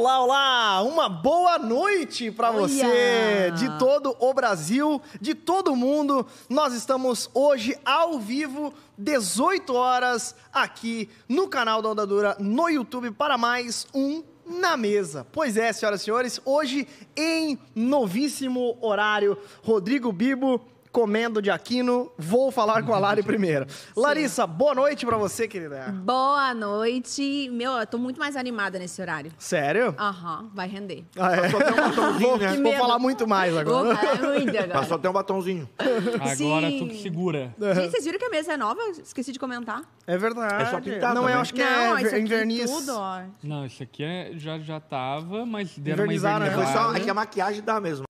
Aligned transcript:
Olá, 0.00 0.22
olá! 0.22 0.82
Uma 0.82 1.10
boa 1.10 1.58
noite 1.58 2.30
para 2.30 2.50
você 2.50 3.52
de 3.54 3.78
todo 3.78 4.16
o 4.18 4.32
Brasil, 4.32 4.98
de 5.20 5.34
todo 5.34 5.76
mundo. 5.76 6.26
Nós 6.48 6.72
estamos 6.72 7.28
hoje 7.34 7.76
ao 7.84 8.18
vivo, 8.18 8.72
18 8.96 9.74
horas, 9.74 10.34
aqui 10.50 11.10
no 11.28 11.48
canal 11.48 11.82
da 11.82 11.90
Onda 11.90 12.06
Dura 12.06 12.34
no 12.40 12.70
YouTube 12.70 13.10
para 13.10 13.36
mais 13.36 13.86
um 13.94 14.22
na 14.46 14.74
mesa. 14.74 15.26
Pois 15.30 15.58
é, 15.58 15.70
senhoras 15.70 16.00
e 16.00 16.04
senhores, 16.04 16.40
hoje 16.46 16.88
em 17.14 17.58
novíssimo 17.74 18.78
horário, 18.80 19.36
Rodrigo 19.62 20.10
Bibo 20.10 20.62
comendo 20.92 21.40
de 21.40 21.50
Aquino. 21.50 22.10
Vou 22.18 22.50
falar 22.50 22.82
com 22.82 22.92
a 22.94 22.98
Lari 22.98 23.22
primeiro. 23.24 23.66
Larissa, 23.96 24.46
boa 24.46 24.74
noite 24.74 25.06
pra 25.06 25.16
você, 25.16 25.46
querida. 25.48 25.92
Boa 26.04 26.52
noite. 26.54 27.48
Meu, 27.52 27.72
eu 27.72 27.86
tô 27.86 27.98
muito 27.98 28.18
mais 28.18 28.36
animada 28.36 28.78
nesse 28.78 29.00
horário. 29.00 29.32
Sério? 29.38 29.94
Aham, 29.98 30.50
vai 30.54 30.68
render. 30.68 31.04
Ah, 31.18 31.34
é. 31.36 31.48
Só 31.50 31.58
tem 31.58 31.72
um 31.72 31.76
batomzinho, 31.88 32.28
Vou, 32.28 32.38
né? 32.38 32.56
vou 32.56 32.72
falar 32.74 32.98
muito 32.98 33.26
mais 33.26 33.52
Vou 33.52 33.60
agora. 33.60 33.96
falar 33.96 34.28
muito 34.34 34.58
agora. 34.58 34.84
só 34.84 34.98
tem 34.98 35.10
um 35.10 35.14
batomzinho. 35.14 35.68
Agora 35.78 36.68
Sim. 36.70 36.78
tu 36.80 36.86
que 36.88 37.02
segura. 37.02 37.54
Gente, 37.74 37.90
vocês 37.90 38.04
viram 38.04 38.18
que 38.18 38.24
a 38.24 38.30
mesa 38.30 38.52
é 38.52 38.56
nova? 38.56 38.80
Esqueci 38.90 39.32
de 39.32 39.38
comentar. 39.38 39.82
É 40.06 40.16
verdade. 40.18 40.62
É 40.62 40.66
só 40.66 40.80
pintar 40.80 41.14
Não, 41.14 41.22
eu 41.22 41.28
também. 41.28 41.34
acho 41.40 41.54
que 41.54 41.62
Não, 41.62 41.96
é 41.98 42.02
isso 42.02 42.14
em 42.16 42.18
aqui 42.20 42.28
verniz. 42.28 42.70
tudo, 42.70 42.92
ó. 42.96 43.20
Não, 43.42 43.66
isso 43.66 43.82
aqui 43.82 44.02
é, 44.02 44.32
já, 44.34 44.58
já 44.58 44.80
tava, 44.80 45.46
mas 45.46 45.76
deram 45.78 46.04
uma 46.04 46.12
Invernizaram, 46.12 46.46
né? 46.46 46.52
Foi 46.52 46.66
só 46.66 46.94
é 46.94 47.00
que 47.00 47.10
a 47.10 47.14
maquiagem 47.14 47.62
dá 47.62 47.80
mesmo. 47.80 48.04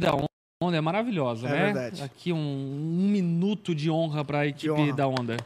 da 0.00 0.12
onda 0.64 0.76
é 0.76 0.80
maravilhosa, 0.80 1.46
É 1.46 1.50
né? 1.50 1.64
verdade. 1.66 2.02
Aqui 2.02 2.32
um, 2.32 2.36
um 2.36 3.08
minuto 3.08 3.74
de 3.74 3.90
honra 3.90 4.24
pra 4.24 4.46
equipe 4.46 4.70
honra. 4.70 4.92
da 4.92 5.06
onda. 5.06 5.36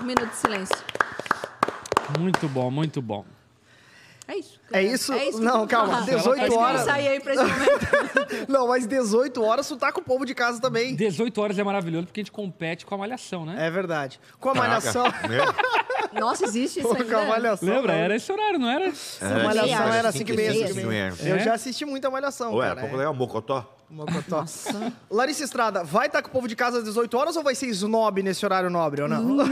Um 0.00 0.04
minuto 0.04 0.28
de 0.28 0.36
silêncio. 0.36 0.76
Muito 2.18 2.48
bom, 2.48 2.70
muito 2.70 3.02
bom. 3.02 3.24
É 4.28 4.36
isso. 4.38 4.60
É 4.72 4.82
isso? 4.82 5.12
É 5.12 5.28
isso 5.28 5.40
Não, 5.40 5.66
calma, 5.68 5.98
Ah, 5.98 6.00
18 6.00 6.40
é 6.40 6.42
isso 6.48 6.50
que 6.50 6.58
horas. 6.58 6.80
eu 6.80 6.86
saí 6.86 7.06
aí 7.08 7.20
pra 7.20 7.34
esse 7.34 7.44
momento. 7.44 8.46
Não, 8.50 8.66
mas 8.66 8.84
18 8.86 9.40
horas 9.44 9.68
tu 9.68 9.76
tá 9.76 9.92
com 9.92 10.00
o 10.00 10.04
povo 10.04 10.26
de 10.26 10.34
casa 10.34 10.60
também. 10.60 10.96
18 10.96 11.40
horas 11.40 11.58
é 11.58 11.62
maravilhoso 11.62 12.06
porque 12.06 12.20
a 12.20 12.22
gente 12.24 12.32
compete 12.32 12.84
com 12.84 12.94
a 12.96 12.98
malhação, 12.98 13.44
né? 13.46 13.54
É 13.66 13.70
verdade. 13.70 14.18
Com 14.40 14.50
a 14.50 14.54
malhação. 14.54 15.04
Nossa, 16.12 16.44
existe 16.44 16.80
isso 16.80 16.88
Pô, 16.88 16.96
com 16.96 17.02
a 17.02 17.04
ainda? 17.04 17.24
malhação. 17.26 17.68
Lembra? 17.68 17.92
Era 17.92 18.16
esse 18.16 18.32
horário, 18.32 18.58
não 18.58 18.68
era? 18.68 18.92
A 19.20 19.44
malhação 19.44 19.92
era 19.92 20.10
5 20.12 20.18
cinco 20.18 20.32
e 20.32 20.84
meia. 20.84 21.14
Eu 21.22 21.36
É? 21.36 21.38
já 21.40 21.54
assisti 21.54 21.84
muito 21.84 22.04
a 22.06 22.10
malhação, 22.10 22.52
Ué, 22.54 22.66
cara. 22.74 22.80
é. 22.86 22.96
legal, 22.96 23.14
Mocotó. 23.14 23.75
Mocotó. 23.88 24.40
Nossa. 24.46 24.92
Larissa 25.10 25.44
Estrada, 25.44 25.84
vai 25.84 26.06
estar 26.06 26.20
com 26.22 26.28
o 26.28 26.32
povo 26.32 26.48
de 26.48 26.56
casa 26.56 26.78
às 26.78 26.84
18 26.84 27.16
horas 27.16 27.36
ou 27.36 27.42
vai 27.42 27.54
ser 27.54 27.66
snob 27.68 28.22
nesse 28.22 28.44
horário 28.44 28.68
nobre 28.68 29.02
ou 29.02 29.08
não? 29.08 29.22
Não, 29.22 29.46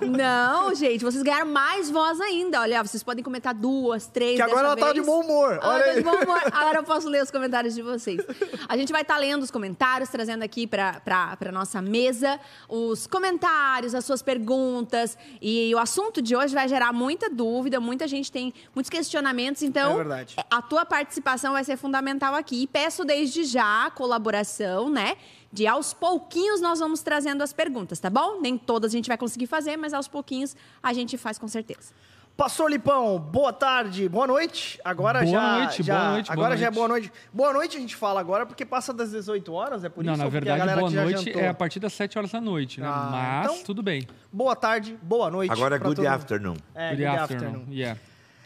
não, 0.00 0.74
gente, 0.74 1.04
vocês 1.04 1.22
ganharam 1.22 1.46
mais 1.46 1.90
voz 1.90 2.20
ainda. 2.20 2.60
Olha, 2.60 2.82
vocês 2.82 3.02
podem 3.02 3.22
comentar 3.22 3.54
duas, 3.54 4.06
três. 4.06 4.36
Que 4.36 4.42
agora 4.42 4.68
ela 4.68 4.76
tá 4.76 4.86
vez. 4.86 4.94
de 4.96 5.02
bom 5.02 5.20
humor. 5.20 5.58
Olha 5.62 5.84
tá 5.84 5.92
de 5.92 6.02
bom 6.02 6.10
humor. 6.10 6.40
Agora 6.52 6.78
eu 6.78 6.84
posso 6.84 7.08
ler 7.08 7.22
os 7.22 7.30
comentários 7.30 7.74
de 7.74 7.82
vocês. 7.82 8.20
A 8.68 8.76
gente 8.76 8.92
vai 8.92 9.02
estar 9.02 9.16
lendo 9.16 9.42
os 9.42 9.50
comentários, 9.50 10.08
trazendo 10.08 10.42
aqui 10.42 10.66
pra, 10.66 11.00
pra, 11.00 11.36
pra 11.36 11.52
nossa 11.52 11.80
mesa 11.80 12.38
os 12.68 13.06
comentários, 13.06 13.94
as 13.94 14.04
suas 14.04 14.22
perguntas. 14.22 15.16
E 15.40 15.74
o 15.74 15.78
assunto 15.78 16.20
de 16.20 16.34
hoje 16.36 16.54
vai 16.54 16.68
gerar 16.68 16.92
muita 16.92 17.30
dúvida, 17.30 17.80
muita 17.80 18.06
gente 18.06 18.30
tem 18.30 18.52
muitos 18.74 18.90
questionamentos. 18.90 19.62
Então, 19.62 20.00
É 20.00 20.26
a 20.50 20.62
tua 20.62 20.84
participação 20.84 21.52
vai 21.52 21.64
ser 21.64 21.76
fundamental 21.76 22.34
aqui. 22.34 22.62
E 22.62 22.66
peço 22.66 23.04
desde 23.04 23.44
já 23.52 23.86
a 23.86 23.90
colaboração, 23.90 24.88
né? 24.90 25.16
De 25.52 25.66
aos 25.66 25.92
pouquinhos 25.92 26.60
nós 26.60 26.78
vamos 26.78 27.02
trazendo 27.02 27.42
as 27.42 27.52
perguntas, 27.52 27.98
tá 28.00 28.08
bom? 28.08 28.40
Nem 28.40 28.56
todas 28.56 28.92
a 28.92 28.96
gente 28.96 29.08
vai 29.08 29.18
conseguir 29.18 29.46
fazer, 29.46 29.76
mas 29.76 29.92
aos 29.92 30.08
pouquinhos 30.08 30.56
a 30.82 30.92
gente 30.92 31.18
faz 31.18 31.38
com 31.38 31.46
certeza. 31.48 31.92
Pastor 32.34 32.70
Lipão, 32.70 33.18
boa 33.18 33.52
tarde, 33.52 34.08
boa 34.08 34.26
noite. 34.26 34.80
Agora 34.82 35.20
Boa 35.20 35.30
já. 35.30 35.58
noite, 35.58 35.82
já- 35.82 35.94
boa 35.98 36.10
noite, 36.12 36.26
boa 36.28 36.32
Agora 36.34 36.56
já 36.56 36.66
é 36.66 36.70
noite. 36.70 36.74
boa 36.74 36.88
noite. 36.88 37.12
Boa 37.30 37.52
noite 37.52 37.76
a 37.76 37.80
gente 37.80 37.94
fala 37.94 38.20
agora 38.20 38.46
porque 38.46 38.64
passa 38.64 38.90
das 38.90 39.10
18 39.10 39.52
horas, 39.52 39.84
é 39.84 39.90
por 39.90 40.02
não, 40.02 40.14
isso? 40.14 40.22
na 40.22 40.28
verdade, 40.30 40.58
galera 40.58 40.80
boa 40.80 40.90
noite 40.90 41.30
é 41.38 41.48
a 41.48 41.54
partir 41.54 41.78
das 41.78 41.92
7 41.92 42.16
horas 42.16 42.30
da 42.32 42.40
noite, 42.40 42.80
né? 42.80 42.86
Ah, 42.90 43.08
Mas 43.44 43.52
então- 43.52 43.64
tudo 43.64 43.82
bem. 43.82 44.08
Boa 44.32 44.56
tarde, 44.56 44.98
boa 45.02 45.30
noite. 45.30 45.52
Agora 45.52 45.76
é 45.76 45.78
good 45.78 46.06
afternoon. 46.06 46.56
É, 46.74 46.88
Good 46.94 47.02
good 47.04 47.18
afternoon. 47.20 47.46
afternoon. 47.48 47.72
Yeah. 47.74 48.00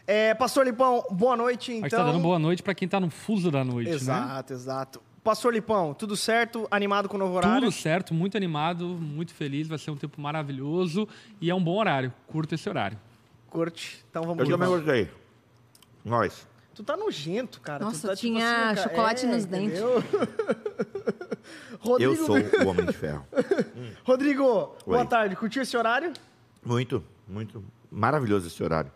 É, 0.09 0.33
Pastor 0.33 0.65
Lipão, 0.65 1.03
boa 1.11 1.35
noite, 1.35 1.71
A 1.71 1.75
então. 1.75 1.89
gente 1.89 1.99
tá 1.99 2.05
dando 2.05 2.21
boa 2.21 2.39
noite 2.39 2.63
pra 2.63 2.73
quem 2.73 2.87
tá 2.87 2.97
no 2.97 3.09
fuso 3.09 3.51
da 3.51 3.61
noite, 3.61 3.89
né? 3.89 3.95
Exato, 3.95 4.53
exato. 4.53 5.01
Pastor 5.21 5.53
Lipão, 5.53 5.93
tudo 5.93 6.15
certo? 6.15 6.65
Animado 6.71 7.09
com 7.09 7.17
o 7.17 7.19
novo 7.19 7.35
horário? 7.35 7.59
Tudo 7.59 7.73
certo, 7.73 8.13
muito 8.13 8.37
animado, 8.37 8.87
muito 8.87 9.33
feliz, 9.33 9.67
vai 9.67 9.77
ser 9.77 9.91
um 9.91 9.97
tempo 9.97 10.21
maravilhoso 10.21 11.05
e 11.41 11.49
é 11.49 11.53
um 11.53 11.61
bom 11.61 11.77
horário. 11.77 12.13
Curta 12.25 12.55
esse 12.55 12.69
horário. 12.69 12.97
Curte. 13.49 14.05
Então 14.09 14.23
vamos 14.23 14.47
Eu 14.47 14.57
também 14.57 14.69
gostei. 14.69 15.11
Nós. 16.05 16.47
Tu 16.73 16.83
tá 16.83 16.95
nojento, 16.95 17.59
cara. 17.59 17.83
Nossa, 17.83 17.99
tu 17.99 18.07
tá, 18.07 18.15
tipo 18.15 18.33
tinha 18.33 18.45
assim, 18.45 18.75
cara, 18.75 18.89
chocolate 18.89 19.25
é, 19.25 19.29
nos 19.29 19.43
dentes. 19.43 19.81
Rodrigo, 21.81 22.13
Eu 22.13 22.25
sou 22.25 22.37
o 22.37 22.67
Homem 22.69 22.85
de 22.85 22.93
Ferro. 22.93 23.25
Rodrigo, 24.05 24.73
boa 24.85 24.99
Oi. 24.99 25.05
tarde. 25.07 25.35
Curtiu 25.35 25.63
esse 25.63 25.75
horário? 25.75 26.13
Muito, 26.63 27.03
muito. 27.27 27.61
Maravilhoso 27.91 28.47
esse 28.47 28.63
horário. 28.63 28.89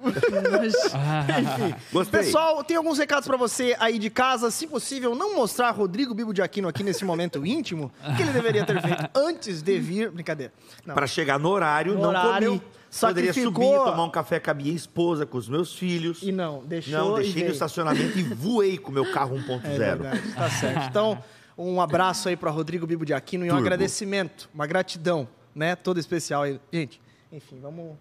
Gostei. 1.92 2.20
Pessoal, 2.24 2.62
tem 2.64 2.76
alguns 2.76 2.98
recados 2.98 3.26
pra 3.26 3.36
você 3.36 3.76
aí 3.78 3.98
de 3.98 4.10
casa. 4.10 4.50
Se 4.50 4.66
possível, 4.66 5.14
não 5.14 5.34
mostrar 5.36 5.70
Rodrigo 5.70 6.14
Bibo 6.14 6.32
de 6.32 6.42
Aquino 6.42 6.68
aqui 6.68 6.82
nesse 6.82 7.04
momento 7.04 7.44
íntimo, 7.44 7.90
que 8.16 8.22
ele 8.22 8.32
deveria 8.32 8.64
ter 8.64 8.80
feito 8.80 9.08
antes 9.14 9.62
de 9.62 9.78
vir. 9.78 10.10
Brincadeira. 10.10 10.52
Não. 10.86 10.94
Pra 10.94 11.06
chegar 11.06 11.38
no 11.38 11.48
horário, 11.48 11.94
No 11.94 12.02
não 12.02 12.08
horário, 12.10 12.48
comi. 12.58 12.62
Poderia 13.00 13.32
sacrificou- 13.32 13.76
subir, 13.76 13.90
tomar 13.90 14.04
um 14.04 14.10
café 14.10 14.40
com 14.40 14.50
a 14.50 14.54
minha 14.54 14.72
esposa, 14.72 15.26
com 15.26 15.36
os 15.36 15.48
meus 15.48 15.74
filhos. 15.74 16.20
E 16.22 16.32
não, 16.32 16.64
deixou 16.64 16.92
Não, 16.92 17.12
e 17.18 17.22
deixei 17.24 17.34
no 17.34 17.40
veio. 17.40 17.52
estacionamento 17.52 18.18
e 18.18 18.22
voei 18.22 18.78
com 18.78 18.90
o 18.90 18.94
meu 18.94 19.12
carro 19.12 19.36
1.0. 19.46 19.60
É 19.64 19.78
verdade, 19.78 20.22
tá 20.34 20.48
certo. 20.48 20.86
Então, 20.88 21.22
um 21.56 21.80
abraço 21.82 22.28
aí 22.30 22.36
pra 22.36 22.50
Rodrigo 22.50 22.86
Bibo 22.86 23.04
de 23.04 23.12
Aquino 23.12 23.44
e 23.44 23.48
um 23.48 23.50
Turbo. 23.50 23.66
agradecimento, 23.66 24.48
uma 24.54 24.66
gratidão, 24.66 25.28
né? 25.54 25.76
Toda 25.76 26.00
especial 26.00 26.42
aí. 26.44 26.58
Gente, 26.72 26.98
enfim, 27.30 27.58
vamos 27.60 27.94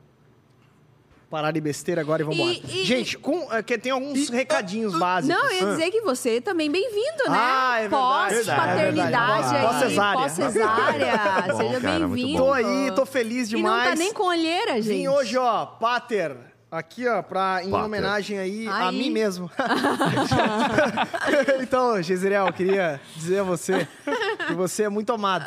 parar 1.30 1.52
de 1.52 1.60
besteira 1.60 2.00
agora 2.02 2.22
e 2.22 2.26
vamos 2.26 2.40
embora. 2.40 2.58
E- 2.74 2.82
e- 2.82 2.86
Gente, 2.86 3.18
com, 3.18 3.52
é, 3.54 3.62
que 3.62 3.78
tem 3.78 3.92
alguns 3.92 4.30
recadinhos 4.30 4.98
básicos. 4.98 5.36
Não, 5.38 5.52
eu 5.52 5.68
ia 5.68 5.72
dizer 5.76 5.92
que 5.92 6.02
você 6.02 6.40
também 6.40 6.72
bem-vindo, 6.72 7.30
né? 7.30 7.38
Ah, 7.38 7.76
é 7.78 7.82
verdade. 7.82 8.36
Pós-paternidade 8.36 9.56
é 9.56 9.60
aí. 9.60 9.66
Pós-cesárea. 9.68 10.20
Pós-cesárea. 10.22 11.56
Seja 11.58 11.80
bem-vindo. 11.80 12.38
Tô 12.38 12.54
aí, 12.54 12.92
tô 12.96 13.06
feliz 13.06 13.50
E 13.50 13.54
não 13.54 13.60
demais. 13.62 13.90
tá 13.90 13.96
nem 13.96 14.14
com 14.14 14.24
olheira, 14.24 14.76
gente. 14.82 14.88
Vim 14.98 15.08
hoje, 15.08 15.38
ó, 15.38 15.66
Pater. 15.66 16.36
Aqui, 16.70 17.08
ó, 17.08 17.22
pra, 17.22 17.62
em 17.64 17.70
Pater. 17.70 17.86
homenagem 17.86 18.38
aí, 18.40 18.68
a 18.68 18.90
Aí. 18.90 18.98
mim 18.98 19.10
mesmo. 19.10 19.50
então, 21.62 22.02
Gisriel, 22.02 22.48
eu 22.48 22.54
queria 22.54 23.00
dizer 23.16 23.40
a 23.40 23.44
você 23.44 23.88
que 24.48 24.54
você 24.54 24.84
é 24.84 24.90
muito 24.90 25.12
amado. 25.14 25.46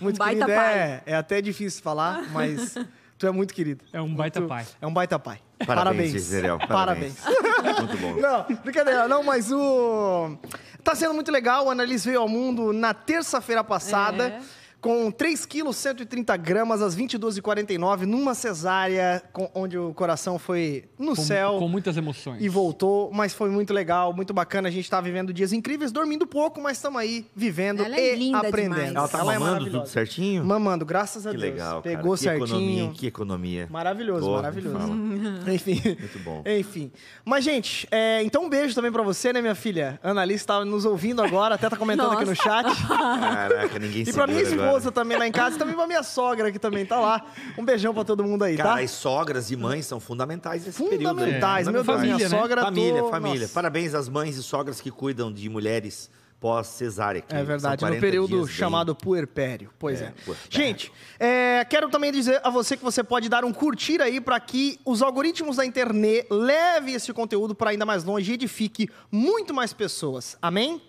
Muito 0.00 0.18
Baita 0.18 0.44
querido. 0.44 0.60
pai. 0.60 0.74
É, 0.74 1.02
é 1.06 1.16
até 1.16 1.40
difícil 1.40 1.82
falar, 1.82 2.22
mas 2.30 2.74
tu 3.20 3.26
é 3.26 3.30
muito 3.30 3.52
querido. 3.54 3.84
É 3.92 4.00
um 4.00 4.12
baita 4.12 4.40
Muito- 4.40 4.48
pai. 4.48 4.66
É 4.80 4.86
um 4.86 4.92
baita 4.92 5.18
pai. 5.18 5.38
Parabéns, 5.58 5.76
Parabéns. 5.76 6.10
Gisele, 6.12 6.48
Parabéns. 6.66 7.16
parabéns. 7.20 7.20
Muito 7.80 7.96
bom. 7.98 8.14
Não, 8.20 8.44
brincadeira, 8.64 9.06
não, 9.06 9.22
mas 9.22 9.52
o. 9.52 10.36
Tá 10.82 10.94
sendo 10.94 11.12
muito 11.12 11.30
legal. 11.30 11.66
O 11.66 11.70
Annalise 11.70 12.08
veio 12.08 12.20
ao 12.22 12.28
mundo 12.28 12.72
na 12.72 12.94
terça-feira 12.94 13.62
passada. 13.62 14.28
É. 14.28 14.40
Com 14.80 15.10
3 15.10 15.44
quilos, 15.44 15.76
130 15.76 16.34
gramas, 16.38 16.80
às 16.80 16.94
22h49, 16.96 18.06
numa 18.06 18.34
cesárea, 18.34 19.22
com- 19.30 19.50
onde 19.54 19.76
o 19.76 19.92
coração 19.92 20.38
foi 20.38 20.84
no 20.98 21.14
Com, 21.14 21.22
céu 21.22 21.56
com 21.58 21.68
muitas 21.68 21.98
emoções. 21.98 22.42
e 22.42 22.48
voltou. 22.48 23.10
Mas 23.12 23.34
foi 23.34 23.50
muito 23.50 23.74
legal, 23.74 24.12
muito 24.14 24.32
bacana. 24.32 24.68
A 24.68 24.70
gente 24.70 24.88
tá 24.88 24.98
vivendo 24.98 25.34
dias 25.34 25.52
incríveis, 25.52 25.92
dormindo 25.92 26.26
pouco, 26.26 26.62
mas 26.62 26.78
estamos 26.78 26.98
aí 26.98 27.26
vivendo 27.36 27.84
Ela 27.84 27.94
é 27.96 28.14
e 28.14 28.16
linda 28.16 28.38
aprendendo. 28.38 28.74
demais. 28.76 28.94
Ela 28.94 29.08
tá 29.08 29.18
é 29.18 29.22
mamando 29.24 29.44
maravilhosa. 29.44 29.78
tudo 29.80 29.88
certinho? 29.88 30.44
Mamando, 30.46 30.86
graças 30.86 31.26
a 31.26 31.30
Que 31.32 31.36
Deus. 31.36 31.50
legal, 31.52 31.82
cara. 31.82 31.96
Pegou 31.96 32.14
que 32.14 32.20
certinho. 32.20 32.46
economia, 32.46 32.90
que 32.94 33.06
economia. 33.06 33.66
Maravilhoso, 33.70 34.20
Boa, 34.24 34.36
maravilhoso. 34.36 34.78
Enfim. 35.52 35.82
Muito 35.84 36.18
bom. 36.24 36.42
Enfim. 36.46 36.90
Mas, 37.22 37.44
gente, 37.44 37.86
é, 37.90 38.22
então 38.22 38.44
um 38.44 38.48
beijo 38.48 38.74
também 38.74 38.90
pra 38.90 39.02
você, 39.02 39.30
né, 39.30 39.42
minha 39.42 39.54
filha? 39.54 40.00
Ana 40.02 40.22
Alice 40.22 40.46
tá 40.46 40.64
nos 40.64 40.86
ouvindo 40.86 41.20
agora, 41.22 41.56
até 41.56 41.68
tá 41.68 41.76
comentando 41.76 42.12
aqui 42.12 42.24
no 42.24 42.34
chat. 42.34 42.66
Caraca, 42.88 43.78
ninguém 43.78 44.04
E 44.08 44.12
pra 44.14 44.26
minha 44.26 44.46
segura 44.46 44.69
esposa 44.70 44.92
também 44.92 45.18
lá 45.18 45.26
em 45.26 45.32
casa, 45.32 45.56
e 45.56 45.58
também 45.58 45.74
pra 45.74 45.86
minha 45.86 46.02
sogra 46.02 46.50
que 46.52 46.58
também 46.58 46.84
tá 46.86 46.98
lá. 47.00 47.24
Um 47.58 47.64
beijão 47.64 47.92
pra 47.92 48.04
todo 48.04 48.24
mundo 48.24 48.42
aí, 48.44 48.56
Cara, 48.56 48.74
tá? 48.76 48.80
as 48.80 48.90
sogras 48.90 49.50
e 49.50 49.56
mães 49.56 49.86
são 49.86 50.00
fundamentais 50.00 50.64
nesse 50.66 50.78
período. 50.82 51.00
aí. 51.00 51.06
Fundamentais, 51.06 51.66
meu 51.66 51.74
Deus, 51.82 51.86
Família, 51.86 52.16
minha 52.16 52.28
né? 52.28 52.38
sogra 52.40 52.62
Família, 52.62 53.00
tô- 53.02 53.10
família. 53.10 53.40
Nossa. 53.42 53.54
Parabéns 53.54 53.94
às 53.94 54.08
mães 54.08 54.36
e 54.36 54.42
sogras 54.42 54.80
que 54.80 54.90
cuidam 54.90 55.32
de 55.32 55.48
mulheres 55.48 56.10
pós-cesárea. 56.40 57.22
É 57.28 57.42
verdade, 57.44 57.74
no 57.82 57.88
40 57.88 58.00
período 58.00 58.28
dias 58.28 58.46
bem- 58.46 58.54
chamado 58.54 58.94
puerpério. 58.94 59.70
Pois 59.78 60.00
é. 60.00 60.04
É, 60.06 60.10
puerpério. 60.24 60.50
Gente, 60.50 60.92
é, 61.18 61.66
quero 61.68 61.90
também 61.90 62.10
dizer 62.10 62.40
a 62.42 62.48
você 62.48 62.78
que 62.78 62.82
você 62.82 63.04
pode 63.04 63.28
dar 63.28 63.44
um 63.44 63.52
curtir 63.52 64.00
aí 64.00 64.22
para 64.22 64.40
que 64.40 64.80
os 64.86 65.02
algoritmos 65.02 65.56
da 65.56 65.66
internet 65.66 66.26
levem 66.30 66.94
esse 66.94 67.12
conteúdo 67.12 67.54
para 67.54 67.70
ainda 67.70 67.84
mais 67.84 68.04
longe 68.04 68.30
e 68.30 68.34
edifique 68.34 68.88
muito 69.12 69.52
mais 69.52 69.74
pessoas. 69.74 70.38
Amém? 70.40 70.80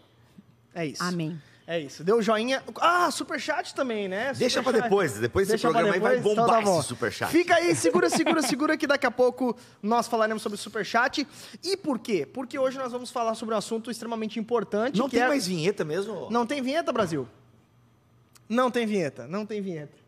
É 0.73 0.85
isso. 0.85 1.03
Amém. 1.03 1.37
É 1.71 1.79
isso. 1.79 2.03
Deu 2.03 2.21
joinha. 2.21 2.61
Ah, 2.81 3.09
superchat 3.09 3.73
também, 3.73 4.09
né? 4.09 4.33
Deixa 4.35 4.61
pra 4.61 4.73
depois. 4.73 5.17
Depois 5.17 5.47
Deixa 5.47 5.69
pra 5.69 5.79
programa 5.79 5.95
aí 5.95 6.01
vai 6.01 6.15
depois, 6.17 6.33
então 6.33 6.45
bombar 6.45 6.59
tá 6.59 6.69
bom. 6.69 6.79
esse 6.79 6.89
superchat. 6.89 7.31
Fica 7.31 7.55
aí, 7.55 7.73
segura, 7.73 8.09
segura, 8.09 8.41
segura, 8.41 8.75
que 8.75 8.85
daqui 8.85 9.05
a 9.05 9.11
pouco 9.11 9.55
nós 9.81 10.05
falaremos 10.05 10.43
sobre 10.43 10.57
superchat. 10.57 11.25
E 11.63 11.77
por 11.77 11.97
quê? 11.97 12.25
Porque 12.25 12.59
hoje 12.59 12.77
nós 12.77 12.91
vamos 12.91 13.09
falar 13.09 13.35
sobre 13.35 13.55
um 13.55 13.57
assunto 13.57 13.89
extremamente 13.89 14.37
importante. 14.37 14.99
Não 14.99 15.05
que 15.07 15.15
tem 15.15 15.23
é... 15.23 15.29
mais 15.29 15.47
vinheta 15.47 15.85
mesmo? 15.85 16.27
Não 16.29 16.45
tem 16.45 16.61
vinheta, 16.61 16.91
Brasil? 16.91 17.25
Não 18.49 18.69
tem 18.69 18.85
vinheta, 18.85 19.25
não 19.25 19.45
tem 19.45 19.61
vinheta. 19.61 20.00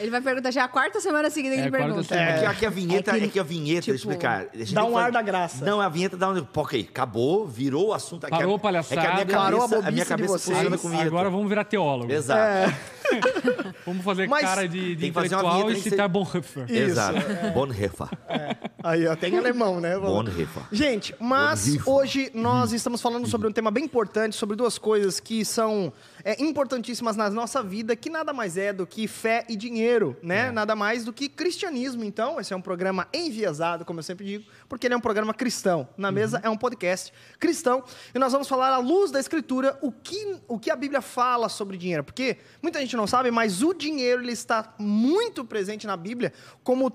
Ele 0.00 0.10
vai 0.10 0.20
perguntar 0.20 0.50
já 0.50 0.64
a 0.64 0.68
quarta 0.68 1.00
semana 1.00 1.30
seguida 1.30 1.54
que 1.54 1.60
É, 1.60 1.64
ele 1.64 1.70
pergunta. 1.70 2.02
semana. 2.04 2.30
É 2.30 2.38
que, 2.40 2.44
aqui 2.46 2.66
a 2.66 2.70
vinheta, 2.70 3.10
É 3.10 3.18
que, 3.18 3.24
é 3.24 3.28
que 3.28 3.38
a 3.40 3.42
vinheta, 3.42 3.80
tipo, 3.82 3.90
deixa 3.90 3.90
eu 3.90 3.94
explicar. 3.94 4.46
Deixa 4.54 4.74
dá 4.74 4.84
um 4.84 4.96
ar 4.96 5.10
da 5.12 5.22
graça. 5.22 5.64
Não, 5.64 5.80
a 5.80 5.88
vinheta 5.88 6.16
dá 6.16 6.28
um. 6.30 6.44
Pô, 6.44 6.62
ok, 6.62 6.86
acabou, 6.90 7.46
virou 7.46 7.88
o 7.88 7.92
assunto 7.94 8.24
aqui. 8.24 8.36
Parou 8.36 8.54
a- 8.54 8.56
a 8.56 8.60
palhaçada. 8.60 9.00
É 9.00 9.04
que 9.04 9.06
a 9.06 9.12
minha 9.14 9.22
a 9.22 9.26
cabeça, 9.26 9.64
a, 9.64 9.68
bobice 9.68 9.92
minha 9.92 10.04
de 10.04 10.08
cabeça 10.08 10.38
funciona 10.38 10.78
com 10.78 10.88
vinheta. 10.88 11.06
Agora 11.08 11.30
vamos 11.30 11.48
virar 11.48 11.64
teólogo. 11.64 12.12
Exato. 12.12 12.40
É. 12.40 12.95
Vamos 13.86 14.04
fazer 14.04 14.28
Mas 14.28 14.42
cara 14.42 14.68
de, 14.68 14.96
de 14.96 15.06
intelectual 15.06 15.70
e 15.70 15.76
citar 15.76 16.06
ser- 16.06 16.08
Bonhoeffer. 16.08 16.64
Isso, 16.64 16.72
Exato. 16.90 17.18
Bonhoeffer. 17.54 18.08
Aí, 18.82 19.06
ó, 19.06 19.16
tem 19.16 19.36
alemão, 19.36 19.80
né? 19.80 19.98
Bonhoeffer. 19.98 20.62
Gente, 20.72 21.14
mas 21.20 21.66
Bonhoeffer. 21.66 21.92
hoje 21.94 22.30
nós 22.34 22.72
estamos 22.72 23.00
falando 23.00 23.26
sobre 23.26 23.48
um 23.48 23.52
tema 23.52 23.70
bem 23.70 23.84
importante, 23.84 24.36
sobre 24.36 24.56
duas 24.56 24.78
coisas 24.78 25.20
que 25.20 25.44
são 25.44 25.92
é, 26.24 26.42
importantíssimas 26.42 27.16
na 27.16 27.28
nossa 27.30 27.62
vida, 27.62 27.94
que 27.96 28.10
nada 28.10 28.32
mais 28.32 28.56
é 28.56 28.72
do 28.72 28.86
que 28.86 29.06
fé 29.08 29.44
e 29.48 29.56
dinheiro, 29.56 30.16
né? 30.22 30.50
Nada 30.50 30.74
mais 30.74 31.04
do 31.04 31.12
que 31.12 31.28
cristianismo. 31.28 32.04
Então, 32.04 32.40
esse 32.40 32.52
é 32.52 32.56
um 32.56 32.60
programa 32.60 33.06
enviesado, 33.12 33.84
como 33.84 33.98
eu 34.00 34.04
sempre 34.04 34.24
digo, 34.26 34.44
porque 34.68 34.86
ele 34.86 34.94
é 34.94 34.96
um 34.96 35.00
programa 35.00 35.32
cristão. 35.32 35.88
Na 35.96 36.10
mesa 36.10 36.40
é 36.42 36.50
um 36.50 36.56
podcast 36.56 37.12
cristão. 37.38 37.84
E 38.14 38.18
nós 38.18 38.32
vamos 38.32 38.48
falar 38.48 38.70
à 38.70 38.78
luz 38.78 39.10
da 39.10 39.20
escritura 39.20 39.78
o 39.80 39.92
que, 39.92 40.40
o 40.48 40.58
que 40.58 40.70
a 40.70 40.76
Bíblia 40.76 41.00
fala 41.00 41.48
sobre 41.48 41.76
dinheiro. 41.76 42.04
Porque 42.04 42.38
muita 42.62 42.80
gente 42.80 42.96
não 42.96 43.06
sabe, 43.06 43.30
mas 43.30 43.62
o 43.62 43.72
dinheiro 43.72 44.22
ele 44.22 44.32
está 44.32 44.74
muito 44.78 45.44
presente 45.44 45.86
na 45.86 45.96
Bíblia 45.96 46.32
como 46.62 46.90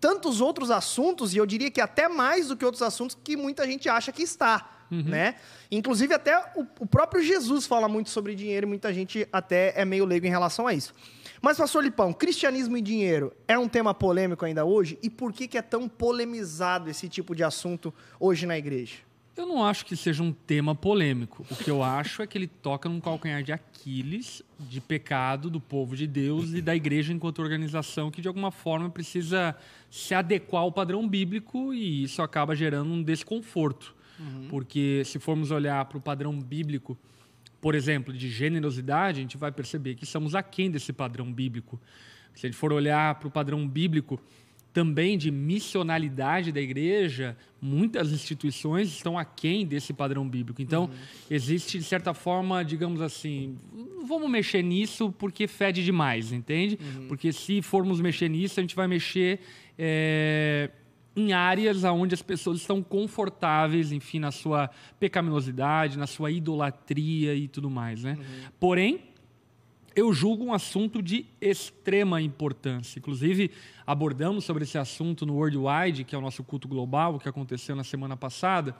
tantos 0.00 0.40
outros 0.40 0.70
assuntos, 0.70 1.34
e 1.34 1.38
eu 1.38 1.46
diria 1.46 1.70
que 1.70 1.80
até 1.80 2.08
mais 2.08 2.48
do 2.48 2.56
que 2.56 2.64
outros 2.64 2.82
assuntos 2.82 3.16
que 3.24 3.36
muita 3.36 3.66
gente 3.66 3.88
acha 3.88 4.12
que 4.12 4.22
está. 4.22 4.72
Né? 4.88 5.34
Inclusive, 5.70 6.14
até 6.14 6.38
o, 6.54 6.64
o 6.80 6.86
próprio 6.86 7.22
Jesus 7.22 7.66
fala 7.66 7.88
muito 7.88 8.10
sobre 8.10 8.34
dinheiro 8.34 8.66
e 8.66 8.68
muita 8.68 8.92
gente 8.94 9.26
até 9.32 9.72
é 9.74 9.84
meio 9.84 10.04
leigo 10.04 10.26
em 10.26 10.30
relação 10.30 10.66
a 10.66 10.74
isso. 10.74 10.94
Mas, 11.40 11.58
pastor 11.58 11.84
Lipão, 11.84 12.12
cristianismo 12.12 12.76
e 12.76 12.82
dinheiro 12.82 13.32
é 13.46 13.58
um 13.58 13.68
tema 13.68 13.92
polêmico 13.92 14.44
ainda 14.44 14.64
hoje? 14.64 14.98
E 15.02 15.10
por 15.10 15.32
que, 15.32 15.46
que 15.46 15.58
é 15.58 15.62
tão 15.62 15.88
polemizado 15.88 16.88
esse 16.88 17.08
tipo 17.08 17.34
de 17.34 17.44
assunto 17.44 17.92
hoje 18.18 18.46
na 18.46 18.56
igreja? 18.56 18.96
Eu 19.36 19.44
não 19.44 19.62
acho 19.62 19.84
que 19.84 19.94
seja 19.94 20.22
um 20.22 20.32
tema 20.32 20.74
polêmico. 20.74 21.44
O 21.50 21.56
que 21.56 21.70
eu 21.70 21.82
acho 21.82 22.22
é 22.22 22.26
que 22.26 22.38
ele 22.38 22.46
toca 22.46 22.88
num 22.88 23.00
calcanhar 23.00 23.42
de 23.42 23.52
Aquiles 23.52 24.42
de 24.58 24.80
pecado 24.80 25.50
do 25.50 25.60
povo 25.60 25.94
de 25.94 26.06
Deus 26.06 26.54
e 26.54 26.62
da 26.62 26.74
igreja 26.74 27.12
enquanto 27.12 27.42
organização 27.42 28.10
que 28.10 28.22
de 28.22 28.28
alguma 28.28 28.50
forma 28.50 28.88
precisa 28.88 29.54
se 29.90 30.14
adequar 30.14 30.62
ao 30.62 30.72
padrão 30.72 31.06
bíblico 31.06 31.74
e 31.74 32.04
isso 32.04 32.22
acaba 32.22 32.56
gerando 32.56 32.90
um 32.90 33.02
desconforto. 33.02 33.94
Porque 34.48 35.02
se 35.04 35.18
formos 35.18 35.50
olhar 35.50 35.84
para 35.84 35.98
o 35.98 36.00
padrão 36.00 36.40
bíblico, 36.40 36.96
por 37.60 37.74
exemplo, 37.74 38.12
de 38.12 38.28
generosidade, 38.28 39.18
a 39.18 39.22
gente 39.22 39.36
vai 39.36 39.50
perceber 39.50 39.94
que 39.94 40.04
estamos 40.04 40.34
aquém 40.34 40.70
desse 40.70 40.92
padrão 40.92 41.32
bíblico. 41.32 41.80
Se 42.34 42.46
a 42.46 42.48
gente 42.48 42.58
for 42.58 42.72
olhar 42.72 43.14
para 43.16 43.28
o 43.28 43.30
padrão 43.30 43.66
bíblico 43.66 44.20
também 44.76 45.16
de 45.16 45.30
missionalidade 45.30 46.52
da 46.52 46.60
igreja, 46.60 47.34
muitas 47.62 48.12
instituições 48.12 48.88
estão 48.88 49.18
aquém 49.18 49.64
desse 49.64 49.94
padrão 49.94 50.28
bíblico. 50.28 50.60
Então, 50.60 50.90
existe, 51.30 51.78
de 51.78 51.84
certa 51.84 52.12
forma, 52.12 52.62
digamos 52.62 53.00
assim, 53.00 53.56
vamos 54.06 54.30
mexer 54.30 54.60
nisso 54.60 55.10
porque 55.18 55.46
fede 55.46 55.82
demais, 55.82 56.30
entende? 56.30 56.78
Porque 57.08 57.32
se 57.32 57.62
formos 57.62 58.02
mexer 58.02 58.28
nisso, 58.28 58.60
a 58.60 58.62
gente 58.62 58.76
vai 58.76 58.86
mexer 58.86 59.40
é, 59.78 60.70
em 61.16 61.32
áreas 61.32 61.82
onde 61.82 62.14
as 62.14 62.20
pessoas 62.22 62.58
estão 62.58 62.82
confortáveis, 62.82 63.90
enfim, 63.90 64.18
na 64.18 64.30
sua 64.30 64.68
pecaminosidade, 65.00 65.96
na 65.96 66.06
sua 66.06 66.30
idolatria 66.30 67.34
e 67.34 67.48
tudo 67.48 67.70
mais, 67.70 68.04
né? 68.04 68.18
Porém, 68.60 69.00
eu 69.96 70.12
julgo 70.12 70.44
um 70.44 70.52
assunto 70.52 71.00
de 71.00 71.24
extrema 71.40 72.20
importância. 72.20 72.98
Inclusive, 72.98 73.50
abordamos 73.86 74.44
sobre 74.44 74.64
esse 74.64 74.76
assunto 74.76 75.24
no 75.24 75.36
Worldwide, 75.36 76.04
que 76.04 76.14
é 76.14 76.18
o 76.18 76.20
nosso 76.20 76.44
culto 76.44 76.68
global, 76.68 77.18
que 77.18 77.26
aconteceu 77.26 77.74
na 77.74 77.82
semana 77.82 78.14
passada, 78.14 78.76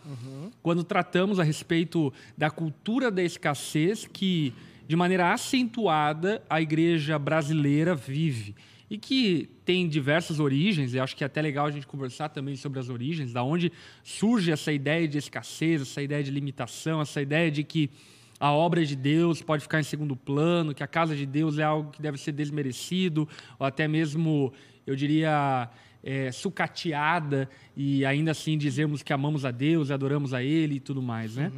quando 0.62 0.84
tratamos 0.84 1.40
a 1.40 1.42
respeito 1.42 2.12
da 2.36 2.50
cultura 2.50 3.10
da 3.10 3.22
escassez 3.22 4.06
que, 4.06 4.52
de 4.86 4.94
maneira 4.94 5.32
acentuada, 5.32 6.44
a 6.50 6.60
igreja 6.60 7.18
brasileira 7.18 7.94
vive. 7.94 8.54
E 8.88 8.96
que 8.96 9.48
tem 9.64 9.88
diversas 9.88 10.38
origens, 10.38 10.94
e 10.94 11.00
acho 11.00 11.16
que 11.16 11.24
é 11.24 11.26
até 11.26 11.42
legal 11.42 11.66
a 11.66 11.70
gente 11.70 11.86
conversar 11.86 12.28
também 12.28 12.54
sobre 12.54 12.78
as 12.78 12.88
origens, 12.88 13.32
da 13.32 13.42
onde 13.42 13.72
surge 14.04 14.52
essa 14.52 14.72
ideia 14.72 15.08
de 15.08 15.18
escassez, 15.18 15.82
essa 15.82 16.00
ideia 16.00 16.22
de 16.22 16.30
limitação, 16.30 17.00
essa 17.00 17.20
ideia 17.20 17.50
de 17.50 17.64
que 17.64 17.90
a 18.38 18.52
obra 18.52 18.84
de 18.84 18.94
Deus 18.94 19.42
pode 19.42 19.62
ficar 19.62 19.80
em 19.80 19.84
segundo 19.84 20.14
plano, 20.14 20.74
que 20.74 20.82
a 20.82 20.86
casa 20.86 21.16
de 21.16 21.26
Deus 21.26 21.58
é 21.58 21.64
algo 21.64 21.90
que 21.90 22.00
deve 22.00 22.18
ser 22.18 22.32
desmerecido, 22.32 23.28
ou 23.58 23.66
até 23.66 23.88
mesmo, 23.88 24.52
eu 24.86 24.94
diria, 24.94 25.68
é, 26.02 26.30
sucateada, 26.30 27.48
e 27.76 28.04
ainda 28.04 28.30
assim 28.30 28.56
dizermos 28.56 29.02
que 29.02 29.12
amamos 29.12 29.44
a 29.44 29.50
Deus, 29.50 29.88
e 29.88 29.92
adoramos 29.92 30.32
a 30.32 30.42
Ele 30.42 30.76
e 30.76 30.80
tudo 30.80 31.02
mais. 31.02 31.34
Né? 31.34 31.50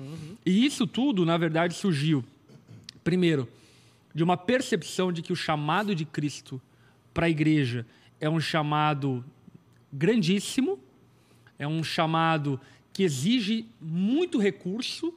E 0.47 0.65
isso 0.65 0.87
tudo, 0.87 1.27
na 1.27 1.37
verdade, 1.37 1.75
surgiu, 1.75 2.25
primeiro, 3.05 3.49
de 4.15 4.25
uma 4.25 4.37
percepção 4.37 5.13
de 5.13 5.21
que 5.21 5.33
o 5.33 5.37
chamado 5.37 5.95
de 5.95 6.05
Cristo 6.05 6.61
para 7.19 7.27
a 7.27 7.31
igreja 7.31 7.85
é 8.21 8.31
um 8.31 8.39
chamado 8.39 9.25
grandíssimo, 9.93 10.79
é 11.59 11.67
um 11.67 11.83
chamado 11.83 12.61
que 12.93 13.03
exige 13.03 13.67
muito 13.81 14.39
recurso, 14.39 15.13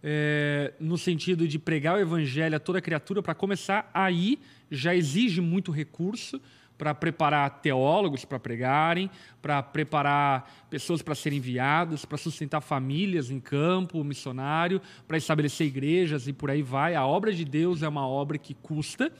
é, 0.00 0.72
no 0.78 0.96
sentido 0.96 1.48
de 1.48 1.58
pregar 1.58 1.96
o 1.96 1.98
evangelho 1.98 2.54
a 2.54 2.60
toda 2.60 2.80
criatura, 2.80 3.20
para 3.20 3.34
começar 3.34 3.90
aí 3.92 4.38
já 4.70 4.94
exige 4.94 5.40
muito 5.40 5.72
recurso 5.72 6.40
para 6.78 6.94
preparar 6.94 7.60
teólogos 7.60 8.24
para 8.24 8.38
pregarem, 8.38 9.10
para 9.42 9.60
preparar 9.60 10.68
pessoas 10.70 11.02
para 11.02 11.16
serem 11.16 11.38
enviadas, 11.38 12.04
para 12.04 12.16
sustentar 12.16 12.60
famílias 12.60 13.28
em 13.28 13.40
campo, 13.40 14.04
missionário, 14.04 14.80
para 15.08 15.16
estabelecer 15.16 15.66
igrejas 15.66 16.28
e 16.28 16.32
por 16.32 16.48
aí 16.48 16.62
vai. 16.62 16.94
A 16.94 17.04
obra 17.04 17.32
de 17.32 17.44
Deus 17.44 17.82
é 17.82 17.88
uma 17.88 18.06
obra 18.06 18.38
que 18.38 18.54
custa, 18.54 19.12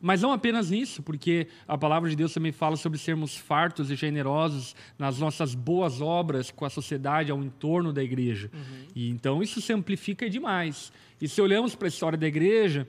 mas 0.00 0.22
não 0.22 0.32
apenas 0.32 0.70
nisso, 0.70 1.02
porque 1.02 1.48
a 1.66 1.76
palavra 1.78 2.08
de 2.08 2.16
Deus 2.16 2.32
também 2.32 2.52
fala 2.52 2.76
sobre 2.76 2.98
sermos 2.98 3.36
fartos 3.36 3.90
e 3.90 3.96
generosos 3.96 4.74
nas 4.98 5.18
nossas 5.18 5.54
boas 5.54 6.00
obras 6.00 6.50
com 6.50 6.64
a 6.64 6.70
sociedade 6.70 7.30
ao 7.30 7.42
entorno 7.42 7.92
da 7.92 8.02
igreja. 8.02 8.50
E 8.94 9.08
então 9.10 9.42
isso 9.42 9.60
se 9.60 9.72
amplifica 9.72 10.28
demais. 10.28 10.92
E 11.20 11.28
se 11.28 11.40
olhamos 11.40 11.74
para 11.74 11.86
a 11.86 11.88
história 11.88 12.18
da 12.18 12.26
igreja, 12.26 12.86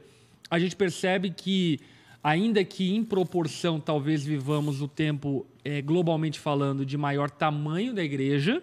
a 0.49 0.59
gente 0.59 0.75
percebe 0.75 1.29
que 1.31 1.79
ainda 2.23 2.63
que 2.63 2.93
em 2.93 3.03
proporção 3.03 3.79
talvez 3.79 4.25
vivamos 4.25 4.81
o 4.81 4.87
tempo 4.87 5.45
eh, 5.63 5.81
globalmente 5.81 6.39
falando 6.39 6.85
de 6.85 6.97
maior 6.97 7.29
tamanho 7.29 7.93
da 7.93 8.03
igreja, 8.03 8.61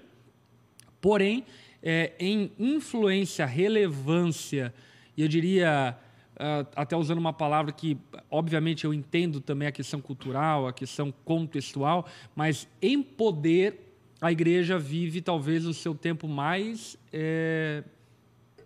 porém 1.00 1.44
eh, 1.82 2.12
em 2.18 2.52
influência, 2.58 3.46
relevância, 3.46 4.74
e 5.16 5.22
eu 5.22 5.28
diria 5.28 5.96
ah, 6.36 6.66
até 6.76 6.96
usando 6.96 7.18
uma 7.18 7.32
palavra 7.32 7.72
que, 7.72 7.96
obviamente, 8.30 8.84
eu 8.84 8.92
entendo 8.94 9.40
também 9.40 9.68
a 9.68 9.72
questão 9.72 10.00
cultural, 10.00 10.66
a 10.66 10.72
questão 10.72 11.12
contextual, 11.24 12.06
mas 12.34 12.66
em 12.82 13.02
poder, 13.02 13.94
a 14.20 14.32
igreja 14.32 14.78
vive 14.78 15.20
talvez 15.20 15.66
o 15.66 15.74
seu 15.74 15.94
tempo 15.94 16.26
mais, 16.26 16.96
eh, 17.12 17.84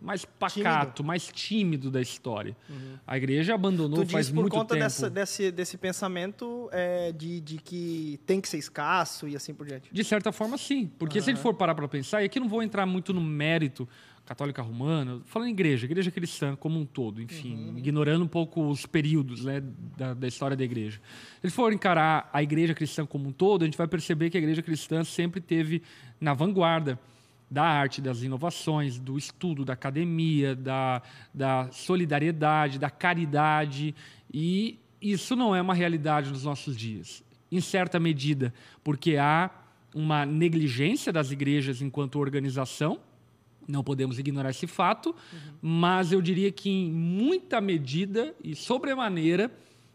mais 0.00 0.24
pacato, 0.24 1.02
mais 1.02 1.26
tímido 1.26 1.90
da 1.90 2.00
história. 2.00 2.56
A 3.04 3.16
igreja 3.16 3.54
abandonou 3.54 4.04
tu 4.04 4.08
faz 4.12 4.28
por 4.28 4.36
muito 4.42 4.52
conta 4.52 4.74
tempo. 4.74 4.84
dessa- 4.84 5.10
desse, 5.10 5.50
desse 5.50 5.76
pensamento 5.76 6.68
é, 6.70 7.10
de, 7.10 7.40
de 7.40 7.56
que 7.58 8.20
tem 8.24 8.40
que 8.40 8.48
ser 8.48 8.58
escasso 8.58 9.26
e 9.26 9.34
assim 9.34 9.52
por 9.52 9.66
diante. 9.66 9.90
De 9.92 10.04
certa 10.04 10.30
forma, 10.30 10.56
sim. 10.56 10.88
Porque 10.98 11.20
se 11.20 11.28
a 11.30 11.34
gente 11.34 11.42
for 11.42 11.52
parar 11.52 11.74
para 11.74 11.88
pensar, 11.88 12.22
e 12.22 12.26
aqui 12.26 12.38
não 12.38 12.48
vou 12.48 12.62
entrar 12.62 12.86
muito 12.86 13.12
no 13.12 13.20
mérito 13.20 13.88
católica 14.28 14.60
romana, 14.60 15.22
falando 15.24 15.48
em 15.48 15.52
igreja, 15.52 15.86
igreja 15.86 16.10
cristã 16.10 16.54
como 16.54 16.78
um 16.78 16.84
todo, 16.84 17.22
enfim, 17.22 17.72
ignorando 17.78 18.26
um 18.26 18.28
pouco 18.28 18.68
os 18.68 18.84
períodos 18.84 19.42
né, 19.42 19.62
da, 19.96 20.12
da 20.12 20.28
história 20.28 20.54
da 20.54 20.62
igreja. 20.62 21.00
Se 21.40 21.46
gente 21.48 21.54
for 21.54 21.72
encarar 21.72 22.28
a 22.30 22.42
igreja 22.42 22.74
cristã 22.74 23.06
como 23.06 23.30
um 23.30 23.32
todo, 23.32 23.62
a 23.62 23.64
gente 23.64 23.78
vai 23.78 23.88
perceber 23.88 24.28
que 24.28 24.36
a 24.36 24.40
igreja 24.40 24.60
cristã 24.60 25.02
sempre 25.02 25.40
teve 25.40 25.82
na 26.20 26.34
vanguarda 26.34 27.00
da 27.50 27.64
arte, 27.64 28.02
das 28.02 28.22
inovações, 28.22 28.98
do 28.98 29.16
estudo, 29.16 29.64
da 29.64 29.72
academia, 29.72 30.54
da, 30.54 31.00
da 31.32 31.70
solidariedade, 31.72 32.78
da 32.78 32.90
caridade. 32.90 33.94
E 34.30 34.78
isso 35.00 35.34
não 35.34 35.56
é 35.56 35.62
uma 35.62 35.72
realidade 35.72 36.28
nos 36.28 36.44
nossos 36.44 36.76
dias. 36.76 37.24
Em 37.50 37.62
certa 37.62 37.98
medida, 37.98 38.52
porque 38.84 39.16
há 39.16 39.50
uma 39.94 40.26
negligência 40.26 41.10
das 41.10 41.30
igrejas 41.30 41.80
enquanto 41.80 42.18
organização, 42.18 43.00
Não 43.68 43.84
podemos 43.84 44.18
ignorar 44.18 44.48
esse 44.50 44.66
fato, 44.66 45.14
mas 45.60 46.10
eu 46.10 46.22
diria 46.22 46.50
que, 46.50 46.70
em 46.70 46.90
muita 46.90 47.60
medida 47.60 48.34
e 48.42 48.54
sobremaneira, 48.56 49.50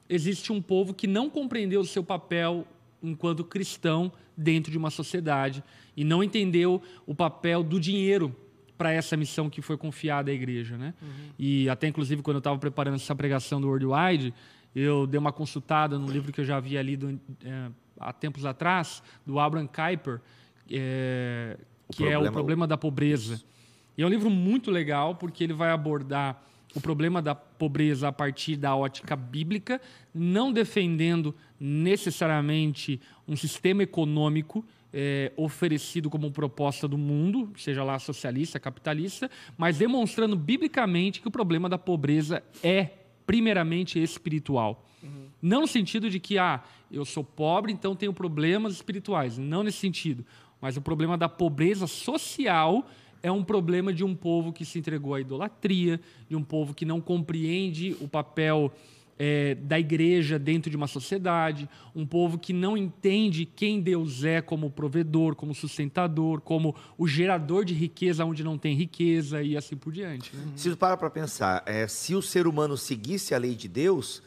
existe 0.07 0.53
um 0.53 0.61
povo 0.61 0.93
que 0.93 1.07
não 1.07 1.27
compreendeu 1.29 1.81
o 1.81 1.85
seu 1.85 2.03
papel 2.03 2.67
enquanto 3.01 3.43
cristão 3.43 4.11
dentro 4.37 4.71
de 4.71 4.77
uma 4.77 4.91
sociedade 4.91 5.63
e 5.97 6.03
não 6.03 6.23
entendeu 6.23 6.81
o 7.07 7.15
papel 7.15 7.63
do 7.63 7.79
dinheiro 7.79 8.35
para 8.77 8.91
essa 8.91 9.17
missão 9.17 9.49
que 9.49 9.61
foi 9.61 9.75
confiada 9.77 10.29
à 10.29 10.33
igreja, 10.33 10.77
né? 10.77 10.93
E 11.37 11.67
até 11.69 11.87
inclusive 11.87 12.21
quando 12.21 12.35
eu 12.35 12.39
estava 12.39 12.57
preparando 12.59 12.95
essa 12.95 13.15
pregação 13.15 13.59
do 13.59 13.67
Worldwide, 13.67 14.33
eu 14.75 15.05
dei 15.07 15.19
uma 15.19 15.31
consultada 15.31 15.97
num 15.97 16.09
livro 16.09 16.31
que 16.31 16.41
eu 16.41 16.45
já 16.45 16.57
havia 16.57 16.81
lido 16.81 17.19
é, 17.43 17.69
há 17.99 18.11
tempos 18.13 18.45
atrás 18.45 19.01
do 19.25 19.39
Abraham 19.39 19.67
Kuyper, 19.67 20.19
é, 20.69 21.57
que 21.91 22.03
é 22.03 22.07
o 22.07 22.11
problema- 22.11 22.31
problema 22.31 22.67
da 22.67 22.77
pobreza. 22.77 23.41
E 23.97 24.01
é 24.01 24.05
um 24.05 24.09
livro 24.09 24.29
muito 24.29 24.71
legal 24.71 25.15
porque 25.15 25.43
ele 25.43 25.53
vai 25.53 25.71
abordar 25.71 26.41
o 26.75 26.81
problema 26.81 27.21
da 27.21 27.35
pobreza 27.35 28.07
a 28.07 28.11
partir 28.11 28.55
da 28.55 28.75
ótica 28.75 29.15
bíblica, 29.15 29.79
não 30.13 30.51
defendendo 30.51 31.35
necessariamente 31.59 32.99
um 33.27 33.35
sistema 33.35 33.83
econômico 33.83 34.65
eh, 34.91 35.31
oferecido 35.37 36.09
como 36.09 36.31
proposta 36.31 36.87
do 36.87 36.97
mundo, 36.97 37.51
seja 37.57 37.83
lá 37.83 37.99
socialista, 37.99 38.59
capitalista, 38.59 39.29
mas 39.55 39.77
demonstrando 39.77 40.35
biblicamente 40.35 41.21
que 41.21 41.27
o 41.27 41.31
problema 41.31 41.69
da 41.69 41.77
pobreza 41.77 42.43
é 42.63 42.89
primeiramente 43.25 44.01
espiritual. 44.01 44.83
Não 45.41 45.61
no 45.61 45.67
sentido 45.67 46.09
de 46.09 46.19
que, 46.19 46.37
ah, 46.37 46.63
eu 46.91 47.03
sou 47.03 47.23
pobre, 47.23 47.71
então 47.71 47.95
tenho 47.95 48.13
problemas 48.13 48.73
espirituais. 48.73 49.37
Não 49.37 49.61
nesse 49.61 49.79
sentido. 49.79 50.25
Mas 50.61 50.77
o 50.77 50.81
problema 50.81 51.17
da 51.17 51.27
pobreza 51.27 51.87
social 51.87 52.87
é 53.23 53.31
um 53.31 53.43
problema 53.43 53.93
de 53.93 54.03
um 54.03 54.13
povo 54.13 54.51
que 54.51 54.65
se 54.65 54.77
entregou 54.77 55.15
à 55.15 55.21
idolatria, 55.21 55.99
de 56.29 56.35
um 56.35 56.43
povo 56.43 56.73
que 56.73 56.85
não 56.85 56.99
compreende 56.99 57.95
o 58.01 58.07
papel 58.07 58.71
eh, 59.17 59.55
da 59.55 59.79
igreja 59.79 60.37
dentro 60.37 60.69
de 60.69 60.75
uma 60.75 60.87
sociedade, 60.87 61.69
um 61.95 62.05
povo 62.05 62.37
que 62.37 62.51
não 62.51 62.75
entende 62.75 63.45
quem 63.45 63.79
Deus 63.79 64.25
é 64.25 64.41
como 64.41 64.69
provedor, 64.69 65.35
como 65.35 65.55
sustentador, 65.55 66.41
como 66.41 66.75
o 66.97 67.07
gerador 67.07 67.63
de 67.63 67.73
riqueza 67.73 68.25
onde 68.25 68.43
não 68.43 68.57
tem 68.57 68.75
riqueza 68.75 69.41
e 69.41 69.55
assim 69.55 69.77
por 69.77 69.93
diante. 69.93 70.35
né? 70.35 70.43
Se 70.57 70.75
para 70.75 70.97
para 70.97 71.09
pensar, 71.09 71.63
é, 71.65 71.87
se 71.87 72.13
o 72.13 72.21
ser 72.21 72.45
humano 72.45 72.75
seguisse 72.75 73.33
a 73.33 73.37
lei 73.37 73.55
de 73.55 73.69
Deus, 73.69 74.21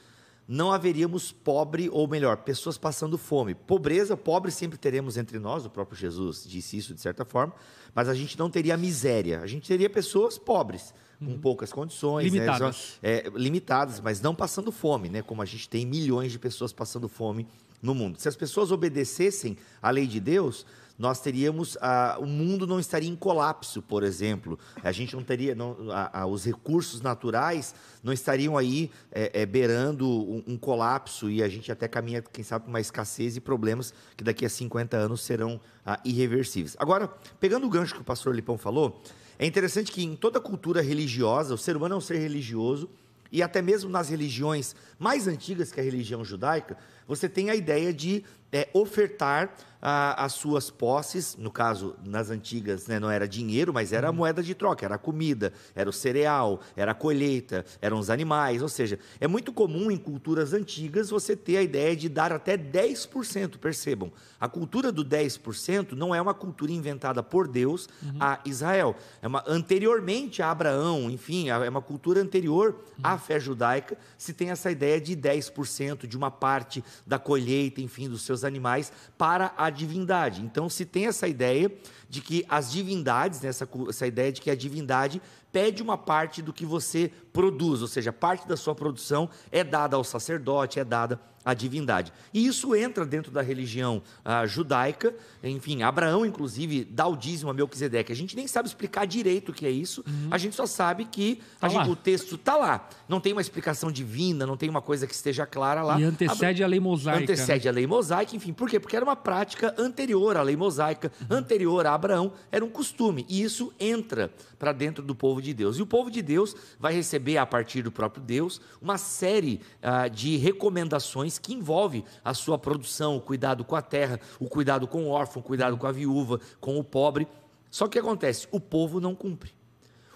não 0.49 0.71
haveríamos 0.73 1.33
pobre, 1.33 1.89
ou 1.91 2.07
melhor, 2.07 2.37
pessoas 2.39 2.79
passando 2.79 3.19
fome. 3.19 3.55
Pobreza, 3.55 4.17
pobre 4.17 4.51
sempre 4.53 4.79
teremos 4.79 5.17
entre 5.17 5.39
nós, 5.39 5.65
o 5.67 5.71
próprio 5.71 5.99
Jesus 5.99 6.45
disse 6.47 6.77
isso 6.77 6.95
de 6.95 7.01
certa 7.01 7.25
forma, 7.25 7.53
mas 7.95 8.09
a 8.09 8.15
gente 8.15 8.39
não 8.39 8.49
teria 8.49 8.77
miséria, 8.77 9.41
a 9.41 9.47
gente 9.47 9.67
teria 9.67 9.91
pessoas 9.91 10.39
pobres, 10.39 10.95
com 11.19 11.39
poucas 11.39 11.73
condições, 11.73 12.25
né, 12.33 12.41
Limitadas. 12.41 12.77
só- 12.77 12.99
é, 13.03 13.25
limitadas, 13.35 14.01
mas 14.01 14.21
não 14.21 14.35
passando 14.35 14.71
fome, 14.71 15.09
né? 15.09 15.23
Como 15.23 15.41
a 15.41 15.47
gente 15.47 15.67
tem 15.69 15.87
milhões 15.87 16.31
de 16.31 16.39
pessoas 16.39 16.73
passando 16.75 17.09
fome 17.09 17.47
no 17.83 17.95
mundo. 17.95 18.21
Se 18.21 18.29
as 18.29 18.37
pessoas 18.37 18.71
obedecessem 18.71 19.57
à 19.81 19.91
lei 19.91 20.07
de 20.07 20.21
Deus, 20.21 20.67
nós 20.99 21.21
teríamos 21.21 21.77
ah, 21.81 22.17
o 22.21 22.27
mundo 22.27 22.67
não 22.67 22.81
estaria 22.81 23.09
em 23.09 23.17
colapso, 23.17 23.83
por 23.83 24.03
exemplo. 24.03 24.59
A 24.83 24.93
gente 24.93 25.15
não 25.15 25.23
teria 25.23 25.55
não, 25.55 25.77
a- 25.91 26.21
a- 26.23 26.27
os 26.27 26.45
recursos 26.45 27.01
naturais 27.01 27.75
não 28.03 28.13
estariam 28.13 28.57
aí 28.57 28.91
é, 29.13 29.43
é, 29.43 29.47
beirando 29.47 30.09
um, 30.09 30.43
um 30.47 30.57
colapso 30.57 31.31
e 31.31 31.43
a 31.43 31.49
gente 31.49 31.71
até 31.71 31.87
caminha, 31.87 32.23
quem 32.23 32.43
sabe, 32.45 32.65
para 32.65 32.71
uma 32.71 32.81
escassez 32.81 33.37
e 33.37 33.41
problemas 33.41 33.93
que 34.17 34.25
daqui 34.25 34.47
a 34.47 34.49
50 34.49 34.97
anos 34.97 35.21
serão 35.23 35.61
ah, 35.85 36.01
irreversíveis. 36.05 36.77
Agora, 36.79 37.09
pegando 37.39 37.67
o 37.67 37.71
gancho 37.71 37.95
que 37.95 38.01
o 38.01 38.05
pastor 38.05 38.35
Lipão 38.35 38.57
falou, 38.57 39.03
é 39.39 39.45
interessante 39.47 39.93
que 39.93 40.03
em 40.03 40.17
toda 40.17 40.41
cultura 40.41 40.81
religiosa, 40.81 41.53
o 41.53 41.59
ser 41.59 41.77
humano 41.77 41.95
é 41.95 41.99
um 41.99 42.01
ser 42.01 42.17
religioso, 42.19 42.89
e 43.31 43.43
até 43.43 43.61
mesmo 43.61 43.91
nas 43.91 44.09
religiões 44.09 44.75
mais 44.99 45.27
antigas 45.27 45.71
que 45.73 45.81
a 45.81 45.83
religião 45.83 46.25
judaica, 46.25 46.79
você 47.09 47.29
tem 47.29 47.51
a 47.51 47.57
ideia 47.57 47.93
de 47.93 48.25
é, 48.53 48.69
ofertar 48.73 49.55
ah, 49.89 50.25
as 50.25 50.33
suas 50.33 50.69
posses, 50.69 51.37
no 51.39 51.49
caso, 51.49 51.95
nas 52.05 52.29
antigas 52.31 52.89
né, 52.89 52.99
não 52.99 53.09
era 53.09 53.29
dinheiro, 53.29 53.73
mas 53.73 53.93
era 53.93 54.09
a 54.09 54.13
moeda 54.13 54.43
de 54.43 54.55
troca, 54.55 54.85
era 54.85 54.97
a 54.97 54.99
comida, 54.99 55.53
era 55.77 55.89
o 55.89 55.93
cereal, 55.93 56.61
era 56.75 56.91
a 56.91 56.95
colheita, 56.95 57.65
eram 57.81 57.99
os 57.99 58.11
animais, 58.11 58.63
ou 58.63 58.69
seja, 58.69 58.99
é 59.21 59.29
muito 59.29 59.53
comum 59.53 59.89
em 59.89 59.97
culturas 59.97 60.53
antigas 60.53 61.11
você 61.11 61.37
ter 61.37 61.59
a 61.59 61.63
ideia 61.63 61.95
de 61.95 62.09
dar 62.09 62.33
até 62.33 62.57
10%, 62.57 63.59
percebam. 63.59 64.11
A 64.41 64.49
cultura 64.49 64.91
do 64.91 65.05
10% 65.05 65.93
não 65.93 66.15
é 66.15 66.21
uma 66.21 66.35
cultura 66.35 66.73
inventada 66.73 67.23
por 67.23 67.47
Deus 67.47 67.89
a 68.19 68.41
Israel, 68.45 68.97
é 69.23 69.29
uma 69.29 69.45
anteriormente 69.47 70.43
a 70.43 70.51
Abraão, 70.51 71.11
enfim, 71.11 71.49
é 71.49 71.69
uma 71.69 71.83
cultura 71.83 72.21
anterior 72.21 72.77
à 73.03 73.17
fé 73.19 73.39
judaica, 73.39 73.97
se 74.19 74.33
tem 74.33 74.51
essa 74.51 74.69
ideia 74.69 75.01
de 75.01 75.17
10% 75.17 76.09
de 76.09 76.17
uma 76.17 76.31
parte 76.31 76.83
da 77.07 77.19
colheita, 77.19 77.81
enfim, 77.81 78.09
dos 78.09 78.23
seus 78.23 78.36
animais 78.45 78.93
para 79.19 79.53
a 79.57 79.71
divindade. 79.71 80.43
Então 80.43 80.69
se 80.69 80.85
tem 80.85 81.07
essa 81.07 81.29
ideia 81.29 81.71
de 82.09 82.21
que 82.21 82.45
as 82.49 82.71
divindades, 82.71 83.41
né, 83.41 83.49
essa, 83.49 83.69
essa 83.89 84.07
ideia 84.07 84.33
de 84.33 84.41
que 84.41 84.51
a 84.51 84.57
divindade 84.57 85.21
pede 85.53 85.83
uma 85.83 85.97
parte 85.97 86.43
do 86.43 86.53
que 86.53 86.67
você 86.67 87.11
produz, 87.41 87.83
ou 87.83 87.87
seja, 87.89 88.11
parte 88.15 88.49
da 88.49 88.57
sua 88.57 88.75
produção 88.75 89.29
é 89.53 89.63
dada 89.63 89.95
ao 89.95 90.03
sacerdote, 90.03 90.81
é 90.81 90.85
dada 90.85 91.21
à 91.45 91.55
divindade. 91.55 92.13
E 92.35 92.45
isso 92.45 92.75
entra 92.75 93.07
dentro 93.07 93.31
da 93.31 93.41
religião 93.41 94.03
ah, 94.25 94.45
judaica, 94.47 95.15
enfim, 95.45 95.81
Abraão, 95.85 96.27
inclusive, 96.27 96.83
dá 96.85 97.07
o 97.07 97.15
dízimo 97.15 97.49
a 97.49 97.55
Melquisedeque. 97.55 98.11
A 98.11 98.17
gente 98.17 98.35
nem 98.35 98.49
sabe 98.49 98.67
explicar 98.67 99.07
direito 99.07 99.51
o 99.51 99.53
que 99.53 99.65
é 99.65 99.71
isso, 99.71 100.03
a 100.29 100.39
gente 100.39 100.57
só 100.57 100.67
sabe 100.67 101.05
que 101.05 101.41
Tá 101.61 101.69
gente- 101.69 101.89
o 101.89 101.95
texto 101.95 102.35
está 102.35 102.57
lá. 102.57 102.89
Não 103.09 103.21
tem 103.21 103.33
uma 103.33 103.41
explicação 103.41 103.93
divina, 103.93 104.45
não 104.45 104.57
tem 104.57 104.69
uma 104.69 104.83
coisa 104.83 105.07
que 105.07 105.15
esteja 105.15 105.47
clara 105.47 105.83
lá. 105.85 106.01
E 106.01 106.05
antecede 106.05 106.65
a 106.65 106.67
lei 106.67 106.81
mosaica. 106.81 107.19
né? 107.19 107.25
Antecede 107.25 107.69
a 107.69 107.73
lei 107.73 107.87
mosaica, 107.87 108.35
enfim. 108.35 108.53
Por 108.53 108.69
quê? 108.69 108.81
Porque 108.81 108.97
era 108.97 109.05
uma 109.05 109.15
prática 109.15 109.73
anterior 109.79 110.37
à 110.37 110.43
lei 110.43 110.57
mosaica, 110.57 111.13
Uhum. 111.31 111.37
anterior 111.37 111.87
a 111.87 111.95
Abraão, 111.95 112.33
era 112.51 112.65
um 112.65 112.71
costume. 112.71 113.25
E 113.29 113.41
isso 113.43 113.73
entra 113.79 114.33
para 114.59 114.73
dentro 114.73 115.05
do 115.05 115.15
povo 115.15 115.41
de 115.41 115.55
Deus. 115.55 115.79
E 115.79 115.83
o 115.83 115.87
povo 115.87 116.11
de 116.11 116.23
Deus 116.23 116.57
vai 116.81 116.93
receber, 116.93 117.26
a 117.35 117.47
partir 117.47 117.83
do 117.83 117.91
próprio 117.91 118.23
Deus, 118.23 118.61
uma 118.81 118.99
série 118.99 119.61
ah, 119.83 120.07
de 120.07 120.37
recomendações 120.37 121.39
que 121.39 121.55
envolve 121.55 122.05
a 122.23 122.35
sua 122.35 122.59
produção, 122.59 123.17
o 123.17 123.21
cuidado 123.21 123.65
com 123.65 123.75
a 123.75 123.83
terra, 123.83 124.21
o 124.39 124.49
cuidado 124.49 124.87
com 124.87 125.05
o 125.05 125.09
órfão, 125.09 125.41
o 125.41 125.45
cuidado 125.45 125.77
com 125.77 125.87
a 125.87 125.93
viúva, 125.93 126.41
com 126.61 126.79
o 126.79 126.85
pobre. 126.85 127.27
Só 127.71 127.87
que 127.87 127.89
o 127.89 127.93
que 127.93 128.07
acontece? 128.07 128.47
O 128.51 128.61
povo 128.61 129.01
não 129.01 129.15
cumpre. 129.15 129.53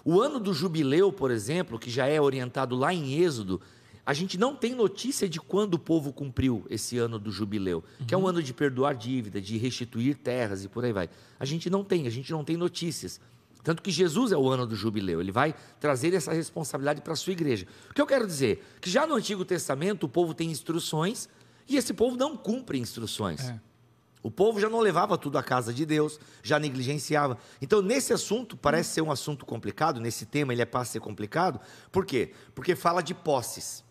O 0.03 0.19
ano 0.21 0.39
do 0.39 0.53
jubileu, 0.53 1.11
por 1.11 1.31
exemplo, 1.31 1.77
que 1.77 1.89
já 1.89 2.07
é 2.07 2.19
orientado 2.19 2.75
lá 2.75 2.93
em 2.93 3.19
Êxodo, 3.21 3.61
a 4.05 4.13
gente 4.13 4.37
não 4.37 4.55
tem 4.55 4.73
notícia 4.73 5.29
de 5.29 5.39
quando 5.39 5.75
o 5.75 5.79
povo 5.79 6.11
cumpriu 6.11 6.65
esse 6.69 6.97
ano 6.97 7.19
do 7.19 7.31
jubileu, 7.31 7.83
que 8.07 8.13
é 8.13 8.17
um 8.17 8.27
ano 8.27 8.41
de 8.41 8.53
perdoar 8.53 8.95
dívida, 8.95 9.39
de 9.39 9.57
restituir 9.57 10.15
terras 10.15 10.63
e 10.63 10.67
por 10.67 10.83
aí 10.83 10.91
vai. 10.91 11.09
A 11.39 11.45
gente 11.45 11.69
não 11.69 11.83
tem, 11.83 12.07
a 12.07 12.09
gente 12.09 12.31
não 12.31 12.43
tem 12.43 12.57
notícias. 12.57 13.21
Tanto 13.63 13.81
que 13.81 13.91
Jesus 13.91 14.31
é 14.31 14.37
o 14.37 14.49
ano 14.49 14.65
do 14.65 14.75
jubileu, 14.75 15.21
ele 15.21 15.31
vai 15.31 15.53
trazer 15.79 16.13
essa 16.13 16.33
responsabilidade 16.33 17.01
para 17.01 17.13
a 17.13 17.15
sua 17.15 17.33
igreja. 17.33 17.67
O 17.89 17.93
que 17.93 18.01
eu 18.01 18.07
quero 18.07 18.25
dizer? 18.25 18.63
Que 18.81 18.89
já 18.89 19.05
no 19.05 19.15
Antigo 19.15 19.45
Testamento 19.45 20.05
o 20.05 20.09
povo 20.09 20.33
tem 20.33 20.49
instruções 20.49 21.29
e 21.67 21.77
esse 21.77 21.93
povo 21.93 22.17
não 22.17 22.35
cumpre 22.35 22.79
instruções. 22.79 23.41
É. 23.41 23.59
O 24.23 24.29
povo 24.29 24.59
já 24.59 24.69
não 24.69 24.79
levava 24.79 25.17
tudo 25.17 25.37
à 25.37 25.43
casa 25.43 25.73
de 25.73 25.85
Deus, 25.85 26.19
já 26.43 26.59
negligenciava. 26.59 27.37
Então, 27.59 27.81
nesse 27.81 28.13
assunto, 28.13 28.55
parece 28.55 28.93
ser 28.93 29.01
um 29.01 29.11
assunto 29.11 29.45
complicado, 29.45 29.99
nesse 29.99 30.25
tema 30.25 30.53
ele 30.53 30.61
é 30.61 30.65
para 30.65 30.85
ser 30.85 30.99
complicado. 30.99 31.59
Por 31.91 32.05
quê? 32.05 32.31
Porque 32.53 32.75
fala 32.75 33.01
de 33.01 33.13
posses. 33.13 33.83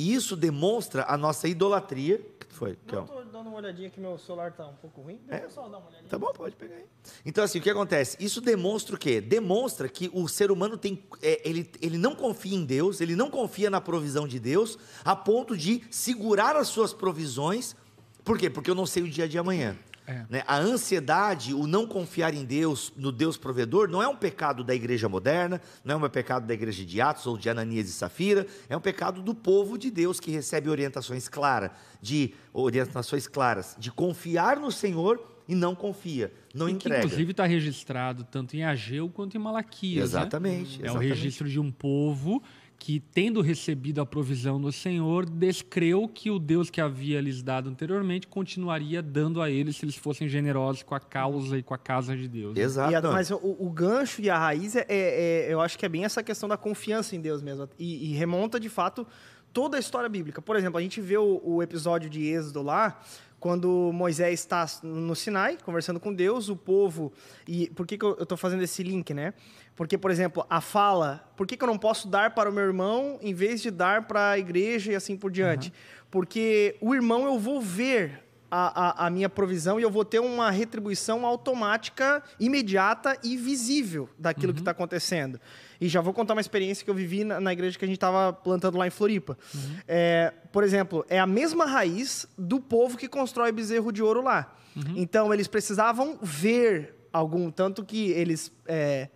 E 0.00 0.14
isso 0.14 0.34
demonstra 0.34 1.04
a 1.06 1.14
nossa 1.18 1.46
idolatria. 1.46 2.24
Que 2.48 2.54
foi? 2.54 2.70
Eu 2.70 2.76
Kel? 2.86 3.02
tô 3.02 3.22
dando 3.24 3.48
uma 3.48 3.58
olhadinha 3.58 3.90
que 3.90 4.00
meu 4.00 4.16
celular 4.16 4.50
tá 4.50 4.66
um 4.66 4.74
pouco 4.76 5.02
ruim. 5.02 5.20
Deixa 5.28 5.44
eu 5.44 5.50
só 5.50 5.68
dar 5.68 5.76
uma 5.76 5.88
olhadinha. 5.88 6.08
Tá 6.08 6.18
bom, 6.18 6.32
pode 6.32 6.56
pegar 6.56 6.76
aí. 6.76 6.86
Então, 7.26 7.44
assim, 7.44 7.58
o 7.58 7.62
que 7.62 7.68
acontece? 7.68 8.16
Isso 8.18 8.40
demonstra 8.40 8.96
o 8.96 8.98
quê? 8.98 9.20
Demonstra 9.20 9.90
que 9.90 10.10
o 10.14 10.26
ser 10.26 10.50
humano 10.50 10.78
tem. 10.78 11.04
é, 11.20 11.46
ele, 11.46 11.70
ele 11.82 11.98
não 11.98 12.14
confia 12.14 12.56
em 12.56 12.64
Deus, 12.64 13.02
ele 13.02 13.14
não 13.14 13.30
confia 13.30 13.68
na 13.68 13.78
provisão 13.78 14.26
de 14.26 14.40
Deus, 14.40 14.78
a 15.04 15.14
ponto 15.14 15.54
de 15.54 15.82
segurar 15.90 16.56
as 16.56 16.68
suas 16.68 16.94
provisões. 16.94 17.76
Por 18.24 18.38
quê? 18.38 18.48
Porque 18.48 18.70
eu 18.70 18.74
não 18.74 18.86
sei 18.86 19.02
o 19.02 19.08
dia 19.10 19.28
de 19.28 19.36
amanhã. 19.36 19.76
É. 20.10 20.26
Né? 20.28 20.42
A 20.46 20.56
ansiedade, 20.58 21.54
o 21.54 21.66
não 21.66 21.86
confiar 21.86 22.34
em 22.34 22.44
Deus, 22.44 22.92
no 22.96 23.12
Deus 23.12 23.36
provedor, 23.36 23.88
não 23.88 24.02
é 24.02 24.08
um 24.08 24.16
pecado 24.16 24.64
da 24.64 24.74
igreja 24.74 25.08
moderna, 25.08 25.60
não 25.84 25.94
é 26.02 26.06
um 26.06 26.10
pecado 26.10 26.46
da 26.46 26.52
igreja 26.54 26.84
de 26.84 27.00
Atos 27.00 27.26
ou 27.26 27.38
de 27.38 27.48
Ananias 27.48 27.88
e 27.88 27.92
Safira, 27.92 28.46
é 28.68 28.76
um 28.76 28.80
pecado 28.80 29.22
do 29.22 29.34
povo 29.34 29.78
de 29.78 29.90
Deus 29.90 30.18
que 30.18 30.30
recebe 30.30 30.68
orientações 30.68 31.28
claras, 31.28 31.70
de 32.02 32.34
orientações 32.52 33.26
claras, 33.26 33.76
de 33.78 33.90
confiar 33.90 34.58
no 34.58 34.72
Senhor 34.72 35.24
e 35.48 35.54
não 35.54 35.74
confia, 35.74 36.32
não 36.54 36.68
E 36.68 36.70
que, 36.72 36.76
entrega. 36.76 37.04
inclusive, 37.04 37.30
está 37.32 37.44
registrado 37.44 38.24
tanto 38.30 38.56
em 38.56 38.64
Ageu 38.64 39.08
quanto 39.08 39.36
em 39.36 39.40
Malaquias. 39.40 40.12
né? 40.12 40.20
Exatamente, 40.20 40.76
É 40.78 40.82
o 40.82 40.84
exatamente. 40.86 41.08
registro 41.08 41.48
de 41.48 41.58
um 41.58 41.70
povo 41.72 42.42
que, 42.82 42.98
tendo 42.98 43.42
recebido 43.42 44.00
a 44.00 44.06
provisão 44.06 44.58
do 44.58 44.72
Senhor, 44.72 45.28
descreu 45.28 46.08
que 46.08 46.30
o 46.30 46.38
Deus 46.38 46.70
que 46.70 46.80
havia 46.80 47.20
lhes 47.20 47.42
dado 47.42 47.68
anteriormente 47.68 48.26
continuaria 48.26 49.02
dando 49.02 49.42
a 49.42 49.50
eles 49.50 49.76
se 49.76 49.84
eles 49.84 49.94
fossem 49.96 50.26
generosos 50.26 50.82
com 50.82 50.94
a 50.94 50.98
causa 50.98 51.58
e 51.58 51.62
com 51.62 51.74
a 51.74 51.78
casa 51.78 52.16
de 52.16 52.26
Deus. 52.26 52.56
né? 52.56 52.62
Exato. 52.62 52.90
E 52.90 52.94
a- 52.94 53.02
mas 53.02 53.30
o, 53.30 53.36
o 53.36 53.68
gancho 53.70 54.22
e 54.22 54.30
a 54.30 54.38
raiz, 54.38 54.74
é, 54.74 54.86
é- 54.88 55.46
é- 55.48 55.52
eu 55.52 55.60
acho 55.60 55.78
que 55.78 55.84
é 55.84 55.88
bem 55.90 56.06
essa 56.06 56.22
questão 56.22 56.48
da 56.48 56.56
confiança 56.56 57.14
em 57.14 57.20
Deus 57.20 57.42
mesmo. 57.42 57.68
E, 57.78 58.12
e 58.12 58.14
remonta, 58.16 58.58
de 58.58 58.70
fato, 58.70 59.06
toda 59.52 59.76
a 59.76 59.80
história 59.80 60.08
bíblica. 60.08 60.40
Por 60.40 60.56
exemplo, 60.56 60.78
a 60.78 60.82
gente 60.82 61.02
vê 61.02 61.18
o, 61.18 61.38
o 61.44 61.62
episódio 61.62 62.08
de 62.08 62.24
Êxodo 62.24 62.62
lá, 62.62 62.98
quando 63.38 63.90
Moisés 63.92 64.40
está 64.40 64.66
no 64.82 65.14
Sinai, 65.14 65.56
conversando 65.64 65.98
com 66.00 66.12
Deus, 66.14 66.48
o 66.48 66.56
povo... 66.56 67.12
E 67.48 67.68
por 67.70 67.86
que, 67.86 67.96
que 67.98 68.04
eu 68.04 68.12
estou 68.22 68.36
fazendo 68.38 68.62
esse 68.62 68.82
link, 68.82 69.12
né? 69.14 69.32
Porque, 69.76 69.96
por 69.96 70.10
exemplo, 70.10 70.44
a 70.50 70.60
fala, 70.60 71.32
por 71.36 71.46
que, 71.46 71.56
que 71.56 71.64
eu 71.64 71.68
não 71.68 71.78
posso 71.78 72.06
dar 72.06 72.34
para 72.34 72.50
o 72.50 72.52
meu 72.52 72.64
irmão 72.64 73.18
em 73.22 73.32
vez 73.32 73.62
de 73.62 73.70
dar 73.70 74.06
para 74.06 74.30
a 74.30 74.38
igreja 74.38 74.92
e 74.92 74.94
assim 74.94 75.16
por 75.16 75.30
diante? 75.30 75.72
Porque 76.10 76.76
o 76.80 76.94
irmão 76.94 77.24
eu 77.24 77.38
vou 77.38 77.60
ver 77.60 78.24
a, 78.50 79.04
a, 79.04 79.06
a 79.06 79.10
minha 79.10 79.28
provisão 79.28 79.78
e 79.78 79.82
eu 79.82 79.90
vou 79.90 80.04
ter 80.04 80.18
uma 80.18 80.50
retribuição 80.50 81.24
automática, 81.24 82.22
imediata 82.38 83.16
e 83.22 83.36
visível 83.36 84.08
daquilo 84.18 84.52
que 84.52 84.58
está 84.58 84.72
acontecendo. 84.72 85.40
E 85.80 85.88
já 85.88 86.00
vou 86.00 86.12
contar 86.12 86.34
uma 86.34 86.40
experiência 86.40 86.84
que 86.84 86.90
eu 86.90 86.94
vivi 86.94 87.22
na, 87.22 87.40
na 87.40 87.52
igreja 87.52 87.78
que 87.78 87.84
a 87.84 87.88
gente 87.88 87.96
estava 87.96 88.32
plantando 88.32 88.76
lá 88.76 88.86
em 88.86 88.90
Floripa. 88.90 89.38
É, 89.86 90.32
por 90.52 90.64
exemplo, 90.64 91.06
é 91.08 91.18
a 91.18 91.26
mesma 91.26 91.64
raiz 91.64 92.26
do 92.36 92.60
povo 92.60 92.98
que 92.98 93.08
constrói 93.08 93.52
bezerro 93.52 93.92
de 93.92 94.02
ouro 94.02 94.20
lá. 94.20 94.52
Então, 94.96 95.32
eles 95.32 95.46
precisavam 95.46 96.18
ver 96.20 96.94
algum, 97.12 97.50
tanto 97.50 97.84
que 97.84 98.10
eles 98.10 98.52
é, 98.66 99.08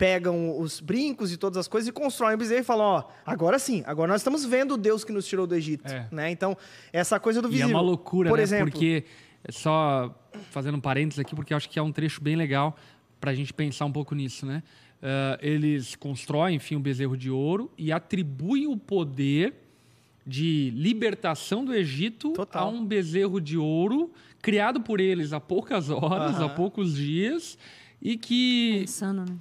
pegam 0.00 0.58
os 0.58 0.80
brincos 0.80 1.30
e 1.30 1.36
todas 1.36 1.58
as 1.58 1.68
coisas 1.68 1.86
e 1.86 1.92
constroem 1.92 2.34
o 2.34 2.38
bezerro 2.38 2.62
e 2.62 2.64
falam, 2.64 2.86
ó, 2.86 3.04
agora 3.26 3.58
sim, 3.58 3.82
agora 3.86 4.10
nós 4.10 4.22
estamos 4.22 4.46
vendo 4.46 4.72
o 4.72 4.76
Deus 4.78 5.04
que 5.04 5.12
nos 5.12 5.26
tirou 5.28 5.46
do 5.46 5.54
Egito, 5.54 5.86
É. 5.86 6.08
né? 6.10 6.30
Então, 6.30 6.56
essa 6.90 7.20
coisa 7.20 7.42
do 7.42 7.48
E 7.48 7.50
é 7.50 7.52
visível. 7.52 7.76
uma 7.76 7.82
loucura, 7.82 8.30
Por 8.30 8.38
né? 8.38 8.42
exemplo, 8.42 8.70
Porque, 8.72 9.04
só 9.50 10.14
fazendo 10.50 10.76
um 10.78 10.80
parênteses 10.80 11.18
aqui, 11.18 11.34
porque 11.36 11.52
eu 11.52 11.56
acho 11.58 11.68
que 11.68 11.78
é 11.78 11.82
um 11.82 11.92
trecho 11.92 12.22
bem 12.22 12.34
legal 12.34 12.74
para 13.20 13.30
a 13.30 13.34
gente 13.34 13.52
pensar 13.52 13.84
um 13.84 13.92
pouco 13.92 14.14
nisso, 14.14 14.46
né? 14.46 14.62
Ah, 15.02 15.38
eles 15.42 15.94
constroem, 15.94 16.56
enfim, 16.56 16.76
o 16.76 16.80
bezerro 16.80 17.14
de 17.14 17.30
ouro 17.30 17.70
e 17.76 17.92
atribuem 17.92 18.66
o 18.66 18.78
poder 18.78 19.52
de 20.26 20.70
libertação 20.74 21.62
do 21.62 21.74
Egito 21.74 22.32
Total. 22.32 22.66
a 22.68 22.70
um 22.70 22.82
bezerro 22.84 23.38
de 23.38 23.58
ouro 23.58 24.10
criado 24.40 24.80
por 24.80 24.98
eles 24.98 25.34
há 25.34 25.40
poucas 25.40 25.90
horas, 25.90 26.36
há 26.36 26.44
Aham. 26.44 26.54
poucos 26.54 26.94
dias 26.96 27.58
e 28.00 28.16
que 28.16 28.80
Insano, 28.84 29.24
né? 29.28 29.36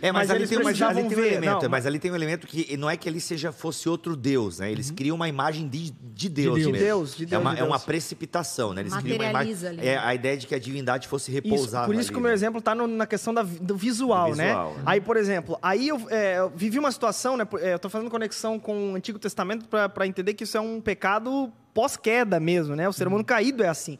É, 0.00 0.12
mas, 0.12 0.28
Mas 0.28 0.36
ali 0.36 0.46
tem, 0.46 0.58
um- 0.58 0.62
mas 0.64 0.80
ali 0.82 0.94
tem 0.96 1.04
um 1.06 1.08
ver, 1.08 1.32
elemento, 1.32 1.62
não, 1.62 1.68
mas 1.70 1.86
ali 1.86 1.98
tem 1.98 2.10
um 2.10 2.14
elemento 2.14 2.46
que 2.46 2.76
não 2.76 2.88
é 2.88 2.96
que 2.96 3.08
ele 3.08 3.20
seja 3.20 3.50
fosse 3.52 3.88
outro 3.88 4.14
Deus, 4.16 4.58
né? 4.60 4.70
Eles 4.70 4.90
criam 4.90 5.16
uma 5.16 5.28
imagem 5.28 5.68
de, 5.68 5.90
de 5.90 6.28
Deus, 6.28 6.54
Deus. 6.56 6.56
mesmo. 6.58 6.72
De 6.72 6.78
Deus, 6.84 7.16
de 7.16 7.24
é 7.24 7.26
Deus, 7.26 7.42
uma, 7.42 7.54
de 7.54 7.60
é 7.60 7.64
uma 7.64 7.70
Deus. 7.76 7.84
precipitação, 7.84 8.72
né? 8.72 8.82
Eles 8.82 8.94
criam 8.96 9.16
uma 9.16 9.24
imagem. 9.30 9.52
Materializa 9.54 9.68
ali. 9.68 9.86
É 9.88 9.98
a 9.98 10.14
ideia 10.14 10.36
de 10.36 10.46
que 10.46 10.54
a 10.54 10.58
divindade 10.58 11.08
fosse 11.08 11.30
Isso, 11.30 11.42
repousada. 11.42 11.86
por 11.86 11.94
isso 11.94 12.10
que 12.10 12.14
o 12.14 12.18
ali, 12.18 12.22
meu 12.22 12.30
né? 12.30 12.34
exemplo 12.34 12.58
está 12.58 12.74
na 12.74 13.06
questão 13.06 13.34
da 13.34 13.42
do 13.42 13.76
visual, 13.76 14.30
Do 14.30 14.36
né? 14.36 14.46
visual, 14.48 14.74
né? 14.74 14.82
Aí, 14.86 15.00
por 15.00 15.16
exemplo, 15.16 15.58
aí 15.62 15.88
eu, 15.88 16.06
é, 16.10 16.38
eu 16.38 16.50
vivi 16.54 16.78
uma 16.78 16.92
situação, 16.92 17.36
né? 17.36 17.46
é, 17.60 17.74
eu 17.74 17.78
tô 17.78 17.88
fazendo 17.90 18.10
conexão 18.10 18.58
com 18.58 18.92
o 18.92 18.94
Antigo 18.94 19.18
Testamento 19.18 19.66
para 19.68 20.06
entender 20.06 20.34
que 20.34 20.44
isso 20.44 20.56
é 20.56 20.60
um 20.60 20.80
pecado 20.80 21.52
pós-queda 21.74 22.38
mesmo, 22.40 22.74
né? 22.76 22.88
O 22.88 22.92
ser 22.92 23.06
humano 23.08 23.24
caído 23.24 23.62
é 23.62 23.68
assim. 23.68 23.98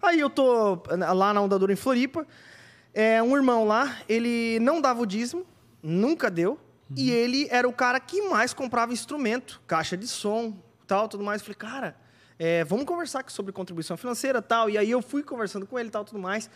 Aí 0.00 0.18
eu 0.18 0.28
tô 0.28 0.82
lá 1.14 1.32
na 1.32 1.40
Ondadura 1.40 1.72
em 1.72 1.76
Floripa, 1.76 2.26
é, 2.94 3.22
um 3.22 3.36
irmão 3.36 3.64
lá, 3.64 3.98
ele 4.08 4.58
não 4.60 4.80
dava 4.80 5.00
o 5.00 5.06
dízimo, 5.06 5.46
nunca 5.82 6.30
deu, 6.30 6.58
e 6.96 7.10
ele 7.10 7.48
era 7.50 7.66
o 7.66 7.72
cara 7.72 7.98
que 7.98 8.20
mais 8.28 8.52
comprava 8.52 8.92
instrumento, 8.92 9.62
caixa 9.66 9.96
de 9.96 10.06
som, 10.06 10.56
tal, 10.86 11.08
tudo 11.08 11.24
mais. 11.24 11.40
Eu 11.40 11.46
Falei, 11.46 11.56
cara, 11.56 11.96
é, 12.38 12.64
vamos 12.64 12.84
conversar 12.84 13.20
aqui 13.20 13.32
sobre 13.32 13.52
contribuição 13.52 13.96
financeira 13.96 14.42
tal. 14.42 14.68
E 14.68 14.76
aí 14.76 14.90
eu 14.90 15.00
fui 15.00 15.22
conversando 15.22 15.66
com 15.66 15.78
ele 15.78 15.90
tal, 15.90 16.04
tudo 16.04 16.18
mais. 16.18 16.50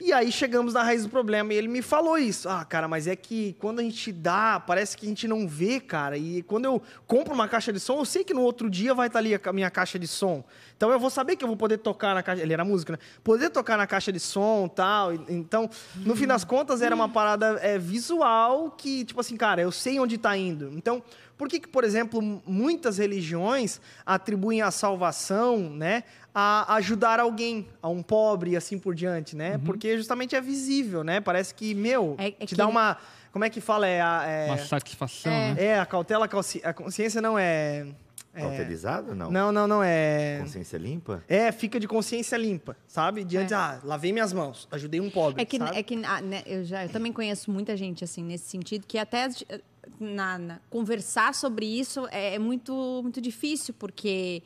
E 0.00 0.12
aí 0.12 0.30
chegamos 0.30 0.74
na 0.74 0.82
raiz 0.84 1.02
do 1.02 1.08
problema 1.08 1.52
e 1.52 1.56
ele 1.56 1.66
me 1.66 1.82
falou 1.82 2.16
isso. 2.16 2.48
Ah, 2.48 2.64
cara, 2.64 2.86
mas 2.86 3.08
é 3.08 3.16
que 3.16 3.56
quando 3.58 3.80
a 3.80 3.82
gente 3.82 4.12
dá, 4.12 4.60
parece 4.64 4.96
que 4.96 5.04
a 5.04 5.08
gente 5.08 5.26
não 5.26 5.48
vê, 5.48 5.80
cara. 5.80 6.16
E 6.16 6.40
quando 6.42 6.66
eu 6.66 6.80
compro 7.04 7.34
uma 7.34 7.48
caixa 7.48 7.72
de 7.72 7.80
som, 7.80 7.98
eu 7.98 8.04
sei 8.04 8.22
que 8.22 8.32
no 8.32 8.42
outro 8.42 8.70
dia 8.70 8.94
vai 8.94 9.08
estar 9.08 9.18
ali 9.18 9.34
a 9.34 9.52
minha 9.52 9.68
caixa 9.70 9.98
de 9.98 10.06
som. 10.06 10.44
Então 10.76 10.92
eu 10.92 11.00
vou 11.00 11.10
saber 11.10 11.34
que 11.34 11.42
eu 11.42 11.48
vou 11.48 11.56
poder 11.56 11.78
tocar 11.78 12.14
na 12.14 12.22
caixa. 12.22 12.40
Ele 12.40 12.52
era 12.52 12.64
músico, 12.64 12.92
né? 12.92 12.98
Poder 13.24 13.50
tocar 13.50 13.76
na 13.76 13.88
caixa 13.88 14.12
de 14.12 14.20
som 14.20 14.68
tal. 14.68 15.12
Então, 15.12 15.68
no 15.96 16.14
fim 16.14 16.28
das 16.28 16.44
contas, 16.44 16.80
era 16.80 16.94
uma 16.94 17.08
parada 17.08 17.58
é, 17.60 17.76
visual 17.76 18.70
que, 18.70 19.04
tipo 19.04 19.20
assim, 19.20 19.36
cara, 19.36 19.60
eu 19.60 19.72
sei 19.72 19.98
onde 19.98 20.14
está 20.14 20.36
indo. 20.36 20.70
Então, 20.74 21.02
por 21.36 21.48
que, 21.48 21.60
que, 21.60 21.68
por 21.68 21.84
exemplo, 21.84 22.20
muitas 22.44 22.98
religiões 22.98 23.80
atribuem 24.04 24.60
a 24.60 24.72
salvação, 24.72 25.70
né, 25.70 26.02
a 26.40 26.74
ajudar 26.76 27.18
alguém, 27.18 27.66
a 27.82 27.88
um 27.88 28.00
pobre 28.02 28.52
e 28.52 28.56
assim 28.56 28.78
por 28.78 28.94
diante, 28.94 29.34
né? 29.34 29.58
Porque 29.58 29.96
justamente 29.96 30.36
é 30.36 30.40
visível, 30.40 31.02
né? 31.02 31.20
Parece 31.20 31.52
que, 31.52 31.74
meu, 31.74 32.14
É- 32.18 32.28
é 32.28 32.30
te 32.30 32.46
que- 32.48 32.54
dá 32.54 32.66
uma. 32.68 32.96
Como 33.32 33.44
é 33.44 33.50
que 33.50 33.60
fala? 33.60 33.86
É 33.88 34.00
a, 34.00 34.22
é, 34.24 34.46
uma 34.46 34.58
satisfação, 34.58 35.32
É. 35.32 35.54
né? 35.54 35.64
é, 35.64 35.78
a 35.80 35.84
cautela, 35.86 36.26
a 36.26 36.28
consci- 36.28 36.60
a 36.64 36.72
consciência 36.72 37.20
não 37.20 37.36
é. 37.38 37.86
é 38.32 38.40
Cauterizado? 38.40 39.14
Não. 39.16 39.30
não, 39.32 39.50
não, 39.50 39.66
não 39.66 39.82
é. 39.82 40.38
Consciência 40.42 40.76
limpa? 40.78 41.24
É, 41.28 41.50
fica 41.50 41.80
de 41.80 41.88
consciência 41.88 42.36
limpa, 42.36 42.76
sabe? 42.86 43.24
Diante, 43.24 43.52
É. 43.52 43.56
ah, 43.56 43.80
lavei 43.82 44.12
minhas 44.12 44.32
mãos, 44.32 44.68
ajudei 44.70 45.00
um 45.00 45.10
pobre. 45.10 45.42
É 45.42 45.44
que, 45.44 45.58
sabe? 45.58 45.76
é 45.76 45.82
que 45.82 46.00
ah, 46.04 46.20
né, 46.20 46.42
eu, 46.46 46.64
já, 46.64 46.84
eu 46.84 46.88
também 46.88 47.12
conheço 47.12 47.50
muita 47.50 47.76
gente 47.76 48.04
assim 48.04 48.22
nesse 48.22 48.48
sentido 48.48 48.86
que 48.86 48.96
até 48.96 49.28
eh, 49.48 49.60
na, 49.98 50.38
na- 50.38 50.60
conversar 50.70 51.34
sobre 51.34 51.66
isso 51.66 52.06
é, 52.12 52.34
é 52.36 52.38
muito 52.38 52.72
muito 53.02 53.20
difícil 53.20 53.74
porque 53.76 54.42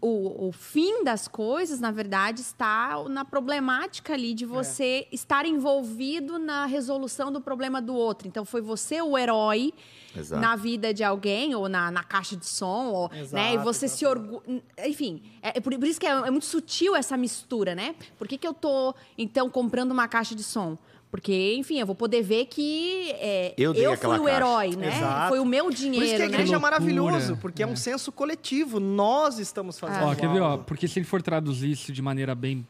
o, 0.00 0.48
o 0.48 0.52
fim 0.52 1.02
das 1.04 1.26
coisas 1.28 1.80
na 1.80 1.90
verdade 1.90 2.40
está 2.40 3.02
na 3.08 3.24
problemática 3.24 4.14
ali 4.14 4.30
É. 4.30 4.34
de 4.34 4.46
você 4.46 5.06
estar 5.12 5.44
envolvido 5.44 6.38
na 6.38 6.66
resolução 6.66 7.32
do 7.32 7.40
problema 7.40 7.82
do 7.82 7.94
outro 7.94 8.28
então 8.28 8.44
foi 8.44 8.60
você 8.60 9.02
o 9.02 9.18
herói 9.18 9.74
Exato. 10.16 10.40
na 10.40 10.54
vida 10.56 10.94
de 10.94 11.02
alguém 11.02 11.54
ou 11.54 11.68
na, 11.68 11.90
na 11.90 12.04
caixa 12.04 12.36
de 12.36 12.46
som 12.46 12.86
ou, 12.86 13.10
né 13.32 13.50
e 13.50 13.54
Exato, 13.54 13.64
você 13.64 13.88
se 13.88 14.06
orgulha 14.06 14.62
enfim 14.86 15.22
é, 15.42 15.58
é 15.58 15.60
por, 15.60 15.76
por 15.76 15.86
isso 15.86 15.98
que 16.00 16.06
é, 16.06 16.10
é 16.10 16.30
muito 16.30 16.46
sutil 16.46 16.94
essa 16.94 17.16
mistura 17.16 17.74
né 17.74 17.94
por 18.18 18.28
que, 18.28 18.38
que 18.38 18.46
eu 18.46 18.54
tô 18.54 18.94
então 19.18 19.50
comprando 19.50 19.90
uma 19.90 20.06
caixa 20.06 20.34
de 20.34 20.44
som 20.44 20.78
porque, 21.12 21.56
enfim, 21.58 21.78
eu 21.78 21.84
vou 21.84 21.94
poder 21.94 22.22
ver 22.22 22.46
que 22.46 23.10
é, 23.18 23.52
Eu 23.58 23.74
dei 23.74 23.84
fui 23.84 23.94
o 23.94 23.98
caixa. 23.98 24.30
herói, 24.34 24.74
né? 24.74 24.96
Exato. 24.96 25.28
Foi 25.28 25.40
o 25.40 25.44
meu 25.44 25.70
dinheiro, 25.70 25.98
Por 25.98 26.04
isso 26.06 26.16
que 26.16 26.22
a 26.22 26.26
né? 26.26 26.32
igreja 26.32 26.54
é 26.54 26.56
loucura. 26.56 26.60
maravilhoso, 26.80 27.36
porque 27.36 27.62
é. 27.62 27.66
um 27.66 27.76
senso 27.76 28.10
coletivo. 28.10 28.80
Nós 28.80 29.38
estamos 29.38 29.78
fazendo. 29.78 30.06
Ó, 30.06 30.14
quer 30.14 30.30
ver, 30.30 30.40
ó, 30.40 30.56
porque 30.56 30.88
se 30.88 30.98
ele 30.98 31.04
for 31.04 31.20
traduzir 31.20 31.70
isso 31.70 31.92
de 31.92 32.00
maneira 32.00 32.34
bem, 32.34 32.66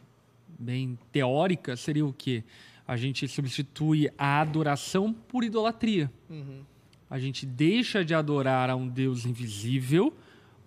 bem 0.58 0.98
teórica, 1.12 1.76
seria 1.76 2.04
o 2.04 2.12
quê? 2.12 2.42
A 2.84 2.96
gente 2.96 3.28
substitui 3.28 4.10
a 4.18 4.40
adoração 4.40 5.12
por 5.12 5.44
idolatria. 5.44 6.10
A 7.08 7.20
gente 7.20 7.46
deixa 7.46 8.04
de 8.04 8.12
adorar 8.12 8.68
a 8.70 8.74
um 8.74 8.88
Deus 8.88 9.24
invisível 9.24 10.12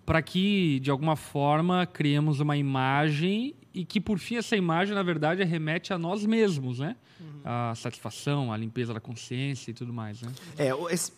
para 0.06 0.22
que, 0.22 0.80
de 0.80 0.90
alguma 0.90 1.14
forma, 1.14 1.84
criemos 1.84 2.40
uma 2.40 2.56
imagem 2.56 3.54
e 3.76 3.84
que, 3.84 4.00
por 4.00 4.18
fim, 4.18 4.36
essa 4.36 4.56
imagem, 4.56 4.94
na 4.94 5.02
verdade, 5.02 5.44
remete 5.44 5.92
a 5.92 5.98
nós 5.98 6.24
mesmos, 6.24 6.78
né? 6.78 6.96
A 7.44 7.74
satisfação, 7.76 8.50
a 8.50 8.56
limpeza 8.56 8.94
da 8.94 9.00
consciência 9.00 9.70
e 9.70 9.74
tudo 9.74 9.92
mais, 9.92 10.22
né? 10.22 10.32
É, 10.56 10.70
esse... 10.90 11.12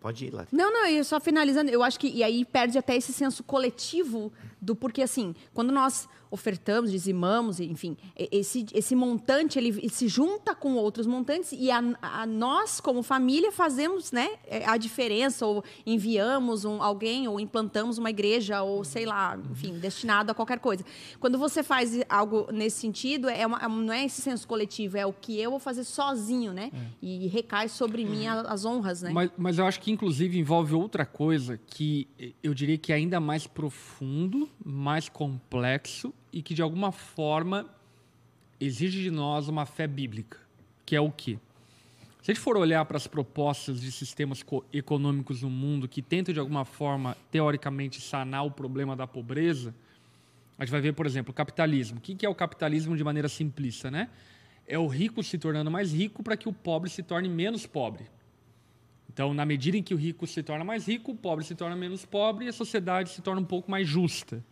pode 0.00 0.26
ir 0.26 0.32
lá. 0.32 0.46
Não, 0.52 0.72
não, 0.72 0.86
e 0.86 1.02
só 1.02 1.18
finalizando, 1.18 1.68
eu 1.68 1.82
acho 1.82 1.98
que 1.98 2.06
e 2.06 2.22
aí 2.22 2.44
perde 2.44 2.78
até 2.78 2.94
esse 2.94 3.12
senso 3.12 3.42
coletivo 3.42 4.32
do 4.60 4.74
porque 4.74 5.02
assim, 5.02 5.34
quando 5.54 5.72
nós 5.72 6.08
ofertamos, 6.28 6.90
dizimamos, 6.90 7.60
enfim, 7.60 7.96
esse, 8.16 8.66
esse 8.74 8.96
montante 8.96 9.58
ele, 9.58 9.68
ele 9.68 9.88
se 9.88 10.08
junta 10.08 10.54
com 10.56 10.74
outros 10.74 11.06
montantes 11.06 11.52
e 11.52 11.70
a, 11.70 11.80
a 12.02 12.26
nós 12.26 12.80
como 12.80 13.00
família 13.02 13.52
fazemos, 13.52 14.10
né, 14.10 14.28
é, 14.46 14.66
a 14.66 14.76
diferença 14.76 15.46
ou 15.46 15.62
enviamos 15.86 16.64
um, 16.64 16.82
alguém 16.82 17.28
ou 17.28 17.38
implantamos 17.38 17.96
uma 17.96 18.10
igreja 18.10 18.60
ou 18.62 18.82
sei 18.82 19.06
lá, 19.06 19.38
enfim, 19.52 19.78
destinado 19.78 20.32
a 20.32 20.34
qualquer 20.34 20.58
coisa. 20.58 20.84
Quando 21.20 21.38
você 21.38 21.62
faz 21.62 22.00
algo 22.08 22.48
nesse 22.52 22.80
sentido, 22.80 23.28
é 23.28 23.46
uma, 23.46 23.58
é 23.58 23.68
não 23.68 23.92
é 23.92 24.04
esse 24.04 24.20
senso 24.20 24.48
coletivo, 24.48 24.96
é 24.96 25.06
o 25.06 25.12
que 25.12 25.38
eu 25.40 25.50
vou 25.52 25.60
fazer 25.60 25.84
sozinho, 25.84 26.52
né? 26.52 26.72
E 27.00 27.28
recai 27.28 27.68
sobre 27.68 28.04
mim 28.04 28.26
a- 28.26 28.40
as 28.42 28.64
honras, 28.64 29.00
né? 29.02 29.10
Mas, 29.12 29.30
mas 29.38 29.58
eu 29.58 29.64
acho 29.66 29.80
que, 29.80 29.92
inclusive, 29.92 30.38
envolve 30.38 30.74
outra 30.74 31.06
coisa 31.06 31.58
que 31.66 32.08
eu 32.42 32.52
diria 32.52 32.76
que 32.76 32.92
é 32.92 32.96
ainda 32.96 33.20
mais 33.20 33.46
profundo, 33.46 34.45
mais 34.64 35.08
complexo 35.08 36.12
e 36.32 36.42
que, 36.42 36.54
de 36.54 36.62
alguma 36.62 36.92
forma, 36.92 37.68
exige 38.60 39.02
de 39.02 39.10
nós 39.10 39.48
uma 39.48 39.66
fé 39.66 39.86
bíblica, 39.86 40.38
que 40.84 40.96
é 40.96 41.00
o 41.00 41.10
quê? 41.10 41.38
Se 42.22 42.32
a 42.32 42.34
gente 42.34 42.42
for 42.42 42.56
olhar 42.56 42.84
para 42.84 42.96
as 42.96 43.06
propostas 43.06 43.80
de 43.80 43.92
sistemas 43.92 44.42
co- 44.42 44.64
econômicos 44.72 45.42
no 45.42 45.50
mundo 45.50 45.86
que 45.86 46.02
tentam, 46.02 46.34
de 46.34 46.40
alguma 46.40 46.64
forma, 46.64 47.16
teoricamente, 47.30 48.00
sanar 48.00 48.44
o 48.44 48.50
problema 48.50 48.96
da 48.96 49.06
pobreza, 49.06 49.72
a 50.58 50.64
gente 50.64 50.72
vai 50.72 50.80
ver, 50.80 50.92
por 50.94 51.06
exemplo, 51.06 51.30
o 51.30 51.34
capitalismo. 51.34 51.98
O 51.98 52.00
que 52.00 52.14
que 52.14 52.26
é 52.26 52.28
o 52.28 52.34
capitalismo 52.34 52.96
de 52.96 53.04
maneira 53.04 53.28
simplista, 53.28 53.90
né? 53.90 54.08
É 54.66 54.76
o 54.76 54.88
rico 54.88 55.22
se 55.22 55.38
tornando 55.38 55.70
mais 55.70 55.92
rico 55.92 56.22
para 56.22 56.36
que 56.36 56.48
o 56.48 56.52
pobre 56.52 56.90
se 56.90 57.02
torne 57.02 57.28
menos 57.28 57.64
pobre. 57.66 58.06
Então, 59.16 59.32
na 59.32 59.46
medida 59.46 59.78
em 59.78 59.82
que 59.82 59.94
o 59.94 59.96
rico 59.96 60.26
se 60.26 60.42
torna 60.42 60.62
mais 60.62 60.86
rico, 60.86 61.12
o 61.12 61.14
pobre 61.14 61.42
se 61.42 61.54
torna 61.54 61.74
menos 61.74 62.04
pobre 62.04 62.44
e 62.44 62.48
a 62.50 62.52
sociedade 62.52 63.08
se 63.08 63.22
torna 63.22 63.40
um 63.40 63.46
pouco 63.46 63.70
mais 63.70 63.88
justa. 63.88 64.44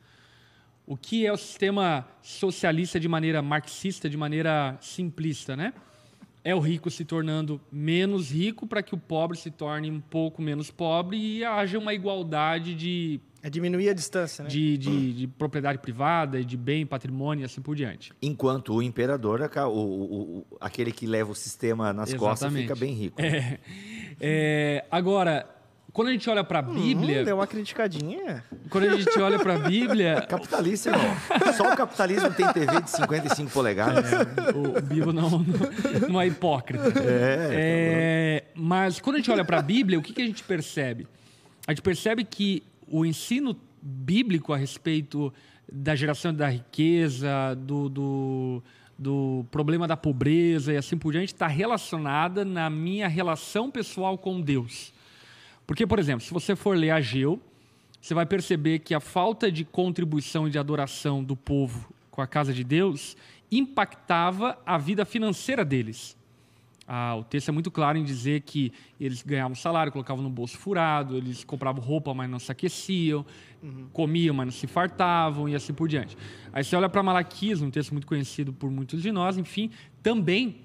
O 0.86 0.96
que 0.96 1.26
é 1.26 1.30
o 1.30 1.36
sistema 1.36 2.08
socialista 2.22 2.98
de 2.98 3.06
maneira 3.06 3.42
marxista, 3.42 4.08
de 4.08 4.16
maneira 4.16 4.78
simplista, 4.80 5.54
né? 5.54 5.74
É 6.42 6.54
o 6.54 6.60
rico 6.60 6.90
se 6.90 7.04
tornando 7.04 7.60
menos 7.70 8.30
rico 8.30 8.66
para 8.66 8.82
que 8.82 8.94
o 8.94 8.98
pobre 8.98 9.36
se 9.36 9.50
torne 9.50 9.90
um 9.90 10.00
pouco 10.00 10.40
menos 10.40 10.70
pobre 10.70 11.18
e 11.18 11.44
haja 11.44 11.78
uma 11.78 11.92
igualdade 11.92 12.74
de 12.74 13.20
É 13.46 13.50
diminuir 13.50 13.90
a 13.90 13.92
distância, 13.92 14.42
né? 14.42 14.48
de, 14.48 14.78
de, 14.78 15.12
de 15.12 15.26
propriedade 15.26 15.78
privada 15.78 16.40
e 16.40 16.44
de 16.46 16.56
bem, 16.56 16.86
patrimônio 16.86 17.42
e 17.42 17.44
assim 17.44 17.60
por 17.60 17.76
diante. 17.76 18.10
Enquanto 18.22 18.72
o 18.74 18.82
imperador, 18.82 19.42
o, 19.42 19.68
o- 19.68 20.38
o- 20.38 20.46
aquele 20.58 20.90
que 20.90 21.06
leva 21.06 21.30
o 21.30 21.34
sistema 21.34 21.92
nas 21.92 22.14
costas, 22.14 22.48
Exatamente. 22.50 22.62
fica 22.62 22.74
bem 22.74 22.94
rico. 22.94 23.20
É, 23.20 23.58
é, 24.18 24.84
agora, 24.90 25.46
quando 25.92 26.08
a 26.08 26.12
gente 26.12 26.28
olha 26.30 26.42
para 26.42 26.60
a 26.60 26.62
Bíblia, 26.62 27.20
Hum, 27.20 27.24
deu 27.26 27.36
uma 27.36 27.46
criticadinha. 27.46 28.42
quando 28.70 28.84
a 28.88 28.96
gente 28.96 29.18
olha 29.20 29.38
para 29.38 29.56
a 29.56 29.58
Bíblia, 29.58 30.22
Capitalista, 30.26 30.88
irmão. 30.88 31.14
Só 31.54 31.70
o 31.70 31.76
capitalismo 31.76 32.32
tem 32.32 32.50
TV 32.50 32.80
de 32.80 32.88
55 32.90 33.50
polegadas. 33.50 34.06
o, 34.54 34.78
o 34.78 34.80
Bibo 34.80 35.12
não, 35.12 35.28
não, 35.28 35.44
não 36.08 36.18
é 36.20 36.26
hipócrita. 36.26 36.90
É, 36.98 38.44
mas 38.54 38.98
quando 39.00 39.16
a 39.16 39.18
gente 39.18 39.30
olha 39.30 39.44
para 39.44 39.58
a 39.58 39.62
Bíblia, 39.62 39.98
o 39.98 40.02
que, 40.02 40.14
que 40.14 40.22
a 40.22 40.26
gente 40.26 40.42
percebe? 40.42 41.06
A 41.66 41.72
gente 41.72 41.82
percebe 41.82 42.24
que 42.24 42.62
o 42.96 43.04
ensino 43.04 43.56
bíblico 43.82 44.52
a 44.52 44.56
respeito 44.56 45.34
da 45.70 45.96
geração 45.96 46.32
da 46.32 46.48
riqueza, 46.48 47.56
do, 47.58 47.88
do, 47.88 48.62
do 48.96 49.44
problema 49.50 49.88
da 49.88 49.96
pobreza 49.96 50.72
e 50.72 50.76
assim 50.76 50.96
por 50.96 51.10
diante, 51.10 51.34
está 51.34 51.48
relacionada 51.48 52.44
na 52.44 52.70
minha 52.70 53.08
relação 53.08 53.68
pessoal 53.68 54.16
com 54.16 54.40
Deus. 54.40 54.94
Porque, 55.66 55.84
por 55.84 55.98
exemplo, 55.98 56.20
se 56.20 56.32
você 56.32 56.54
for 56.54 56.76
ler 56.76 56.90
Ageu, 56.90 57.40
você 58.00 58.14
vai 58.14 58.26
perceber 58.26 58.78
que 58.78 58.94
a 58.94 59.00
falta 59.00 59.50
de 59.50 59.64
contribuição 59.64 60.46
e 60.46 60.50
de 60.50 60.58
adoração 60.58 61.24
do 61.24 61.34
povo 61.34 61.92
com 62.12 62.22
a 62.22 62.28
casa 62.28 62.52
de 62.52 62.62
Deus 62.62 63.16
impactava 63.50 64.56
a 64.64 64.78
vida 64.78 65.04
financeira 65.04 65.64
deles. 65.64 66.16
Ah, 66.86 67.16
o 67.16 67.24
texto 67.24 67.48
é 67.48 67.52
muito 67.52 67.70
claro 67.70 67.96
em 67.96 68.04
dizer 68.04 68.42
que 68.42 68.72
eles 69.00 69.22
ganhavam 69.22 69.54
salário, 69.54 69.90
colocavam 69.90 70.22
no 70.22 70.30
bolso 70.30 70.58
furado, 70.58 71.16
eles 71.16 71.42
compravam 71.42 71.82
roupa, 71.82 72.12
mas 72.12 72.28
não 72.28 72.38
se 72.38 72.52
aqueciam, 72.52 73.24
comiam, 73.92 74.34
mas 74.34 74.46
não 74.46 74.52
se 74.52 74.66
fartavam 74.66 75.48
e 75.48 75.54
assim 75.54 75.72
por 75.72 75.88
diante. 75.88 76.16
Aí 76.52 76.62
você 76.62 76.76
olha 76.76 76.88
para 76.88 77.02
Malaquias, 77.02 77.62
um 77.62 77.70
texto 77.70 77.92
muito 77.92 78.06
conhecido 78.06 78.52
por 78.52 78.70
muitos 78.70 79.02
de 79.02 79.10
nós, 79.10 79.38
enfim, 79.38 79.70
também 80.02 80.60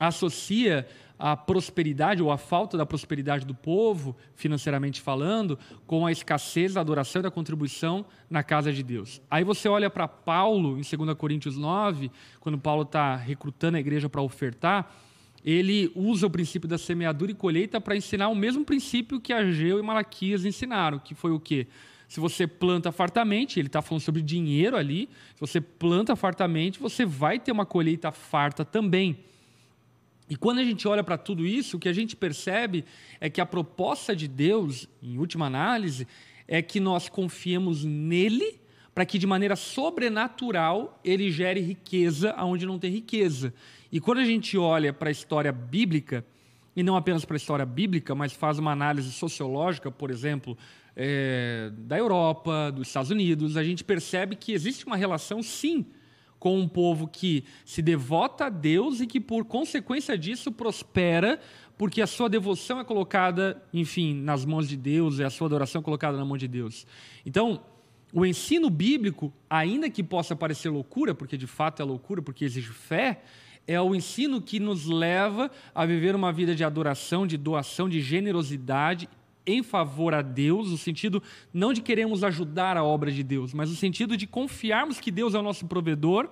associa 0.00 0.86
a 1.18 1.36
prosperidade 1.36 2.22
ou 2.22 2.30
a 2.30 2.38
falta 2.38 2.78
da 2.78 2.86
prosperidade 2.86 3.44
do 3.44 3.54
povo, 3.54 4.16
financeiramente 4.36 5.00
falando, 5.00 5.58
com 5.86 6.06
a 6.06 6.12
escassez 6.12 6.74
da 6.74 6.80
adoração 6.80 7.20
e 7.20 7.22
da 7.24 7.30
contribuição 7.30 8.06
na 8.30 8.42
casa 8.42 8.72
de 8.72 8.82
Deus. 8.82 9.20
Aí 9.28 9.42
você 9.42 9.68
olha 9.68 9.90
para 9.90 10.06
Paulo, 10.06 10.78
em 10.78 10.96
2 10.96 11.14
Coríntios 11.18 11.56
9, 11.56 12.10
quando 12.38 12.56
Paulo 12.56 12.82
está 12.82 13.16
recrutando 13.16 13.76
a 13.76 13.80
igreja 13.80 14.08
para 14.08 14.22
ofertar, 14.22 14.88
ele 15.50 15.90
usa 15.94 16.26
o 16.26 16.30
princípio 16.30 16.68
da 16.68 16.76
semeadura 16.76 17.30
e 17.30 17.34
colheita 17.34 17.80
para 17.80 17.96
ensinar 17.96 18.28
o 18.28 18.34
mesmo 18.34 18.66
princípio 18.66 19.18
que 19.18 19.32
Ageu 19.32 19.78
e 19.78 19.82
Malaquias 19.82 20.44
ensinaram, 20.44 20.98
que 20.98 21.14
foi 21.14 21.30
o 21.30 21.40
quê? 21.40 21.66
Se 22.06 22.20
você 22.20 22.46
planta 22.46 22.92
fartamente, 22.92 23.58
ele 23.58 23.68
está 23.68 23.80
falando 23.80 24.02
sobre 24.02 24.20
dinheiro 24.20 24.76
ali, 24.76 25.08
se 25.34 25.40
você 25.40 25.58
planta 25.58 26.14
fartamente, 26.14 26.78
você 26.78 27.06
vai 27.06 27.38
ter 27.38 27.50
uma 27.50 27.64
colheita 27.64 28.12
farta 28.12 28.62
também. 28.62 29.20
E 30.28 30.36
quando 30.36 30.58
a 30.58 30.64
gente 30.64 30.86
olha 30.86 31.02
para 31.02 31.16
tudo 31.16 31.46
isso, 31.46 31.78
o 31.78 31.80
que 31.80 31.88
a 31.88 31.94
gente 31.94 32.14
percebe 32.14 32.84
é 33.18 33.30
que 33.30 33.40
a 33.40 33.46
proposta 33.46 34.14
de 34.14 34.28
Deus, 34.28 34.86
em 35.02 35.16
última 35.16 35.46
análise, 35.46 36.06
é 36.46 36.60
que 36.60 36.78
nós 36.78 37.08
confiemos 37.08 37.84
nele 37.84 38.60
para 38.94 39.06
que 39.06 39.18
de 39.18 39.26
maneira 39.26 39.56
sobrenatural 39.56 41.00
ele 41.02 41.30
gere 41.30 41.60
riqueza 41.60 42.32
aonde 42.32 42.66
não 42.66 42.78
tem 42.78 42.90
riqueza. 42.90 43.54
E 43.90 44.00
quando 44.00 44.18
a 44.18 44.24
gente 44.24 44.56
olha 44.58 44.92
para 44.92 45.08
a 45.08 45.12
história 45.12 45.50
bíblica, 45.52 46.24
e 46.76 46.82
não 46.82 46.96
apenas 46.96 47.24
para 47.24 47.34
a 47.34 47.38
história 47.38 47.66
bíblica, 47.66 48.14
mas 48.14 48.32
faz 48.32 48.58
uma 48.58 48.70
análise 48.70 49.10
sociológica, 49.10 49.90
por 49.90 50.10
exemplo, 50.10 50.56
eh, 50.94 51.72
da 51.76 51.98
Europa, 51.98 52.70
dos 52.70 52.88
Estados 52.88 53.10
Unidos, 53.10 53.56
a 53.56 53.64
gente 53.64 53.82
percebe 53.82 54.36
que 54.36 54.52
existe 54.52 54.86
uma 54.86 54.96
relação, 54.96 55.42
sim, 55.42 55.86
com 56.38 56.58
um 56.58 56.68
povo 56.68 57.08
que 57.08 57.44
se 57.64 57.82
devota 57.82 58.46
a 58.46 58.48
Deus 58.48 59.00
e 59.00 59.06
que, 59.06 59.18
por 59.18 59.44
consequência 59.44 60.16
disso, 60.16 60.52
prospera, 60.52 61.40
porque 61.76 62.00
a 62.00 62.06
sua 62.06 62.28
devoção 62.28 62.78
é 62.78 62.84
colocada, 62.84 63.62
enfim, 63.72 64.14
nas 64.14 64.44
mãos 64.44 64.68
de 64.68 64.76
Deus, 64.76 65.18
e 65.18 65.24
a 65.24 65.30
sua 65.30 65.46
adoração 65.46 65.80
é 65.80 65.84
colocada 65.84 66.16
na 66.16 66.24
mão 66.24 66.36
de 66.36 66.46
Deus. 66.46 66.86
Então, 67.24 67.60
o 68.12 68.24
ensino 68.24 68.70
bíblico, 68.70 69.32
ainda 69.50 69.90
que 69.90 70.02
possa 70.02 70.34
parecer 70.34 70.68
loucura, 70.68 71.14
porque 71.14 71.36
de 71.36 71.46
fato 71.46 71.82
é 71.82 71.84
loucura, 71.84 72.22
porque 72.22 72.44
exige 72.44 72.68
fé, 72.68 73.22
é 73.68 73.78
o 73.78 73.94
ensino 73.94 74.40
que 74.40 74.58
nos 74.58 74.86
leva 74.86 75.50
a 75.74 75.84
viver 75.84 76.16
uma 76.16 76.32
vida 76.32 76.54
de 76.54 76.64
adoração, 76.64 77.26
de 77.26 77.36
doação, 77.36 77.86
de 77.86 78.00
generosidade 78.00 79.06
em 79.46 79.62
favor 79.62 80.14
a 80.14 80.22
Deus, 80.22 80.70
no 80.70 80.78
sentido 80.78 81.22
não 81.52 81.72
de 81.72 81.82
queremos 81.82 82.24
ajudar 82.24 82.78
a 82.78 82.82
obra 82.82 83.12
de 83.12 83.22
Deus, 83.22 83.52
mas 83.52 83.68
no 83.68 83.76
sentido 83.76 84.16
de 84.16 84.26
confiarmos 84.26 84.98
que 84.98 85.10
Deus 85.10 85.34
é 85.34 85.38
o 85.38 85.42
nosso 85.42 85.66
provedor 85.66 86.30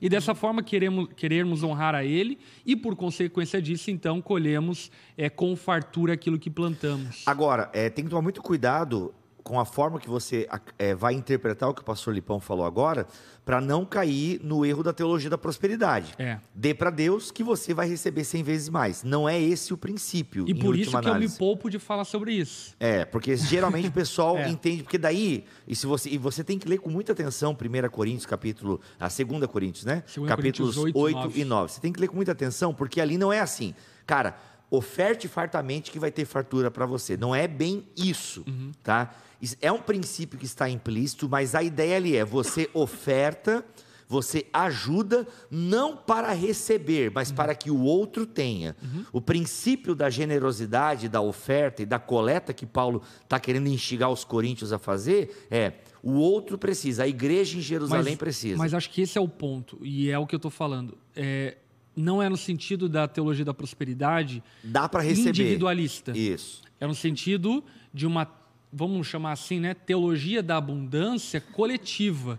e 0.00 0.08
dessa 0.08 0.34
forma 0.34 0.62
queremos, 0.62 1.08
querermos 1.14 1.62
honrar 1.62 1.94
a 1.94 2.04
Ele 2.04 2.38
e, 2.64 2.76
por 2.76 2.94
consequência 2.94 3.60
disso, 3.60 3.90
então, 3.90 4.22
colhemos 4.22 4.90
é, 5.16 5.28
com 5.28 5.56
fartura 5.56 6.12
aquilo 6.12 6.38
que 6.38 6.48
plantamos. 6.48 7.22
Agora, 7.26 7.68
é, 7.72 7.90
tem 7.90 8.04
que 8.04 8.10
tomar 8.10 8.22
muito 8.22 8.40
cuidado 8.40 9.12
com 9.48 9.58
a 9.58 9.64
forma 9.64 9.98
que 9.98 10.10
você 10.10 10.46
é, 10.78 10.94
vai 10.94 11.14
interpretar 11.14 11.70
o 11.70 11.74
que 11.74 11.80
o 11.80 11.84
pastor 11.84 12.12
Lipão 12.14 12.38
falou 12.38 12.66
agora, 12.66 13.06
para 13.46 13.62
não 13.62 13.82
cair 13.82 14.38
no 14.44 14.62
erro 14.66 14.82
da 14.82 14.92
teologia 14.92 15.30
da 15.30 15.38
prosperidade. 15.38 16.14
É. 16.18 16.38
Dê 16.54 16.74
para 16.74 16.90
Deus 16.90 17.30
que 17.30 17.42
você 17.42 17.72
vai 17.72 17.88
receber 17.88 18.24
100 18.24 18.42
vezes 18.42 18.68
mais. 18.68 19.02
Não 19.02 19.26
é 19.26 19.40
esse 19.40 19.72
o 19.72 19.78
princípio. 19.78 20.44
E 20.46 20.52
por 20.54 20.76
isso 20.76 20.90
que 20.90 20.96
eu 20.96 21.00
me 21.00 21.08
análise. 21.08 21.38
poupo 21.38 21.70
de 21.70 21.78
falar 21.78 22.04
sobre 22.04 22.34
isso. 22.34 22.74
É, 22.78 23.06
porque 23.06 23.34
geralmente 23.38 23.88
o 23.88 23.92
pessoal 23.92 24.36
É. 24.38 24.50
entende, 24.50 24.82
porque 24.82 24.98
daí, 24.98 25.46
e 25.66 25.74
se 25.74 25.86
você, 25.86 26.10
e 26.10 26.18
você 26.18 26.44
tem 26.44 26.58
que 26.58 26.68
ler 26.68 26.76
com 26.76 26.90
muita 26.90 27.12
atenção 27.12 27.56
1 27.58 27.88
Coríntios, 27.88 28.26
capítulo, 28.26 28.78
a 29.00 29.08
2 29.08 29.46
Coríntios, 29.50 29.86
né? 29.86 30.04
2 30.14 30.28
Capítulos 30.28 30.76
Coríntios 30.76 31.02
8, 31.02 31.18
8 31.28 31.38
e 31.38 31.44
9. 31.46 31.72
Você 31.72 31.80
tem 31.80 31.90
que 31.90 31.98
ler 31.98 32.08
com 32.08 32.16
muita 32.16 32.32
atenção, 32.32 32.74
porque 32.74 33.00
ali 33.00 33.16
não 33.16 33.32
é 33.32 33.40
assim. 33.40 33.74
Cara, 34.06 34.36
oferte 34.70 35.28
fartamente 35.28 35.90
que 35.90 35.98
vai 35.98 36.10
ter 36.10 36.24
fartura 36.24 36.70
para 36.70 36.84
você. 36.86 37.16
Não 37.16 37.34
é 37.34 37.46
bem 37.48 37.86
isso, 37.96 38.44
Uhum. 38.46 38.72
tá? 38.82 39.14
É 39.60 39.70
um 39.70 39.78
princípio 39.80 40.38
que 40.38 40.44
está 40.46 40.68
implícito, 40.68 41.28
mas 41.28 41.54
a 41.54 41.62
ideia 41.62 41.96
ali 41.96 42.16
é 42.16 42.24
você 42.24 42.68
oferta, 42.74 43.64
você 44.08 44.46
ajuda 44.52 45.26
não 45.50 45.96
para 45.96 46.32
receber, 46.32 47.12
mas 47.14 47.30
para 47.30 47.54
que 47.54 47.70
o 47.70 47.80
outro 47.82 48.26
tenha. 48.26 48.74
O 49.12 49.20
princípio 49.20 49.94
da 49.94 50.10
generosidade, 50.10 51.08
da 51.08 51.20
oferta 51.20 51.82
e 51.82 51.86
da 51.86 51.98
coleta 51.98 52.52
que 52.52 52.66
Paulo 52.66 53.02
está 53.22 53.38
querendo 53.38 53.68
instigar 53.68 54.10
os 54.10 54.24
coríntios 54.24 54.72
a 54.72 54.78
fazer 54.78 55.46
é 55.50 55.74
o 56.02 56.12
outro 56.12 56.56
precisa, 56.56 57.02
a 57.04 57.08
igreja 57.08 57.58
em 57.58 57.60
Jerusalém 57.60 58.16
precisa. 58.16 58.56
Mas 58.56 58.72
acho 58.72 58.88
que 58.90 59.02
esse 59.02 59.18
é 59.18 59.20
o 59.20 59.28
ponto, 59.28 59.78
e 59.82 60.10
é 60.10 60.18
o 60.18 60.26
que 60.26 60.34
eu 60.34 60.38
estou 60.38 60.50
falando. 60.50 60.96
É, 61.14 61.56
não 61.98 62.22
é 62.22 62.28
no 62.28 62.36
sentido 62.36 62.88
da 62.88 63.08
teologia 63.08 63.44
da 63.44 63.52
prosperidade 63.52 64.42
Dá 64.62 64.88
para 64.88 65.02
receber. 65.02 65.30
individualista. 65.30 66.16
Isso. 66.16 66.62
É 66.80 66.86
no 66.86 66.94
sentido 66.94 67.62
de 67.92 68.06
uma, 68.06 68.30
vamos 68.72 69.06
chamar 69.06 69.32
assim, 69.32 69.58
né, 69.58 69.74
teologia 69.74 70.40
da 70.40 70.56
abundância 70.56 71.40
coletiva. 71.40 72.38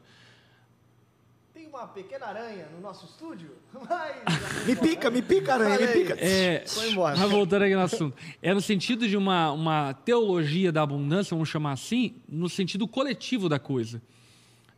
Tem 1.53 1.67
uma 1.67 1.85
pequena 1.87 2.27
aranha 2.27 2.69
no 2.73 2.79
nosso 2.79 3.05
estúdio, 3.05 3.51
mas... 3.73 4.65
Me 4.65 4.75
pica, 4.77 5.09
me 5.09 5.21
pica, 5.21 5.55
aranha, 5.55 5.77
me 5.77 5.87
pica. 5.87 6.15
É, 6.17 6.63
Foi 6.65 6.91
embora. 6.91 7.17
mas 7.17 7.29
voltando 7.29 7.63
aqui 7.63 7.75
no 7.75 7.81
assunto. 7.81 8.15
É 8.41 8.53
no 8.53 8.61
sentido 8.61 9.09
de 9.09 9.17
uma, 9.17 9.51
uma 9.51 9.93
teologia 9.93 10.71
da 10.71 10.83
abundância, 10.83 11.35
vamos 11.35 11.49
chamar 11.49 11.73
assim, 11.73 12.15
no 12.29 12.47
sentido 12.47 12.87
coletivo 12.87 13.49
da 13.49 13.59
coisa. 13.59 14.01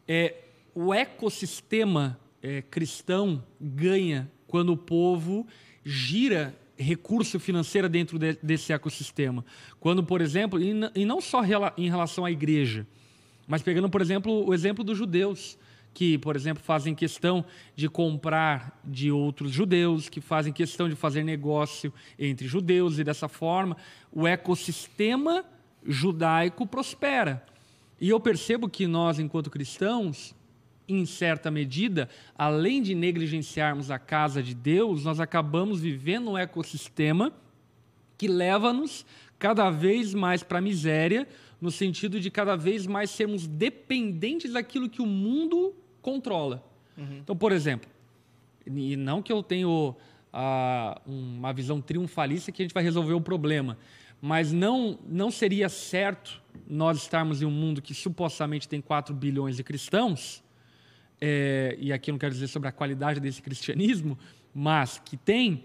É, 0.07 0.37
o 0.73 0.91
ecossistema 0.91 2.19
é, 2.41 2.63
cristão 2.63 3.43
ganha 3.59 4.29
quando 4.51 4.73
o 4.73 4.77
povo 4.77 5.47
gira 5.83 6.53
recurso 6.77 7.39
financeiro 7.39 7.87
dentro 7.87 8.19
de- 8.19 8.37
desse 8.43 8.73
ecossistema. 8.73 9.45
Quando, 9.79 10.03
por 10.03 10.19
exemplo, 10.19 10.61
e, 10.61 10.73
e 10.93 11.05
não 11.05 11.21
só 11.21 11.39
rela- 11.39 11.73
em 11.77 11.89
relação 11.89 12.25
à 12.25 12.31
igreja, 12.31 12.85
mas 13.47 13.61
pegando, 13.61 13.89
por 13.89 14.01
exemplo, 14.01 14.45
o 14.45 14.53
exemplo 14.53 14.83
dos 14.83 14.97
judeus, 14.97 15.57
que, 15.93 16.17
por 16.17 16.35
exemplo, 16.35 16.61
fazem 16.63 16.93
questão 16.93 17.45
de 17.75 17.87
comprar 17.87 18.79
de 18.83 19.09
outros 19.11 19.51
judeus, 19.51 20.09
que 20.09 20.19
fazem 20.19 20.51
questão 20.51 20.89
de 20.89 20.95
fazer 20.95 21.23
negócio 21.23 21.93
entre 22.19 22.45
judeus, 22.47 22.99
e 22.99 23.03
dessa 23.03 23.27
forma 23.29 23.77
o 24.11 24.27
ecossistema 24.27 25.45
judaico 25.85 26.67
prospera. 26.67 27.45
E 27.99 28.09
eu 28.09 28.19
percebo 28.19 28.67
que 28.67 28.85
nós, 28.87 29.17
enquanto 29.19 29.49
cristãos, 29.49 30.33
em 30.93 31.05
certa 31.05 31.51
medida, 31.51 32.09
além 32.37 32.81
de 32.81 32.95
negligenciarmos 32.95 33.91
a 33.91 33.99
casa 33.99 34.41
de 34.41 34.53
Deus, 34.53 35.03
nós 35.03 35.19
acabamos 35.19 35.81
vivendo 35.81 36.31
um 36.31 36.37
ecossistema 36.37 37.33
que 38.17 38.27
leva-nos 38.27 39.05
cada 39.39 39.69
vez 39.69 40.13
mais 40.13 40.43
para 40.43 40.59
a 40.59 40.61
miséria, 40.61 41.27
no 41.59 41.71
sentido 41.71 42.19
de 42.19 42.29
cada 42.29 42.55
vez 42.55 42.85
mais 42.85 43.09
sermos 43.09 43.47
dependentes 43.47 44.53
daquilo 44.53 44.89
que 44.89 45.01
o 45.01 45.05
mundo 45.05 45.73
controla. 46.01 46.63
Uhum. 46.97 47.19
Então, 47.19 47.35
por 47.35 47.51
exemplo, 47.51 47.89
e 48.65 48.95
não 48.95 49.21
que 49.21 49.31
eu 49.31 49.41
tenho 49.41 49.95
ah, 50.31 51.01
uma 51.05 51.51
visão 51.51 51.81
triunfalista 51.81 52.51
que 52.51 52.61
a 52.61 52.65
gente 52.65 52.73
vai 52.73 52.83
resolver 52.83 53.13
o 53.13 53.21
problema, 53.21 53.77
mas 54.21 54.51
não, 54.51 54.99
não 55.07 55.31
seria 55.31 55.67
certo 55.67 56.41
nós 56.67 56.97
estarmos 56.97 57.41
em 57.41 57.45
um 57.45 57.51
mundo 57.51 57.81
que 57.81 57.93
supostamente 57.93 58.67
tem 58.67 58.79
4 58.79 59.15
bilhões 59.15 59.57
de 59.57 59.63
cristãos, 59.63 60.43
é, 61.21 61.77
e 61.79 61.93
aqui 61.93 62.09
eu 62.09 62.13
não 62.13 62.19
quero 62.19 62.33
dizer 62.33 62.47
sobre 62.47 62.67
a 62.67 62.71
qualidade 62.71 63.19
desse 63.19 63.41
cristianismo, 63.41 64.17
mas 64.53 64.99
que 64.99 65.15
tem, 65.15 65.63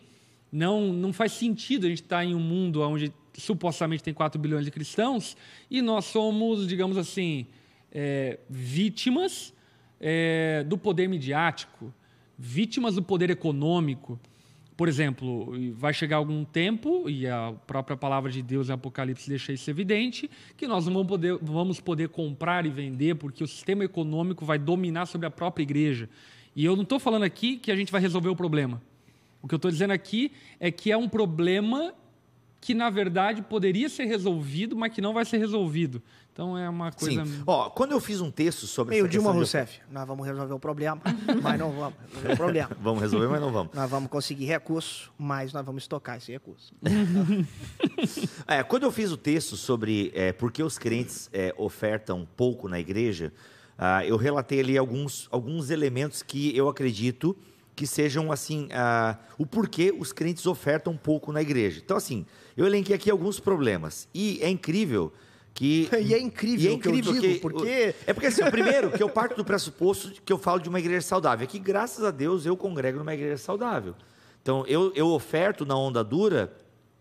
não, 0.52 0.92
não 0.92 1.12
faz 1.12 1.32
sentido 1.32 1.86
a 1.86 1.88
gente 1.88 2.02
estar 2.02 2.22
em 2.22 2.34
um 2.34 2.40
mundo 2.40 2.82
onde 2.82 3.12
supostamente 3.32 4.02
tem 4.02 4.12
4 4.12 4.38
bilhões 4.40 4.66
de 4.66 4.70
cristãos 4.70 5.36
e 5.70 5.80
nós 5.80 6.04
somos, 6.04 6.66
digamos 6.66 6.98
assim, 6.98 7.46
é, 7.90 8.38
vítimas 8.48 9.54
é, 9.98 10.62
do 10.64 10.76
poder 10.76 11.08
midiático, 11.08 11.92
vítimas 12.38 12.94
do 12.94 13.02
poder 13.02 13.30
econômico. 13.30 14.20
Por 14.76 14.88
exemplo, 14.88 15.54
vai 15.74 15.94
chegar 15.94 16.16
algum 16.16 16.44
tempo, 16.44 17.08
e 17.08 17.26
a 17.26 17.54
própria 17.66 17.96
palavra 17.96 18.30
de 18.30 18.42
Deus 18.42 18.68
em 18.68 18.72
Apocalipse 18.72 19.28
deixa 19.28 19.52
isso 19.52 19.70
evidente, 19.70 20.30
que 20.54 20.68
nós 20.68 20.84
não 20.84 20.92
vamos 20.92 21.08
poder, 21.08 21.38
vamos 21.40 21.80
poder 21.80 22.08
comprar 22.10 22.66
e 22.66 22.68
vender, 22.68 23.14
porque 23.14 23.42
o 23.42 23.46
sistema 23.46 23.84
econômico 23.84 24.44
vai 24.44 24.58
dominar 24.58 25.06
sobre 25.06 25.26
a 25.26 25.30
própria 25.30 25.62
igreja. 25.62 26.10
E 26.54 26.64
eu 26.64 26.76
não 26.76 26.82
estou 26.82 26.98
falando 26.98 27.22
aqui 27.22 27.56
que 27.56 27.72
a 27.72 27.76
gente 27.76 27.90
vai 27.90 28.00
resolver 28.00 28.28
o 28.28 28.36
problema. 28.36 28.82
O 29.40 29.48
que 29.48 29.54
eu 29.54 29.58
estou 29.58 29.70
dizendo 29.70 29.92
aqui 29.92 30.32
é 30.60 30.70
que 30.70 30.92
é 30.92 30.96
um 30.96 31.08
problema 31.08 31.94
que, 32.60 32.74
na 32.74 32.90
verdade, 32.90 33.42
poderia 33.42 33.88
ser 33.88 34.04
resolvido, 34.04 34.76
mas 34.76 34.92
que 34.92 35.00
não 35.00 35.14
vai 35.14 35.24
ser 35.24 35.38
resolvido. 35.38 36.02
Então 36.36 36.58
é 36.58 36.68
uma 36.68 36.92
coisa. 36.92 37.24
Sim. 37.24 37.42
Ó, 37.46 37.70
quando 37.70 37.92
eu 37.92 38.00
fiz 38.00 38.20
um 38.20 38.30
texto 38.30 38.66
sobre 38.66 38.94
Meio 38.94 39.08
Dilma 39.08 39.32
Rousseff. 39.32 39.80
De... 39.80 39.94
Nós 39.94 40.06
vamos 40.06 40.26
resolver 40.26 40.52
o 40.52 40.58
problema, 40.58 41.00
mas 41.42 41.58
não 41.58 41.72
vamos 41.72 41.94
resolver 42.12 42.32
o 42.34 42.36
problema. 42.36 42.70
vamos 42.78 43.00
resolver, 43.00 43.28
mas 43.28 43.40
não 43.40 43.50
vamos. 43.50 43.72
Nós 43.72 43.90
vamos 43.90 44.10
conseguir 44.10 44.44
recurso, 44.44 45.10
mas 45.16 45.54
nós 45.54 45.64
vamos 45.64 45.84
estocar 45.84 46.18
esse 46.18 46.30
recurso. 46.30 46.74
é, 48.46 48.62
quando 48.62 48.82
eu 48.82 48.92
fiz 48.92 49.10
o 49.10 49.16
texto 49.16 49.56
sobre 49.56 50.12
é, 50.14 50.30
por 50.30 50.52
que 50.52 50.62
os 50.62 50.76
crentes 50.76 51.30
é, 51.32 51.54
ofertam 51.56 52.28
pouco 52.36 52.68
na 52.68 52.78
igreja, 52.78 53.32
uh, 53.78 54.04
eu 54.04 54.18
relatei 54.18 54.60
ali 54.60 54.76
alguns, 54.76 55.28
alguns 55.30 55.70
elementos 55.70 56.22
que 56.22 56.54
eu 56.54 56.68
acredito 56.68 57.34
que 57.74 57.86
sejam 57.86 58.30
assim 58.30 58.66
uh, 58.66 59.16
o 59.38 59.46
porquê 59.46 59.90
os 59.98 60.12
crentes 60.12 60.44
ofertam 60.44 60.98
pouco 60.98 61.32
na 61.32 61.40
igreja. 61.40 61.80
Então, 61.82 61.96
assim, 61.96 62.26
eu 62.54 62.66
elenquei 62.66 62.94
aqui 62.94 63.10
alguns 63.10 63.40
problemas. 63.40 64.06
E 64.12 64.38
é 64.42 64.50
incrível 64.50 65.10
que 65.56 65.88
e 66.00 66.14
é 66.14 66.20
incrível, 66.20 66.64
e 66.64 66.68
é 66.68 66.72
incrível 66.72 67.12
que, 67.14 67.20
digo, 67.20 67.40
porque 67.40 67.94
é 68.06 68.12
porque 68.12 68.26
assim, 68.26 68.44
o 68.44 68.50
primeiro 68.50 68.92
que 68.92 69.02
eu 69.02 69.08
parto 69.08 69.34
do 69.34 69.44
pressuposto 69.44 70.12
que 70.24 70.32
eu 70.32 70.38
falo 70.38 70.60
de 70.60 70.68
uma 70.68 70.78
igreja 70.78 71.00
saudável 71.00 71.42
é 71.42 71.46
que 71.46 71.58
graças 71.58 72.04
a 72.04 72.12
Deus 72.12 72.46
eu 72.46 72.56
congrego 72.56 72.98
numa 72.98 73.14
igreja 73.14 73.38
saudável. 73.38 73.94
Então 74.42 74.64
eu, 74.68 74.92
eu 74.94 75.08
oferto 75.08 75.66
na 75.66 75.74
onda 75.76 76.04
dura 76.04 76.52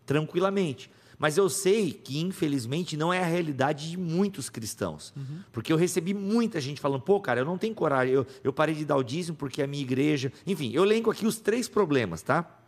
tranquilamente, 0.05 0.89
mas 1.19 1.37
eu 1.37 1.49
sei 1.49 1.91
que 1.91 2.19
infelizmente 2.21 2.95
não 2.95 3.13
é 3.13 3.19
a 3.19 3.25
realidade 3.25 3.91
de 3.91 3.97
muitos 3.97 4.49
cristãos, 4.49 5.13
uhum. 5.15 5.39
porque 5.51 5.71
eu 5.71 5.77
recebi 5.77 6.13
muita 6.13 6.61
gente 6.61 6.79
falando, 6.79 7.01
pô, 7.01 7.19
cara, 7.19 7.41
eu 7.41 7.45
não 7.45 7.57
tenho 7.57 7.75
coragem, 7.75 8.13
eu, 8.13 8.25
eu 8.43 8.53
parei 8.53 8.73
de 8.73 8.85
dar 8.85 8.95
o 8.95 9.03
dízimo 9.03 9.37
porque 9.37 9.61
a 9.61 9.67
minha 9.67 9.83
igreja, 9.83 10.31
enfim, 10.47 10.71
eu 10.73 10.83
elenco 10.83 11.11
aqui 11.11 11.27
os 11.27 11.39
três 11.39 11.67
problemas, 11.67 12.21
tá? 12.21 12.64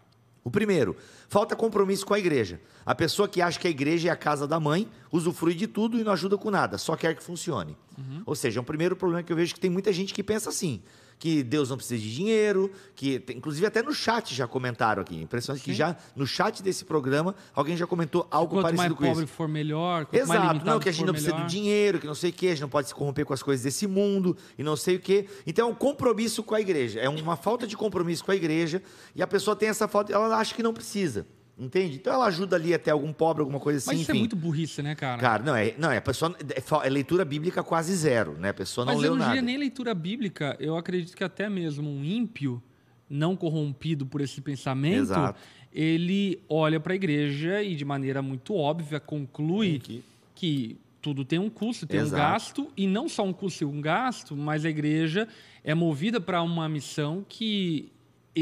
O 0.48 0.50
primeiro, 0.50 0.96
falta 1.28 1.58
compromisso 1.58 2.06
com 2.06 2.14
a 2.14 2.20
igreja. 2.20 2.62
A 2.86 2.96
pessoa 2.96 3.28
que 3.28 3.42
acha 3.42 3.60
que 3.60 3.68
a 3.68 3.70
igreja 3.70 4.08
é 4.08 4.12
a 4.12 4.16
casa 4.16 4.48
da 4.48 4.62
mãe, 4.62 4.88
usufrui 5.12 5.54
de 5.54 5.68
tudo 5.68 6.00
e 6.00 6.06
não 6.06 6.14
ajuda 6.14 6.38
com 6.38 6.50
nada, 6.50 6.78
só 6.78 6.96
quer 6.96 7.14
que 7.18 7.22
funcione. 7.22 7.76
Uhum. 7.98 8.24
Ou 8.26 8.34
seja, 8.34 8.58
é 8.58 8.62
um 8.62 8.64
primeiro 8.64 8.96
problema 8.96 9.22
que 9.22 9.30
eu 9.30 9.36
vejo 9.36 9.54
que 9.54 9.60
tem 9.60 9.70
muita 9.70 9.92
gente 9.92 10.14
que 10.14 10.24
pensa 10.24 10.50
assim 10.50 10.82
que 11.20 11.44
Deus 11.44 11.70
não 11.70 11.78
precisa 11.78 12.00
de 12.02 12.14
dinheiro, 12.14 12.72
que 12.96 13.24
inclusive 13.36 13.66
até 13.66 13.82
no 13.82 13.94
chat 13.94 14.34
já 14.34 14.48
comentaram 14.48 15.02
aqui. 15.02 15.16
Impressionante 15.22 15.64
Sim. 15.64 15.72
que 15.72 15.78
já 15.78 15.96
no 16.16 16.28
chat 16.28 16.62
desse 16.62 16.86
programa 16.86 17.36
alguém 17.54 17.76
já 17.76 17.88
comentou 17.88 18.28
algo 18.30 18.56
quanto 18.56 18.64
parecido 18.64 18.96
com 18.96 19.04
isso. 19.04 19.14
Quanto 19.14 19.18
mais 19.18 19.30
pobre 19.30 19.38
for 19.38 19.48
melhor, 19.48 20.08
Exato, 20.12 20.66
não, 20.66 20.80
que 20.80 20.90
a 20.90 20.92
gente 20.92 21.06
não 21.06 21.14
precisa 21.14 21.34
melhor. 21.34 21.48
do 21.48 21.52
dinheiro, 21.52 22.00
que 22.00 22.08
não 22.08 22.16
sei 22.16 22.30
o 22.30 22.34
que, 22.34 22.48
a 22.48 22.52
gente 22.52 22.62
não 22.62 22.70
pode 22.70 22.88
se 22.88 22.96
corromper 22.96 23.26
com 23.26 23.34
as 23.34 23.42
coisas 23.42 23.64
desse 23.64 23.88
mundo 23.88 24.38
e 24.58 24.64
não 24.64 24.76
sei 24.76 24.96
o 24.96 25.00
que. 25.00 25.28
Então 25.46 25.68
é 25.68 25.72
um 25.72 25.76
compromisso 25.76 26.44
com 26.44 26.54
a 26.54 26.62
igreja, 26.62 27.00
é 27.00 27.10
uma 27.10 27.36
falta 27.36 27.66
de 27.66 27.76
compromisso 27.76 28.24
com 28.24 28.32
a 28.32 28.36
igreja 28.36 28.82
e 29.16 29.22
a 29.22 29.28
pessoa 29.28 29.56
tem 29.56 29.70
essa 29.70 29.88
falta, 29.88 30.14
ela 30.14 30.36
acha 30.38 30.54
que 30.54 30.64
não 30.64 30.74
precisa. 30.74 31.26
Entende? 31.60 31.96
Então 31.96 32.14
ela 32.14 32.26
ajuda 32.26 32.56
ali 32.56 32.72
até 32.72 32.92
algum 32.92 33.12
pobre, 33.12 33.42
alguma 33.42 33.60
coisa 33.60 33.80
assim. 33.80 33.88
Mas 33.88 34.02
isso 34.02 34.12
é 34.12 34.14
enfim. 34.14 34.20
é 34.20 34.22
muito 34.22 34.36
burrice, 34.36 34.84
né, 34.84 34.94
cara? 34.94 35.20
Cara, 35.20 35.44
não, 35.44 35.56
é, 35.56 35.74
não, 35.78 35.90
é 35.90 35.98
a 35.98 36.02
pessoa. 36.02 36.36
É, 36.40 36.88
é 36.88 36.90
leitura 36.90 37.26
bíblica 37.26 37.64
quase 37.64 37.96
zero, 37.96 38.34
né? 38.34 38.50
A 38.50 38.54
pessoa 38.54 38.86
não 38.86 38.94
Mas 38.94 39.02
leu 39.02 39.14
nada. 39.14 39.18
Mas 39.18 39.28
eu 39.28 39.28
não 39.28 39.36
diria 39.36 39.46
nem 39.46 39.58
leitura 39.58 39.96
bíblica, 39.96 40.56
eu 40.60 40.78
acredito 40.78 41.18
que 41.18 41.24
até 41.24 41.50
mesmo 41.50 41.90
um 41.90 42.04
ímpio, 42.04 42.62
não 43.10 43.36
corrompido 43.36 44.06
por 44.06 44.22
esse 44.22 44.40
pensamento, 44.40 45.04
Exato. 45.04 45.40
ele 45.74 46.40
olha 46.48 46.80
para 46.80 46.94
a 46.94 46.96
igreja 46.96 47.64
e 47.64 47.76
de 47.76 47.84
maneira 47.84 48.22
muito 48.22 48.54
óbvia 48.54 49.00
conclui 49.00 49.80
que... 49.80 50.04
que 50.36 50.78
tudo 51.02 51.24
tem 51.24 51.40
um 51.40 51.50
custo, 51.50 51.88
tem 51.88 52.02
Exato. 52.02 52.16
um 52.16 52.18
gasto, 52.18 52.68
e 52.76 52.86
não 52.86 53.08
só 53.08 53.24
um 53.24 53.32
custo 53.32 53.64
e 53.64 53.66
um 53.66 53.80
gasto, 53.80 54.36
mas 54.36 54.66
a 54.66 54.70
igreja 54.70 55.28
é 55.64 55.74
movida 55.74 56.20
para 56.20 56.42
uma 56.42 56.68
missão 56.68 57.26
que 57.28 57.90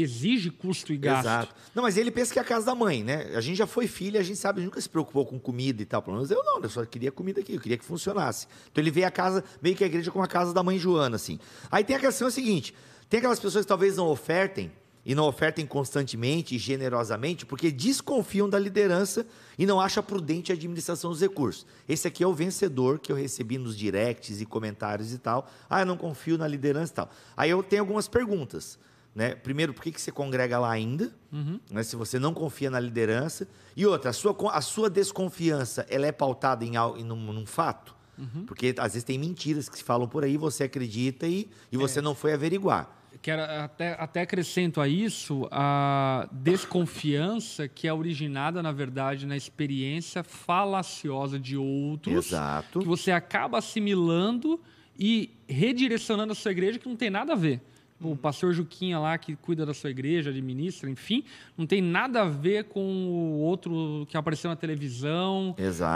exige 0.00 0.50
custo 0.50 0.92
e 0.92 0.96
gasto. 0.96 1.26
Exato. 1.26 1.54
Não, 1.74 1.82
mas 1.82 1.96
ele 1.96 2.10
pensa 2.10 2.32
que 2.32 2.38
é 2.38 2.42
a 2.42 2.44
casa 2.44 2.66
da 2.66 2.74
mãe, 2.74 3.02
né? 3.02 3.32
A 3.34 3.40
gente 3.40 3.56
já 3.56 3.66
foi 3.66 3.86
filho, 3.86 4.18
a 4.18 4.22
gente 4.22 4.38
sabe, 4.38 4.58
a 4.58 4.62
gente 4.62 4.70
nunca 4.70 4.80
se 4.80 4.88
preocupou 4.88 5.24
com 5.24 5.38
comida 5.38 5.82
e 5.82 5.84
tal. 5.84 6.02
Pelo 6.02 6.16
menos 6.16 6.30
eu 6.30 6.42
não, 6.44 6.60
eu 6.60 6.68
só 6.68 6.84
queria 6.84 7.10
comida 7.10 7.40
aqui, 7.40 7.54
eu 7.54 7.60
queria 7.60 7.78
que 7.78 7.84
funcionasse. 7.84 8.46
Então 8.70 8.82
ele 8.82 8.90
vê 8.90 9.04
a 9.04 9.10
casa, 9.10 9.42
meio 9.62 9.74
que 9.74 9.84
a 9.84 9.86
igreja 9.86 10.10
como 10.10 10.24
a 10.24 10.28
casa 10.28 10.52
da 10.52 10.62
mãe 10.62 10.78
Joana, 10.78 11.16
assim. 11.16 11.38
Aí 11.70 11.84
tem 11.84 11.96
a 11.96 12.00
questão 12.00 12.30
seguinte: 12.30 12.74
tem 13.08 13.18
aquelas 13.18 13.40
pessoas 13.40 13.64
que 13.64 13.68
talvez 13.68 13.96
não 13.96 14.08
ofertem, 14.08 14.70
e 15.06 15.14
não 15.14 15.28
ofertem 15.28 15.64
constantemente 15.64 16.56
e 16.56 16.58
generosamente, 16.58 17.46
porque 17.46 17.70
desconfiam 17.70 18.50
da 18.50 18.58
liderança 18.58 19.24
e 19.56 19.64
não 19.64 19.80
acham 19.80 20.02
prudente 20.02 20.50
a 20.50 20.56
administração 20.56 21.12
dos 21.12 21.20
recursos. 21.20 21.64
Esse 21.88 22.08
aqui 22.08 22.24
é 22.24 22.26
o 22.26 22.34
vencedor 22.34 22.98
que 22.98 23.12
eu 23.12 23.16
recebi 23.16 23.56
nos 23.56 23.78
directs 23.78 24.40
e 24.40 24.44
comentários 24.44 25.12
e 25.12 25.18
tal. 25.18 25.48
Ah, 25.70 25.82
eu 25.82 25.86
não 25.86 25.96
confio 25.96 26.36
na 26.36 26.48
liderança 26.48 26.92
e 26.92 26.96
tal. 26.96 27.10
Aí 27.36 27.50
eu 27.50 27.62
tenho 27.62 27.82
algumas 27.82 28.08
perguntas. 28.08 28.76
Né? 29.16 29.34
Primeiro, 29.34 29.72
por 29.72 29.82
que, 29.82 29.90
que 29.90 29.98
você 29.98 30.12
congrega 30.12 30.58
lá 30.58 30.70
ainda? 30.70 31.10
Uhum. 31.32 31.58
Né? 31.70 31.82
Se 31.82 31.96
você 31.96 32.18
não 32.18 32.34
confia 32.34 32.68
na 32.68 32.78
liderança. 32.78 33.48
E 33.74 33.86
outra, 33.86 34.10
a 34.10 34.12
sua, 34.12 34.36
a 34.52 34.60
sua 34.60 34.90
desconfiança 34.90 35.86
ela 35.88 36.06
é 36.06 36.12
pautada 36.12 36.66
em, 36.66 36.72
em 36.76 37.02
num, 37.02 37.32
num 37.32 37.46
fato? 37.46 37.96
Uhum. 38.18 38.44
Porque 38.44 38.74
às 38.76 38.92
vezes 38.92 39.04
tem 39.04 39.18
mentiras 39.18 39.70
que 39.70 39.78
se 39.78 39.82
falam 39.82 40.06
por 40.06 40.22
aí, 40.22 40.36
você 40.36 40.64
acredita 40.64 41.26
e, 41.26 41.48
e 41.72 41.78
você 41.78 42.00
é. 42.00 42.02
não 42.02 42.14
foi 42.14 42.34
averiguar. 42.34 42.94
Quero 43.22 43.40
até, 43.40 43.96
até 43.98 44.20
acrescento 44.20 44.82
a 44.82 44.86
isso 44.86 45.48
a 45.50 46.28
desconfiança 46.30 47.66
que 47.66 47.88
é 47.88 47.94
originada, 47.94 48.62
na 48.62 48.70
verdade, 48.70 49.24
na 49.24 49.34
experiência 49.36 50.22
falaciosa 50.22 51.40
de 51.40 51.56
outros. 51.56 52.26
Exato. 52.26 52.80
Que 52.80 52.86
você 52.86 53.10
acaba 53.10 53.56
assimilando 53.56 54.60
e 54.98 55.30
redirecionando 55.48 56.32
a 56.32 56.36
sua 56.36 56.52
igreja 56.52 56.78
que 56.78 56.86
não 56.86 56.96
tem 56.96 57.08
nada 57.08 57.32
a 57.32 57.36
ver 57.36 57.62
o 58.00 58.16
pastor 58.16 58.52
Juquinha 58.52 58.98
lá 58.98 59.16
que 59.16 59.34
cuida 59.36 59.64
da 59.64 59.72
sua 59.72 59.90
igreja, 59.90 60.30
administra, 60.30 60.90
enfim, 60.90 61.24
não 61.56 61.66
tem 61.66 61.80
nada 61.80 62.22
a 62.22 62.24
ver 62.24 62.64
com 62.64 62.80
o 62.80 63.38
outro 63.40 64.06
que 64.08 64.16
apareceu 64.16 64.50
na 64.50 64.56
televisão, 64.56 65.54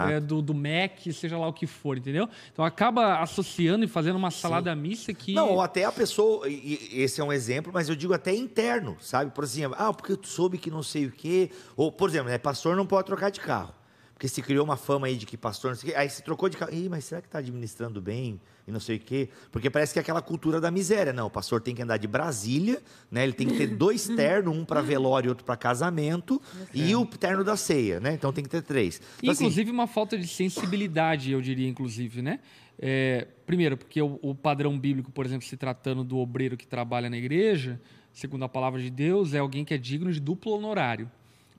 é, 0.09 0.19
do, 0.19 0.41
do 0.41 0.53
MEC, 0.53 1.13
seja 1.13 1.37
lá 1.37 1.47
o 1.47 1.53
que 1.53 1.67
for, 1.67 1.97
entendeu? 1.97 2.27
Então 2.51 2.65
acaba 2.65 3.19
associando 3.19 3.85
e 3.85 3.87
fazendo 3.87 4.15
uma 4.15 4.31
salada 4.31 4.73
Sim. 4.73 4.81
mista 4.81 5.13
que. 5.13 5.33
Não, 5.33 5.49
ou 5.49 5.61
até 5.61 5.85
a 5.85 5.91
pessoa, 5.91 6.47
esse 6.49 7.21
é 7.21 7.23
um 7.23 7.31
exemplo, 7.31 7.71
mas 7.73 7.89
eu 7.89 7.95
digo 7.95 8.13
até 8.13 8.33
interno, 8.33 8.97
sabe? 8.99 9.31
Por 9.31 9.43
exemplo, 9.43 9.75
ah, 9.79 9.93
porque 9.93 10.15
tu 10.15 10.27
soube 10.27 10.57
que 10.57 10.71
não 10.71 10.83
sei 10.83 11.05
o 11.05 11.11
quê. 11.11 11.51
Ou, 11.75 11.91
por 11.91 12.09
exemplo, 12.09 12.29
né, 12.29 12.37
pastor 12.37 12.75
não 12.75 12.85
pode 12.85 13.05
trocar 13.05 13.29
de 13.29 13.39
carro. 13.39 13.80
Porque 14.21 14.29
se 14.29 14.43
criou 14.43 14.63
uma 14.63 14.77
fama 14.77 15.07
aí 15.07 15.15
de 15.15 15.25
que 15.25 15.35
pastor, 15.35 15.71
não 15.71 15.75
sei 15.75 15.89
o 15.89 15.93
quê. 15.93 15.99
Aí 15.99 16.07
se 16.07 16.21
trocou 16.21 16.47
de 16.47 16.55
carro. 16.55 16.71
Ih, 16.71 16.87
mas 16.87 17.05
será 17.05 17.21
que 17.21 17.27
está 17.27 17.39
administrando 17.39 17.99
bem? 17.99 18.39
E 18.67 18.71
não 18.71 18.79
sei 18.79 18.97
o 18.97 18.99
quê. 18.99 19.29
Porque 19.51 19.67
parece 19.67 19.93
que 19.93 19.97
é 19.97 20.01
aquela 20.03 20.21
cultura 20.21 20.61
da 20.61 20.69
miséria. 20.69 21.11
Não, 21.11 21.25
o 21.25 21.29
pastor 21.31 21.59
tem 21.59 21.73
que 21.73 21.81
andar 21.81 21.97
de 21.97 22.07
Brasília, 22.07 22.83
né? 23.09 23.23
Ele 23.23 23.33
tem 23.33 23.47
que 23.47 23.57
ter 23.57 23.65
dois 23.65 24.05
ternos, 24.15 24.55
um 24.55 24.63
para 24.63 24.79
velório 24.79 25.25
e 25.25 25.29
outro 25.29 25.43
para 25.43 25.57
casamento, 25.57 26.39
e 26.71 26.95
o 26.95 27.03
terno 27.03 27.43
da 27.43 27.57
ceia, 27.57 27.99
né? 27.99 28.13
Então 28.13 28.31
tem 28.31 28.43
que 28.43 28.49
ter 28.51 28.61
três. 28.61 29.01
Então, 29.17 29.31
assim, 29.31 29.45
inclusive, 29.45 29.71
assim... 29.71 29.73
uma 29.75 29.87
falta 29.87 30.15
de 30.15 30.27
sensibilidade, 30.27 31.31
eu 31.31 31.41
diria, 31.41 31.67
inclusive, 31.67 32.21
né? 32.21 32.41
É, 32.77 33.27
primeiro, 33.47 33.75
porque 33.75 34.03
o, 34.03 34.19
o 34.21 34.35
padrão 34.35 34.77
bíblico, 34.77 35.11
por 35.11 35.25
exemplo, 35.25 35.47
se 35.47 35.57
tratando 35.57 36.03
do 36.03 36.19
obreiro 36.19 36.55
que 36.55 36.67
trabalha 36.67 37.09
na 37.09 37.17
igreja, 37.17 37.81
segundo 38.13 38.45
a 38.45 38.49
palavra 38.49 38.79
de 38.79 38.91
Deus, 38.91 39.33
é 39.33 39.39
alguém 39.39 39.65
que 39.65 39.73
é 39.73 39.79
digno 39.79 40.13
de 40.13 40.19
duplo 40.19 40.51
honorário. 40.51 41.09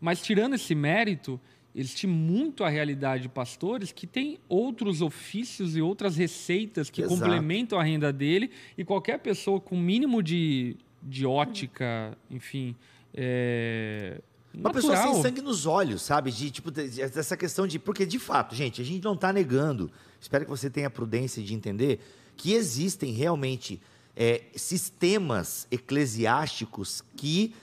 Mas 0.01 0.20
tirando 0.22 0.55
esse 0.55 0.77
mérito, 0.77 1.40
existe 1.74 2.06
muito 2.06 2.64
a 2.64 2.68
realidade 2.68 3.24
de 3.24 3.28
pastores 3.28 3.92
que 3.92 4.06
têm 4.06 4.38
outros 4.48 5.00
ofícios 5.00 5.76
e 5.76 5.80
outras 5.80 6.16
receitas 6.16 6.90
que 6.90 7.02
Exato. 7.02 7.18
complementam 7.18 7.78
a 7.78 7.82
renda 7.82 8.12
dele 8.12 8.50
e 8.76 8.85
qualquer 8.85 9.18
pessoa 9.18 9.61
com 9.61 9.76
mínimo 9.76 10.22
de, 10.22 10.76
de 11.02 11.24
ótica, 11.24 12.16
enfim, 12.30 12.76
é, 13.14 14.20
Uma 14.54 14.72
pessoa 14.72 14.96
sem 14.96 15.22
sangue 15.22 15.40
nos 15.40 15.66
olhos, 15.66 16.02
sabe? 16.02 16.30
De, 16.30 16.50
tipo, 16.50 16.70
dessa 16.70 17.37
questão 17.37 17.66
de. 17.66 17.78
Porque, 17.78 18.06
de 18.06 18.18
fato, 18.18 18.54
gente, 18.54 18.80
a 18.80 18.85
gente 18.85 19.02
não 19.04 19.14
está 19.14 19.32
negando. 19.32 19.90
Espero 20.20 20.44
que 20.44 20.50
você 20.50 20.70
tenha 20.70 20.87
a 20.87 20.90
prudência 20.90 21.42
de 21.42 21.54
entender 21.54 22.00
que 22.37 22.52
existem 22.52 23.12
realmente 23.12 23.80
é, 24.16 24.42
sistemas 24.54 25.66
eclesiásticos 25.70 27.02
que 27.16 27.54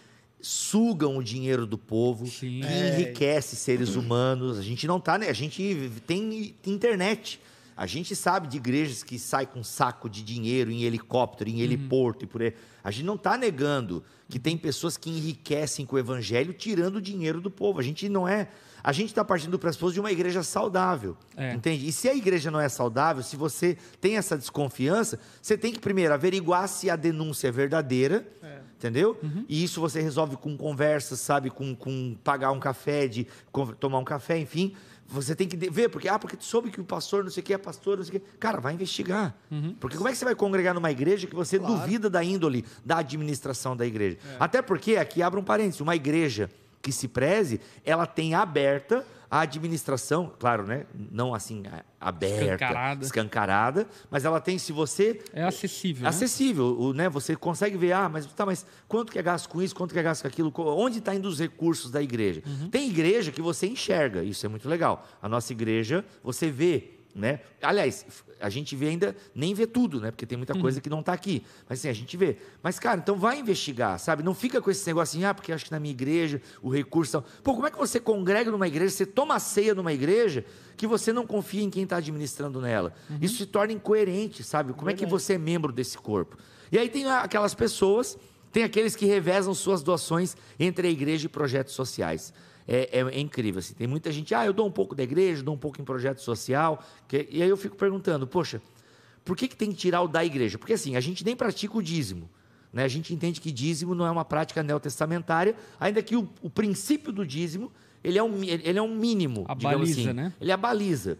sugam 0.41 1.17
o 1.17 1.23
dinheiro 1.23 1.65
do 1.65 1.77
povo, 1.77 2.25
Sim. 2.25 2.61
que 2.61 2.67
enriquece 2.67 3.55
seres 3.55 3.95
humanos. 3.95 4.57
A 4.57 4.61
gente 4.61 4.87
não 4.87 4.99
tá, 4.99 5.17
né? 5.17 5.29
A 5.29 5.33
gente 5.33 5.91
tem 6.05 6.55
internet. 6.65 7.39
A 7.75 7.85
gente 7.85 8.13
sabe 8.13 8.47
de 8.47 8.57
igrejas 8.57 9.03
que 9.03 9.17
saem 9.17 9.47
com 9.47 9.63
saco 9.63 10.09
de 10.09 10.21
dinheiro 10.21 10.69
em 10.69 10.83
helicóptero, 10.83 11.49
em 11.49 11.55
uhum. 11.55 11.61
heliporto 11.61 12.25
e 12.25 12.27
por 12.27 12.41
aí. 12.41 12.53
A 12.83 12.91
gente 12.91 13.05
não 13.05 13.15
está 13.15 13.37
negando 13.37 14.03
que 14.27 14.37
tem 14.37 14.57
pessoas 14.57 14.97
que 14.97 15.09
enriquecem 15.09 15.85
com 15.85 15.95
o 15.95 15.99
evangelho 15.99 16.53
tirando 16.53 16.97
o 16.97 17.01
dinheiro 17.01 17.39
do 17.39 17.49
povo. 17.49 17.79
A 17.79 17.83
gente 17.83 18.09
não 18.09 18.27
é. 18.27 18.49
A 18.83 18.91
gente 18.91 19.09
está 19.09 19.23
partindo 19.23 19.51
do 19.51 19.59
pressuposto 19.59 19.93
de 19.93 19.99
uma 19.99 20.11
igreja 20.11 20.43
saudável. 20.43 21.17
É. 21.35 21.53
Entende? 21.53 21.87
E 21.87 21.91
se 21.91 22.07
a 22.07 22.15
igreja 22.15 22.49
não 22.49 22.59
é 22.59 22.69
saudável, 22.69 23.21
se 23.23 23.35
você 23.35 23.77
tem 23.99 24.17
essa 24.17 24.37
desconfiança, 24.37 25.19
você 25.41 25.57
tem 25.57 25.71
que 25.71 25.79
primeiro 25.79 26.13
averiguar 26.13 26.67
se 26.67 26.89
a 26.89 26.95
denúncia 26.95 27.47
é 27.47 27.51
verdadeira. 27.51 28.27
É. 28.41 28.59
Entendeu? 28.79 29.17
Uhum. 29.21 29.43
E 29.49 29.61
isso 29.61 29.81
você 29.81 29.99
resolve 29.99 30.37
com 30.37 30.55
conversas, 30.55 31.19
sabe? 31.19 31.49
Com, 31.49 31.75
com 31.75 32.15
pagar 32.23 32.51
um 32.51 32.61
café, 32.61 33.09
de 33.09 33.27
tomar 33.77 33.99
um 33.99 34.05
café, 34.05 34.37
enfim. 34.37 34.73
Você 35.05 35.35
tem 35.35 35.49
que 35.49 35.57
ver, 35.57 35.89
porque, 35.89 36.07
ah, 36.07 36.17
porque 36.17 36.37
tu 36.37 36.45
soube 36.45 36.69
que 36.71 36.79
o 36.79 36.83
pastor 36.85 37.23
não 37.23 37.31
sei 37.31 37.41
o 37.41 37.45
que 37.45 37.53
é 37.53 37.57
pastor, 37.57 37.97
não 37.97 38.05
sei 38.05 38.17
o 38.17 38.21
que. 38.21 38.37
Cara, 38.37 38.61
vai 38.61 38.73
investigar. 38.73 39.35
Uhum. 39.51 39.75
Porque 39.79 39.97
como 39.97 40.07
é 40.07 40.13
que 40.13 40.17
você 40.17 40.23
vai 40.23 40.35
congregar 40.35 40.73
numa 40.73 40.91
igreja 40.91 41.27
que 41.27 41.35
você 41.35 41.59
claro. 41.59 41.75
duvida 41.75 42.09
da 42.09 42.23
índole 42.23 42.63
da 42.85 42.99
administração 42.99 43.75
da 43.75 43.85
igreja? 43.85 44.17
É. 44.23 44.37
Até 44.39 44.61
porque, 44.61 44.95
aqui 44.95 45.21
abre 45.21 45.39
um 45.39 45.43
parênteses, 45.43 45.81
uma 45.81 45.95
igreja 45.95 46.49
que 46.81 46.91
se 46.91 47.07
preze, 47.07 47.59
ela 47.83 48.05
tem 48.05 48.33
aberta 48.33 49.05
a 49.31 49.41
administração, 49.41 50.33
claro, 50.39 50.65
né? 50.65 50.85
Não 51.11 51.35
assim 51.35 51.63
aberta, 51.99 52.53
escancarada. 52.53 53.05
escancarada, 53.05 53.87
mas 54.09 54.25
ela 54.25 54.41
tem, 54.41 54.57
se 54.57 54.71
você 54.71 55.21
é 55.31 55.43
acessível, 55.43 56.03
né? 56.03 56.09
acessível, 56.09 56.71
né? 56.71 56.77
O, 56.79 56.93
né? 56.93 57.09
Você 57.09 57.35
consegue 57.35 57.77
ver, 57.77 57.91
ah, 57.91 58.09
mas 58.09 58.25
tá, 58.25 58.43
mas 58.45 58.65
quanto 58.87 59.11
que 59.11 59.19
é 59.19 59.21
gasto 59.21 59.47
com 59.47 59.61
isso, 59.61 59.75
quanto 59.75 59.93
que 59.93 59.99
é 59.99 60.03
gasto 60.03 60.23
com 60.23 60.27
aquilo, 60.27 60.51
onde 60.57 60.97
está 60.97 61.13
indo 61.13 61.27
os 61.27 61.39
recursos 61.39 61.91
da 61.91 62.01
igreja? 62.01 62.41
Uhum. 62.45 62.69
Tem 62.69 62.89
igreja 62.89 63.31
que 63.31 63.41
você 63.41 63.67
enxerga, 63.67 64.23
isso 64.23 64.43
é 64.45 64.49
muito 64.49 64.67
legal. 64.67 65.07
A 65.21 65.29
nossa 65.29 65.53
igreja, 65.53 66.03
você 66.23 66.49
vê 66.49 66.98
né? 67.15 67.39
Aliás, 67.61 68.05
a 68.39 68.49
gente 68.49 68.75
vê 68.75 68.87
ainda, 68.87 69.15
nem 69.33 69.53
vê 69.53 69.67
tudo, 69.67 69.99
né? 69.99 70.11
Porque 70.11 70.25
tem 70.25 70.37
muita 70.37 70.57
coisa 70.57 70.77
uhum. 70.77 70.81
que 70.81 70.89
não 70.89 70.99
está 71.01 71.13
aqui. 71.13 71.43
Mas 71.67 71.79
assim, 71.79 71.89
a 71.89 71.93
gente 71.93 72.15
vê. 72.15 72.37
Mas, 72.61 72.79
cara, 72.79 72.99
então 72.99 73.17
vai 73.17 73.39
investigar, 73.39 73.99
sabe? 73.99 74.23
Não 74.23 74.33
fica 74.33 74.61
com 74.61 74.71
esse 74.71 74.85
negócio 74.87 75.17
assim, 75.17 75.25
ah, 75.25 75.33
porque 75.33 75.51
acho 75.51 75.65
que 75.65 75.71
na 75.71 75.79
minha 75.79 75.91
igreja 75.91 76.41
o 76.61 76.69
recurso. 76.69 77.23
Pô, 77.43 77.53
como 77.53 77.67
é 77.67 77.71
que 77.71 77.77
você 77.77 77.99
congrega 77.99 78.51
numa 78.51 78.67
igreja, 78.67 78.91
você 78.91 79.05
toma 79.05 79.35
a 79.35 79.39
ceia 79.39 79.75
numa 79.75 79.91
igreja 79.91 80.45
que 80.77 80.87
você 80.87 81.11
não 81.11 81.25
confia 81.25 81.63
em 81.63 81.69
quem 81.69 81.83
está 81.83 81.97
administrando 81.97 82.61
nela? 82.61 82.93
Uhum. 83.09 83.17
Isso 83.21 83.37
se 83.37 83.45
torna 83.45 83.73
incoerente, 83.73 84.43
sabe? 84.43 84.73
Como 84.73 84.89
é 84.89 84.93
que 84.93 85.05
você 85.05 85.33
é 85.33 85.37
membro 85.37 85.71
desse 85.71 85.97
corpo? 85.97 86.37
E 86.71 86.77
aí 86.77 86.87
tem 86.87 87.09
aquelas 87.09 87.53
pessoas, 87.53 88.17
tem 88.51 88.63
aqueles 88.63 88.95
que 88.95 89.05
revezam 89.05 89.53
suas 89.53 89.81
doações 89.81 90.37
entre 90.59 90.87
a 90.87 90.91
igreja 90.91 91.25
e 91.25 91.29
projetos 91.29 91.73
sociais 91.73 92.31
é, 92.67 92.99
é, 92.99 93.01
é, 93.01 93.19
incrível. 93.19 93.59
Assim. 93.59 93.73
Tem 93.73 93.87
muita 93.87 94.11
gente, 94.11 94.33
ah, 94.35 94.45
eu 94.45 94.53
dou 94.53 94.67
um 94.67 94.71
pouco 94.71 94.95
da 94.95 95.03
igreja, 95.03 95.43
dou 95.43 95.55
um 95.55 95.57
pouco 95.57 95.81
em 95.81 95.83
projeto 95.83 96.21
social. 96.21 96.83
Que, 97.07 97.27
e 97.29 97.41
aí 97.41 97.49
eu 97.49 97.57
fico 97.57 97.75
perguntando, 97.75 98.27
poxa, 98.27 98.61
por 99.25 99.35
que, 99.35 99.47
que 99.47 99.55
tem 99.55 99.71
que 99.71 99.77
tirar 99.77 100.01
o 100.01 100.07
da 100.07 100.23
igreja? 100.23 100.57
Porque 100.57 100.73
assim, 100.73 100.95
a 100.95 100.99
gente 100.99 101.23
nem 101.25 101.35
pratica 101.35 101.77
o 101.77 101.81
dízimo. 101.81 102.29
Né? 102.71 102.83
A 102.83 102.87
gente 102.87 103.13
entende 103.13 103.41
que 103.41 103.51
dízimo 103.51 103.95
não 103.95 104.05
é 104.05 104.11
uma 104.11 104.25
prática 104.25 104.61
neotestamentária, 104.61 105.55
ainda 105.79 106.01
que 106.01 106.15
o, 106.15 106.29
o 106.41 106.49
princípio 106.49 107.11
do 107.11 107.25
dízimo 107.25 107.71
ele 108.03 108.17
é 108.17 108.23
um, 108.23 108.43
ele 108.43 108.77
é 108.77 108.81
um 108.81 108.95
mínimo. 108.95 109.45
A 109.47 109.55
baliza, 109.55 110.01
assim. 110.01 110.13
né? 110.13 110.33
Ele 110.39 110.51
é 110.51 110.53
a 110.53 110.57
baliza. 110.57 111.17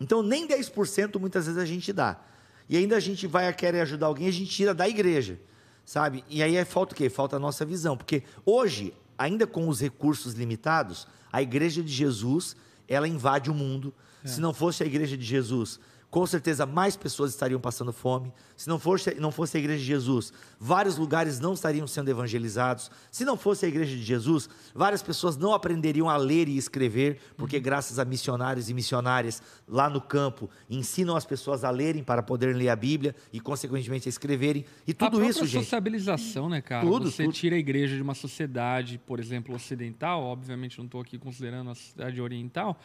Então, 0.00 0.22
nem 0.22 0.46
10% 0.46 1.18
muitas 1.18 1.46
vezes 1.46 1.60
a 1.60 1.64
gente 1.64 1.92
dá. 1.92 2.20
E 2.68 2.76
ainda 2.76 2.96
a 2.96 3.00
gente 3.00 3.26
vai 3.26 3.52
querer 3.52 3.80
ajudar 3.80 4.06
alguém, 4.06 4.28
a 4.28 4.32
gente 4.32 4.50
tira 4.50 4.72
da 4.72 4.88
igreja, 4.88 5.38
sabe? 5.84 6.24
E 6.28 6.42
aí 6.42 6.56
é, 6.56 6.64
falta 6.64 6.94
o 6.94 6.96
quê? 6.96 7.08
Falta 7.08 7.36
a 7.36 7.38
nossa 7.38 7.64
visão. 7.64 7.96
Porque 7.96 8.22
hoje 8.46 8.94
ainda 9.18 9.46
com 9.46 9.68
os 9.68 9.80
recursos 9.80 10.34
limitados, 10.34 11.06
a 11.32 11.40
igreja 11.40 11.82
de 11.82 11.92
Jesus, 11.92 12.56
ela 12.86 13.08
invade 13.08 13.50
o 13.50 13.54
mundo. 13.54 13.94
É. 14.24 14.28
Se 14.28 14.40
não 14.40 14.52
fosse 14.52 14.82
a 14.82 14.86
igreja 14.86 15.16
de 15.16 15.24
Jesus, 15.24 15.80
com 16.12 16.26
certeza 16.26 16.66
mais 16.66 16.94
pessoas 16.94 17.30
estariam 17.30 17.58
passando 17.58 17.90
fome. 17.90 18.30
Se 18.54 18.68
não 18.68 18.78
fosse, 18.78 19.14
não 19.14 19.32
fosse 19.32 19.56
a 19.56 19.60
igreja 19.60 19.78
de 19.78 19.86
Jesus, 19.86 20.30
vários 20.60 20.98
lugares 20.98 21.40
não 21.40 21.54
estariam 21.54 21.86
sendo 21.86 22.10
evangelizados. 22.10 22.90
Se 23.10 23.24
não 23.24 23.34
fosse 23.34 23.64
a 23.64 23.68
igreja 23.68 23.96
de 23.96 24.02
Jesus, 24.02 24.46
várias 24.74 25.02
pessoas 25.02 25.38
não 25.38 25.54
aprenderiam 25.54 26.10
a 26.10 26.18
ler 26.18 26.48
e 26.48 26.58
escrever, 26.58 27.18
porque 27.34 27.56
uhum. 27.56 27.62
graças 27.62 27.98
a 27.98 28.04
missionários 28.04 28.68
e 28.68 28.74
missionárias 28.74 29.42
lá 29.66 29.88
no 29.88 30.02
campo 30.02 30.50
ensinam 30.68 31.16
as 31.16 31.24
pessoas 31.24 31.64
a 31.64 31.70
lerem 31.70 32.04
para 32.04 32.22
poderem 32.22 32.56
ler 32.56 32.68
a 32.68 32.76
Bíblia 32.76 33.16
e 33.32 33.40
consequentemente 33.40 34.06
a 34.06 34.10
escreverem. 34.10 34.66
E 34.86 34.92
tudo 34.92 35.18
a 35.18 35.26
isso, 35.26 35.46
gente. 35.46 35.64
sociabilização, 35.64 36.46
né, 36.46 36.60
cara? 36.60 36.86
Tudo, 36.86 37.10
Você 37.10 37.24
tudo. 37.24 37.32
tira 37.32 37.56
a 37.56 37.58
igreja 37.58 37.96
de 37.96 38.02
uma 38.02 38.14
sociedade, 38.14 38.98
por 38.98 39.18
exemplo, 39.18 39.54
ocidental, 39.54 40.22
obviamente 40.22 40.76
não 40.76 40.84
estou 40.84 41.00
aqui 41.00 41.16
considerando 41.16 41.70
a 41.70 41.74
sociedade 41.74 42.20
oriental, 42.20 42.78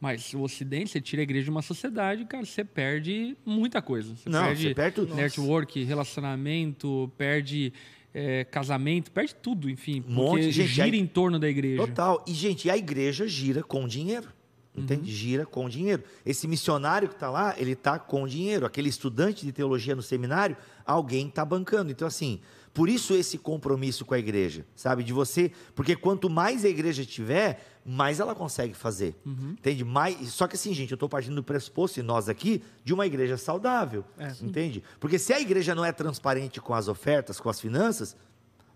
mas 0.00 0.34
o 0.34 0.40
Ocidente, 0.42 0.90
você 0.90 1.00
tira 1.00 1.22
a 1.22 1.24
igreja 1.24 1.44
de 1.44 1.50
uma 1.50 1.62
sociedade, 1.62 2.24
cara, 2.24 2.44
você 2.44 2.64
perde 2.64 3.36
muita 3.44 3.80
coisa. 3.80 4.14
Você 4.14 4.28
Não, 4.28 4.44
perde 4.44 4.68
você 4.68 4.74
perde 4.74 5.14
network, 5.14 5.78
Nossa. 5.78 5.88
relacionamento, 5.88 7.10
perde 7.16 7.72
é, 8.12 8.44
casamento, 8.44 9.10
perde 9.10 9.34
tudo, 9.34 9.68
enfim. 9.68 10.04
Um 10.08 10.14
porque 10.14 10.52
gente, 10.52 10.68
gira 10.68 10.96
em 10.96 11.06
torno 11.06 11.38
da 11.38 11.48
igreja. 11.48 11.86
Total. 11.86 12.24
E, 12.26 12.32
gente, 12.32 12.70
a 12.70 12.76
igreja 12.76 13.26
gira 13.26 13.62
com 13.62 13.88
dinheiro. 13.88 14.28
Entende? 14.76 15.02
Uhum. 15.02 15.16
Gira 15.16 15.46
com 15.46 15.68
dinheiro. 15.68 16.02
Esse 16.26 16.48
missionário 16.48 17.08
que 17.08 17.14
está 17.14 17.30
lá, 17.30 17.54
ele 17.56 17.72
está 17.72 17.98
com 17.98 18.26
dinheiro. 18.26 18.66
Aquele 18.66 18.88
estudante 18.88 19.46
de 19.46 19.52
teologia 19.52 19.94
no 19.94 20.02
seminário, 20.02 20.56
alguém 20.84 21.28
está 21.28 21.44
bancando. 21.44 21.92
Então, 21.92 22.08
assim, 22.08 22.40
por 22.74 22.88
isso 22.88 23.14
esse 23.14 23.38
compromisso 23.38 24.04
com 24.04 24.14
a 24.14 24.18
igreja, 24.18 24.66
sabe? 24.74 25.04
De 25.04 25.12
você, 25.12 25.52
porque 25.76 25.94
quanto 25.94 26.28
mais 26.28 26.64
a 26.64 26.68
igreja 26.68 27.04
tiver, 27.04 27.64
mais 27.86 28.18
ela 28.18 28.34
consegue 28.34 28.74
fazer. 28.74 29.14
Uhum. 29.24 29.50
Entende? 29.52 29.84
Mais, 29.84 30.32
só 30.32 30.48
que 30.48 30.56
assim, 30.56 30.74
gente, 30.74 30.90
eu 30.90 30.96
estou 30.96 31.08
partindo 31.08 31.36
do 31.36 31.44
pressuposto, 31.44 32.00
e 32.00 32.02
nós 32.02 32.28
aqui, 32.28 32.60
de 32.84 32.92
uma 32.92 33.06
igreja 33.06 33.36
saudável. 33.36 34.04
É. 34.18 34.32
Entende? 34.42 34.82
Porque 34.98 35.20
se 35.20 35.32
a 35.32 35.40
igreja 35.40 35.72
não 35.72 35.84
é 35.84 35.92
transparente 35.92 36.60
com 36.60 36.74
as 36.74 36.88
ofertas, 36.88 37.38
com 37.38 37.48
as 37.48 37.60
finanças, 37.60 38.16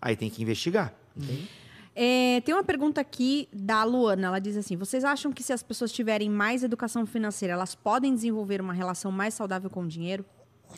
aí 0.00 0.14
tem 0.14 0.30
que 0.30 0.40
investigar. 0.40 0.94
Uhum. 1.16 1.44
É, 1.96 2.40
tem 2.42 2.54
uma 2.54 2.62
pergunta 2.62 3.00
aqui 3.00 3.48
da 3.52 3.82
Luana. 3.82 4.28
Ela 4.28 4.38
diz 4.38 4.56
assim: 4.56 4.76
Vocês 4.76 5.02
acham 5.02 5.32
que 5.32 5.42
se 5.42 5.52
as 5.52 5.64
pessoas 5.64 5.90
tiverem 5.90 6.30
mais 6.30 6.62
educação 6.62 7.04
financeira, 7.04 7.54
elas 7.54 7.74
podem 7.74 8.14
desenvolver 8.14 8.60
uma 8.60 8.72
relação 8.72 9.10
mais 9.10 9.34
saudável 9.34 9.68
com 9.68 9.82
o 9.82 9.88
dinheiro? 9.88 10.24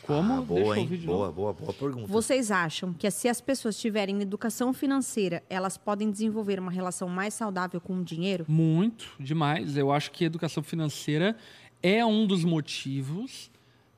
Como? 0.03 0.33
Ah, 0.33 0.41
boa, 0.41 0.79
hein? 0.79 0.87
Boa, 1.05 1.31
boa, 1.31 1.53
boa 1.53 1.73
pergunta. 1.73 2.07
Vocês 2.07 2.49
acham 2.49 2.93
que 2.93 3.09
se 3.11 3.27
as 3.27 3.39
pessoas 3.39 3.77
tiverem 3.77 4.21
educação 4.21 4.73
financeira, 4.73 5.43
elas 5.49 5.77
podem 5.77 6.09
desenvolver 6.09 6.59
uma 6.59 6.71
relação 6.71 7.07
mais 7.07 7.33
saudável 7.33 7.79
com 7.79 7.97
o 7.97 8.03
dinheiro? 8.03 8.45
Muito, 8.47 9.11
demais. 9.19 9.77
Eu 9.77 9.91
acho 9.91 10.11
que 10.11 10.23
a 10.23 10.27
educação 10.27 10.63
financeira 10.63 11.35
é 11.83 12.05
um 12.05 12.25
dos 12.25 12.43
motivos 12.43 13.51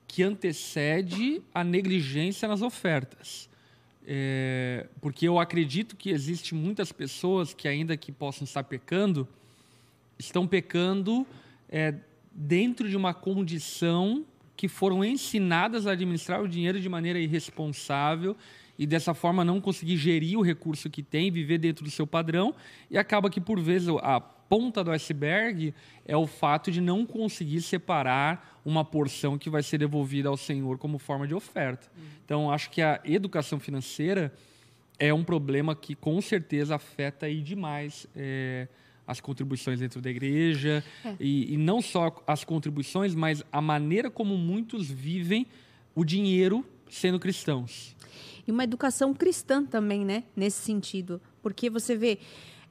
que 0.06 0.22
antecede 0.22 1.42
a 1.54 1.64
negligência 1.64 2.46
nas 2.46 2.62
ofertas. 2.62 3.48
É, 4.06 4.86
porque 5.00 5.26
eu 5.26 5.38
acredito 5.38 5.96
que 5.96 6.10
existe 6.10 6.54
muitas 6.54 6.92
pessoas 6.92 7.54
que 7.54 7.66
ainda 7.66 7.96
que 7.96 8.12
possam 8.12 8.44
estar 8.44 8.62
pecando, 8.64 9.26
estão 10.18 10.46
pecando 10.46 11.26
é, 11.68 11.94
dentro 12.30 12.88
de 12.88 12.96
uma 12.96 13.14
condição 13.14 14.24
que 14.56 14.68
foram 14.68 15.04
ensinadas 15.04 15.86
a 15.86 15.92
administrar 15.92 16.42
o 16.42 16.48
dinheiro 16.48 16.80
de 16.80 16.88
maneira 16.88 17.18
irresponsável 17.18 18.36
e 18.78 18.86
dessa 18.86 19.14
forma 19.14 19.44
não 19.44 19.60
conseguir 19.60 19.96
gerir 19.96 20.38
o 20.38 20.42
recurso 20.42 20.90
que 20.90 21.02
tem, 21.02 21.30
viver 21.30 21.58
dentro 21.58 21.84
do 21.84 21.90
seu 21.90 22.06
padrão 22.06 22.54
e 22.90 22.98
acaba 22.98 23.30
que 23.30 23.40
por 23.40 23.60
vezes 23.60 23.88
a 24.02 24.20
ponta 24.20 24.84
do 24.84 24.90
iceberg 24.90 25.74
é 26.04 26.16
o 26.16 26.26
fato 26.26 26.70
de 26.70 26.80
não 26.80 27.06
conseguir 27.06 27.62
separar 27.62 28.60
uma 28.64 28.84
porção 28.84 29.38
que 29.38 29.50
vai 29.50 29.62
ser 29.62 29.78
devolvida 29.78 30.28
ao 30.28 30.36
Senhor 30.36 30.78
como 30.78 30.98
forma 30.98 31.26
de 31.26 31.34
oferta. 31.34 31.90
Então 32.24 32.50
acho 32.50 32.70
que 32.70 32.82
a 32.82 33.00
educação 33.04 33.58
financeira 33.58 34.32
é 34.98 35.12
um 35.12 35.24
problema 35.24 35.74
que 35.74 35.94
com 35.94 36.20
certeza 36.20 36.76
afeta 36.76 37.26
aí 37.26 37.40
demais 37.40 38.06
é, 38.14 38.68
as 39.06 39.20
contribuições 39.20 39.80
dentro 39.80 40.00
da 40.00 40.10
igreja 40.10 40.82
é. 41.04 41.14
e, 41.20 41.54
e, 41.54 41.56
não 41.56 41.82
só 41.82 42.22
as 42.26 42.44
contribuições, 42.44 43.14
mas 43.14 43.42
a 43.52 43.60
maneira 43.60 44.10
como 44.10 44.36
muitos 44.36 44.90
vivem 44.90 45.46
o 45.94 46.04
dinheiro 46.04 46.64
sendo 46.88 47.18
cristãos. 47.18 47.94
E 48.46 48.52
uma 48.52 48.64
educação 48.64 49.14
cristã 49.14 49.64
também, 49.64 50.04
né? 50.04 50.24
Nesse 50.34 50.62
sentido, 50.62 51.20
porque 51.42 51.68
você 51.68 51.96
vê, 51.96 52.18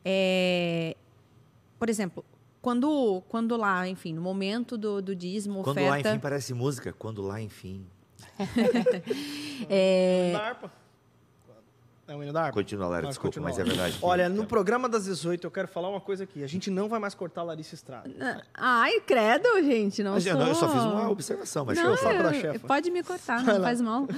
é... 0.04 0.96
por 1.80 1.90
exemplo, 1.90 2.24
quando, 2.62 3.22
quando 3.28 3.58
lá, 3.58 3.88
enfim, 3.88 4.14
no 4.14 4.22
momento 4.22 4.78
do, 4.78 5.02
do 5.02 5.16
dízimo, 5.16 5.64
quando 5.64 5.78
oferta... 5.78 5.90
lá, 5.90 6.00
enfim, 6.00 6.20
parece 6.22 6.54
música. 6.54 6.94
Quando 6.94 7.22
lá, 7.22 7.42
enfim. 7.42 7.86
é... 9.70 10.34
É 12.06 12.14
o 12.16 12.22
hino 12.22 12.34
da 12.34 12.42
harpa? 12.42 12.54
Continua, 12.54 12.88
Lara, 12.88 13.04
Mas 13.04 13.12
desculpa, 13.12 13.30
continua 13.40 13.50
mas 13.50 13.60
é 13.60 13.64
verdade. 13.64 13.98
que- 13.98 14.06
Olha, 14.06 14.28
no 14.28 14.46
programa 14.46 14.90
das 14.90 15.06
18, 15.06 15.48
eu 15.48 15.50
quero 15.52 15.70
falar 15.70 15.88
uma 15.90 16.02
coisa 16.02 16.26
aqui. 16.26 16.44
A 16.44 16.48
gente 16.48 16.70
não 16.70 16.90
vai 16.90 17.00
mais 17.00 17.16
cortar 17.16 17.42
a 17.42 17.44
Larissa 17.46 17.76
Estrada. 17.76 18.10
Ai, 18.54 19.00
credo, 19.00 19.48
gente, 19.64 20.04
não 20.04 20.14
Mas, 20.14 20.26
sou... 20.26 20.34
não, 20.34 20.48
eu 20.48 20.56
só 20.56 20.68
fiz 20.68 20.82
uma 20.84 21.10
observação, 21.10 21.64
mas 21.64 21.78
Não, 21.78 21.92
eu 21.92 21.98
só 21.98 22.14
pra 22.14 22.34
chefa. 22.34 22.68
pode 22.68 22.92
me 22.92 23.02
cortar, 23.04 23.42
não 23.44 23.62
faz 23.62 23.80
mal. 23.80 24.06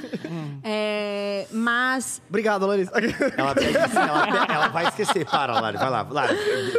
É, 0.63 1.47
mas 1.51 2.21
Obrigado, 2.27 2.65
Larissa. 2.65 2.91
Ela, 3.37 3.53
pede 3.53 3.77
assim, 3.77 3.97
ela, 3.97 4.45
ela 4.49 4.67
vai 4.69 4.87
esquecer. 4.87 5.25
Para, 5.25 5.59
Lari, 5.59 5.77
vai 5.77 5.89
lá. 5.89 6.01
Lari, 6.09 6.35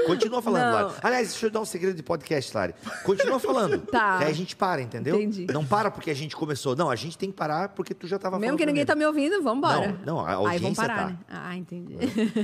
continua 0.07 0.42
falando, 0.42 0.64
Não. 0.64 0.72
Lari. 0.88 0.94
Aliás, 1.02 1.28
deixa 1.28 1.46
eu 1.46 1.50
dar 1.50 1.61
um 1.61 1.64
segredo 1.64 1.94
de 1.94 2.02
podcast, 2.02 2.54
Lari. 2.57 2.74
Continua 3.04 3.38
falando. 3.38 3.78
Tá. 3.86 4.18
Aí 4.18 4.28
a 4.30 4.32
gente 4.32 4.57
para, 4.57 4.80
entendeu? 4.82 5.16
Entendi. 5.16 5.46
Não 5.52 5.64
para 5.64 5.90
porque 5.90 6.11
a 6.11 6.14
gente 6.14 6.34
começou. 6.36 6.74
Não, 6.74 6.90
a 6.90 6.96
gente 6.96 7.16
tem 7.16 7.30
que 7.30 7.36
parar 7.36 7.68
porque 7.70 7.94
tu 7.94 8.07
já 8.07 8.18
tava 8.18 8.38
mesmo 8.38 8.48
falando. 8.48 8.59
que 8.59 8.66
ninguém 8.66 8.84
primeiro. 8.84 8.86
tá 8.88 8.94
me 8.96 9.07
ouvindo, 9.07 9.42
vambora. 9.42 9.96
Não, 10.04 10.16
não, 10.16 10.20
a 10.20 10.28
Aí 10.30 10.34
vamos 10.34 10.52
audiência 10.52 10.82
parar, 10.82 10.95
tá. 10.97 11.07
né? 11.07 11.18
Ah, 11.28 11.57
entendi. 11.57 11.94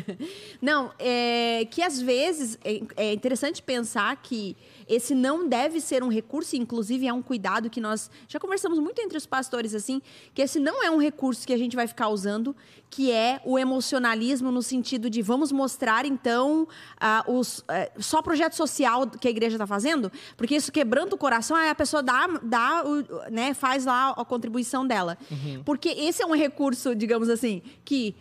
não, 0.61 0.92
é 0.98 1.66
que 1.70 1.82
às 1.82 2.00
vezes 2.00 2.59
é, 2.64 2.82
é 2.96 3.12
interessante 3.12 3.62
pensar 3.62 4.14
que 4.16 4.57
esse 4.88 5.14
não 5.14 5.48
deve 5.48 5.80
ser 5.80 6.03
um 6.03 6.09
recurso, 6.09 6.57
inclusive 6.57 7.07
é 7.07 7.12
um 7.12 7.22
cuidado 7.22 7.70
que 7.70 7.80
nós 7.80 8.11
já 8.28 8.38
conversamos 8.38 8.78
muito 8.78 9.00
entre 9.00 9.16
os 9.16 9.26
pastores 9.26 9.74
assim, 9.74 10.03
que 10.34 10.42
esse 10.42 10.59
não 10.59 10.82
é 10.82 10.90
um 10.90 10.98
recurso 10.98 11.46
que 11.46 11.53
a 11.53 11.57
gente 11.59 11.74
vai 11.76 11.86
ficar 11.86 12.09
usando, 12.09 12.55
que 12.90 13.11
é 13.11 13.40
o 13.44 13.59
emocionalismo 13.59 14.50
no 14.50 14.61
sentido 14.62 15.09
de 15.09 15.22
vamos 15.22 15.50
mostrar 15.50 16.05
então 16.05 16.68
ah, 17.00 17.24
os 17.26 17.64
eh, 17.68 17.90
só 17.98 18.20
projeto 18.20 18.53
social 18.55 19.09
que 19.09 19.26
a 19.26 19.30
igreja 19.30 19.57
está 19.57 19.66
fazendo, 19.66 20.12
porque 20.36 20.55
isso 20.57 20.70
quebrando 20.70 21.14
o 21.14 21.16
coração, 21.16 21.57
aí 21.57 21.68
a 21.70 21.74
pessoa 21.74 22.03
dá, 22.03 22.26
dá 22.42 22.84
o- 22.84 23.30
né, 23.30 23.55
faz 23.55 23.86
lá 23.86 24.11
a 24.11 24.24
contribuição 24.24 24.86
dela. 24.86 25.16
Porque 25.64 25.88
esse 25.88 26.22
é 26.22 26.26
um 26.26 26.34
recurso, 26.34 26.94
digamos 26.94 27.28
assim, 27.30 27.62
que 27.84 28.14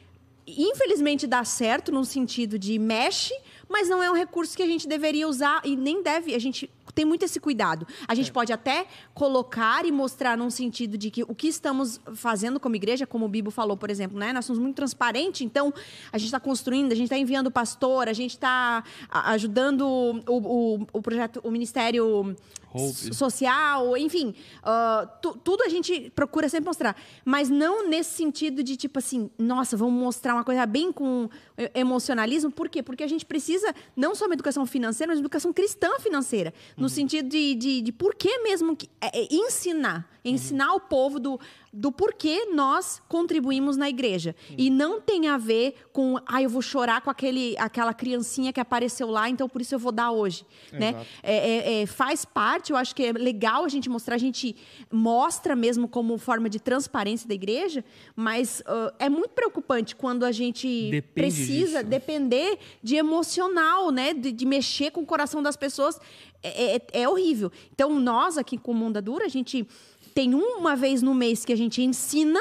infelizmente 0.48 1.28
dá 1.28 1.44
certo 1.44 1.92
no 1.92 2.04
sentido 2.06 2.58
de 2.58 2.78
mexe, 2.80 3.34
mas 3.70 3.88
não 3.88 4.04
é 4.04 4.10
um 4.10 4.16
recurso 4.16 4.56
que 4.56 4.64
a 4.64 4.68
gente 4.68 4.88
deveria 4.88 5.28
usar 5.28 5.62
e 5.64 5.76
nem 5.76 6.04
deve. 6.04 6.36
A 6.36 6.39
gente 6.39 6.70
tem 6.94 7.06
muito 7.06 7.24
esse 7.24 7.39
cuidado. 7.39 7.88
A 8.08 8.14
gente 8.16 8.32
pode 8.32 8.52
até 8.54 8.86
colocar 9.14 9.86
e 9.86 9.92
mostrar 9.92 10.38
num 10.38 10.50
sentido 10.50 10.98
de 10.98 11.10
que 11.12 11.24
o 11.24 11.34
que 11.36 11.48
estamos 11.48 12.00
fazendo 12.16 12.60
como 12.60 12.76
igreja, 12.76 13.06
como 13.08 13.26
o 13.26 13.30
Bibo 13.30 13.52
falou, 13.52 13.78
por 13.78 13.89
exemplo, 13.89 14.18
né? 14.18 14.34
Nós 14.34 14.46
somos 14.46 14.60
muito 14.62 14.76
transparentes, 14.76 15.42
então 15.42 15.74
a 16.12 16.18
gente 16.18 16.28
está 16.28 16.39
construindo, 16.39 16.92
a 16.92 16.96
gente 16.96 17.06
está 17.06 17.18
enviando 17.18 17.50
pastor, 17.52 18.08
a 18.08 18.14
gente 18.14 18.32
está 18.32 18.84
ajudando 19.10 19.82
o, 19.88 20.22
o, 20.28 20.88
o 20.94 21.02
projeto, 21.02 21.39
o 21.44 21.52
ministério 21.52 22.36
Hope. 22.74 22.94
so- 22.94 23.14
social, 23.14 23.98
enfim, 23.98 24.34
ah, 24.64 25.08
tu- 25.22 25.38
tudo 25.44 25.64
a 25.64 25.70
gente 25.70 26.10
procura 26.16 26.48
sempre 26.48 26.68
mostrar, 26.68 26.96
mas 27.26 27.50
não 27.50 27.88
nesse 27.88 28.12
sentido 28.16 28.64
de 28.64 28.76
tipo 28.78 28.98
assim, 29.00 29.30
nossa, 29.38 29.76
vamos 29.76 29.94
mostrar 30.02 30.34
uma 30.34 30.44
coisa 30.44 30.66
bem 30.66 30.92
com 30.92 31.30
emocionalismo, 31.76 32.50
por 32.52 32.70
quê? 32.70 32.82
Porque 32.82 33.04
a 33.04 33.08
gente 33.08 33.26
precisa 33.26 33.74
não 33.96 34.16
só 34.16 34.26
uma 34.26 34.34
educação 34.34 34.66
financeira, 34.66 35.12
mas 35.12 35.20
uma 35.20 35.24
educação 35.24 35.52
cristã 35.54 36.00
financeira, 36.00 36.54
no 36.82 36.90
sentido 36.90 37.30
de, 37.30 37.56
de, 37.56 37.82
de 37.82 37.92
por 37.92 38.16
que 38.16 38.40
mesmo 38.40 38.76
que, 38.76 38.90
é, 39.00 39.22
é 39.22 39.28
ensinar, 39.32 40.10
ensinar 40.26 40.74
o 40.74 40.80
povo 40.80 41.20
do, 41.20 41.40
do 41.74 41.92
porquê 41.92 42.48
nós 42.54 43.02
contribuímos 43.08 43.78
na 43.78 43.88
igreja. 43.90 44.36
E 44.58 44.70
não 44.70 45.00
tem 45.00 45.30
a 45.30 45.38
ver 45.38 45.76
com, 45.94 46.18
ah, 46.26 46.42
eu 46.42 46.50
vou 46.50 46.62
chorar 46.62 47.00
com 47.02 47.10
aquele, 47.10 47.56
aquela 47.58 47.94
criancinha 47.94 48.52
que 48.52 48.60
apareceu 48.60 49.10
lá, 49.10 49.30
então 49.30 49.48
por 49.48 49.62
isso 49.62 49.74
eu 49.74 49.80
vou 49.80 49.92
dar 49.92 50.12
hoje. 50.12 50.46
Né? 50.74 51.06
É, 51.24 51.36
é, 51.38 51.82
é, 51.82 51.86
faz 51.86 52.26
parte, 52.26 52.72
eu 52.72 52.78
acho 52.78 52.94
que 52.94 53.04
é 53.04 53.12
legal 53.14 53.64
a 53.64 53.70
gente 53.70 53.90
mostrar, 53.90 54.16
a 54.16 54.20
gente 54.20 54.56
mostra 54.92 55.56
mesmo 55.56 55.88
como 55.88 56.18
forma 56.18 56.50
de 56.50 56.60
transparência 56.60 57.28
da 57.28 57.34
igreja, 57.36 57.86
mas 58.16 58.62
ah, 58.66 58.94
é 59.00 59.08
muito 59.10 59.30
preocupante 59.30 59.96
quando 59.96 60.26
a 60.26 60.32
gente 60.32 60.90
Depende 60.92 61.14
precisa 61.14 61.78
disso. 61.80 61.90
depender 61.90 62.60
de 62.84 62.96
emocional, 62.98 63.92
né? 63.92 64.14
De, 64.14 64.32
de 64.32 64.46
mexer 64.46 64.92
com 64.92 65.02
o 65.02 65.06
coração 65.06 65.42
das 65.42 65.56
pessoas. 65.56 66.00
É, 66.44 66.76
é- 66.76 66.82
é 67.04 67.08
horrível. 67.10 67.52
Então, 67.72 68.00
nós 68.00 68.36
aqui 68.38 68.58
com 68.58 68.72
o 68.72 68.76
Mundo 68.76 69.00
Dura, 69.02 69.26
a 69.26 69.30
gente 69.30 69.66
tem 70.14 70.34
uma 70.34 70.76
vez 70.76 71.01
no 71.01 71.14
mês 71.14 71.45
que 71.45 71.53
a 71.53 71.57
gente 71.57 71.82
ensina 71.82 72.39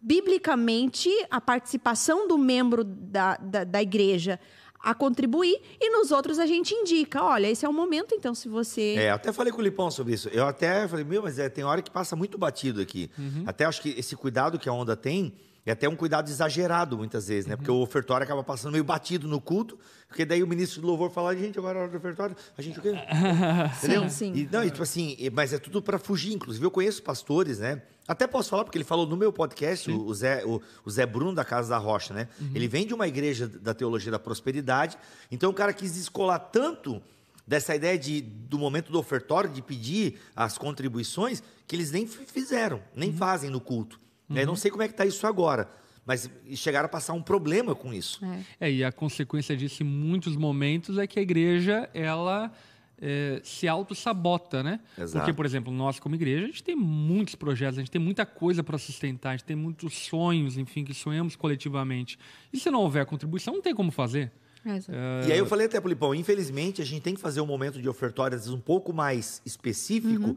biblicamente 0.00 1.10
a 1.30 1.40
participação 1.40 2.26
do 2.26 2.38
membro 2.38 2.82
da, 2.84 3.36
da, 3.36 3.64
da 3.64 3.82
igreja 3.82 4.40
a 4.82 4.94
contribuir 4.94 5.60
e 5.78 5.90
nos 5.90 6.10
outros 6.10 6.38
a 6.38 6.46
gente 6.46 6.72
indica, 6.74 7.22
olha, 7.22 7.48
esse 7.50 7.66
é 7.66 7.68
o 7.68 7.72
momento, 7.72 8.14
então 8.14 8.34
se 8.34 8.48
você 8.48 8.94
É, 8.96 9.10
eu 9.10 9.14
até 9.14 9.30
falei 9.30 9.52
com 9.52 9.58
o 9.58 9.62
Lipão 9.62 9.90
sobre 9.90 10.14
isso. 10.14 10.28
Eu 10.30 10.46
até 10.46 10.88
falei, 10.88 11.04
meu, 11.04 11.22
mas 11.22 11.38
é, 11.38 11.50
tem 11.50 11.62
hora 11.64 11.82
que 11.82 11.90
passa 11.90 12.16
muito 12.16 12.38
batido 12.38 12.80
aqui. 12.80 13.10
Até 13.44 13.66
acho 13.66 13.82
que 13.82 13.90
esse 13.90 14.16
cuidado 14.16 14.58
que 14.58 14.68
a 14.68 14.72
onda 14.72 14.96
tem 14.96 15.34
é 15.66 15.72
até 15.72 15.88
um 15.88 15.94
cuidado 15.94 16.28
exagerado 16.30 16.96
muitas 16.96 17.28
vezes, 17.28 17.46
né? 17.46 17.54
Porque 17.56 17.70
o 17.70 17.80
ofertório 17.80 18.24
acaba 18.24 18.42
passando 18.42 18.72
meio 18.72 18.84
batido 18.84 19.28
no 19.28 19.40
culto, 19.40 19.78
porque 20.08 20.24
daí 20.24 20.42
o 20.42 20.46
ministro 20.46 20.80
do 20.80 20.86
louvor 20.86 21.10
fala, 21.10 21.36
gente, 21.36 21.58
agora 21.58 21.78
é 21.78 21.82
hora 21.82 21.90
do 21.90 21.96
ofertório, 21.98 22.34
a 22.56 22.62
gente 22.62 22.78
o 22.78 22.82
quê? 22.82 22.92
Entendeu? 23.78 24.08
sim. 24.08 24.32
E, 24.34 24.48
não, 24.50 24.64
e, 24.64 24.70
tipo 24.70 24.82
assim, 24.82 25.14
e- 25.18 25.30
mas 25.30 25.52
é 25.52 25.58
tudo 25.58 25.82
para 25.82 25.98
fugir. 25.98 26.32
Inclusive, 26.32 26.64
eu 26.64 26.70
conheço 26.70 27.02
pastores, 27.02 27.58
né? 27.58 27.82
Até 28.08 28.26
posso 28.26 28.48
falar, 28.50 28.64
porque 28.64 28.76
ele 28.78 28.84
falou 28.84 29.06
no 29.06 29.16
meu 29.16 29.32
podcast, 29.32 29.88
o, 29.90 30.06
o 30.06 30.14
Zé, 30.14 30.44
o, 30.44 30.60
o 30.84 30.90
Zé 30.90 31.06
Bruno 31.06 31.32
da 31.34 31.44
Casa 31.44 31.68
da 31.70 31.78
Rocha, 31.78 32.12
né? 32.12 32.26
Ele 32.54 32.66
vem 32.66 32.86
de 32.86 32.92
uma 32.94 33.06
igreja 33.06 33.46
da 33.46 33.72
teologia 33.72 34.10
da 34.10 34.18
prosperidade, 34.18 34.98
então 35.30 35.50
o 35.50 35.54
cara 35.54 35.72
quis 35.72 35.94
descolar 35.94 36.38
tanto 36.38 37.00
dessa 37.46 37.74
ideia 37.74 37.98
de, 37.98 38.20
do 38.20 38.58
momento 38.58 38.90
do 38.90 38.98
ofertório, 38.98 39.50
de 39.50 39.60
pedir 39.62 40.18
as 40.34 40.56
contribuições, 40.58 41.42
que 41.66 41.76
eles 41.76 41.90
nem 41.92 42.06
fizeram, 42.06 42.80
nem 42.94 43.12
fazem 43.12 43.50
no 43.50 43.60
culto. 43.60 44.00
Né? 44.30 44.42
Eu 44.42 44.46
não 44.46 44.56
sei 44.56 44.70
como 44.70 44.82
é 44.82 44.88
que 44.88 44.94
está 44.94 45.04
isso 45.04 45.26
agora, 45.26 45.68
mas 46.06 46.30
chegaram 46.54 46.86
a 46.86 46.88
passar 46.88 47.12
um 47.12 47.22
problema 47.22 47.74
com 47.74 47.92
isso. 47.92 48.24
É. 48.24 48.68
É, 48.68 48.72
e 48.72 48.84
a 48.84 48.92
consequência 48.92 49.56
disso 49.56 49.82
em 49.82 49.86
muitos 49.86 50.36
momentos 50.36 50.96
é 50.98 51.06
que 51.06 51.18
a 51.18 51.22
igreja, 51.22 51.90
ela 51.92 52.52
é, 53.00 53.40
se 53.42 53.66
auto-sabota, 53.66 54.62
né? 54.62 54.80
Exato. 54.96 55.18
Porque, 55.18 55.32
por 55.32 55.46
exemplo, 55.46 55.72
nós 55.72 55.98
como 55.98 56.14
igreja, 56.14 56.44
a 56.44 56.46
gente 56.48 56.62
tem 56.62 56.76
muitos 56.76 57.34
projetos, 57.34 57.78
a 57.78 57.80
gente 57.80 57.90
tem 57.90 58.00
muita 58.00 58.26
coisa 58.26 58.62
para 58.62 58.76
sustentar, 58.76 59.30
a 59.30 59.36
gente 59.36 59.44
tem 59.44 59.56
muitos 59.56 59.94
sonhos, 59.94 60.58
enfim, 60.58 60.84
que 60.84 60.94
sonhamos 60.94 61.34
coletivamente. 61.34 62.18
E 62.52 62.58
se 62.58 62.70
não 62.70 62.80
houver 62.80 63.06
contribuição, 63.06 63.54
não 63.54 63.62
tem 63.62 63.74
como 63.74 63.90
fazer. 63.90 64.30
É, 64.64 64.76
exato. 64.76 65.28
E 65.28 65.32
aí 65.32 65.38
eu 65.38 65.46
falei 65.46 65.66
até 65.66 65.80
pro 65.80 65.88
Lipão, 65.88 66.14
infelizmente 66.14 66.82
a 66.82 66.84
gente 66.84 67.02
tem 67.02 67.14
que 67.14 67.20
fazer 67.20 67.40
um 67.40 67.46
momento 67.46 67.80
de 67.80 67.88
ofertório 67.88 68.36
às 68.36 68.42
vezes 68.42 68.54
um 68.54 68.60
pouco 68.60 68.92
mais 68.92 69.40
específico, 69.44 70.36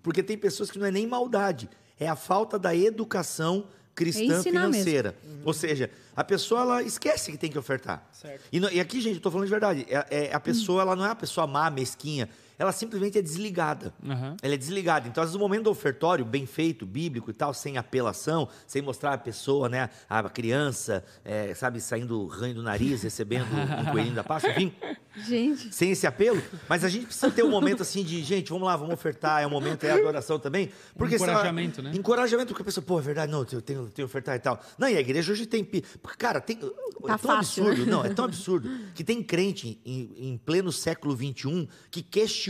porque 0.00 0.22
tem 0.22 0.38
pessoas 0.38 0.70
que 0.70 0.78
não 0.78 0.86
é 0.86 0.92
nem 0.92 1.06
maldade, 1.06 1.68
é 1.98 2.08
a 2.08 2.16
falta 2.16 2.58
da 2.58 2.74
educação 2.74 3.66
cristã 3.94 4.40
É 4.40 4.42
financeira. 4.42 5.16
Ou 5.44 5.52
seja, 5.52 5.90
a 6.16 6.24
pessoa 6.24 6.62
ela 6.62 6.82
esquece 6.82 7.30
que 7.30 7.38
tem 7.38 7.50
que 7.50 7.58
ofertar. 7.58 8.04
E, 8.52 8.58
e 8.58 8.80
aqui, 8.80 9.00
gente, 9.00 9.16
eu 9.16 9.20
tô 9.20 9.30
falando 9.30 9.46
de 9.46 9.50
verdade, 9.50 9.86
é, 9.88 10.26
é- 10.26 10.34
a 10.34 10.40
pessoa 10.40 10.82
ela 10.82 10.96
não 10.96 11.04
é 11.04 11.08
uma 11.08 11.14
pessoa 11.16 11.46
má, 11.46 11.70
mesquinha, 11.70 12.28
ela 12.58 12.72
simplesmente 12.72 13.18
é 13.18 13.22
desligada. 13.22 13.92
Aham. 14.06 14.36
Ela 14.42 14.54
é 14.54 14.56
desligada. 14.56 15.08
Então, 15.08 15.22
às 15.22 15.30
vezes, 15.30 15.36
o 15.36 15.38
momento 15.38 15.64
do 15.64 15.70
ofertório, 15.70 16.24
bem 16.24 16.46
feito, 16.46 16.84
bíblico 16.86 17.30
e 17.30 17.34
tal, 17.34 17.52
sem 17.54 17.76
apelação, 17.76 18.48
sem 18.66 18.80
mostrar 18.82 19.12
a 19.14 19.18
pessoa, 19.18 19.68
né, 19.68 19.90
a 20.08 20.22
criança, 20.28 21.04
é, 21.24 21.54
sabe, 21.54 21.80
saindo 21.80 22.26
ranho 22.26 22.54
do 22.54 22.62
nariz, 22.62 23.02
recebendo 23.02 23.46
um 23.46 23.84
coelhinho 23.92 24.14
da 24.14 24.24
Páscoa, 24.24 24.50
enfim, 24.52 24.72
Gente, 25.16 25.72
sem 25.72 25.92
esse 25.92 26.06
apelo. 26.08 26.42
Mas 26.68 26.82
a 26.82 26.88
gente 26.88 27.06
precisa 27.06 27.30
ter 27.30 27.44
um 27.44 27.50
momento 27.50 27.82
assim 27.82 28.02
de, 28.02 28.20
gente, 28.24 28.48
vamos 28.50 28.66
lá, 28.66 28.76
vamos 28.76 28.94
ofertar, 28.94 29.42
é 29.42 29.46
um 29.46 29.50
momento, 29.50 29.84
é 29.84 29.92
adoração 29.92 30.40
também. 30.40 30.70
Porque 30.96 31.14
encorajamento, 31.14 31.80
né? 31.82 31.92
Encorajamento, 31.94 32.48
porque 32.48 32.62
a 32.62 32.64
pessoa, 32.64 32.84
pô, 32.84 32.98
é 32.98 33.02
verdade, 33.02 33.30
não, 33.30 33.40
eu 33.40 33.44
tenho, 33.44 33.62
tenho 33.62 33.90
que 33.92 34.02
ofertar 34.02 34.34
e 34.34 34.40
tal. 34.40 34.60
Não, 34.76 34.88
e 34.88 34.96
a 34.96 35.00
igreja 35.00 35.30
hoje 35.30 35.46
tem. 35.46 35.64
pi- 35.64 35.84
Cara, 36.18 36.40
tem. 36.40 36.56
é 36.56 37.06
tão 37.06 37.18
fácil, 37.18 37.64
absurdo, 37.64 37.86
né? 37.86 37.92
não, 37.92 38.04
é 38.04 38.08
tão 38.08 38.24
absurdo 38.26 38.68
que 38.92 39.04
tem 39.04 39.22
crente 39.22 39.78
em, 39.84 40.10
em 40.32 40.36
pleno 40.36 40.72
século 40.72 41.16
XXI 41.16 41.68
que 41.92 42.02
questiona 42.02 42.43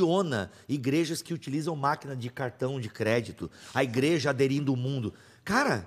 igrejas 0.69 1.23
que 1.23 1.35
utilizam 1.35 1.77
máquina 1.77 2.17
de 2.17 2.29
cartão 2.31 2.81
de 2.81 2.89
crédito, 2.89 3.51
a 3.73 3.85
igreja 3.85 4.31
aderindo 4.31 4.73
ao 4.73 4.77
mundo. 4.77 5.15
Cara, 5.45 5.85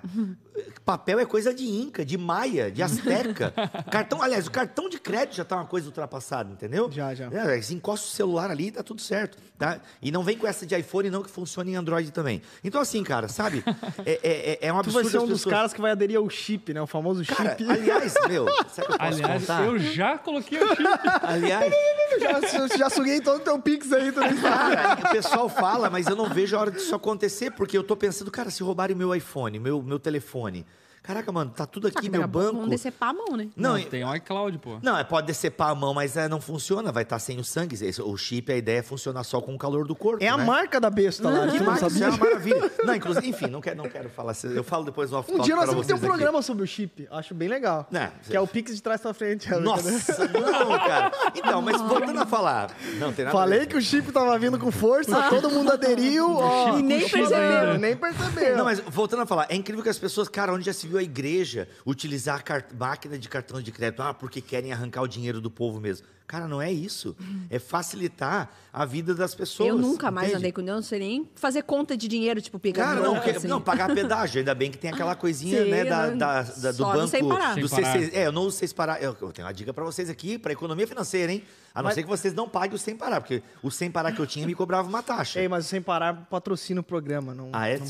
papel 0.84 1.18
é 1.18 1.24
coisa 1.26 1.52
de 1.52 1.64
Inca, 1.64 2.04
de 2.04 2.16
Maia, 2.16 2.70
de 2.70 2.80
Azteca. 2.82 3.52
cartão, 3.90 4.22
aliás, 4.22 4.46
o 4.46 4.50
cartão 4.52 4.88
de 4.88 5.00
crédito 5.00 5.34
já 5.36 5.44
tá 5.44 5.56
uma 5.56 5.66
coisa 5.66 5.86
ultrapassada, 5.86 6.52
entendeu? 6.52 6.88
Já, 6.92 7.12
já. 7.12 7.26
É, 7.32 7.60
você 7.60 7.74
encosta 7.74 8.06
o 8.06 8.10
celular 8.10 8.50
ali 8.52 8.68
e 8.68 8.70
tá 8.70 8.84
tudo 8.84 9.00
certo, 9.00 9.36
tá? 9.58 9.80
E 10.00 10.12
não 10.12 10.22
vem 10.22 10.38
com 10.38 10.46
essa 10.46 10.64
de 10.64 10.76
iPhone 10.78 11.10
não, 11.10 11.22
que 11.24 11.30
funciona 11.30 11.68
em 11.70 11.74
Android 11.74 12.12
também. 12.12 12.40
Então 12.62 12.80
assim, 12.80 13.02
cara, 13.02 13.26
sabe? 13.28 13.64
É, 14.06 14.12
é, 14.22 14.58
é- 14.62 14.68
é 14.68 14.72
um 14.72 14.76
Tu 14.82 14.90
absurdo 14.90 15.02
vai 15.02 15.10
ser 15.10 15.18
um 15.18 15.26
dos 15.26 15.44
caras 15.44 15.72
que 15.72 15.80
vai 15.80 15.90
aderir 15.90 16.18
ao 16.18 16.30
chip, 16.30 16.72
né? 16.72 16.80
O 16.80 16.86
famoso 16.86 17.24
Cara, 17.24 17.56
chip. 17.56 17.68
aliás, 17.68 18.14
meu, 18.28 18.46
sabe 18.68 18.92
eu 18.92 18.98
posso 18.98 19.02
Aliás, 19.02 19.40
contar? 19.40 19.64
eu 19.64 19.78
já 19.78 20.18
coloquei 20.18 20.62
o 20.62 20.68
chip. 20.68 20.82
Aliás, 21.22 21.72
já, 22.20 22.76
já 22.76 22.90
suguei 22.90 23.20
todo 23.20 23.38
o 23.38 23.40
teu 23.40 23.58
Pix 23.60 23.92
aí, 23.92 24.12
tu 24.12 24.20
cara, 24.40 24.98
o 25.04 25.10
pessoal 25.10 25.48
fala, 25.48 25.90
mas 25.90 26.06
eu 26.06 26.14
não 26.14 26.28
vejo 26.28 26.56
a 26.56 26.60
hora 26.60 26.70
disso 26.70 26.94
acontecer, 26.94 27.50
porque 27.50 27.76
eu 27.76 27.82
tô 27.82 27.96
pensando, 27.96 28.30
cara, 28.30 28.50
se 28.50 28.62
roubarem 28.62 28.94
meu 28.96 29.14
iPhone, 29.14 29.47
meu, 29.56 29.80
meu 29.80 30.00
telefone, 30.00 30.66
Caraca, 31.08 31.32
mano, 31.32 31.50
tá 31.56 31.64
tudo 31.64 31.90
que 31.90 31.96
aqui, 31.96 32.10
meu 32.10 32.22
a 32.22 32.26
banco. 32.26 32.58
Vão 32.58 32.68
decepar 32.68 33.08
a 33.08 33.12
mão, 33.14 33.34
né? 33.34 33.48
Não, 33.56 33.70
Não, 33.70 33.78
e- 33.78 33.86
tem 33.86 34.04
o 34.04 34.14
iCloud, 34.16 34.58
pô. 34.58 34.78
Não, 34.82 34.94
é, 34.94 35.02
pode 35.02 35.26
decepar 35.26 35.70
a 35.70 35.74
mão, 35.74 35.94
mas 35.94 36.18
é, 36.18 36.28
não 36.28 36.38
funciona, 36.38 36.92
vai 36.92 37.02
estar 37.02 37.18
sem 37.18 37.38
o 37.40 37.44
sangue. 37.44 37.78
O 38.04 38.14
chip, 38.18 38.52
a 38.52 38.56
ideia 38.56 38.80
é 38.80 38.82
funcionar 38.82 39.24
só 39.24 39.40
com 39.40 39.54
o 39.54 39.58
calor 39.58 39.86
do 39.86 39.96
corpo. 39.96 40.22
É 40.22 40.28
a 40.28 40.36
né? 40.36 40.44
marca 40.44 40.78
da 40.78 40.90
besta 40.90 41.30
lá. 41.30 41.48
Que 41.50 41.58
não 41.60 41.64
marca, 41.64 41.86
isso 41.86 42.04
é 42.04 42.08
uma 42.10 42.18
maravilha. 42.18 42.70
Não, 42.84 42.94
inclusive, 42.94 43.26
enfim, 43.26 43.46
não 43.46 43.62
quero, 43.62 43.78
não 43.78 43.88
quero 43.88 44.10
falar. 44.10 44.34
Eu 44.54 44.62
falo 44.62 44.84
depois 44.84 45.10
no 45.10 45.16
off 45.16 45.32
Um 45.32 45.38
dia 45.40 45.56
nós 45.56 45.70
temos 45.70 45.80
que 45.80 45.86
ter 45.88 45.94
um 45.94 45.96
vocês 45.96 46.10
aqui. 46.10 46.18
programa 46.18 46.42
sobre 46.42 46.62
o 46.62 46.66
chip. 46.66 47.08
Acho 47.10 47.32
bem 47.34 47.48
legal. 47.48 47.86
Não, 47.90 48.10
que 48.24 48.36
é 48.36 48.40
o 48.42 48.46
Pix 48.46 48.74
de 48.74 48.82
trás 48.82 49.00
pra 49.00 49.14
frente. 49.14 49.50
é 49.50 49.58
Nossa, 49.58 50.28
não, 50.28 50.78
cara. 50.78 51.10
Então, 51.34 51.62
mas 51.62 51.80
voltando 51.80 52.20
a 52.20 52.26
falar. 52.26 52.70
Não, 52.98 53.14
tem 53.14 53.24
nada 53.24 53.34
a 53.34 53.40
Falei 53.40 53.64
que 53.64 53.78
o 53.78 53.80
chip 53.80 54.12
tava 54.12 54.38
vindo 54.38 54.58
com 54.58 54.70
força, 54.70 55.30
todo 55.30 55.48
mundo 55.48 55.72
aderiu. 55.72 56.32
ó, 56.36 56.76
E 56.76 56.82
nem 56.82 57.08
percebeu. 57.08 57.78
Nem 57.78 57.96
percebeu. 57.96 58.58
Não, 58.58 58.66
mas 58.66 58.78
voltando 58.80 59.22
a 59.22 59.26
falar, 59.26 59.46
é 59.48 59.56
incrível 59.56 59.82
que 59.82 59.88
as 59.88 59.98
pessoas, 59.98 60.28
cara, 60.28 60.52
onde 60.52 60.66
já 60.66 60.74
se 60.74 60.86
viu 60.86 60.97
a 60.98 61.02
igreja 61.02 61.68
utilizar 61.86 62.44
máquina 62.78 63.18
de 63.18 63.28
cartão 63.28 63.62
de 63.62 63.72
crédito, 63.72 64.02
ah, 64.02 64.12
porque 64.12 64.40
querem 64.40 64.72
arrancar 64.72 65.02
o 65.02 65.08
dinheiro 65.08 65.40
do 65.40 65.50
povo 65.50 65.80
mesmo. 65.80 66.06
Cara, 66.28 66.46
não 66.46 66.60
é 66.60 66.70
isso. 66.70 67.16
É 67.48 67.58
facilitar 67.58 68.50
a 68.70 68.84
vida 68.84 69.14
das 69.14 69.34
pessoas. 69.34 69.70
eu 69.70 69.78
nunca 69.78 70.10
mais 70.10 70.26
entende? 70.28 70.38
andei 70.42 70.52
com 70.52 70.62
Deus, 70.62 70.76
não 70.76 70.82
sei 70.82 70.98
nem 70.98 71.28
fazer 71.34 71.62
conta 71.62 71.96
de 71.96 72.06
dinheiro, 72.06 72.38
tipo, 72.42 72.58
pegar 72.58 72.84
Cara, 72.84 73.00
não, 73.00 73.16
assim. 73.16 73.48
não, 73.48 73.60
pagar 73.62 73.92
pedágio. 73.94 74.38
Ainda 74.40 74.54
bem 74.54 74.70
que 74.70 74.76
tem 74.76 74.90
aquela 74.90 75.14
coisinha, 75.16 75.64
Sim, 75.64 75.70
né, 75.70 75.84
da, 75.86 76.10
da- 76.10 76.42
da- 76.42 76.72
do 76.72 76.84
banco. 76.84 77.08
sem 77.08 77.26
parar. 77.26 77.56
Do 77.56 77.66
Sem 77.66 77.80
parar. 77.82 77.98
CC. 77.98 78.14
É, 78.14 78.26
eu 78.26 78.32
não 78.32 78.42
uso 78.42 78.58
sem 78.58 78.68
parar. 78.68 79.02
Eu, 79.02 79.16
eu 79.20 79.32
tenho 79.32 79.46
uma 79.48 79.54
dica 79.54 79.72
pra 79.72 79.82
vocês 79.84 80.10
aqui, 80.10 80.38
pra 80.38 80.52
economia 80.52 80.86
financeira, 80.86 81.32
hein? 81.32 81.42
A 81.74 81.78
não 81.80 81.86
Mas- 81.86 81.94
ser 81.94 82.02
que 82.02 82.08
vocês 82.10 82.34
não 82.34 82.46
paguem 82.46 82.74
o 82.76 82.78
sem 82.78 82.94
parar, 82.94 83.22
porque 83.22 83.42
o 83.62 83.70
sem 83.70 83.90
parar 83.90 84.12
que 84.12 84.20
eu 84.20 84.26
tinha 84.26 84.46
me 84.46 84.54
cobrava 84.54 84.86
uma 84.86 85.02
taxa. 85.02 85.40
Ei, 85.40 85.48
mas 85.48 85.64
sem 85.64 85.80
parar, 85.80 86.26
patrocina 86.28 86.80
o 86.82 86.84
programa. 86.84 87.34
Não, 87.34 87.48
Ah, 87.54 87.68
é? 87.68 87.78
não. 87.78 87.86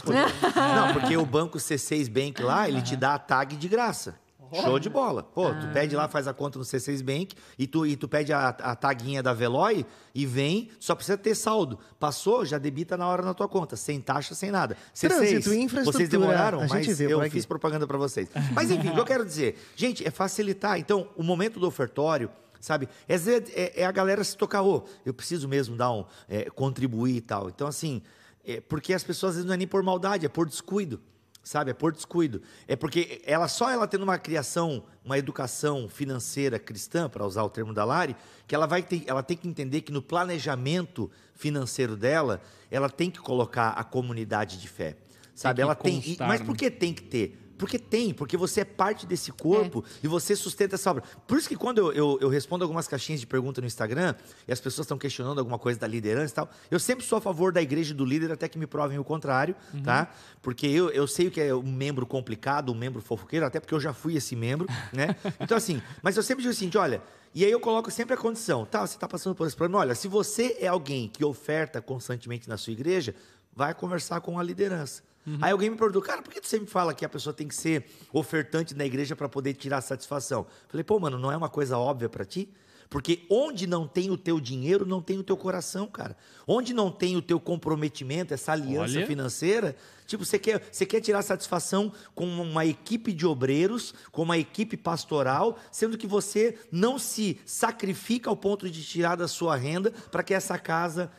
Não, 0.87 0.93
porque 0.95 1.17
o 1.17 1.27
banco 1.27 1.59
C6 1.59 2.09
Bank 2.09 2.41
lá, 2.41 2.69
ele 2.69 2.83
te 2.83 2.95
dá 2.95 3.15
a 3.15 3.19
tag 3.19 3.57
de 3.57 3.67
graça. 3.67 4.15
Show 4.53 4.79
de 4.79 4.89
bola. 4.89 5.23
Pô, 5.23 5.51
tu 5.55 5.69
pede 5.73 5.95
lá, 5.97 6.09
faz 6.09 6.27
a 6.29 6.33
conta 6.35 6.59
no 6.59 6.65
C6 6.65 7.03
Bank 7.03 7.35
e 7.59 7.67
tu, 7.67 7.87
e 7.87 7.97
tu 7.97 8.09
pede 8.09 8.33
a, 8.33 8.49
a 8.49 8.75
taguinha 8.77 9.23
da 9.23 9.33
Veloy 9.33 9.85
e 10.15 10.25
vem, 10.27 10.71
só 10.81 10.95
precisa 10.95 11.17
ter 11.19 11.35
saldo. 11.35 11.79
Passou, 11.99 12.45
já 12.45 12.59
debita 12.59 12.97
na 12.97 13.07
hora 13.07 13.23
na 13.23 13.35
tua 13.35 13.49
conta, 13.49 13.77
sem 13.77 14.01
taxa, 14.01 14.35
sem 14.35 14.51
nada. 14.51 14.77
C6, 14.95 15.09
Trânsito 15.09 15.53
e 15.55 15.59
infraestrutura, 15.59 15.93
vocês 15.93 16.09
demoraram, 16.09 16.59
mas 16.75 16.87
eu 17.13 17.19
fiz 17.33 17.47
propaganda 17.47 17.87
pra 17.87 17.99
vocês. 17.99 18.29
Mas 18.55 18.71
enfim, 18.71 18.89
o 18.91 18.95
que 18.95 19.01
eu 19.01 19.05
quero 19.05 19.25
dizer, 19.25 19.59
gente, 19.77 20.07
é 20.07 20.11
facilitar. 20.11 20.79
Então, 20.79 21.09
o 21.17 21.23
momento 21.23 21.61
do 21.61 21.67
ofertório, 21.67 22.31
sabe, 22.61 22.89
é, 23.09 23.15
é- 23.15 23.83
é 23.83 23.87
a 23.87 23.93
galera 23.93 24.23
se 24.25 24.37
tocar, 24.37 24.63
ô, 24.63 24.85
eu 25.05 25.13
preciso 25.15 25.47
mesmo 25.49 25.77
dar 25.77 25.93
um, 25.93 26.05
é, 26.29 26.51
contribuir 26.51 27.17
e 27.17 27.21
tal. 27.21 27.49
Então, 27.49 27.67
assim, 27.67 28.03
é, 28.45 28.61
porque 28.61 28.93
as 28.95 29.05
pessoas 29.05 29.31
às 29.31 29.37
vezes 29.37 29.47
não 29.47 29.55
é 29.55 29.57
nem 29.57 29.67
por 29.67 29.83
maldade, 29.83 30.25
é 30.27 30.29
por 30.29 30.47
descuido. 30.49 31.01
Sabe, 31.43 31.71
é 31.71 31.75
por 31.75 31.93
descuido. 31.93 32.43
É 32.67 32.77
porque 32.77 33.23
ela 33.25 33.49
só 33.49 33.71
ela 33.71 33.87
tendo 33.87 34.03
uma 34.03 34.19
criação, 34.19 34.85
uma 35.03 35.17
educação 35.17 35.89
financeira 35.89 36.59
cristã, 36.59 37.09
para 37.09 37.25
usar 37.25 37.43
o 37.43 37.49
termo 37.49 37.73
da 37.73 37.85
Lari, 37.85 38.15
que 38.47 38.55
ela 38.55 38.67
vai 38.67 38.83
ter, 38.83 39.05
ela 39.07 39.23
tem 39.23 39.37
que 39.37 39.49
entender 39.49 39.81
que 39.81 39.91
no 39.91 40.03
planejamento 40.03 41.11
financeiro 41.35 41.97
dela, 41.97 42.43
ela 42.71 42.91
tem 42.91 43.11
que 43.11 43.19
colocar 43.19 43.71
a 43.71 43.85
comunidade 43.85 44.61
de 44.61 44.69
fé. 44.69 44.97
Sabe, 45.35 45.63
ela 45.63 45.75
tem. 45.75 46.03
constar, 46.03 46.29
Mas 46.29 46.41
né? 46.41 46.47
por 46.47 46.57
que 46.57 46.71
tem 46.71 46.93
que 46.93 47.03
ter? 47.03 47.48
Porque 47.59 47.79
tem, 47.79 48.15
porque 48.15 48.37
você 48.37 48.61
é 48.61 48.65
parte 48.65 49.05
desse 49.05 49.33
corpo 49.33 49.85
e 50.03 50.07
você 50.07 50.37
sustenta 50.37 50.77
essa 50.77 50.91
obra. 50.91 51.03
Por 51.27 51.37
isso 51.37 51.49
que 51.49 51.57
quando 51.57 51.79
eu, 51.79 51.93
eu, 51.93 52.19
eu 52.23 52.29
respondo 52.29 52.65
algumas 52.65 52.87
caixinhas 52.87 53.21
de 53.21 53.27
pergunta 53.27 53.61
no 53.61 53.67
Instagram 53.67 54.15
e 54.47 54.53
as 54.53 54.61
pessoas 54.61 54.85
estão 54.85 54.97
questionando 54.97 55.39
alguma 55.41 55.59
coisa 55.59 55.79
da 55.79 55.87
liderança 55.87 56.33
e 56.33 56.35
tal, 56.37 56.51
eu 56.71 56.79
sempre 56.79 57.05
sou 57.05 57.19
a 57.19 57.21
favor 57.21 57.53
da 57.53 57.61
igreja 57.61 57.93
e 57.93 57.95
do 57.97 58.05
líder 58.05 58.31
até 58.31 58.49
que 58.49 58.59
me 58.59 58.67
provem 58.67 58.99
o 58.99 59.05
contrário, 59.05 59.57
tá? 59.83 60.13
Porque 60.41 60.67
eu, 60.67 60.91
eu 60.91 61.07
sei 61.07 61.27
o 61.27 61.31
que 61.31 61.41
é 61.41 61.55
um 61.55 61.63
membro 61.63 62.07
complicado, 62.07 62.71
um 62.71 62.77
membro 62.77 63.03
fofoqueiro, 63.03 63.45
até 63.45 63.59
porque 63.59 63.75
eu 63.75 63.81
já 63.81 63.93
fui 63.93 64.17
esse 64.17 64.37
membro, 64.37 64.67
né? 64.93 65.17
Então 65.41 65.57
assim, 65.57 65.83
mas 66.03 66.17
eu 66.17 66.23
sempre 66.23 66.43
digo 66.43 66.53
assim, 66.53 66.71
olha, 66.77 67.03
e 67.35 67.45
aí 67.45 67.51
eu 67.51 67.61
coloco 67.61 67.91
sempre 67.91 68.15
a 68.15 68.17
condição, 68.17 68.65
tá? 68.65 68.87
Você 68.87 68.97
está 68.97 69.09
passando 69.09 69.35
por 69.35 69.47
esse 69.47 69.57
problema, 69.57 69.81
olha, 69.81 69.95
se 69.95 70.09
você 70.09 70.57
é 70.61 70.67
alguém 70.67 71.09
que 71.09 71.25
oferta 71.25 71.81
constantemente 71.81 72.49
na 72.49 72.57
sua 72.57 72.73
igreja, 72.73 73.15
vai 73.55 73.75
conversar 73.75 74.21
com 74.21 74.39
a 74.39 74.43
liderança. 74.43 75.03
Aí 75.41 75.53
alguém 75.53 75.71
me 75.71 75.77
perguntou, 75.77 76.03
cara, 76.03 76.23
por 76.23 76.33
que 76.33 76.41
tu 76.41 76.47
sempre 76.47 76.71
fala 76.71 76.95
que 76.95 77.05
a 77.05 77.09
pessoa 77.09 77.33
tem 77.33 77.47
que 77.49 77.55
ser 77.55 77.87
ofertante 78.13 78.75
na 78.75 78.85
igreja 78.85 79.15
para 79.15 79.29
poder 79.29 79.55
tirar 79.55 79.81
satisfação? 79.81 80.47
Falei, 80.69 80.85
pô, 80.85 80.99
mano, 80.99 81.19
não 81.19 81.31
é 81.31 81.37
uma 81.37 81.49
coisa 81.49 81.79
óbvia 81.79 82.09
para 82.09 82.25
ti? 82.25 82.49
Porque 82.91 83.27
onde 83.29 83.67
não 83.67 83.87
tem 83.87 84.11
o 84.11 84.17
teu 84.17 84.41
dinheiro, 84.41 84.87
não 84.87 85.03
tem 85.03 85.19
o 85.19 85.23
teu 85.23 85.37
coração, 85.37 85.87
cara. 85.87 86.17
Onde 86.47 86.73
não 86.73 86.91
tem 86.91 87.17
o 87.17 87.23
teu 87.23 87.39
comprometimento, 87.39 88.33
essa 88.33 88.53
aliança 88.53 88.97
Olha. 88.97 89.07
financeira, 89.07 89.77
tipo, 90.07 90.25
você 90.25 90.39
quer, 90.39 90.67
você 90.73 90.87
quer 90.87 91.01
tirar 91.01 91.21
satisfação 91.23 91.93
com 92.15 92.27
uma 92.27 92.65
equipe 92.65 93.13
de 93.13 93.27
obreiros, 93.27 93.95
com 94.11 94.23
uma 94.23 94.39
equipe 94.39 94.77
pastoral, 94.77 95.59
sendo 95.71 95.99
que 95.99 96.07
você 96.07 96.59
não 96.73 96.99
se 96.99 97.39
sacrifica 97.45 98.31
ao 98.31 98.37
ponto 98.37 98.71
de 98.71 98.83
tirar 98.83 99.17
da 99.17 99.29
sua 99.29 99.55
renda 99.55 99.91
para 100.11 100.23
que 100.23 100.33
essa 100.33 100.59
casa 100.59 101.11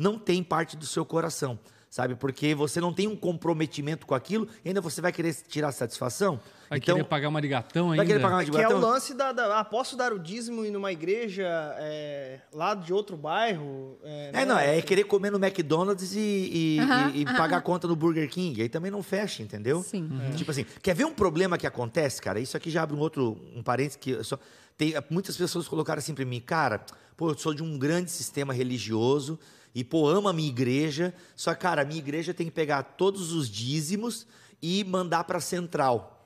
não 0.00 0.18
tem 0.18 0.42
parte 0.42 0.76
do 0.76 0.86
seu 0.86 1.04
coração, 1.04 1.58
sabe? 1.88 2.14
Porque 2.14 2.54
você 2.54 2.80
não 2.80 2.92
tem 2.92 3.06
um 3.06 3.16
comprometimento 3.16 4.06
com 4.06 4.14
aquilo, 4.14 4.48
e 4.64 4.68
ainda 4.68 4.80
você 4.80 5.00
vai 5.00 5.12
querer 5.12 5.34
tirar 5.48 5.70
satisfação. 5.72 6.40
Vai 6.68 6.78
então, 6.78 6.94
querer 6.96 7.08
pagar 7.08 7.28
uma 7.28 7.40
ligatão 7.40 7.86
ainda? 7.90 7.96
vai 7.96 8.06
querer 8.06 8.20
pagar 8.20 8.36
uma 8.36 8.44
de 8.44 8.50
Que 8.52 8.58
é 8.58 8.68
o 8.68 8.78
lance 8.78 9.12
da, 9.12 9.32
da- 9.32 9.58
ah, 9.58 9.64
posso 9.64 9.96
dar 9.96 10.12
o 10.12 10.18
dízimo 10.20 10.64
em 10.64 10.76
uma 10.76 10.92
igreja 10.92 11.44
é, 11.78 12.38
lá 12.52 12.74
de 12.76 12.92
outro 12.92 13.16
bairro? 13.16 13.98
É, 14.04 14.28
É, 14.28 14.32
né? 14.32 14.44
não, 14.44 14.56
é 14.56 14.80
querer 14.80 15.02
comer 15.02 15.30
no 15.32 15.44
McDonald's 15.44 16.14
e, 16.14 16.76
e- 16.76 16.78
Aham, 16.80 17.10
e- 17.12 17.20
e 17.22 17.24
pagar 17.24 17.56
a 17.56 17.60
conta 17.60 17.88
no 17.88 17.96
Burger 17.96 18.28
King. 18.30 18.62
Aí 18.62 18.68
também 18.68 18.90
não 18.90 19.02
fecha, 19.02 19.42
entendeu? 19.42 19.82
Sim. 19.82 20.08
Tipo 20.36 20.52
assim, 20.52 20.64
quer 20.80 20.94
ver 20.94 21.04
um 21.06 21.12
problema 21.12 21.58
que 21.58 21.66
acontece, 21.66 22.22
cara? 22.22 22.38
Isso 22.38 22.56
aqui 22.56 22.70
já 22.70 22.84
abre 22.84 22.94
um 22.96 23.00
outro, 23.00 23.36
um 23.56 23.62
parênteses 23.64 23.96
que 23.96 24.10
eu 24.12 24.22
só. 24.24 24.38
Tem, 24.78 24.94
muitas 25.10 25.36
pessoas 25.36 25.66
colocaram 25.68 25.98
assim 25.98 26.14
pra 26.14 26.24
mim, 26.24 26.40
cara, 26.40 26.80
pô, 27.16 27.30
eu 27.32 27.36
sou 27.36 27.52
de 27.52 27.62
um 27.64 27.76
grande 27.76 28.10
sistema 28.12 28.54
religioso 28.54 29.38
e, 29.74 29.84
pô, 29.84 30.08
amo 30.08 30.28
a 30.28 30.32
minha 30.32 30.48
igreja, 30.48 31.14
só, 31.36 31.54
cara, 31.54 31.82
a 31.82 31.84
minha 31.84 31.98
igreja 31.98 32.34
tem 32.34 32.46
que 32.46 32.52
pegar 32.52 32.82
todos 32.82 33.32
os 33.32 33.48
dízimos 33.48 34.26
e 34.60 34.84
mandar 34.84 35.24
pra 35.24 35.40
central. 35.40 36.16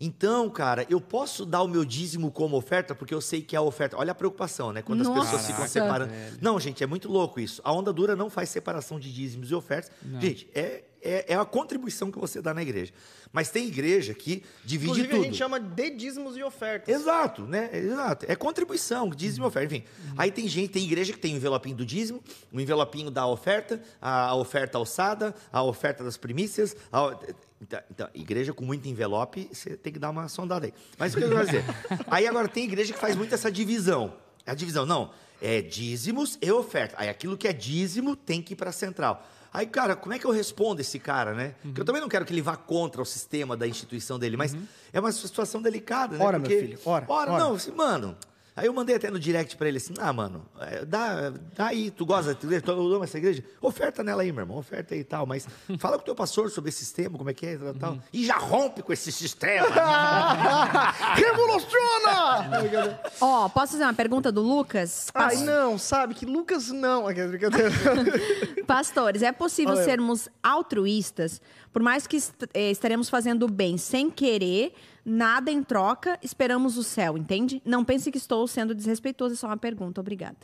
Então, 0.00 0.48
cara, 0.48 0.86
eu 0.88 0.98
posso 0.98 1.44
dar 1.44 1.62
o 1.62 1.68
meu 1.68 1.84
dízimo 1.84 2.30
como 2.30 2.56
oferta, 2.56 2.94
porque 2.94 3.12
eu 3.12 3.20
sei 3.20 3.42
que 3.42 3.54
é 3.54 3.58
a 3.58 3.62
oferta. 3.62 3.98
Olha 3.98 4.12
a 4.12 4.14
preocupação, 4.14 4.72
né? 4.72 4.80
Quando 4.80 5.02
as 5.02 5.08
Nossa. 5.08 5.20
pessoas 5.20 5.46
ficam 5.46 5.68
separando. 5.68 6.12
Não, 6.40 6.58
gente, 6.58 6.82
é 6.82 6.86
muito 6.86 7.06
louco 7.10 7.38
isso. 7.38 7.60
A 7.62 7.70
onda 7.70 7.92
dura 7.92 8.16
não 8.16 8.30
faz 8.30 8.48
separação 8.48 8.98
de 8.98 9.12
dízimos 9.12 9.50
e 9.50 9.54
ofertas. 9.54 9.92
Gente, 10.18 10.48
é, 10.54 10.84
é, 11.02 11.32
é 11.32 11.36
a 11.36 11.44
contribuição 11.44 12.10
que 12.10 12.18
você 12.18 12.40
dá 12.42 12.52
na 12.54 12.62
igreja. 12.62 12.92
Mas 13.32 13.48
tem 13.50 13.66
igreja 13.68 14.12
que 14.12 14.42
divide 14.64 14.90
Inclusive, 14.90 15.08
tudo. 15.08 15.20
a 15.20 15.24
gente 15.24 15.36
chama 15.36 15.60
de 15.60 15.90
dízimos 15.90 16.36
e 16.36 16.42
ofertas. 16.42 16.92
Exato, 16.94 17.42
né? 17.42 17.70
Exato. 17.72 18.26
É 18.28 18.34
contribuição, 18.34 19.08
dízimo 19.10 19.46
e 19.46 19.48
oferta. 19.48 19.74
Enfim, 19.74 19.84
aí 20.16 20.30
tem 20.32 20.48
gente, 20.48 20.70
tem 20.70 20.84
igreja 20.84 21.12
que 21.12 21.18
tem 21.18 21.34
o 21.34 21.36
envelopinho 21.36 21.76
do 21.76 21.86
dízimo, 21.86 22.22
o 22.52 22.60
envelopinho 22.60 23.10
da 23.10 23.26
oferta, 23.26 23.80
a, 24.00 24.26
a 24.28 24.34
oferta 24.34 24.78
alçada, 24.78 25.34
a 25.52 25.62
oferta 25.62 26.02
das 26.02 26.16
primícias. 26.16 26.74
a- 26.92 27.16
então, 27.62 27.80
então, 27.90 28.08
igreja 28.14 28.54
com 28.54 28.64
muito 28.64 28.88
envelope, 28.88 29.48
você 29.52 29.76
tem 29.76 29.92
que 29.92 29.98
dar 29.98 30.08
uma 30.10 30.28
sondada 30.28 30.64
aí. 30.66 30.72
Mas 30.98 31.12
o 31.12 31.18
que 31.18 31.24
eu 31.24 31.28
quero 31.28 31.44
dizer? 31.44 31.62
Aí 32.08 32.26
agora 32.26 32.48
tem 32.48 32.64
igreja 32.64 32.92
que 32.94 32.98
faz 32.98 33.14
muito 33.14 33.34
essa 33.34 33.52
divisão. 33.52 34.14
A 34.46 34.54
divisão, 34.54 34.86
não, 34.86 35.10
é 35.42 35.60
dízimos 35.60 36.38
e 36.40 36.50
oferta. 36.50 36.94
Aí 36.98 37.10
aquilo 37.10 37.36
que 37.36 37.46
é 37.46 37.52
dízimo 37.52 38.16
tem 38.16 38.40
que 38.40 38.54
ir 38.54 38.56
para 38.56 38.70
a 38.70 38.72
central. 38.72 39.26
Aí, 39.52 39.66
cara, 39.66 39.96
como 39.96 40.14
é 40.14 40.18
que 40.18 40.24
eu 40.24 40.30
respondo 40.30 40.80
esse 40.80 40.98
cara, 40.98 41.34
né? 41.34 41.54
Porque 41.62 41.80
eu 41.80 41.84
também 41.84 42.00
não 42.00 42.08
quero 42.08 42.24
que 42.24 42.32
ele 42.32 42.42
vá 42.42 42.56
contra 42.56 43.02
o 43.02 43.04
sistema 43.04 43.56
da 43.56 43.66
instituição 43.66 44.18
dele, 44.18 44.36
mas 44.36 44.56
é 44.92 45.00
uma 45.00 45.10
situação 45.10 45.60
delicada, 45.60 46.16
né? 46.16 46.24
Ora, 46.24 46.38
meu 46.38 46.48
Porque, 46.48 46.60
filho, 46.66 46.78
ora, 46.84 47.04
Ora, 47.08 47.32
ora. 47.32 47.42
não, 47.44 47.54
assim, 47.54 47.72
mano. 47.72 48.16
Aí 48.60 48.66
eu 48.66 48.74
mandei 48.74 48.94
até 48.94 49.10
no 49.10 49.18
direct 49.18 49.56
pra 49.56 49.68
ele 49.68 49.78
assim: 49.78 49.94
ah, 49.98 50.12
mano, 50.12 50.44
é, 50.60 50.84
dá, 50.84 51.30
dá 51.56 51.66
aí, 51.68 51.90
tu 51.90 52.04
gosta 52.04 52.34
da 52.34 52.38
igreja, 52.42 52.60
tu 52.62 52.72
ama 52.94 53.04
essa 53.04 53.16
igreja? 53.16 53.42
Oferta 53.58 54.02
nela 54.04 54.20
aí, 54.20 54.30
meu 54.30 54.42
irmão, 54.42 54.58
oferta 54.58 54.92
aí 54.94 55.00
e 55.00 55.04
tal, 55.04 55.24
mas 55.24 55.48
fala 55.80 55.96
com 55.96 56.02
o 56.02 56.04
teu 56.04 56.14
pastor 56.14 56.50
sobre 56.50 56.68
esse 56.68 56.80
sistema, 56.84 57.16
como 57.16 57.30
é 57.30 57.32
que 57.34 57.46
é 57.46 57.54
e 57.54 57.58
tal, 57.58 57.74
tal. 57.74 57.98
E 58.12 58.26
já 58.26 58.36
rompe 58.36 58.82
com 58.82 58.92
esse 58.92 59.10
sistema. 59.10 59.66
Revoluciona! 61.16 62.98
Ó, 63.20 63.48
posso 63.48 63.72
fazer 63.72 63.84
uma 63.84 63.94
pergunta 63.94 64.30
do 64.30 64.42
Lucas? 64.42 65.08
Ai, 65.14 65.36
não, 65.38 65.78
sabe? 65.78 66.14
Que 66.14 66.26
Lucas 66.26 66.68
não. 66.68 67.06
Aquela 67.06 67.28
brincadeira. 67.28 67.70
Pastores, 68.66 69.22
é 69.22 69.32
possível 69.32 69.74
sermos 69.84 70.28
altruístas, 70.42 71.40
por 71.72 71.82
mais 71.82 72.06
que 72.06 72.16
est- 72.16 72.34
eh, 72.54 72.70
estaremos 72.70 73.08
fazendo 73.08 73.44
o 73.44 73.48
bem 73.50 73.76
sem 73.78 74.10
querer, 74.10 74.72
nada 75.10 75.50
em 75.50 75.62
troca, 75.62 76.18
esperamos 76.22 76.76
o 76.76 76.82
céu, 76.82 77.18
entende? 77.18 77.60
Não 77.64 77.84
pense 77.84 78.10
que 78.10 78.18
estou 78.18 78.46
sendo 78.46 78.74
desrespeitoso, 78.74 79.34
é 79.34 79.36
só 79.36 79.46
uma 79.48 79.56
pergunta, 79.56 80.00
obrigada. 80.00 80.38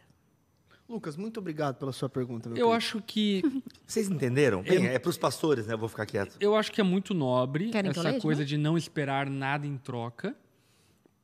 Lucas, 0.88 1.16
muito 1.16 1.38
obrigado 1.40 1.76
pela 1.76 1.92
sua 1.92 2.08
pergunta, 2.08 2.48
meu 2.48 2.56
Eu 2.56 2.66
querido. 2.66 2.76
acho 2.76 3.02
que 3.02 3.42
Vocês 3.86 4.08
entenderam? 4.08 4.62
Bem, 4.62 4.86
é 4.86 4.98
pros 5.00 5.18
pastores, 5.18 5.66
né? 5.66 5.74
Eu 5.74 5.78
vou 5.78 5.88
ficar 5.88 6.06
quieto. 6.06 6.36
eu 6.38 6.54
acho 6.54 6.70
que 6.70 6.80
é 6.80 6.84
muito 6.84 7.12
nobre 7.12 7.70
Querem 7.70 7.90
essa 7.90 8.02
leia 8.02 8.20
coisa 8.20 8.40
novo? 8.42 8.48
de 8.48 8.56
não 8.56 8.76
esperar 8.78 9.28
nada 9.28 9.66
em 9.66 9.76
troca. 9.76 10.36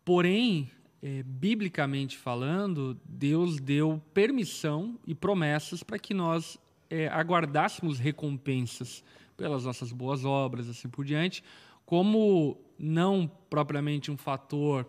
Porém, 0.04 0.68
eh, 1.02 1.22
biblicamente 1.24 2.18
falando, 2.18 2.98
Deus 3.04 3.60
deu 3.60 4.02
permissão 4.12 4.98
e 5.06 5.14
promessas 5.14 5.82
para 5.84 5.98
que 5.98 6.12
nós 6.12 6.58
eh, 6.90 7.06
aguardássemos 7.08 7.98
recompensas 8.00 9.04
pelas 9.36 9.64
nossas 9.64 9.92
boas 9.92 10.24
obras, 10.24 10.68
assim 10.68 10.88
por 10.88 11.04
diante, 11.04 11.42
como 11.86 12.58
não 12.82 13.30
propriamente 13.48 14.10
um 14.10 14.16
fator 14.16 14.84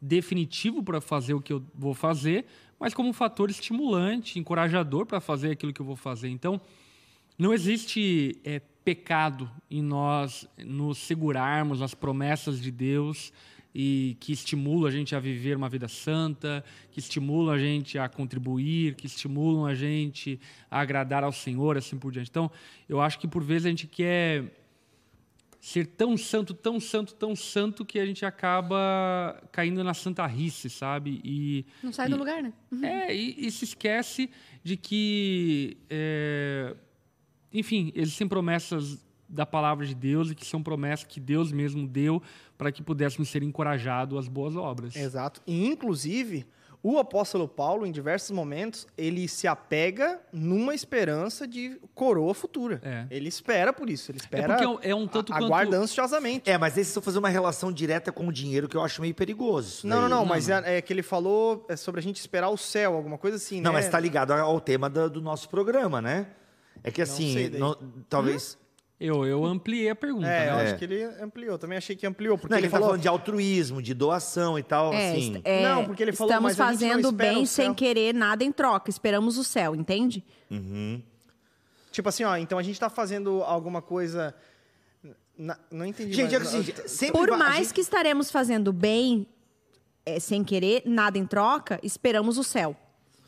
definitivo 0.00 0.82
para 0.82 1.00
fazer 1.00 1.34
o 1.34 1.40
que 1.40 1.52
eu 1.52 1.62
vou 1.74 1.92
fazer, 1.92 2.46
mas 2.78 2.94
como 2.94 3.08
um 3.08 3.12
fator 3.12 3.50
estimulante, 3.50 4.38
encorajador 4.38 5.04
para 5.04 5.20
fazer 5.20 5.50
aquilo 5.50 5.72
que 5.72 5.80
eu 5.80 5.86
vou 5.86 5.96
fazer. 5.96 6.28
Então, 6.28 6.60
não 7.36 7.52
existe 7.52 8.38
é, 8.44 8.60
pecado 8.84 9.50
em 9.68 9.82
nós 9.82 10.48
nos 10.58 10.98
segurarmos 10.98 11.80
nas 11.80 11.94
promessas 11.94 12.60
de 12.60 12.70
Deus 12.70 13.32
e 13.74 14.16
que 14.20 14.32
estimulam 14.32 14.86
a 14.86 14.90
gente 14.90 15.16
a 15.16 15.20
viver 15.20 15.56
uma 15.56 15.68
vida 15.68 15.88
santa, 15.88 16.64
que 16.90 16.98
estimulam 16.98 17.54
a 17.54 17.58
gente 17.58 17.98
a 17.98 18.08
contribuir, 18.08 18.94
que 18.94 19.06
estimulam 19.06 19.64
a 19.64 19.74
gente 19.74 20.38
a 20.70 20.80
agradar 20.80 21.24
ao 21.24 21.32
Senhor, 21.32 21.76
assim 21.76 21.96
por 21.98 22.12
diante. 22.12 22.30
Então, 22.30 22.50
eu 22.88 23.00
acho 23.00 23.18
que 23.18 23.26
por 23.26 23.42
vezes 23.42 23.66
a 23.66 23.70
gente 23.70 23.86
quer 23.86 24.61
ser 25.62 25.86
tão 25.86 26.16
santo, 26.16 26.52
tão 26.52 26.80
santo, 26.80 27.14
tão 27.14 27.36
santo 27.36 27.84
que 27.84 28.00
a 28.00 28.04
gente 28.04 28.26
acaba 28.26 29.40
caindo 29.52 29.84
na 29.84 29.94
santarrice, 29.94 30.68
sabe? 30.68 31.20
E 31.22 31.64
não 31.80 31.92
sai 31.92 32.08
e, 32.08 32.10
do 32.10 32.16
lugar, 32.16 32.42
né? 32.42 32.52
Uhum. 32.72 32.84
É 32.84 33.14
e, 33.14 33.46
e, 33.46 33.50
se 33.52 33.64
esquece 33.64 34.28
de 34.64 34.76
que, 34.76 35.76
é, 35.88 36.74
enfim, 37.52 37.92
existem 37.94 38.26
promessas 38.26 39.06
da 39.28 39.46
palavra 39.46 39.86
de 39.86 39.94
Deus 39.94 40.32
e 40.32 40.34
que 40.34 40.44
são 40.44 40.60
promessas 40.60 41.06
que 41.06 41.20
Deus 41.20 41.52
mesmo 41.52 41.86
deu 41.86 42.20
para 42.58 42.72
que 42.72 42.82
pudéssemos 42.82 43.28
ser 43.28 43.44
encorajados 43.44 44.18
às 44.18 44.26
boas 44.26 44.56
obras. 44.56 44.96
Exato. 44.96 45.40
E 45.46 45.64
inclusive 45.64 46.44
o 46.82 46.98
apóstolo 46.98 47.46
Paulo, 47.46 47.86
em 47.86 47.92
diversos 47.92 48.32
momentos, 48.32 48.88
ele 48.98 49.28
se 49.28 49.46
apega 49.46 50.20
numa 50.32 50.74
esperança 50.74 51.46
de 51.46 51.80
coroa 51.94 52.34
futura. 52.34 52.80
É. 52.82 53.06
Ele 53.08 53.28
espera 53.28 53.72
por 53.72 53.88
isso, 53.88 54.10
ele 54.10 54.18
espera. 54.18 54.54
É 54.54 54.56
porque 54.56 54.88
é 54.88 54.94
um 54.94 55.06
tanto 55.06 55.32
quanto... 55.32 55.44
Aguarda 55.44 55.76
ansiosamente. 55.76 56.50
É, 56.50 56.58
mas 56.58 56.76
esse 56.76 56.90
só 56.90 57.00
fazer 57.00 57.20
uma 57.20 57.28
relação 57.28 57.70
direta 57.70 58.10
com 58.10 58.26
o 58.26 58.32
dinheiro 58.32 58.68
que 58.68 58.76
eu 58.76 58.82
acho 58.82 59.00
meio 59.00 59.14
perigoso. 59.14 59.86
Não, 59.86 60.02
não, 60.02 60.08
não, 60.08 60.18
não, 60.18 60.26
mas 60.26 60.48
não. 60.48 60.56
É, 60.58 60.78
é, 60.78 60.82
que 60.82 60.92
ele 60.92 61.02
falou 61.02 61.64
é 61.68 61.76
sobre 61.76 62.00
a 62.00 62.02
gente 62.02 62.16
esperar 62.16 62.48
o 62.48 62.56
céu, 62.56 62.94
alguma 62.94 63.16
coisa 63.16 63.36
assim, 63.36 63.60
Não, 63.60 63.70
né? 63.70 63.78
mas 63.78 63.84
está 63.84 64.00
ligado 64.00 64.32
ao 64.32 64.60
tema 64.60 64.90
do, 64.90 65.08
do, 65.08 65.20
nosso 65.20 65.48
programa, 65.48 66.02
né? 66.02 66.26
É 66.82 66.90
que 66.90 67.00
assim, 67.00 67.48
não, 67.50 67.76
talvez. 68.08 68.58
Hum? 68.58 68.61
Eu, 69.04 69.26
eu 69.26 69.44
ampliei 69.44 69.90
a 69.90 69.96
pergunta. 69.96 70.28
É, 70.28 70.46
né? 70.46 70.48
eu 70.48 70.54
acho 70.58 70.76
que 70.76 70.84
ele 70.84 71.02
ampliou. 71.20 71.58
Também 71.58 71.76
achei 71.76 71.96
que 71.96 72.06
ampliou. 72.06 72.38
Porque 72.38 72.52
não, 72.52 72.58
ele, 72.58 72.66
ele 72.66 72.70
tá 72.70 72.76
falou... 72.76 72.86
tá 72.86 72.90
falando 72.90 73.02
de 73.02 73.08
altruísmo, 73.08 73.82
de 73.82 73.94
doação 73.94 74.56
e 74.56 74.62
tal, 74.62 74.92
é, 74.92 75.10
assim. 75.10 75.40
É, 75.44 75.62
não, 75.64 75.84
porque 75.84 76.04
ele 76.04 76.12
falou 76.12 76.30
Estamos 76.30 76.56
fazendo 76.56 77.10
bem 77.10 77.44
sem 77.44 77.74
querer 77.74 78.14
nada 78.14 78.44
em 78.44 78.52
troca. 78.52 78.88
Esperamos 78.88 79.36
o 79.38 79.42
céu, 79.42 79.74
entende? 79.74 80.24
Uhum. 80.48 81.02
Tipo 81.90 82.08
assim, 82.08 82.22
ó, 82.22 82.36
então 82.36 82.56
a 82.56 82.62
gente 82.62 82.78
tá 82.78 82.88
fazendo 82.88 83.42
alguma 83.42 83.82
coisa. 83.82 84.32
Na... 85.36 85.58
não 85.68 85.84
entendi. 85.84 86.12
Gente, 86.12 86.38
mais. 86.38 86.54
É 86.54 86.58
assim, 86.58 86.88
sempre 86.88 87.18
Por 87.18 87.36
mais 87.36 87.56
gente... 87.56 87.74
que 87.74 87.80
estaremos 87.80 88.30
fazendo 88.30 88.72
bem 88.72 89.26
é, 90.06 90.20
sem 90.20 90.44
querer 90.44 90.84
nada 90.86 91.18
em 91.18 91.26
troca, 91.26 91.80
esperamos 91.82 92.38
o 92.38 92.44
céu. 92.44 92.76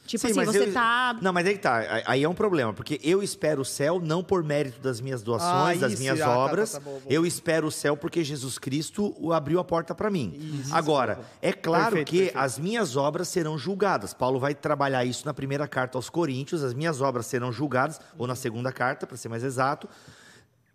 Tipo 0.07 0.26
Sim, 0.26 0.40
assim, 0.40 0.44
você 0.44 0.64
eu... 0.64 0.72
tá. 0.72 1.16
Não, 1.20 1.32
mas 1.32 1.46
aí 1.46 1.55
que 1.55 1.61
tá. 1.61 2.02
Aí 2.05 2.22
é 2.22 2.28
um 2.28 2.34
problema, 2.34 2.74
porque 2.74 3.00
eu 3.02 3.22
espero 3.22 3.62
o 3.62 3.64
céu 3.64 3.98
não 3.98 4.22
por 4.22 4.44
mérito 4.44 4.78
das 4.80 5.00
minhas 5.00 5.22
doações, 5.22 5.82
ah, 5.82 5.88
das 5.88 5.98
minhas 5.98 6.20
ah, 6.20 6.38
obras. 6.38 6.72
Tá, 6.72 6.78
tá, 6.78 6.84
tá, 6.84 6.90
boa, 6.90 7.00
boa. 7.00 7.12
Eu 7.12 7.24
espero 7.24 7.66
o 7.66 7.72
céu 7.72 7.96
porque 7.96 8.22
Jesus 8.22 8.59
Cristo 8.59 9.14
abriu 9.32 9.59
a 9.59 9.64
porta 9.64 9.94
para 9.94 10.11
mim. 10.11 10.61
Isso, 10.61 10.74
Agora, 10.74 11.20
é 11.40 11.52
claro 11.52 11.96
perfeito, 11.96 12.11
que 12.11 12.18
perfeito. 12.18 12.38
as 12.38 12.59
minhas 12.59 12.96
obras 12.96 13.28
serão 13.28 13.57
julgadas. 13.57 14.12
Paulo 14.12 14.38
vai 14.38 14.55
trabalhar 14.55 15.05
isso 15.07 15.24
na 15.24 15.32
primeira 15.32 15.66
carta 15.66 15.96
aos 15.96 16.11
Coríntios. 16.11 16.62
As 16.62 16.74
minhas 16.74 17.00
obras 17.00 17.24
serão 17.24 17.50
julgadas, 17.50 17.98
ou 18.18 18.26
na 18.26 18.34
segunda 18.34 18.70
carta, 18.70 19.07
para 19.07 19.16
ser 19.16 19.30
mais 19.30 19.42
exato. 19.42 19.88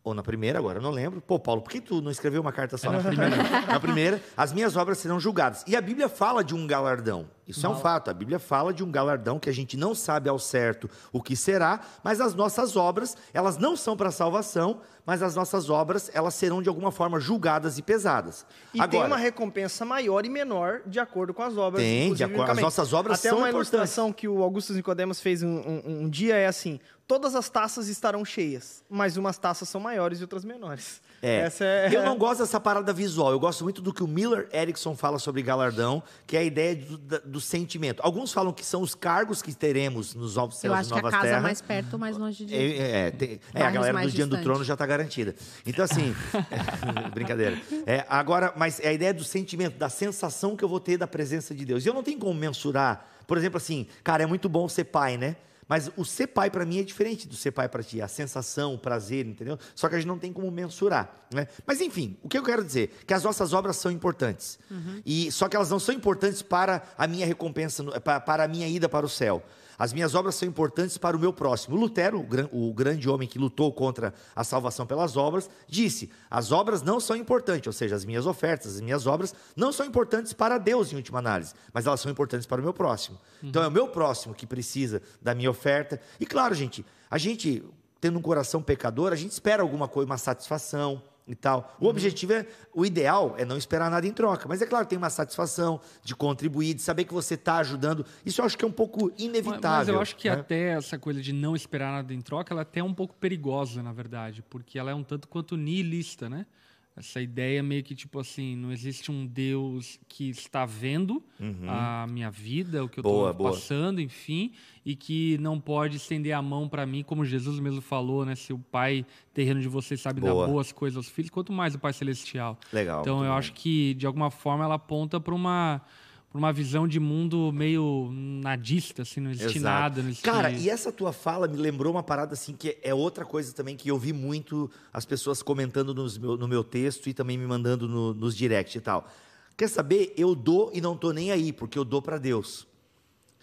Ou 0.01 0.13
na 0.13 0.23
primeira, 0.23 0.57
agora 0.59 0.79
eu 0.79 0.81
não 0.81 0.91
lembro. 0.91 1.19
Pô, 1.19 1.37
Paulo, 1.37 1.61
por 1.61 1.71
que 1.71 1.81
tu 1.81 2.01
não 2.01 2.09
escreveu 2.09 2.39
uma 2.41 2.53
carta 2.53 2.77
só? 2.77 2.91
É 2.93 2.97
na 2.97 3.03
primeira. 3.03 3.35
na 3.67 3.79
primeira, 3.79 4.23
as 4.35 4.53
minhas 4.53 4.77
obras 4.77 4.97
serão 4.97 5.19
julgadas. 5.19 5.63
E 5.67 5.75
a 5.75 5.81
Bíblia 5.81 6.07
fala 6.07 6.41
de 6.41 6.55
um 6.55 6.65
galardão. 6.65 7.27
Isso 7.45 7.63
Mal. 7.63 7.73
é 7.73 7.75
um 7.75 7.79
fato. 7.79 8.09
A 8.09 8.13
Bíblia 8.13 8.39
fala 8.39 8.73
de 8.73 8.81
um 8.81 8.89
galardão 8.89 9.37
que 9.39 9.49
a 9.49 9.53
gente 9.53 9.75
não 9.75 9.93
sabe 9.93 10.29
ao 10.29 10.39
certo 10.39 10.89
o 11.11 11.21
que 11.21 11.35
será, 11.35 11.81
mas 12.01 12.21
as 12.21 12.33
nossas 12.33 12.77
obras, 12.77 13.17
elas 13.33 13.57
não 13.57 13.75
são 13.75 13.97
para 13.97 14.09
salvação, 14.09 14.79
mas 15.05 15.21
as 15.21 15.35
nossas 15.35 15.69
obras, 15.69 16.09
elas 16.13 16.33
serão 16.33 16.61
de 16.61 16.69
alguma 16.69 16.91
forma 16.91 17.19
julgadas 17.19 17.77
e 17.77 17.81
pesadas. 17.81 18.45
E 18.73 18.79
Agora, 18.79 18.89
tem 18.91 19.05
uma 19.05 19.17
recompensa 19.17 19.83
maior 19.83 20.25
e 20.25 20.29
menor 20.29 20.81
de 20.85 20.99
acordo 20.99 21.33
com 21.33 21.41
as 21.43 21.57
obras. 21.57 21.83
Tem, 21.83 22.13
de 22.13 22.23
acordo. 22.23 22.51
As 22.51 22.59
nossas 22.59 22.93
obras 22.93 23.19
Até 23.19 23.29
são 23.29 23.39
uma 23.39 23.49
importantes. 23.49 23.73
ilustração 23.73 24.13
que 24.13 24.27
o 24.27 24.41
Augusto 24.43 24.71
Nicodemos 24.73 25.19
fez 25.19 25.43
um, 25.43 25.57
um, 25.57 26.03
um 26.03 26.09
dia 26.09 26.35
é 26.35 26.45
assim: 26.45 26.79
todas 27.09 27.33
as 27.33 27.49
taças 27.49 27.87
estarão 27.87 28.23
cheias, 28.23 28.83
mas 28.87 29.17
umas 29.17 29.35
taças 29.35 29.67
são 29.67 29.81
maiores 29.81 30.19
e 30.19 30.21
outras 30.21 30.45
menores. 30.45 31.01
É. 31.23 31.49
é. 31.59 31.89
Eu 31.91 32.03
não 32.03 32.15
gosto 32.15 32.41
dessa 32.41 32.59
parada 32.59 32.93
visual. 32.93 33.31
Eu 33.31 33.39
gosto 33.39 33.63
muito 33.63 33.81
do 33.81 33.91
que 33.91 34.03
o 34.03 34.07
Miller 34.07 34.47
Erickson 34.53 34.95
fala 34.95 35.17
sobre 35.17 35.41
galardão, 35.41 36.03
que 36.27 36.37
é 36.37 36.41
a 36.41 36.43
ideia 36.43 36.75
do, 36.75 36.97
do 36.97 37.41
sentimento. 37.41 37.99
Alguns 38.03 38.31
falam 38.31 38.53
que 38.53 38.63
são 38.63 38.83
os 38.83 38.93
cargos 38.93 39.41
que 39.41 39.51
teremos 39.55 40.13
nos 40.13 40.35
novos 40.35 40.57
céus 40.57 40.65
e 40.65 40.67
novas 40.67 40.87
terras. 40.87 41.01
Eu 41.01 41.07
acho 41.07 41.09
que 41.09 41.15
a 41.15 41.19
casa 41.19 41.31
terra. 41.31 41.41
mais 41.41 41.61
perto, 41.61 41.97
mais 41.97 42.15
longe 42.15 42.45
de. 42.45 42.53
É, 42.53 43.07
é, 43.07 43.11
tem, 43.11 43.39
é 43.55 43.63
a 43.63 43.71
galera 43.71 44.01
do 44.01 44.11
dia 44.11 44.27
do 44.27 44.39
trono 44.43 44.63
já 44.63 44.73
está 44.73 44.85
garantida. 44.85 45.33
Então 45.65 45.83
assim, 45.83 46.15
brincadeira. 47.11 47.59
É, 47.87 48.05
agora, 48.07 48.53
mas 48.55 48.79
é 48.79 48.89
a 48.89 48.93
ideia 48.93 49.15
do 49.15 49.23
sentimento, 49.23 49.79
da 49.79 49.89
sensação 49.89 50.55
que 50.55 50.63
eu 50.63 50.69
vou 50.69 50.79
ter 50.79 50.95
da 50.95 51.07
presença 51.07 51.55
de 51.55 51.65
Deus. 51.65 51.83
E 51.83 51.89
eu 51.89 51.93
não 51.95 52.03
tenho 52.03 52.19
como 52.19 52.35
mensurar. 52.35 53.03
Por 53.25 53.35
exemplo, 53.35 53.57
assim, 53.57 53.87
cara, 54.03 54.21
é 54.21 54.25
muito 54.27 54.47
bom 54.47 54.69
ser 54.69 54.83
pai, 54.83 55.17
né? 55.17 55.37
Mas 55.69 55.91
o 55.95 56.03
ser 56.03 56.27
pai 56.27 56.49
para 56.49 56.65
mim 56.65 56.79
é 56.79 56.83
diferente 56.83 57.27
do 57.27 57.35
ser 57.35 57.51
pai 57.51 57.69
para 57.69 57.83
ti. 57.83 58.01
A 58.01 58.07
sensação, 58.07 58.73
o 58.73 58.79
prazer, 58.79 59.27
entendeu? 59.27 59.59
Só 59.75 59.87
que 59.87 59.93
a 59.93 59.99
gente 59.99 60.07
não 60.07 60.17
tem 60.17 60.33
como 60.33 60.49
mensurar. 60.49 61.27
Né? 61.31 61.47
Mas 61.63 61.79
enfim, 61.79 62.17
o 62.23 62.27
que 62.27 62.39
eu 62.39 62.43
quero 62.43 62.63
dizer? 62.63 62.89
Que 63.05 63.13
as 63.13 63.23
nossas 63.23 63.53
obras 63.53 63.77
são 63.77 63.91
importantes. 63.91 64.57
Uhum. 64.71 64.99
E 65.05 65.31
Só 65.31 65.47
que 65.47 65.55
elas 65.55 65.69
não 65.69 65.79
são 65.79 65.93
importantes 65.93 66.41
para 66.41 66.81
a 66.97 67.05
minha 67.05 67.25
recompensa, 67.25 67.83
para 68.01 68.43
a 68.43 68.47
minha 68.47 68.67
ida 68.67 68.89
para 68.89 69.05
o 69.05 69.09
céu. 69.09 69.43
As 69.79 69.93
minhas 69.93 70.13
obras 70.13 70.35
são 70.35 70.45
importantes 70.45 70.97
para 70.97 71.15
o 71.15 71.19
meu 71.19 71.31
próximo. 71.31 71.77
Lutero, 71.77 72.27
o 72.51 72.73
grande 72.73 73.09
homem 73.09 73.25
que 73.25 73.39
lutou 73.39 73.71
contra 73.71 74.13
a 74.35 74.43
salvação 74.43 74.85
pelas 74.85 75.15
obras, 75.15 75.49
disse: 75.69 76.11
as 76.29 76.51
obras 76.51 76.81
não 76.81 76.99
são 76.99 77.15
importantes, 77.15 77.67
ou 77.67 77.73
seja, 77.73 77.95
as 77.95 78.03
minhas 78.03 78.25
ofertas, 78.25 78.75
as 78.75 78.81
minhas 78.81 79.07
obras 79.07 79.33
não 79.55 79.71
são 79.71 79.85
importantes 79.85 80.33
para 80.33 80.57
Deus 80.57 80.91
em 80.91 80.97
última 80.97 81.19
análise, 81.19 81.53
mas 81.73 81.87
elas 81.87 82.01
são 82.01 82.11
importantes 82.11 82.45
para 82.45 82.59
o 82.59 82.63
meu 82.63 82.73
próximo. 82.73 83.17
Uhum. 83.41 83.47
Então 83.47 83.63
é 83.63 83.67
o 83.67 83.71
meu 83.71 83.87
próximo 83.87 84.35
que 84.35 84.45
precisa 84.45 85.01
da 85.21 85.33
minha 85.33 85.49
oferta. 85.49 86.01
E 86.19 86.25
claro, 86.25 86.53
gente, 86.53 86.85
a 87.09 87.17
gente 87.17 87.63
tendo 88.01 88.19
um 88.19 88.21
coração 88.21 88.61
pecador, 88.61 89.13
a 89.13 89.15
gente 89.15 89.31
espera 89.31 89.61
alguma 89.61 89.87
coisa, 89.87 90.05
uma 90.05 90.17
satisfação, 90.17 91.01
e 91.29 91.35
tal. 91.35 91.77
O 91.79 91.83
uhum. 91.83 91.91
objetivo 91.91 92.33
é, 92.33 92.45
o 92.73 92.83
ideal 92.83 93.35
é 93.37 93.45
não 93.45 93.55
esperar 93.55 93.89
nada 93.91 94.05
em 94.07 94.11
troca. 94.11 94.47
Mas 94.47 94.61
é 94.61 94.65
claro, 94.65 94.87
tem 94.87 94.97
uma 94.97 95.11
satisfação 95.11 95.79
de 96.03 96.15
contribuir, 96.15 96.73
de 96.73 96.81
saber 96.81 97.05
que 97.05 97.13
você 97.13 97.35
está 97.35 97.57
ajudando. 97.57 98.03
Isso 98.25 98.41
eu 98.41 98.45
acho 98.45 98.57
que 98.57 98.65
é 98.65 98.67
um 98.67 98.71
pouco 98.71 99.11
inevitável. 99.17 99.61
Mas, 99.61 99.87
eu 99.89 100.01
acho 100.01 100.15
que 100.15 100.27
né? 100.27 100.35
até 100.35 100.69
essa 100.71 100.97
coisa 100.97 101.21
de 101.21 101.31
não 101.31 101.55
esperar 101.55 101.91
nada 101.91 102.13
em 102.13 102.21
troca, 102.21 102.51
ela 102.51 102.61
é 102.61 102.63
até 102.63 102.83
um 102.83 102.93
pouco 102.93 103.15
perigosa, 103.15 103.83
na 103.83 103.93
verdade, 103.93 104.43
porque 104.49 104.79
ela 104.79 104.89
é 104.89 104.95
um 104.95 105.03
tanto 105.03 105.27
quanto 105.27 105.55
nihilista, 105.55 106.27
né? 106.27 106.47
Essa 106.95 107.21
ideia 107.21 107.63
meio 107.63 107.81
que 107.81 107.95
tipo 107.95 108.19
assim, 108.19 108.57
não 108.57 108.73
existe 108.73 109.09
um 109.09 109.25
Deus 109.25 109.97
que 110.07 110.29
está 110.29 110.65
vendo 110.65 111.23
uhum. 111.39 111.69
a 111.69 112.05
minha 112.09 112.29
vida, 112.29 112.83
o 112.83 112.89
que 112.89 112.99
eu 112.99 113.01
estou 113.01 113.33
passando, 113.35 114.01
enfim, 114.01 114.51
e 114.85 114.95
que 114.95 115.37
não 115.37 115.59
pode 115.61 115.95
estender 115.95 116.33
a 116.33 116.41
mão 116.41 116.67
para 116.67 116.85
mim, 116.85 117.01
como 117.01 117.23
Jesus 117.23 117.57
mesmo 117.59 117.79
falou, 117.79 118.25
né? 118.25 118.35
Se 118.35 118.51
o 118.51 118.59
Pai 118.59 119.05
terreno 119.33 119.61
de 119.61 119.69
vocês 119.69 120.01
sabe 120.01 120.19
boa. 120.19 120.45
dar 120.45 120.51
boas 120.51 120.73
coisas 120.73 120.97
aos 120.97 121.07
filhos, 121.07 121.29
quanto 121.29 121.53
mais 121.53 121.73
o 121.73 121.79
Pai 121.79 121.93
celestial. 121.93 122.59
Legal. 122.73 123.01
Então 123.01 123.23
eu 123.23 123.31
bom. 123.31 123.37
acho 123.37 123.53
que 123.53 123.93
de 123.93 124.05
alguma 124.05 124.29
forma 124.29 124.65
ela 124.65 124.75
aponta 124.75 125.21
para 125.21 125.33
uma 125.33 125.81
por 126.29 126.37
uma 126.37 126.53
visão 126.53 126.87
de 126.87 126.99
mundo 126.99 127.51
meio 127.51 128.09
nadista, 128.11 129.01
assim, 129.01 129.19
não 129.19 129.31
existe 129.31 129.57
Exato. 129.57 129.81
nada. 129.81 130.01
Não 130.01 130.09
existe... 130.09 130.23
Cara, 130.23 130.51
e 130.51 130.69
essa 130.69 130.91
tua 130.91 131.11
fala 131.11 131.47
me 131.47 131.57
lembrou 131.57 131.91
uma 131.91 132.03
parada 132.03 132.33
assim, 132.33 132.53
que 132.53 132.77
é 132.83 132.93
outra 132.93 133.25
coisa 133.25 133.51
também 133.51 133.75
que 133.75 133.89
eu 133.89 133.97
vi 133.97 134.13
muito 134.13 134.69
as 134.93 135.05
pessoas 135.05 135.41
comentando 135.41 135.95
meu, 136.19 136.37
no 136.37 136.47
meu 136.47 136.63
texto 136.63 137.09
e 137.09 137.13
também 137.13 137.37
me 137.37 137.47
mandando 137.47 137.87
no, 137.87 138.13
nos 138.13 138.35
direct 138.35 138.77
e 138.77 138.81
tal. 138.81 139.09
Quer 139.57 139.67
saber? 139.67 140.13
Eu 140.15 140.35
dou 140.35 140.69
e 140.71 140.79
não 140.79 140.95
tô 140.95 141.11
nem 141.11 141.31
aí, 141.31 141.51
porque 141.51 141.77
eu 141.77 141.83
dou 141.83 142.01
para 142.01 142.19
Deus. 142.19 142.67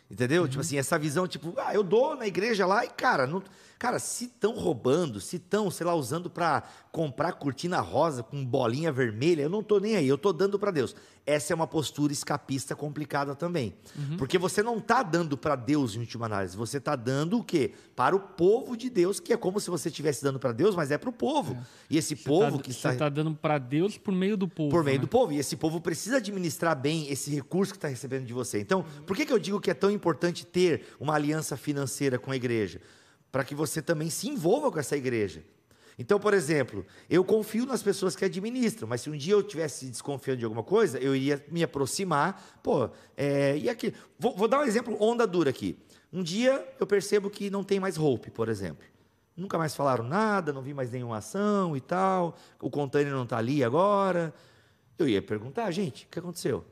Entendeu? 0.09 0.43
Uhum. 0.43 0.49
Tipo 0.49 0.61
assim, 0.61 0.79
essa 0.79 0.97
visão, 0.97 1.27
tipo, 1.27 1.53
ah, 1.59 1.75
eu 1.75 1.83
dou 1.83 2.15
na 2.15 2.27
igreja 2.27 2.65
lá 2.65 2.85
e, 2.85 2.89
cara, 2.89 3.27
não 3.27 3.43
Cara, 3.79 3.99
se 3.99 4.25
estão 4.25 4.53
roubando, 4.53 5.21
se 5.21 5.37
estão, 5.37 5.71
sei 5.71 5.87
lá, 5.87 5.95
usando 5.95 6.31
para 6.31 6.63
comprar 6.91 7.33
cortina 7.33 7.79
rosa 7.79 8.23
com 8.23 8.43
bolinha 8.43 8.91
vermelha, 8.91 9.43
eu 9.43 9.51
não 9.51 9.61
estou 9.61 9.79
nem 9.79 9.97
aí, 9.97 10.09
eu 10.09 10.15
estou 10.15 10.33
dando 10.33 10.59
para 10.59 10.71
Deus. 10.71 10.97
Essa 11.27 11.53
é 11.53 11.55
uma 11.55 11.67
postura 11.67 12.11
escapista 12.11 12.75
complicada 12.75 13.35
também. 13.35 13.75
Uhum. 13.95 14.17
Porque 14.17 14.39
você 14.39 14.63
não 14.63 14.79
está 14.79 15.03
dando 15.03 15.37
para 15.37 15.57
Deus 15.57 15.95
em 15.95 15.99
última 15.99 16.25
análise, 16.25 16.57
você 16.57 16.79
está 16.79 16.97
dando 16.97 17.39
o 17.39 17.45
quê? 17.45 17.75
Para 17.95 18.17
o 18.17 18.21
povo 18.21 18.79
de 18.79 18.89
Deus, 18.89 19.21
que 19.21 19.33
é 19.35 19.37
como 19.37 19.61
se 19.61 19.69
você 19.69 19.91
estivesse 19.91 20.23
dando 20.23 20.39
para 20.39 20.53
Deus, 20.53 20.75
mas 20.75 20.91
é 20.91 20.97
para 20.97 21.11
o 21.11 21.13
povo. 21.13 21.53
É. 21.53 21.59
E 21.91 21.99
esse 21.99 22.17
você 22.17 22.25
povo 22.25 22.57
tá, 22.57 22.63
que 22.63 22.71
está. 22.71 22.89
Você 22.89 22.95
está 22.95 23.09
dando 23.11 23.35
para 23.35 23.59
Deus 23.59 23.99
por 23.99 24.13
meio 24.13 24.39
do 24.39 24.49
povo. 24.49 24.71
Por 24.71 24.83
meio 24.83 24.97
né? 24.97 25.03
do 25.03 25.09
povo. 25.09 25.35
E 25.35 25.39
esse 25.39 25.55
povo 25.55 25.83
precisa 25.83 26.17
administrar 26.17 26.75
bem 26.75 27.11
esse 27.11 27.31
recurso 27.31 27.73
que 27.73 27.79
está 27.79 27.89
recebendo 27.89 28.25
de 28.25 28.33
você. 28.33 28.59
Então, 28.59 28.87
por 29.05 29.15
que, 29.15 29.27
que 29.27 29.33
eu 29.33 29.39
digo 29.39 29.61
que 29.61 29.71
é 29.71 29.75
tão 29.75 29.91
importante 29.91 30.47
ter 30.47 30.87
uma 30.99 31.15
aliança 31.15 31.59
financeira 31.59 32.19
com 32.19 32.31
a 32.31 32.37
igreja? 32.37 32.81
Para 33.37 33.45
que 33.45 33.55
você 33.55 33.83
também 33.83 34.09
se 34.09 34.31
envolva 34.31 34.73
com 34.73 34.79
essa 34.79 34.97
igreja. 34.97 35.45
Então, 35.99 36.19
por 36.19 36.33
exemplo, 36.33 36.87
eu 37.09 37.23
confio 37.23 37.67
nas 37.67 37.83
pessoas 37.83 38.17
que 38.17 38.25
administram, 38.25 38.89
mas 38.89 39.03
se 39.03 39.11
um 39.11 39.13
dia 39.15 39.35
eu 39.35 39.43
tivesse 39.43 39.85
desconfiando 39.89 40.39
de 40.39 40.47
alguma 40.47 40.63
coisa, 40.63 40.99
eu 40.99 41.15
iria 41.15 41.45
me 41.51 41.63
aproximar. 41.63 42.59
Pô, 42.63 42.89
é, 43.15 43.59
e 43.59 43.69
aqui? 43.69 43.93
Vou, 44.19 44.35
vou 44.35 44.49
dar 44.49 44.61
um 44.61 44.63
exemplo 44.63 44.97
onda 44.99 45.27
dura 45.27 45.51
aqui. 45.51 45.79
Um 46.11 46.23
dia 46.23 46.67
eu 46.81 46.87
percebo 46.87 47.29
que 47.29 47.51
não 47.51 47.63
tem 47.63 47.79
mais 47.79 47.99
roupa, 47.99 48.31
por 48.31 48.49
exemplo. 48.49 48.87
Nunca 49.37 49.59
mais 49.59 49.77
falaram 49.77 50.03
nada, 50.03 50.51
não 50.51 50.63
vi 50.63 50.73
mais 50.73 50.91
nenhuma 50.91 51.19
ação 51.19 51.77
e 51.77 51.81
tal. 51.83 52.39
O 52.59 52.71
container 52.71 53.13
não 53.13 53.25
está 53.25 53.37
ali 53.37 53.63
agora. 53.63 54.33
Eu 54.99 55.07
ia 55.07 55.21
perguntar, 55.21 55.71
gente, 55.73 56.07
o 56.07 56.09
que 56.09 56.19
aconteceu? 56.19 56.65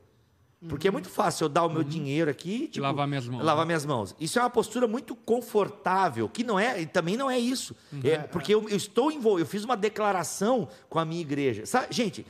Porque 0.67 0.87
é 0.87 0.91
muito 0.91 1.09
fácil 1.09 1.45
eu 1.45 1.49
dar 1.49 1.65
o 1.65 1.69
meu 1.69 1.83
dinheiro 1.83 2.29
aqui 2.29 2.67
tipo, 2.67 2.81
lavar 2.81 3.07
minhas 3.07 3.27
mãos. 3.27 3.43
Lavar 3.43 3.65
né? 3.65 3.67
minhas 3.67 3.85
mãos. 3.85 4.15
Isso 4.19 4.39
é 4.39 4.41
uma 4.41 4.49
postura 4.49 4.87
muito 4.87 5.15
confortável, 5.15 6.27
que 6.27 6.43
não 6.43 6.59
é, 6.59 6.81
e 6.81 6.85
também 6.85 7.15
não 7.15 7.29
é 7.29 7.37
isso. 7.37 7.75
É, 8.03 8.17
porque 8.19 8.53
eu, 8.53 8.67
eu 8.69 8.77
estou 8.77 9.11
envolvido, 9.11 9.45
eu 9.45 9.49
fiz 9.49 9.63
uma 9.63 9.77
declaração 9.77 10.67
com 10.89 10.99
a 10.99 11.05
minha 11.05 11.21
igreja. 11.21 11.65
Sabe, 11.65 11.87
gente, 11.91 12.25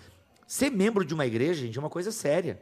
ser 0.48 0.70
membro 0.72 1.06
de 1.06 1.14
uma 1.14 1.26
igreja, 1.26 1.66
gente, 1.66 1.78
é 1.78 1.82
uma 1.82 1.90
coisa 1.90 2.12
séria. 2.12 2.62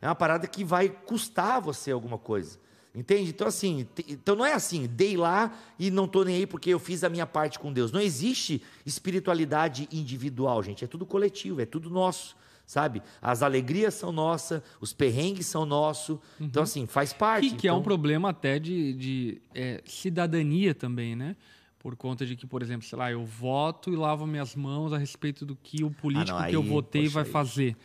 É 0.00 0.06
uma 0.06 0.14
parada 0.14 0.46
que 0.46 0.64
vai 0.64 0.88
custar 0.88 1.60
você 1.60 1.90
alguma 1.90 2.18
coisa. 2.18 2.58
Entende? 2.94 3.30
Então, 3.30 3.48
assim, 3.48 3.88
então 4.06 4.36
não 4.36 4.46
é 4.46 4.52
assim, 4.52 4.86
dei 4.86 5.16
lá 5.16 5.52
e 5.78 5.90
não 5.90 6.04
estou 6.04 6.24
nem 6.24 6.36
aí 6.36 6.46
porque 6.46 6.70
eu 6.70 6.78
fiz 6.78 7.02
a 7.02 7.08
minha 7.08 7.26
parte 7.26 7.58
com 7.58 7.72
Deus. 7.72 7.90
Não 7.90 8.00
existe 8.00 8.62
espiritualidade 8.86 9.88
individual, 9.90 10.62
gente. 10.62 10.84
É 10.84 10.86
tudo 10.86 11.04
coletivo, 11.04 11.60
é 11.60 11.66
tudo 11.66 11.90
nosso, 11.90 12.36
sabe? 12.66 13.02
As 13.20 13.42
alegrias 13.42 13.94
são 13.94 14.10
nossas, 14.12 14.62
os 14.80 14.92
perrengues 14.92 15.46
são 15.46 15.64
nossos. 15.66 16.18
Então, 16.40 16.62
assim, 16.62 16.86
faz 16.86 17.12
parte. 17.12 17.50
Que, 17.50 17.56
que 17.56 17.68
é 17.68 17.72
um 17.72 17.76
Então, 17.76 17.84
problema 17.84 18.30
até 18.30 18.58
de, 18.58 18.92
de, 18.94 19.42
é, 19.54 19.82
cidadania 19.84 20.74
também, 20.74 21.14
né? 21.16 21.36
Por 21.78 21.94
conta 21.96 22.24
de 22.24 22.34
que, 22.34 22.46
por 22.46 22.62
exemplo, 22.62 22.86
sei 22.86 22.98
lá, 22.98 23.10
eu 23.12 23.24
voto 23.26 23.92
e 23.92 23.96
lavo 23.96 24.26
minhas 24.26 24.54
mãos 24.54 24.92
a 24.92 24.98
respeito 24.98 25.44
do 25.44 25.54
que 25.54 25.84
o 25.84 25.90
político 25.90 26.38
não, 26.38 26.48
que 26.48 26.56
eu 26.56 26.62
aí, 26.62 26.68
votei 26.68 27.02
poxa, 27.02 27.14
vai 27.14 27.24
aí- 27.24 27.30
fazer. 27.30 27.76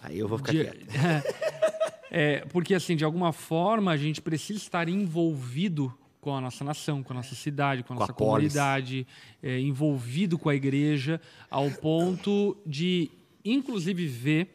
Aí 0.00 0.18
eu 0.18 0.28
vou 0.28 0.38
ficar 0.38 0.52
De- 0.52 0.64
quieto. 0.64 0.86
É, 2.10 2.38
porque, 2.46 2.74
assim, 2.74 2.96
de 2.96 3.04
alguma 3.04 3.32
forma, 3.32 3.90
a 3.92 3.96
gente 3.98 4.22
precisa 4.22 4.58
estar 4.58 4.88
envolvido 4.88 5.92
com 6.22 6.34
a 6.34 6.40
nossa 6.40 6.64
nação, 6.64 7.02
com 7.02 7.12
a 7.12 7.16
nossa 7.16 7.34
cidade, 7.34 7.82
com 7.82 7.92
a 7.92 7.96
Com 7.96 8.02
a 8.02 8.06
nossa 8.06 8.12
comunidade, 8.14 9.06
é, 9.42 9.60
envolvido 9.60 10.38
com 10.38 10.48
a 10.48 10.54
igreja, 10.54 11.20
ao 11.50 11.70
ponto 11.70 12.56
de, 12.64 13.10
inclusive, 13.44 14.06
ver 14.06 14.54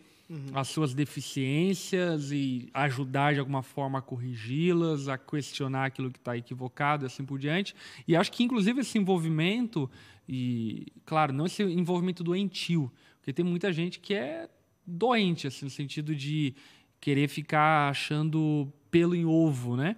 as 0.53 0.69
suas 0.69 0.93
deficiências 0.95 2.31
e 2.31 2.67
ajudar 2.73 3.33
de 3.33 3.39
alguma 3.39 3.61
forma 3.61 3.99
a 3.99 4.01
corrigi-las, 4.01 5.07
a 5.07 5.17
questionar 5.17 5.85
aquilo 5.85 6.09
que 6.09 6.17
está 6.17 6.35
equivocado 6.35 7.05
e 7.05 7.07
assim 7.07 7.23
por 7.23 7.37
diante. 7.37 7.75
E 8.07 8.15
acho 8.15 8.31
que, 8.31 8.43
inclusive, 8.43 8.81
esse 8.81 8.97
envolvimento, 8.97 9.89
e, 10.27 10.87
claro, 11.05 11.33
não 11.33 11.45
esse 11.45 11.61
envolvimento 11.61 12.23
doentio, 12.23 12.91
porque 13.19 13.31
tem 13.31 13.45
muita 13.45 13.71
gente 13.71 13.99
que 13.99 14.13
é 14.13 14.49
doente, 14.87 15.45
assim, 15.45 15.65
no 15.65 15.71
sentido 15.71 16.15
de 16.15 16.55
querer 16.99 17.27
ficar 17.27 17.89
achando 17.89 18.71
pelo 18.89 19.13
em 19.13 19.25
ovo, 19.25 19.75
né? 19.75 19.97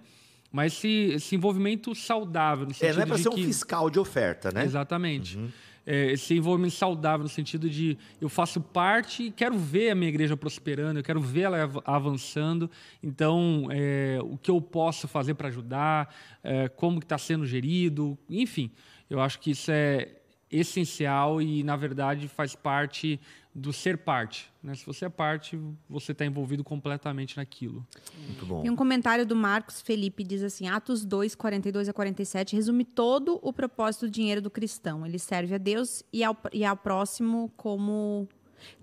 Mas 0.52 0.74
esse, 0.74 0.88
esse 1.14 1.34
envolvimento 1.34 1.94
saudável, 1.94 2.66
no 2.66 2.72
É, 2.72 2.74
sentido 2.74 2.96
não 2.96 3.02
é 3.02 3.06
para 3.06 3.18
ser 3.18 3.28
um 3.28 3.34
que... 3.34 3.44
fiscal 3.44 3.88
de 3.88 3.98
oferta, 3.98 4.50
né? 4.52 4.64
Exatamente. 4.64 5.38
É, 5.86 6.10
esse 6.10 6.34
envolvimento 6.34 6.74
saudável 6.74 7.22
no 7.22 7.28
sentido 7.28 7.70
de 7.70 7.96
eu 8.20 8.28
faço 8.28 8.60
parte 8.60 9.22
e 9.24 9.30
quero 9.30 9.56
ver 9.56 9.90
a 9.90 9.94
minha 9.94 10.08
igreja 10.08 10.36
prosperando, 10.36 10.98
eu 10.98 11.04
quero 11.04 11.20
ver 11.20 11.42
ela 11.42 11.62
av- 11.62 11.82
avançando. 11.84 12.68
Então, 13.00 13.68
é, 13.70 14.18
o 14.20 14.36
que 14.36 14.50
eu 14.50 14.60
posso 14.60 15.06
fazer 15.06 15.34
para 15.34 15.46
ajudar, 15.46 16.12
é, 16.42 16.68
como 16.68 16.98
está 16.98 17.16
sendo 17.16 17.46
gerido, 17.46 18.18
enfim, 18.28 18.72
eu 19.08 19.20
acho 19.20 19.38
que 19.38 19.52
isso 19.52 19.70
é 19.70 20.08
essencial 20.50 21.40
e, 21.40 21.62
na 21.62 21.76
verdade, 21.76 22.28
faz 22.28 22.54
parte 22.54 23.20
do 23.56 23.72
ser 23.72 23.96
parte. 23.96 24.52
Né? 24.62 24.74
Se 24.74 24.84
você 24.84 25.06
é 25.06 25.08
parte, 25.08 25.58
você 25.88 26.12
está 26.12 26.26
envolvido 26.26 26.62
completamente 26.62 27.38
naquilo. 27.38 27.86
Muito 28.26 28.44
bom. 28.44 28.60
Tem 28.60 28.70
um 28.70 28.76
comentário 28.76 29.24
do 29.24 29.34
Marcos 29.34 29.80
Felipe, 29.80 30.22
diz 30.22 30.42
assim, 30.42 30.68
Atos 30.68 31.06
2, 31.06 31.34
42 31.34 31.88
a 31.88 31.92
47, 31.94 32.54
resume 32.54 32.84
todo 32.84 33.40
o 33.42 33.54
propósito 33.54 34.06
do 34.06 34.10
dinheiro 34.10 34.42
do 34.42 34.50
cristão. 34.50 35.06
Ele 35.06 35.18
serve 35.18 35.54
a 35.54 35.58
Deus 35.58 36.02
e 36.12 36.22
ao, 36.22 36.36
e 36.52 36.66
ao 36.66 36.76
próximo 36.76 37.50
como 37.56 38.28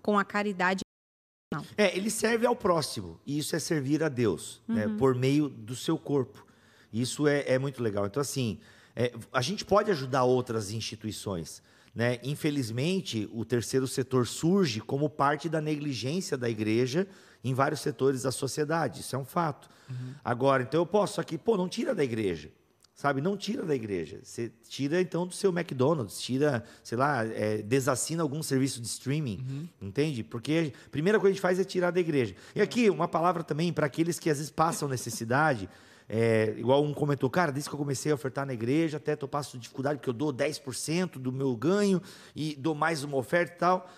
com 0.02 0.18
a 0.18 0.26
caridade. 0.26 0.82
É, 1.78 1.96
ele 1.96 2.10
serve 2.10 2.48
ao 2.48 2.56
próximo, 2.56 3.20
e 3.28 3.38
isso 3.38 3.56
é 3.56 3.60
servir 3.60 4.02
a 4.04 4.10
Deus, 4.10 4.60
né, 4.68 4.88
por 4.98 5.14
meio 5.14 5.48
do 5.48 5.76
seu 5.76 6.00
corpo. 6.00 6.44
Isso 6.92 7.28
é, 7.28 7.44
é 7.48 7.60
muito 7.60 7.84
legal. 7.84 8.08
Então, 8.08 8.20
assim, 8.20 8.60
é, 8.96 9.14
a 9.32 9.42
gente 9.42 9.64
pode 9.64 9.92
ajudar 9.92 10.24
outras 10.24 10.72
instituições. 10.72 11.62
Né? 11.94 12.20
Infelizmente, 12.24 13.30
o 13.32 13.46
terceiro 13.46 13.88
setor 13.88 14.26
surge 14.26 14.82
como 14.82 15.10
parte 15.10 15.48
da 15.48 15.62
negligência 15.62 16.36
da 16.36 16.50
igreja 16.50 17.08
em 17.44 17.54
vários 17.54 17.82
setores 17.82 18.24
da 18.24 18.32
sociedade. 18.32 19.02
Isso 19.02 19.16
é 19.16 19.20
um 19.20 19.26
fato. 19.26 19.70
Agora, 20.24 20.64
então 20.64 20.82
eu 20.82 20.86
posso 20.86 21.22
aqui, 21.22 21.38
pô, 21.38 21.56
não 21.56 21.70
tira 21.70 21.94
da 21.94 22.04
igreja. 22.04 22.52
Sabe, 22.96 23.22
não 23.22 23.36
tira 23.36 23.64
da 23.66 23.74
igreja. 23.76 24.20
Você 24.24 24.52
tira 24.70 25.02
então 25.02 25.26
do 25.26 25.34
seu 25.34 25.52
McDonald's, 25.52 26.22
tira, 26.22 26.64
sei 26.84 26.98
lá, 26.98 27.26
é, 27.26 27.58
desassina 27.58 28.22
algum 28.22 28.42
serviço 28.44 28.80
de 28.80 28.88
streaming, 28.88 29.68
entende? 29.82 30.24
Porque 30.24 30.72
a 30.86 30.90
primeira 30.90 31.20
coisa 31.20 31.32
que 31.32 31.34
a 31.34 31.36
gente 31.36 31.42
faz 31.42 31.60
é 31.60 31.64
tirar 31.64 31.90
da 31.92 32.00
igreja. 32.00 32.36
E 32.56 32.62
aqui, 32.62 32.90
uma 32.92 33.08
palavra 33.08 33.44
também 33.44 33.74
para 33.74 33.88
aqueles 33.88 34.20
que 34.20 34.30
às 34.30 34.38
vezes 34.38 34.52
passam 34.52 34.88
necessidade. 34.88 35.68
É, 36.08 36.54
igual 36.58 36.84
um 36.84 36.94
comentou, 36.94 37.30
cara, 37.30 37.52
desde 37.52 37.70
que 37.70 37.76
eu 37.76 37.80
comecei 37.80 38.12
a 38.12 38.16
ofertar 38.16 38.46
na 38.46 38.54
igreja, 38.54 38.98
até 38.98 39.18
eu 39.20 39.28
passo 39.28 39.58
dificuldade, 39.58 39.98
porque 39.98 40.10
eu 40.10 40.14
dou 40.14 40.34
10% 40.34 41.14
do 41.14 41.32
meu 41.32 41.56
ganho 41.56 42.02
e 42.36 42.56
dou 42.56 42.76
mais 42.76 43.04
uma 43.04 43.18
oferta 43.18 43.54
e 43.54 43.58
tal. 43.58 43.90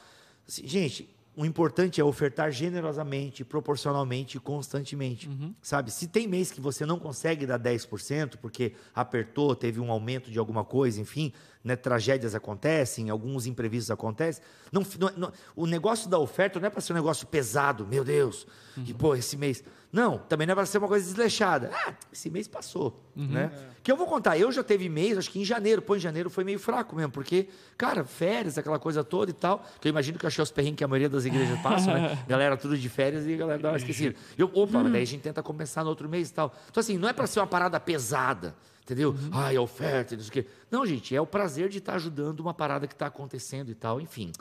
Assim, 0.47 0.67
gente, 0.67 1.09
o 1.35 1.45
importante 1.45 1.99
é 1.99 2.03
ofertar 2.03 2.51
generosamente, 2.51 3.43
proporcionalmente 3.43 4.37
e 4.37 4.39
constantemente. 4.39 5.29
Sabe? 5.61 5.91
Se 5.91 6.07
tem 6.07 6.27
mês 6.27 6.51
que 6.51 6.61
você 6.61 6.85
não 6.85 6.97
consegue 6.97 7.45
dar 7.45 7.59
10%, 7.59 8.37
porque 8.37 8.73
apertou, 8.93 9.53
teve 9.55 9.79
um 9.81 9.91
aumento 9.91 10.31
de 10.31 10.39
alguma 10.39 10.63
coisa, 10.63 11.01
enfim, 11.01 11.33
né, 11.65 11.75
tragédias 11.75 12.35
acontecem, 12.35 13.09
alguns 13.09 13.47
imprevistos 13.47 13.89
acontecem. 13.91 14.41
Não, 14.71 14.85
não- 14.99 15.11
não- 15.17 15.31
o 15.55 15.65
negócio 15.65 16.07
da 16.09 16.19
oferta 16.19 16.59
não 16.59 16.67
é 16.67 16.69
para 16.69 16.79
ser 16.79 16.93
um 16.93 16.95
negócio 16.95 17.25
pesado, 17.27 17.85
meu 17.87 18.03
Deus, 18.05 18.45
e 18.77 18.93
pô, 18.93 19.15
esse 19.15 19.35
mês. 19.35 19.63
Não, 19.91 20.17
também 20.17 20.45
não 20.45 20.51
é 20.51 20.55
para 20.55 20.65
ser 20.65 20.77
uma 20.77 20.87
coisa 20.89 21.05
desleixada. 21.05 21.71
Ah, 21.73 21.93
esse 22.11 22.29
mês 22.29 22.47
passou. 22.49 23.01
Né? 23.15 23.49
Que 23.81 23.89
eu 23.91 23.95
vou 23.95 24.05
contar, 24.05 24.37
eu 24.37 24.51
já 24.51 24.61
teve 24.63 24.89
mês, 24.89 25.17
acho 25.17 25.31
que 25.31 25.39
em 25.39 25.45
janeiro, 25.45 25.81
pô, 25.81 25.95
em 25.95 25.99
janeiro 25.99 26.29
foi 26.29 26.43
meio 26.43 26.59
fraco 26.59 26.95
mesmo, 26.95 27.11
porque, 27.11 27.47
cara, 27.77 28.03
férias, 28.03 28.57
aquela 28.57 28.77
coisa 28.77 29.03
toda 29.03 29.31
e 29.31 29.33
tal, 29.33 29.63
que 29.79 29.87
eu 29.87 29.89
imagino 29.89 30.19
que 30.19 30.25
eu 30.25 30.27
achei 30.27 30.43
os 30.43 30.51
perrengues 30.51 30.77
que 30.79 30.83
a 30.83 30.87
maioria 30.87 31.07
das 31.09 31.23
igrejas 31.25 31.57
passam, 31.63 31.93
né? 31.93 32.23
Galera 32.27 32.57
tudo 32.57 32.77
de 32.77 32.89
férias 32.89 33.25
e 33.25 33.33
a 33.33 33.37
galera 33.37 33.59
dá 33.61 33.69
uma 33.69 33.77
esquecida. 33.77 34.15
Eu, 34.37 34.51
opa, 34.53 34.83
mas 34.83 34.91
daí 34.91 35.01
a 35.01 35.05
gente 35.05 35.21
tenta 35.21 35.41
compensar 35.41 35.83
no 35.83 35.89
outro 35.89 36.07
mês 36.09 36.29
e 36.29 36.33
tal. 36.33 36.53
Então, 36.69 36.81
assim, 36.81 36.97
não 36.97 37.07
é 37.07 37.13
para 37.13 37.25
ser 37.25 37.39
uma 37.39 37.47
parada 37.47 37.79
pesada, 37.79 38.53
entendeu? 38.85 39.15
Ai, 39.31 39.55
a 39.55 39.61
oferta, 39.61 40.13
e 40.13 40.17
não 40.17 40.23
sei 40.23 40.29
o 40.29 40.33
quê. 40.43 40.49
Não, 40.69 40.85
gente, 40.85 41.15
é 41.15 41.19
o 41.19 41.25
prazer 41.25 41.69
de 41.69 41.79
estar 41.79 41.95
ajudando 41.95 42.39
uma 42.39 42.53
parada 42.53 42.87
que 42.87 42.93
está 42.93 43.07
acontecendo 43.07 43.71
e 43.71 43.75
tal, 43.75 43.99
enfim. 43.99 44.31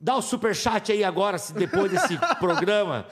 Dá 0.00 0.14
o 0.14 0.22
superchat 0.22 0.92
aí 0.92 1.02
agora, 1.02 1.38
se 1.38 1.52
depois 1.52 1.90
desse 1.90 2.16
programa. 2.38 3.06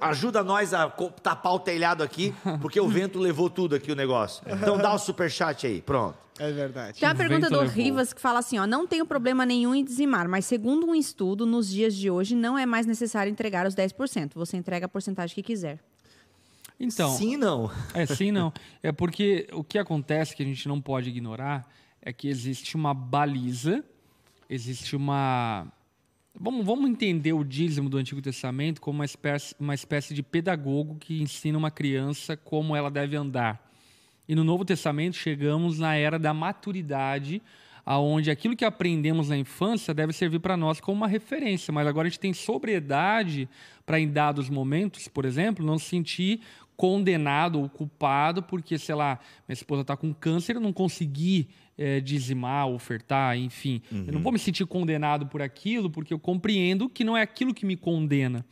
Ajuda 0.00 0.44
nós 0.44 0.72
a 0.72 0.88
tapar 0.88 1.54
o 1.54 1.58
telhado 1.58 2.02
aqui, 2.02 2.32
porque 2.60 2.78
o 2.78 2.86
vento 2.86 3.18
levou 3.18 3.50
tudo 3.50 3.74
aqui 3.74 3.90
o 3.90 3.96
negócio. 3.96 4.44
Então 4.46 4.78
dá 4.78 4.92
o 4.92 4.98
superchat 4.98 5.66
aí, 5.66 5.82
pronto. 5.82 6.16
É 6.38 6.52
verdade. 6.52 7.00
Tem 7.00 7.08
uma 7.08 7.14
pergunta 7.16 7.50
do 7.50 7.58
levou. 7.58 7.74
Rivas 7.74 8.12
que 8.12 8.20
fala 8.20 8.38
assim, 8.38 8.58
ó, 8.58 8.66
não 8.66 8.86
tenho 8.86 9.04
problema 9.04 9.44
nenhum 9.44 9.74
em 9.74 9.82
dizimar, 9.82 10.28
mas 10.28 10.44
segundo 10.44 10.86
um 10.86 10.94
estudo, 10.94 11.44
nos 11.44 11.68
dias 11.68 11.92
de 11.96 12.08
hoje 12.08 12.36
não 12.36 12.56
é 12.56 12.64
mais 12.64 12.86
necessário 12.86 13.30
entregar 13.32 13.66
os 13.66 13.74
10%. 13.74 14.34
Você 14.34 14.56
entrega 14.56 14.86
a 14.86 14.88
porcentagem 14.88 15.34
que 15.34 15.42
quiser. 15.42 15.80
Então, 16.80 17.10
Sim, 17.10 17.36
não. 17.36 17.70
É, 17.92 18.06
sim, 18.06 18.30
não. 18.30 18.52
É 18.82 18.92
porque 18.92 19.48
o 19.52 19.64
que 19.64 19.78
acontece 19.78 20.34
que 20.36 20.42
a 20.42 20.46
gente 20.46 20.68
não 20.68 20.80
pode 20.80 21.08
ignorar 21.08 21.68
é 22.00 22.12
que 22.12 22.28
existe 22.28 22.76
uma 22.76 22.94
baliza, 22.94 23.84
existe 24.48 24.94
uma. 24.94 25.66
Vamos, 26.40 26.64
vamos 26.64 26.88
entender 26.88 27.32
o 27.32 27.42
dízimo 27.42 27.88
do 27.88 27.96
Antigo 27.96 28.22
Testamento 28.22 28.80
como 28.80 28.98
uma 28.98 29.04
espécie, 29.04 29.54
uma 29.58 29.74
espécie 29.74 30.14
de 30.14 30.22
pedagogo 30.22 30.96
que 31.00 31.20
ensina 31.20 31.58
uma 31.58 31.70
criança 31.70 32.36
como 32.36 32.76
ela 32.76 32.90
deve 32.90 33.16
andar. 33.16 33.68
E 34.28 34.34
no 34.34 34.44
Novo 34.44 34.64
Testamento 34.64 35.16
chegamos 35.16 35.78
na 35.80 35.96
era 35.96 36.18
da 36.18 36.32
maturidade, 36.32 37.42
aonde 37.84 38.30
aquilo 38.30 38.54
que 38.54 38.64
aprendemos 38.64 39.30
na 39.30 39.36
infância 39.38 39.94
deve 39.94 40.12
servir 40.12 40.38
para 40.38 40.56
nós 40.56 40.78
como 40.78 40.98
uma 40.98 41.08
referência, 41.08 41.72
mas 41.72 41.86
agora 41.86 42.06
a 42.06 42.10
gente 42.10 42.20
tem 42.20 42.34
sobriedade 42.34 43.48
para 43.86 43.98
em 43.98 44.06
dados 44.06 44.50
momentos, 44.50 45.08
por 45.08 45.24
exemplo, 45.24 45.64
não 45.64 45.78
se 45.78 45.86
sentir 45.86 46.42
condenado 46.78 47.60
ou 47.60 47.68
culpado 47.68 48.40
porque, 48.40 48.78
sei 48.78 48.94
lá, 48.94 49.18
minha 49.48 49.54
esposa 49.54 49.82
está 49.82 49.96
com 49.96 50.14
câncer, 50.14 50.54
eu 50.54 50.60
não 50.60 50.72
consegui 50.72 51.48
eh, 51.76 51.98
dizimar, 52.00 52.68
ofertar, 52.68 53.36
enfim. 53.36 53.82
Eu 54.06 54.12
não 54.12 54.22
vou 54.22 54.30
me 54.30 54.38
sentir 54.38 54.64
condenado 54.64 55.26
por 55.26 55.42
aquilo 55.42 55.90
porque 55.90 56.14
eu 56.14 56.20
compreendo 56.20 56.88
que 56.88 57.02
não 57.02 57.16
é 57.16 57.22
aquilo 57.22 57.52
que 57.52 57.66
me 57.66 57.76
condena. 57.76 58.46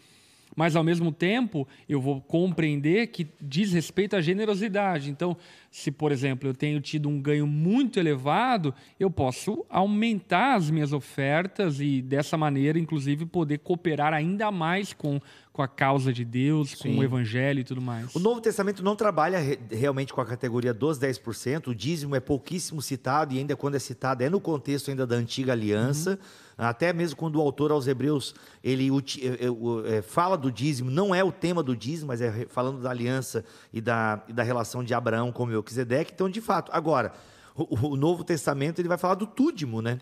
Mas, 0.57 0.75
ao 0.75 0.83
mesmo 0.83 1.13
tempo, 1.13 1.69
eu 1.87 2.01
vou 2.01 2.19
compreender 2.19 3.09
que 3.09 3.29
diz 3.39 3.75
respeito 3.75 4.17
à 4.17 4.23
generosidade. 4.23 5.11
Então, 5.11 5.37
se, 5.71 5.93
por 5.93 6.11
exemplo, 6.11 6.49
eu 6.49 6.55
tenho 6.55 6.81
tido 6.81 7.11
um 7.11 7.21
ganho 7.21 7.47
muito 7.47 8.01
elevado, 8.01 8.75
eu 8.99 9.11
posso 9.11 9.67
aumentar 9.69 10.55
as 10.55 10.71
minhas 10.71 10.95
ofertas 10.95 11.79
e, 11.79 12.01
dessa 12.01 12.39
maneira, 12.39 12.79
inclusive, 12.79 13.27
poder 13.27 13.59
cooperar 13.59 14.15
ainda 14.15 14.51
mais 14.51 14.95
com, 14.95 15.21
com 15.57 15.63
a 15.63 15.69
causa 15.69 16.13
de 16.13 16.23
Deus, 16.23 16.75
com 16.75 16.83
Sim. 16.83 16.99
o 16.99 17.03
evangelho 17.03 17.61
e 17.61 17.65
tudo 17.65 17.81
mais. 17.81 18.15
O 18.15 18.19
Novo 18.19 18.43
Testamento 18.43 18.85
não 18.85 18.95
trabalha 18.95 19.39
re- 19.39 19.59
realmente 19.71 20.13
com 20.13 20.21
a 20.21 20.27
categoria 20.27 20.75
dos 20.75 20.99
10%. 20.99 21.69
O 21.69 21.75
dízimo 21.75 22.15
é 22.15 22.21
pouquíssimo 22.21 22.83
citado 22.83 23.33
e 23.33 23.39
ainda 23.39 23.57
quando 23.57 23.75
é 23.75 23.79
citado 23.79 24.23
é 24.23 24.29
no 24.29 24.39
contexto 24.39 24.91
ainda 24.91 25.07
da 25.07 25.17
antiga 25.17 25.53
aliança. 25.53 26.19
Até 26.59 26.93
mesmo 26.93 27.17
quando 27.17 27.37
o 27.37 27.41
autor 27.41 27.71
aos 27.71 27.87
Hebreus 27.87 28.35
ele 28.63 28.89
é, 28.91 29.93
é, 29.93 29.97
é, 29.97 30.03
fala 30.03 30.37
do 30.37 30.53
dízimo, 30.53 30.91
não 30.91 31.15
é 31.15 31.25
o 31.25 31.33
tema 31.33 31.63
do 31.63 31.75
dízimo, 31.75 32.09
mas 32.09 32.21
é 32.21 32.47
falando 32.51 32.83
da 32.83 32.91
aliança 32.91 33.43
e 33.73 33.81
da, 33.81 34.23
e 34.29 34.35
da 34.35 34.43
relação 34.43 34.85
de 34.85 34.93
Abraão 34.93 35.33
com 35.33 35.47
Melquisedeque. 35.47 36.13
Então, 36.15 36.29
de 36.29 36.43
fato, 36.43 36.71
agora, 36.71 37.13
o, 37.57 37.89
o 37.89 37.97
Novo 37.97 38.23
Testamento 38.23 38.81
ele 38.81 38.89
vai 38.89 38.99
falar 38.99 39.15
do 39.15 39.27
túdimo, 39.27 39.81
né? 39.81 39.99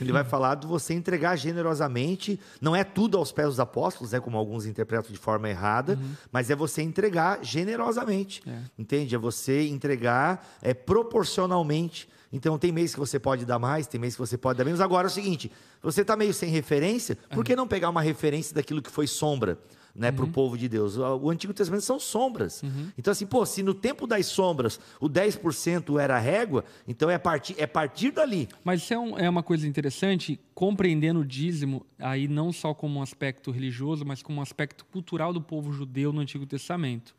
Ele 0.00 0.12
vai 0.12 0.24
falar 0.24 0.56
de 0.56 0.66
você 0.66 0.92
entregar 0.94 1.36
generosamente. 1.36 2.38
Não 2.60 2.76
é 2.76 2.84
tudo 2.84 3.16
aos 3.16 3.32
pés 3.32 3.48
dos 3.48 3.60
apóstolos, 3.60 4.12
é 4.12 4.20
como 4.20 4.36
alguns 4.36 4.66
interpretam 4.66 5.10
de 5.10 5.18
forma 5.18 5.48
errada, 5.48 5.98
mas 6.30 6.50
é 6.50 6.56
você 6.56 6.82
entregar 6.82 7.38
generosamente. 7.42 8.42
Entende? 8.78 9.14
É 9.14 9.18
você 9.18 9.66
entregar 9.66 10.46
é, 10.60 10.74
proporcionalmente. 10.74 12.08
Então 12.30 12.58
tem 12.58 12.70
mês 12.70 12.92
que 12.92 13.00
você 13.00 13.18
pode 13.18 13.46
dar 13.46 13.58
mais, 13.58 13.86
tem 13.86 13.98
mês 13.98 14.14
que 14.14 14.20
você 14.20 14.36
pode 14.36 14.58
dar 14.58 14.64
menos. 14.64 14.80
Agora 14.80 15.06
é 15.06 15.10
o 15.10 15.12
seguinte: 15.12 15.50
você 15.82 16.02
está 16.02 16.14
meio 16.14 16.34
sem 16.34 16.50
referência, 16.50 17.16
por 17.30 17.42
que 17.44 17.56
não 17.56 17.66
pegar 17.66 17.88
uma 17.88 18.02
referência 18.02 18.54
daquilo 18.54 18.82
que 18.82 18.90
foi 18.90 19.06
sombra? 19.06 19.58
Né, 19.98 20.12
para 20.12 20.24
o 20.24 20.28
povo 20.28 20.56
de 20.56 20.68
Deus. 20.68 20.96
O 20.96 21.28
Antigo 21.28 21.52
Testamento 21.52 21.82
são 21.82 21.98
sombras. 21.98 22.62
Então, 22.96 23.10
assim, 23.10 23.26
pô, 23.26 23.44
se 23.44 23.64
no 23.64 23.74
tempo 23.74 24.06
das 24.06 24.26
sombras 24.26 24.78
o 25.00 25.08
10% 25.08 25.98
era 26.00 26.16
régua, 26.20 26.64
então 26.86 27.10
é 27.10 27.18
partir, 27.18 27.56
é 27.58 27.66
partir 27.66 28.12
dali. 28.12 28.48
Mas 28.62 28.80
isso 28.82 28.94
é, 28.94 28.98
um- 28.98 29.18
é 29.18 29.28
uma 29.28 29.42
coisa 29.42 29.66
interessante, 29.66 30.38
compreendendo 30.54 31.18
o 31.18 31.24
dízimo, 31.24 31.84
aí 31.98 32.28
não 32.28 32.52
só 32.52 32.72
como 32.72 33.00
um 33.00 33.02
aspecto 33.02 33.50
religioso, 33.50 34.04
mas 34.06 34.22
como 34.22 34.38
um 34.38 34.42
aspecto 34.42 34.84
cultural 34.84 35.32
do 35.32 35.40
povo 35.40 35.72
judeu 35.72 36.12
no 36.12 36.20
Antigo 36.20 36.46
Testamento. 36.46 37.12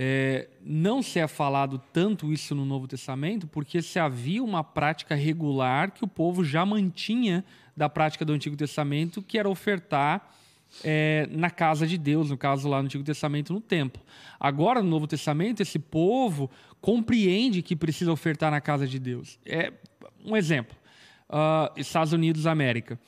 É, 0.00 0.48
não 0.64 1.02
se 1.02 1.18
é 1.18 1.26
falado 1.26 1.82
tanto 1.92 2.32
isso 2.32 2.54
no 2.54 2.64
Novo 2.64 2.86
Testamento, 2.86 3.48
porque 3.48 3.82
se 3.82 3.98
havia 3.98 4.40
uma 4.44 4.62
prática 4.62 5.16
regular 5.16 5.90
que 5.90 6.04
o 6.04 6.08
povo 6.08 6.44
já 6.44 6.64
mantinha 6.64 7.44
da 7.76 7.88
prática 7.88 8.24
do 8.24 8.32
Antigo 8.32 8.56
Testamento, 8.56 9.20
que 9.20 9.36
era 9.36 9.48
ofertar 9.48 10.32
é, 10.84 11.26
na 11.30 11.50
casa 11.50 11.86
de 11.86 11.98
Deus, 11.98 12.30
no 12.30 12.36
caso 12.36 12.68
lá 12.68 12.78
no 12.78 12.86
Antigo 12.86 13.04
Testamento, 13.04 13.52
no 13.52 13.60
templo. 13.60 14.02
Agora, 14.38 14.82
no 14.82 14.88
Novo 14.88 15.06
Testamento, 15.06 15.60
esse 15.60 15.78
povo 15.78 16.50
compreende 16.80 17.62
que 17.62 17.74
precisa 17.74 18.12
ofertar 18.12 18.50
na 18.50 18.60
casa 18.60 18.86
de 18.86 18.98
Deus. 18.98 19.38
É 19.44 19.72
um 20.24 20.36
exemplo. 20.36 20.76
Ah, 21.28 21.72
Estados 21.76 22.12
Unidos, 22.12 22.46
América. 22.46 22.98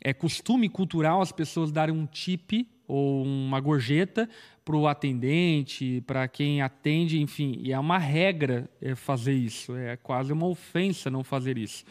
É 0.00 0.12
costume 0.12 0.68
cultural 0.68 1.20
as 1.20 1.32
pessoas 1.32 1.72
darem 1.72 1.94
um 1.94 2.06
tip 2.06 2.68
ou 2.86 3.24
uma 3.24 3.58
gorjeta 3.60 4.28
para 4.64 4.76
o 4.76 4.88
atendente, 4.88 6.02
para 6.06 6.26
quem 6.26 6.60
atende, 6.60 7.20
enfim, 7.20 7.58
e 7.62 7.72
é 7.72 7.78
uma 7.78 7.98
regra 7.98 8.68
é, 8.80 8.96
fazer 8.96 9.32
isso, 9.32 9.76
é 9.76 9.96
quase 9.96 10.32
uma 10.32 10.46
ofensa 10.46 11.08
não 11.08 11.22
fazer 11.22 11.56
isso. 11.56 11.84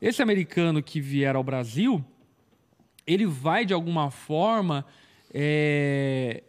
Esse 0.00 0.22
americano 0.22 0.82
que 0.82 0.98
vier 0.98 1.36
ao 1.36 1.44
Brasil, 1.44 2.02
ele 3.06 3.26
vai 3.26 3.64
de 3.64 3.74
alguma 3.74 4.10
forma 4.10 4.84
é, 5.32 6.42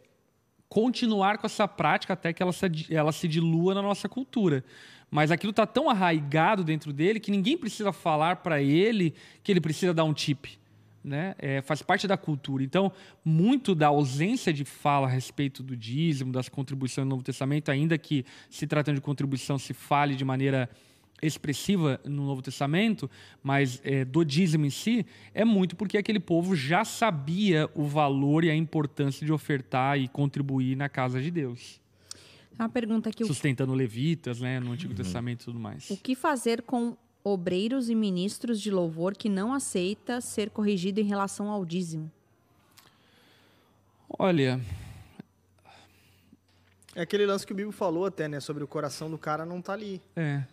continuar 0.69 1.37
com 1.37 1.45
essa 1.45 1.67
prática 1.67 2.13
até 2.13 2.33
que 2.33 2.41
ela 2.41 2.51
se, 2.51 2.65
ela 2.89 3.11
se 3.11 3.27
dilua 3.27 3.73
na 3.73 3.81
nossa 3.81 4.09
cultura. 4.09 4.63
Mas 5.09 5.29
aquilo 5.29 5.51
está 5.51 5.67
tão 5.67 5.89
arraigado 5.89 6.63
dentro 6.63 6.91
dele 6.91 7.19
que 7.19 7.29
ninguém 7.29 7.55
precisa 7.55 7.93
falar 7.93 8.37
para 8.37 8.61
ele 8.61 9.13
que 9.43 9.51
ele 9.51 9.61
precisa 9.61 9.93
dar 9.93 10.03
um 10.03 10.13
tip. 10.13 10.57
Né? 11.03 11.35
É, 11.37 11.61
faz 11.61 11.81
parte 11.81 12.07
da 12.07 12.17
cultura. 12.17 12.63
Então, 12.63 12.91
muito 13.23 13.75
da 13.75 13.87
ausência 13.87 14.51
de 14.51 14.65
fala 14.65 15.05
a 15.05 15.09
respeito 15.09 15.61
do 15.61 15.75
dízimo, 15.75 16.31
das 16.31 16.49
contribuições 16.49 17.05
do 17.05 17.09
Novo 17.09 17.21
Testamento, 17.21 17.69
ainda 17.69 17.97
que 17.97 18.25
se 18.49 18.65
tratando 18.65 18.95
de 18.95 19.01
contribuição 19.01 19.59
se 19.59 19.73
fale 19.73 20.15
de 20.15 20.25
maneira 20.25 20.69
expressiva 21.25 21.99
no 22.03 22.25
Novo 22.25 22.41
Testamento, 22.41 23.09
mas 23.41 23.81
é, 23.83 24.03
do 24.05 24.23
dízimo 24.23 24.65
em 24.65 24.69
si, 24.69 25.05
é 25.33 25.45
muito 25.45 25.75
porque 25.75 25.97
aquele 25.97 26.19
povo 26.19 26.55
já 26.55 26.83
sabia 26.83 27.69
o 27.73 27.85
valor 27.85 28.43
e 28.43 28.49
a 28.49 28.55
importância 28.55 29.25
de 29.25 29.31
ofertar 29.31 29.99
e 29.99 30.07
contribuir 30.07 30.75
na 30.75 30.89
casa 30.89 31.21
de 31.21 31.31
Deus, 31.31 31.81
Uma 32.57 32.69
pergunta 32.69 33.09
o 33.09 33.25
sustentando 33.25 33.73
levitas, 33.73 34.39
né, 34.39 34.59
no 34.59 34.71
Antigo 34.71 34.93
Testamento 34.93 35.41
e 35.41 35.45
tudo 35.45 35.59
mais. 35.59 35.89
O 35.89 35.97
que 35.97 36.15
fazer 36.15 36.61
com 36.61 36.95
obreiros 37.23 37.89
e 37.89 37.95
ministros 37.95 38.59
de 38.59 38.69
louvor 38.69 39.15
que 39.15 39.29
não 39.29 39.53
aceita 39.53 40.19
ser 40.19 40.49
corrigido 40.49 40.99
em 40.99 41.05
relação 41.05 41.49
ao 41.49 41.65
dízimo? 41.65 42.11
Olha, 44.19 44.59
É 46.95 47.01
aquele 47.01 47.25
lance 47.25 47.45
que 47.45 47.53
o 47.53 47.55
Bibo 47.55 47.71
falou 47.71 48.05
até, 48.05 48.27
né? 48.27 48.39
Sobre 48.39 48.63
o 48.63 48.67
coração 48.67 49.09
do 49.09 49.17
cara 49.17 49.45
não 49.45 49.61
tá 49.61 49.73
ali. 49.73 50.01
é. 50.15 50.43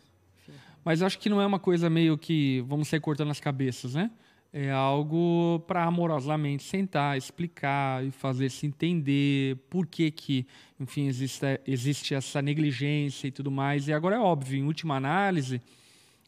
Mas 0.84 1.02
acho 1.02 1.18
que 1.18 1.28
não 1.28 1.40
é 1.40 1.46
uma 1.46 1.58
coisa 1.58 1.90
meio 1.90 2.16
que 2.16 2.64
vamos 2.66 2.88
sair 2.88 3.00
cortando 3.00 3.30
as 3.30 3.40
cabeças, 3.40 3.94
né? 3.94 4.10
É 4.52 4.70
algo 4.70 5.62
para 5.66 5.84
amorosamente 5.84 6.64
sentar, 6.64 7.16
explicar 7.16 8.04
e 8.04 8.10
fazer 8.10 8.50
se 8.50 8.66
entender 8.66 9.56
por 9.70 9.86
que 9.86 10.10
que, 10.10 10.44
enfim, 10.78 11.06
existe, 11.06 11.44
existe 11.64 12.14
essa 12.14 12.42
negligência 12.42 13.28
e 13.28 13.30
tudo 13.30 13.48
mais. 13.48 13.86
E 13.86 13.92
agora 13.92 14.16
é 14.16 14.18
óbvio, 14.18 14.58
em 14.58 14.64
última 14.64 14.96
análise, 14.96 15.62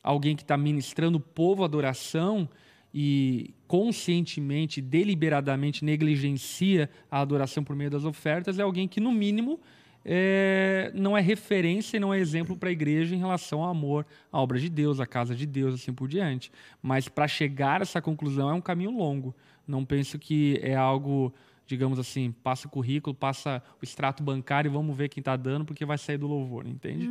alguém 0.03 0.37
que 0.37 0.43
está 0.43 0.57
ministrando 0.57 1.19
o 1.19 1.21
povo 1.21 1.65
adoração 1.65 2.49
e 2.95 3.55
conscientemente, 3.67 4.81
deliberadamente 4.81 5.85
negligencia 5.85 6.91
a 7.11 7.21
adoração 7.21 7.65
por 7.65 7.75
meio 7.75 7.91
das 7.91 8.05
ofertas 8.05 8.59
é 8.59 8.63
alguém 8.63 8.87
que, 8.87 9.01
no 9.01 9.11
mínimo, 9.11 9.59
é, 10.05 10.91
não 10.95 11.17
é 11.17 11.21
referência 11.21 11.97
e 11.97 12.01
não 12.01 12.13
é 12.13 12.19
exemplo 12.19 12.57
para 12.57 12.69
a 12.69 12.73
igreja 12.73 13.15
em 13.15 13.19
relação 13.19 13.63
ao 13.63 13.71
amor 13.71 14.07
à 14.31 14.41
obra 14.41 14.59
de 14.59 14.69
Deus, 14.69 15.01
à 15.01 15.07
casa 15.07 15.35
de 15.35 15.47
Deus, 15.47 15.75
assim 15.75 15.93
por 15.93 16.09
diante. 16.09 16.51
Mas 16.83 17.09
para 17.09 17.29
chegar 17.29 17.81
a 17.81 17.83
essa 17.83 18.01
conclusão 18.01 18.51
é 18.51 18.55
um 18.55 18.61
caminho 18.61 18.91
longo. 18.91 19.35
Não 19.67 19.85
penso 19.85 20.19
que 20.19 20.59
é 20.63 20.75
algo, 20.75 21.33
digamos 21.67 21.99
assim, 21.99 22.33
passa 22.43 22.67
o 22.67 22.71
currículo, 22.71 23.15
passa 23.15 23.63
o 23.81 23.85
extrato 23.85 24.23
bancário 24.23 24.69
e 24.69 24.73
vamos 24.73 24.97
ver 24.97 25.09
quem 25.09 25.21
está 25.21 25.37
dando, 25.37 25.65
porque 25.65 25.85
vai 25.85 25.99
sair 25.99 26.19
do 26.19 26.27
louvor, 26.27 26.67
entende? 26.67 27.09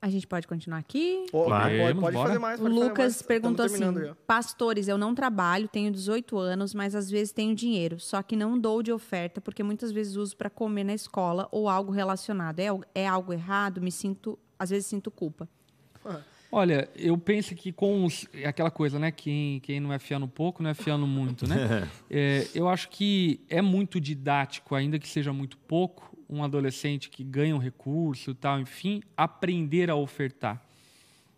A 0.00 0.08
gente 0.08 0.26
pode 0.28 0.46
continuar 0.46 0.78
aqui? 0.78 1.26
Pode, 1.30 1.50
pode 2.00 2.16
Bora. 2.16 2.28
fazer 2.28 2.38
mais. 2.38 2.60
O 2.60 2.62
pode 2.62 2.74
fazer 2.74 2.88
Lucas 2.88 2.98
mais. 3.04 3.16
Tamo 3.16 3.28
perguntou 3.28 3.64
assim: 3.66 4.06
já. 4.06 4.14
Pastores, 4.26 4.86
eu 4.86 4.96
não 4.96 5.12
trabalho, 5.12 5.66
tenho 5.66 5.90
18 5.90 6.38
anos, 6.38 6.72
mas 6.72 6.94
às 6.94 7.10
vezes 7.10 7.32
tenho 7.32 7.54
dinheiro, 7.54 7.98
só 7.98 8.22
que 8.22 8.36
não 8.36 8.58
dou 8.58 8.82
de 8.82 8.92
oferta 8.92 9.40
porque 9.40 9.62
muitas 9.62 9.90
vezes 9.90 10.14
uso 10.14 10.36
para 10.36 10.48
comer 10.48 10.84
na 10.84 10.94
escola 10.94 11.48
ou 11.50 11.68
algo 11.68 11.90
relacionado. 11.90 12.60
É, 12.60 12.68
é 12.94 13.06
algo 13.08 13.32
errado? 13.32 13.80
Me 13.80 13.90
sinto, 13.90 14.38
às 14.56 14.70
vezes 14.70 14.86
sinto 14.86 15.10
culpa. 15.10 15.48
Olha, 16.50 16.88
eu 16.96 17.16
penso 17.18 17.54
que 17.54 17.72
com 17.72 18.06
os, 18.06 18.26
é 18.32 18.48
aquela 18.48 18.70
coisa, 18.70 18.98
né? 18.98 19.10
Quem, 19.10 19.60
quem 19.60 19.80
não 19.80 19.92
é 19.92 19.98
fiando 19.98 20.26
pouco, 20.26 20.62
não 20.62 20.70
é 20.70 20.74
fiando 20.74 21.06
muito, 21.06 21.46
né? 21.46 21.56
É, 22.10 22.46
eu 22.54 22.66
acho 22.68 22.88
que 22.88 23.40
é 23.50 23.60
muito 23.60 24.00
didático, 24.00 24.74
ainda 24.74 24.98
que 24.98 25.06
seja 25.06 25.30
muito 25.30 25.58
pouco, 25.58 26.07
um 26.28 26.44
adolescente 26.44 27.08
que 27.08 27.24
ganha 27.24 27.54
um 27.54 27.58
recurso 27.58 28.34
tal, 28.34 28.60
enfim, 28.60 29.02
aprender 29.16 29.90
a 29.90 29.94
ofertar. 29.94 30.62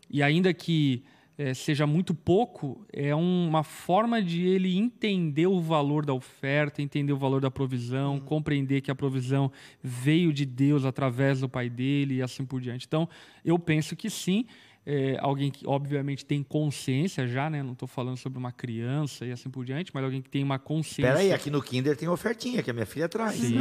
E 0.08 0.22
ainda 0.22 0.52
que 0.52 1.04
eh, 1.38 1.54
seja 1.54 1.86
muito 1.86 2.14
pouco, 2.14 2.84
é 2.92 3.14
uma 3.14 3.62
forma 3.62 4.20
de 4.20 4.46
ele 4.46 4.76
entender 4.76 5.46
o 5.46 5.58
valor 5.58 6.04
da 6.04 6.12
oferta, 6.12 6.82
entender 6.82 7.14
o 7.14 7.16
valor 7.16 7.40
da 7.40 7.50
provisão, 7.50 8.20
compreender 8.20 8.82
que 8.82 8.90
a 8.90 8.94
provisão 8.94 9.50
veio 9.82 10.34
de 10.34 10.44
Deus 10.44 10.84
através 10.84 11.40
do 11.40 11.48
pai 11.48 11.70
dele 11.70 12.16
e 12.16 12.22
assim 12.22 12.44
por 12.44 12.60
diante. 12.60 12.86
Então, 12.86 13.08
eu 13.42 13.58
penso 13.58 13.96
que 13.96 14.10
sim, 14.10 14.44
é, 14.86 15.18
alguém 15.20 15.50
que 15.50 15.66
obviamente 15.66 16.24
tem 16.24 16.42
consciência 16.42 17.26
já, 17.26 17.50
né? 17.50 17.62
Não 17.62 17.72
estou 17.72 17.86
falando 17.86 18.16
sobre 18.16 18.38
uma 18.38 18.50
criança 18.50 19.26
e 19.26 19.32
assim 19.32 19.50
por 19.50 19.64
diante, 19.64 19.90
mas 19.92 20.02
alguém 20.02 20.22
que 20.22 20.30
tem 20.30 20.42
uma 20.42 20.58
consciência. 20.58 21.02
Espera 21.02 21.18
aí, 21.18 21.32
aqui 21.32 21.50
no 21.50 21.62
Kinder 21.62 21.96
tem 21.96 22.08
ofertinha 22.08 22.62
que 22.62 22.70
a 22.70 22.72
minha 22.72 22.86
filha 22.86 23.08
traz. 23.08 23.36
Sim. 23.36 23.58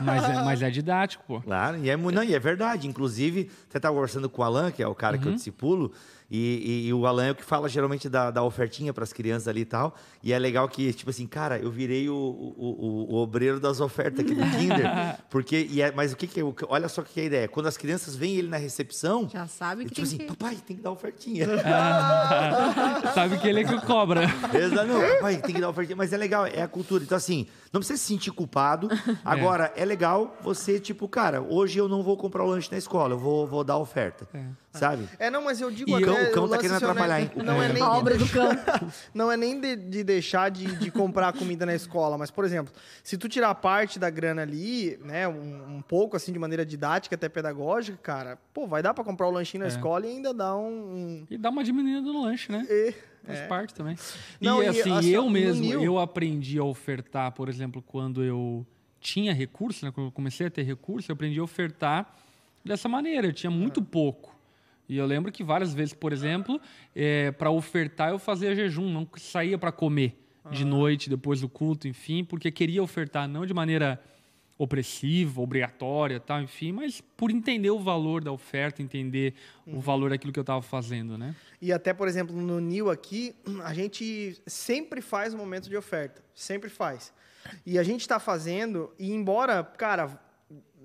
Mas 0.00 0.24
é, 0.24 0.34
mas 0.44 0.62
é 0.62 0.70
didático, 0.70 1.24
pô. 1.26 1.40
Claro, 1.40 1.78
e 1.78 1.90
é, 1.90 1.96
não, 1.96 2.24
e 2.24 2.34
é 2.34 2.38
verdade. 2.38 2.88
Inclusive, 2.88 3.50
você 3.68 3.76
estava 3.76 3.94
conversando 3.94 4.28
com 4.30 4.40
o 4.40 4.44
Alan, 4.44 4.70
que 4.70 4.82
é 4.82 4.88
o 4.88 4.94
cara 4.94 5.18
que 5.18 5.26
eu 5.26 5.32
discipulo, 5.32 5.92
E, 6.30 6.82
e- 6.84 6.88
e 6.88 6.92
o 6.94 7.06
Alan 7.06 7.26
é 7.26 7.30
o 7.30 7.34
que 7.34 7.44
fala 7.44 7.68
geralmente 7.68 8.08
da, 8.08 8.30
da 8.30 8.42
ofertinha 8.42 8.92
para 8.94 9.04
as 9.04 9.12
crianças 9.12 9.46
ali 9.46 9.60
e 9.60 9.64
tal. 9.64 9.94
E 10.22 10.32
é 10.32 10.38
legal 10.38 10.66
que, 10.68 10.92
tipo 10.92 11.10
assim, 11.10 11.26
cara, 11.26 11.58
eu 11.58 11.70
virei 11.70 12.08
o, 12.08 12.14
o, 12.14 13.06
o- 13.10 13.14
o 13.14 13.16
obreiro 13.16 13.60
das 13.60 13.78
ofertas 13.80 14.20
aqui 14.24 14.34
do 14.34 14.42
Kinder. 14.58 15.18
porque, 15.30 15.68
e 15.70 15.82
é, 15.82 15.92
mas 15.92 16.12
o 16.12 16.16
que, 16.16 16.26
que 16.26 16.40
é? 16.40 16.42
Olha 16.68 16.88
só 16.88 17.02
o 17.02 17.04
que 17.04 17.20
é 17.20 17.22
a 17.24 17.26
ideia. 17.26 17.48
Quando 17.48 17.66
as 17.66 17.76
crianças 17.76 18.16
veem 18.16 18.36
ele 18.36 18.48
na 18.48 18.56
recepção, 18.56 19.28
Já 19.28 19.46
sabe 19.46 19.84
que 19.84 19.90
tipo 19.94 19.96
tem 19.96 20.04
assim, 20.04 20.18
que... 20.18 20.24
papai, 20.26 20.56
tem 20.66 20.76
que 20.76 20.82
dar 20.82 20.90
ofertinha. 20.92 21.46
Sabe 23.14 23.38
que 23.38 23.48
ele 23.48 23.60
é 23.60 23.64
que 23.64 23.80
cobra. 23.86 24.22
Exato, 24.24 24.86
não, 24.86 25.00
papai, 25.16 25.36
tem 25.40 25.54
que 25.54 25.60
dar 25.60 25.68
ofertinha. 25.68 25.96
Mas 25.96 26.12
é 26.12 26.16
legal, 26.16 26.46
é 26.46 26.62
a 26.62 26.68
cultura. 26.68 27.04
Então, 27.04 27.16
assim, 27.16 27.46
não 27.72 27.80
precisa 27.80 27.98
se 27.98 28.06
sentir 28.06 28.30
culpado. 28.32 28.88
Agora, 29.24 29.72
é, 29.76 29.84
legal 29.84 30.36
você, 30.42 30.80
tipo, 30.80 31.08
cara, 31.08 31.42
hoje 31.42 31.78
eu 31.78 31.88
não 31.88 32.02
vou 32.02 32.16
comprar 32.16 32.44
o 32.44 32.46
lanche 32.48 32.70
na 32.70 32.78
escola, 32.78 33.14
eu 33.14 33.18
vou, 33.18 33.46
vou 33.46 33.62
dar 33.64 33.76
oferta. 33.78 34.26
Sabe? 34.78 35.08
É, 35.18 35.30
não, 35.30 35.42
mas 35.44 35.60
eu 35.60 35.70
digo 35.70 35.90
E 35.90 36.02
até... 36.02 36.10
o 36.30 36.32
cão 36.32 36.48
tá 36.48 36.56
querendo 36.58 36.74
assim, 36.76 36.84
né, 36.84 36.90
atrapalhar, 36.90 37.20
hein? 37.20 37.30
Não 37.36 37.62
é, 37.62 37.66
É. 37.66 37.72
nem 37.72 37.82
A 37.82 37.86
de 37.90 37.96
obra 37.96 38.18
do 38.18 38.28
cão. 38.28 38.48
Não 39.14 39.30
é 39.30 39.36
nem 39.36 39.60
de, 39.60 39.76
de 39.76 40.02
deixar 40.02 40.50
de, 40.50 40.64
de 40.76 40.90
comprar 40.90 41.32
comida 41.32 41.64
na 41.64 41.74
escola, 41.74 42.18
mas, 42.18 42.30
por 42.30 42.44
exemplo, 42.44 42.72
se 43.02 43.16
tu 43.16 43.28
tirar 43.28 43.54
parte 43.54 43.98
da 43.98 44.10
grana 44.10 44.42
ali, 44.42 44.98
né, 45.04 45.28
um, 45.28 45.76
um 45.76 45.82
pouco 45.82 46.16
assim, 46.16 46.32
de 46.32 46.38
maneira 46.38 46.66
didática, 46.66 47.14
até 47.14 47.28
pedagógica, 47.28 47.96
cara, 48.02 48.38
pô, 48.52 48.66
vai 48.66 48.82
dar 48.82 48.92
pra 48.92 49.04
comprar 49.04 49.28
o 49.28 49.30
lanchinho 49.30 49.60
na 49.60 49.66
É. 49.66 49.68
escola 49.68 50.06
e 50.06 50.10
ainda 50.10 50.34
dar 50.34 50.56
um... 50.56 50.66
um- 51.22 51.26
E 51.30 51.38
dá 51.38 51.50
uma 51.50 51.62
diminuída 51.62 52.00
no 52.00 52.22
lanche, 52.24 52.50
né? 52.50 52.66
e- 52.68 52.94
Faz 53.24 53.40
parte 53.48 53.72
também. 53.72 53.96
Não, 54.40 54.62
e 54.62 54.66
e 54.66 54.68
assim, 54.68 54.90
a 54.92 55.00
sua- 55.00 55.10
eu 55.10 55.30
mesmo, 55.30 55.62
Nil- 55.64 55.82
eu 55.82 55.98
aprendi 55.98 56.58
a 56.58 56.64
ofertar, 56.64 57.32
por 57.32 57.48
exemplo, 57.48 57.80
quando 57.80 58.22
eu 58.22 58.66
tinha 59.00 59.32
recurso, 59.32 59.86
né? 59.86 59.90
Quando 59.94 60.08
eu 60.08 60.12
comecei 60.12 60.46
a 60.46 60.50
ter 60.50 60.62
recurso, 60.62 61.10
eu 61.10 61.14
aprendi 61.14 61.40
a 61.40 61.42
ofertar 61.42 62.14
dessa 62.62 62.86
maneira. 62.86 63.26
Eu 63.28 63.32
tinha 63.32 63.50
muito 63.50 63.80
pouco. 63.82 64.33
E 64.88 64.96
eu 64.96 65.06
lembro 65.06 65.32
que 65.32 65.42
várias 65.42 65.72
vezes, 65.72 65.94
por 65.94 66.12
exemplo, 66.12 66.60
para 67.38 67.50
ofertar 67.50 68.10
eu 68.10 68.18
fazia 68.18 68.54
jejum, 68.54 68.90
não 68.90 69.08
saía 69.16 69.58
para 69.58 69.72
comer 69.72 70.20
de 70.50 70.64
noite, 70.64 71.08
depois 71.08 71.40
do 71.40 71.48
culto, 71.48 71.88
enfim, 71.88 72.22
porque 72.22 72.50
queria 72.50 72.82
ofertar 72.82 73.26
não 73.26 73.46
de 73.46 73.54
maneira 73.54 73.98
opressiva, 74.56 75.40
obrigatória, 75.40 76.20
tal, 76.20 76.40
enfim, 76.40 76.70
mas 76.70 77.00
por 77.00 77.30
entender 77.30 77.70
o 77.70 77.80
valor 77.80 78.22
da 78.22 78.30
oferta, 78.30 78.82
entender 78.82 79.34
o 79.66 79.80
valor 79.80 80.10
daquilo 80.10 80.32
que 80.32 80.38
eu 80.38 80.42
estava 80.42 80.62
fazendo, 80.62 81.18
né? 81.18 81.34
E 81.60 81.72
até, 81.72 81.92
por 81.92 82.06
exemplo, 82.06 82.36
no 82.36 82.60
Nil 82.60 82.88
aqui, 82.88 83.34
a 83.64 83.74
gente 83.74 84.40
sempre 84.46 85.00
faz 85.00 85.34
um 85.34 85.38
momento 85.38 85.68
de 85.68 85.76
oferta. 85.76 86.22
Sempre 86.34 86.70
faz. 86.70 87.12
E 87.66 87.78
a 87.78 87.82
gente 87.82 88.02
está 88.02 88.20
fazendo, 88.20 88.92
e 88.98 89.12
embora, 89.12 89.64
cara, 89.64 90.22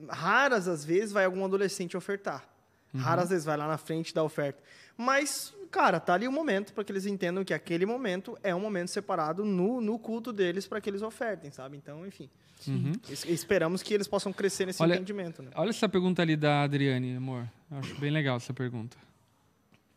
raras 0.08 0.68
as 0.68 0.84
vezes 0.84 1.12
vai 1.12 1.26
algum 1.26 1.46
adolescente 1.46 1.96
ofertar. 1.96 2.50
Raras 2.94 3.30
vezes 3.30 3.46
vai 3.46 3.56
lá 3.58 3.68
na 3.68 3.78
frente 3.78 4.14
da 4.14 4.24
oferta. 4.24 4.62
Mas, 4.98 5.54
cara, 5.72 6.00
tá 6.00 6.14
ali 6.14 6.28
o 6.28 6.32
momento 6.32 6.74
para 6.74 6.84
que 6.84 6.92
eles 6.92 7.06
entendam 7.06 7.44
que 7.46 7.54
aquele 7.54 7.86
momento 7.86 8.38
é 8.44 8.54
um 8.56 8.60
momento 8.60 8.90
separado 8.90 9.46
no, 9.46 9.80
no 9.80 9.98
culto 10.00 10.34
deles 10.34 10.68
para 10.68 10.82
que 10.82 10.90
eles 10.90 11.02
ofertem, 11.02 11.52
sabe? 11.52 11.78
Então, 11.78 12.06
enfim. 12.06 12.30
Es- 13.10 13.24
Esperamos 13.26 13.82
que 13.82 13.94
eles 13.94 14.08
possam 14.08 14.34
crescer 14.34 14.66
nesse 14.66 14.82
Olha- 14.84 14.96
entendimento, 14.96 15.42
né? 15.42 15.52
Olha 15.56 15.70
essa 15.70 15.88
pergunta 15.88 16.22
ali 16.22 16.36
da 16.36 16.64
Adriane, 16.64 17.16
amor. 17.16 17.48
Eu 17.72 17.78
acho 17.78 17.96
bem 18.00 18.12
legal 18.12 18.36
essa 18.38 18.54
pergunta. 18.54 18.98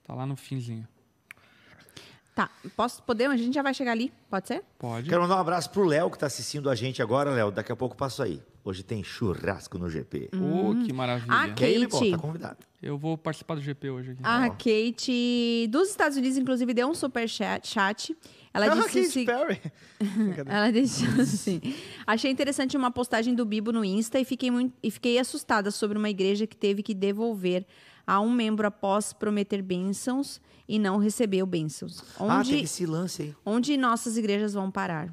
Tá 0.05 0.15
lá 0.15 0.25
no 0.27 0.37
finzinho. 0.37 0.87
Tá, 2.35 2.49
posso, 2.77 3.03
podemos? 3.03 3.35
A 3.35 3.37
gente 3.43 3.55
já 3.55 3.63
vai 3.63 3.75
chegar 3.75 3.93
ali, 3.93 4.13
pode 4.31 4.49
ser? 4.49 4.63
Pode. 4.79 5.09
Quero 5.09 5.21
mandar 5.23 5.37
um 5.37 5.41
abraço 5.41 5.69
pro 5.71 5.85
Léo, 5.85 6.11
que 6.11 6.19
tá 6.19 6.27
assistindo 6.27 6.71
a 6.71 6.75
gente 6.75 7.03
agora, 7.03 7.31
Léo. 7.31 7.51
Daqui 7.51 7.71
a 7.73 7.77
pouco 7.77 7.95
passo 7.97 8.23
aí. 8.23 8.41
Hoje 8.65 8.85
tem 8.85 9.03
churrasco 9.03 9.77
no 9.77 9.91
GP. 9.91 10.31
Oh, 10.35 10.85
que 10.87 10.93
maravilha. 10.93 11.35
Ah, 11.35 11.49
Quer 11.49 11.71
ir, 11.73 11.89
Kate. 11.89 12.11
Tá 12.13 12.19
convidado. 12.19 12.59
Eu 12.81 12.97
vou 12.97 13.19
participar 13.19 13.57
do 13.57 13.61
GP 13.61 13.91
hoje 13.91 14.11
aqui. 14.13 14.21
A 14.23 14.49
Kate, 14.51 15.67
dos 15.69 15.89
Estados 15.91 16.17
Unidos, 16.17 16.39
inclusive, 16.39 16.73
deu 16.73 16.89
um 16.89 16.95
super 16.95 17.29
chat. 17.29 17.67
chat. 17.67 18.17
Ela 18.55 18.67
Ah, 18.67 18.87
disse 18.87 19.11
se-. 19.11 19.27
Ela 20.47 20.71
disse 20.71 21.05
assim: 21.21 21.61
Achei 22.07 22.31
interessante 22.31 22.77
uma 22.77 22.91
postagem 22.91 23.35
do 23.35 23.45
Bibo 23.45 23.73
no 23.73 23.85
Insta 23.85 24.21
e 24.21 24.25
fiquei, 24.25 24.51
muito, 24.51 24.73
e 24.83 24.91
fiquei 24.93 25.19
assustada 25.19 25.71
sobre 25.73 25.99
uma 25.99 26.09
igreja 26.11 26.47
que 26.47 26.57
teve 26.57 26.83
que 26.85 26.95
devolver 26.95 27.67
a 28.07 28.21
um 28.21 28.31
membro 28.31 28.67
após 28.67 29.13
prometer 29.13 29.61
bênçãos 29.63 30.41
e 30.69 30.79
não 30.79 30.99
recebeu 30.99 31.45
bênçãos. 31.47 32.01
Ah, 32.19 32.39
Onde, 32.39 32.51
tem 32.53 32.63
esse 32.63 32.87
lance 32.87 33.23
aí. 33.23 33.35
onde 33.45 33.77
nossas 33.77 34.17
igrejas 34.17 34.55
vão 34.55 34.71
parar? 34.71 35.13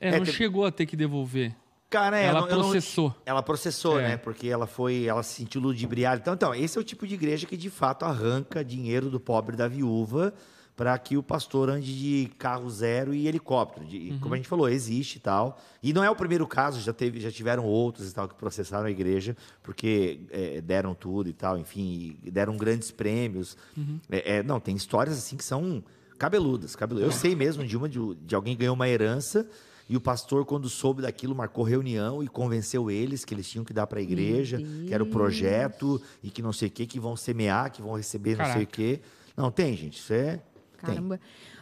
É, 0.00 0.08
É, 0.08 0.18
não 0.18 0.24
tem- 0.24 0.32
chegou 0.34 0.64
a 0.64 0.70
ter 0.70 0.86
que 0.86 0.96
devolver. 0.96 1.54
Cara, 1.88 2.18
é, 2.18 2.24
Ela 2.26 2.38
eu 2.40 2.42
não- 2.42 2.48
eu 2.50 2.56
não- 2.56 2.62
processou. 2.70 3.14
Ela 3.24 3.42
processou, 3.42 4.00
É. 4.00 4.08
né? 4.08 4.16
Porque 4.16 4.48
ela 4.48 4.66
foi, 4.66 5.04
ela 5.04 5.22
se 5.22 5.34
sentiu 5.34 5.60
ludibriada. 5.60 6.20
Então, 6.20 6.34
então, 6.34 6.54
esse 6.54 6.76
é 6.76 6.80
o 6.80 6.84
tipo 6.84 7.06
de 7.06 7.14
igreja 7.14 7.46
que 7.46 7.56
de 7.56 7.70
fato 7.70 8.04
arranca 8.04 8.64
dinheiro 8.64 9.08
do 9.08 9.20
pobre 9.20 9.56
da 9.56 9.68
viúva 9.68 10.34
para 10.74 10.98
que 10.98 11.16
o 11.16 11.22
pastor 11.22 11.70
ande 11.70 11.96
de 11.98 12.28
carro 12.38 12.68
zero 12.68 13.14
e 13.14 13.26
helicóptero. 13.26 13.86
De- 13.86 14.10
Uhum. 14.10 14.18
Como 14.20 14.34
a 14.34 14.36
gente 14.36 14.48
falou, 14.48 14.68
existe 14.68 15.16
e 15.16 15.20
tal. 15.20 15.58
E 15.82 15.92
não 15.92 16.04
é 16.04 16.10
o 16.10 16.14
primeiro 16.16 16.46
caso, 16.46 16.80
já 16.80 16.92
teve, 16.92 17.18
já 17.20 17.30
tiveram 17.30 17.64
outros 17.64 18.10
e 18.10 18.14
tal 18.14 18.28
que 18.28 18.34
processaram 18.34 18.84
a 18.86 18.90
igreja 18.90 19.34
porque 19.62 20.20
é, 20.30 20.60
deram 20.60 20.92
tudo 20.94 21.30
e 21.30 21.32
tal, 21.32 21.56
enfim, 21.56 22.18
e 22.22 22.30
deram 22.30 22.56
grandes 22.58 22.90
prêmios. 22.90 23.56
Uhum. 23.76 23.98
É, 24.10 24.38
é, 24.38 24.42
não, 24.42 24.60
tem 24.60 24.74
histórias 24.76 25.16
assim 25.16 25.36
que 25.36 25.44
são 25.44 25.82
cabeludas, 26.18 26.74
cabeludas. 26.76 27.08
Eu 27.10 27.12
sei 27.16 27.34
mesmo 27.34 27.64
de 27.64 27.74
uma 27.76 27.88
de, 27.88 27.98
de 28.16 28.34
alguém 28.34 28.54
que 28.54 28.60
ganhou 28.60 28.74
uma 28.74 28.88
herança 28.88 29.48
e 29.88 29.96
o 29.96 30.00
pastor, 30.00 30.44
quando 30.44 30.68
soube 30.68 31.02
daquilo, 31.02 31.34
marcou 31.34 31.62
reunião 31.62 32.22
e 32.22 32.26
convenceu 32.26 32.90
eles 32.90 33.24
que 33.24 33.32
eles 33.32 33.48
tinham 33.48 33.64
que 33.64 33.72
dar 33.72 33.86
para 33.86 34.00
a 34.00 34.02
igreja, 34.02 34.58
que 34.58 34.92
era 34.92 35.02
o 35.02 35.06
projeto 35.06 36.02
e 36.22 36.30
que 36.30 36.42
não 36.42 36.52
sei 36.52 36.68
o 36.68 36.70
que, 36.70 36.86
que 36.86 36.98
vão 36.98 37.14
semear, 37.14 37.70
que 37.70 37.80
vão 37.80 37.94
receber 37.94 38.36
não 38.36 38.44
sei 38.46 38.64
o 38.64 38.66
Caraca. 38.66 38.72
que. 38.72 39.00
Não, 39.36 39.50
tem, 39.50 39.76
gente. 39.76 39.98
Isso 39.98 40.12
é. 40.12 40.36
Tem. 40.36 40.42
Caramba. 40.78 41.20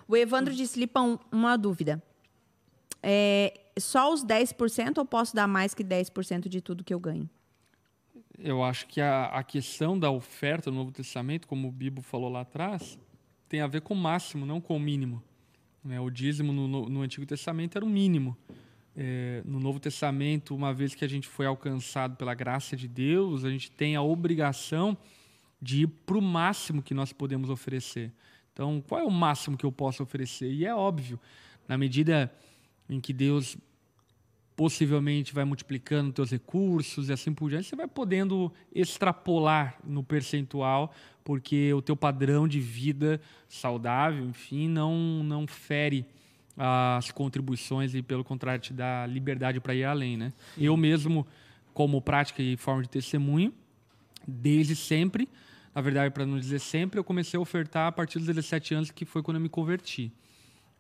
O 0.08 0.16
Evandro 0.16 0.54
disse: 0.54 0.78
Lipão, 0.78 1.20
uma 1.30 1.56
dúvida. 1.56 2.02
É, 3.02 3.60
só 3.78 4.10
os 4.10 4.24
10% 4.24 4.96
ou 4.96 5.04
posso 5.04 5.36
dar 5.36 5.46
mais 5.46 5.74
que 5.74 5.84
10% 5.84 6.48
de 6.48 6.62
tudo 6.62 6.82
que 6.82 6.94
eu 6.94 7.00
ganho? 7.00 7.28
Eu 8.38 8.64
acho 8.64 8.86
que 8.86 9.00
a, 9.02 9.26
a 9.26 9.42
questão 9.42 9.98
da 9.98 10.10
oferta 10.10 10.70
no 10.70 10.78
Novo 10.78 10.92
Testamento, 10.92 11.46
como 11.46 11.68
o 11.68 11.72
Bibo 11.72 12.00
falou 12.00 12.30
lá 12.30 12.40
atrás, 12.40 12.98
tem 13.48 13.60
a 13.60 13.66
ver 13.66 13.82
com 13.82 13.92
o 13.92 13.96
máximo, 13.96 14.46
não 14.46 14.60
com 14.60 14.76
o 14.76 14.80
mínimo. 14.80 15.22
Né? 15.84 16.00
O 16.00 16.10
dízimo 16.10 16.52
no, 16.52 16.88
no- 16.88 17.02
Antigo 17.02 17.26
Testamento 17.26 17.76
era 17.76 17.84
o 17.84 17.88
mínimo. 17.88 18.36
É, 18.96 19.42
no 19.44 19.58
Novo 19.58 19.80
Testamento, 19.80 20.54
uma 20.54 20.72
vez 20.72 20.94
que 20.94 21.04
a 21.04 21.08
gente 21.08 21.26
foi 21.26 21.46
alcançado 21.46 22.16
pela 22.16 22.32
graça 22.32 22.76
de 22.76 22.86
Deus, 22.86 23.44
a 23.44 23.50
gente 23.50 23.70
tem 23.70 23.96
a 23.96 24.02
obrigação 24.02 24.96
de 25.60 25.82
ir 25.82 25.86
para 25.88 26.16
o 26.16 26.22
máximo 26.22 26.82
que 26.82 26.94
nós 26.94 27.12
podemos 27.12 27.50
oferecer. 27.50 28.12
Então, 28.52 28.82
qual 28.86 29.00
é 29.00 29.04
o 29.04 29.10
máximo 29.10 29.56
que 29.56 29.64
eu 29.66 29.72
posso 29.72 30.02
oferecer? 30.02 30.52
E 30.52 30.64
é 30.64 30.74
óbvio, 30.74 31.18
na 31.66 31.76
medida 31.76 32.32
em 32.88 33.00
que 33.00 33.12
Deus 33.12 33.56
possivelmente 34.56 35.34
vai 35.34 35.44
multiplicando 35.44 36.12
teus 36.12 36.30
recursos 36.30 37.08
e 37.08 37.12
assim 37.12 37.32
por 37.32 37.50
diante, 37.50 37.66
você 37.68 37.76
vai 37.76 37.88
podendo 37.88 38.52
extrapolar 38.74 39.76
no 39.84 40.02
percentual, 40.02 40.94
porque 41.24 41.72
o 41.72 41.82
teu 41.82 41.96
padrão 41.96 42.46
de 42.46 42.60
vida 42.60 43.20
saudável, 43.48 44.24
enfim, 44.24 44.68
não 44.68 45.22
não 45.24 45.46
fere 45.46 46.06
as 46.56 47.10
contribuições 47.10 47.94
e 47.94 48.02
pelo 48.02 48.22
contrário 48.22 48.62
te 48.62 48.72
dá 48.72 49.06
liberdade 49.06 49.60
para 49.60 49.74
ir 49.74 49.84
além, 49.84 50.16
né? 50.16 50.32
Eu 50.56 50.76
mesmo 50.76 51.26
como 51.72 52.00
prática 52.00 52.40
e 52.40 52.56
forma 52.56 52.82
de 52.82 52.88
testemunho, 52.88 53.52
desde 54.26 54.76
sempre, 54.76 55.28
na 55.74 55.80
verdade, 55.80 56.14
para 56.14 56.24
não 56.24 56.38
dizer 56.38 56.60
sempre, 56.60 57.00
eu 57.00 57.04
comecei 57.04 57.36
a 57.36 57.40
ofertar 57.40 57.88
a 57.88 57.92
partir 57.92 58.18
dos 58.18 58.28
17 58.28 58.74
anos, 58.74 58.90
que 58.92 59.04
foi 59.04 59.22
quando 59.22 59.38
eu 59.38 59.40
me 59.40 59.48
converti. 59.48 60.12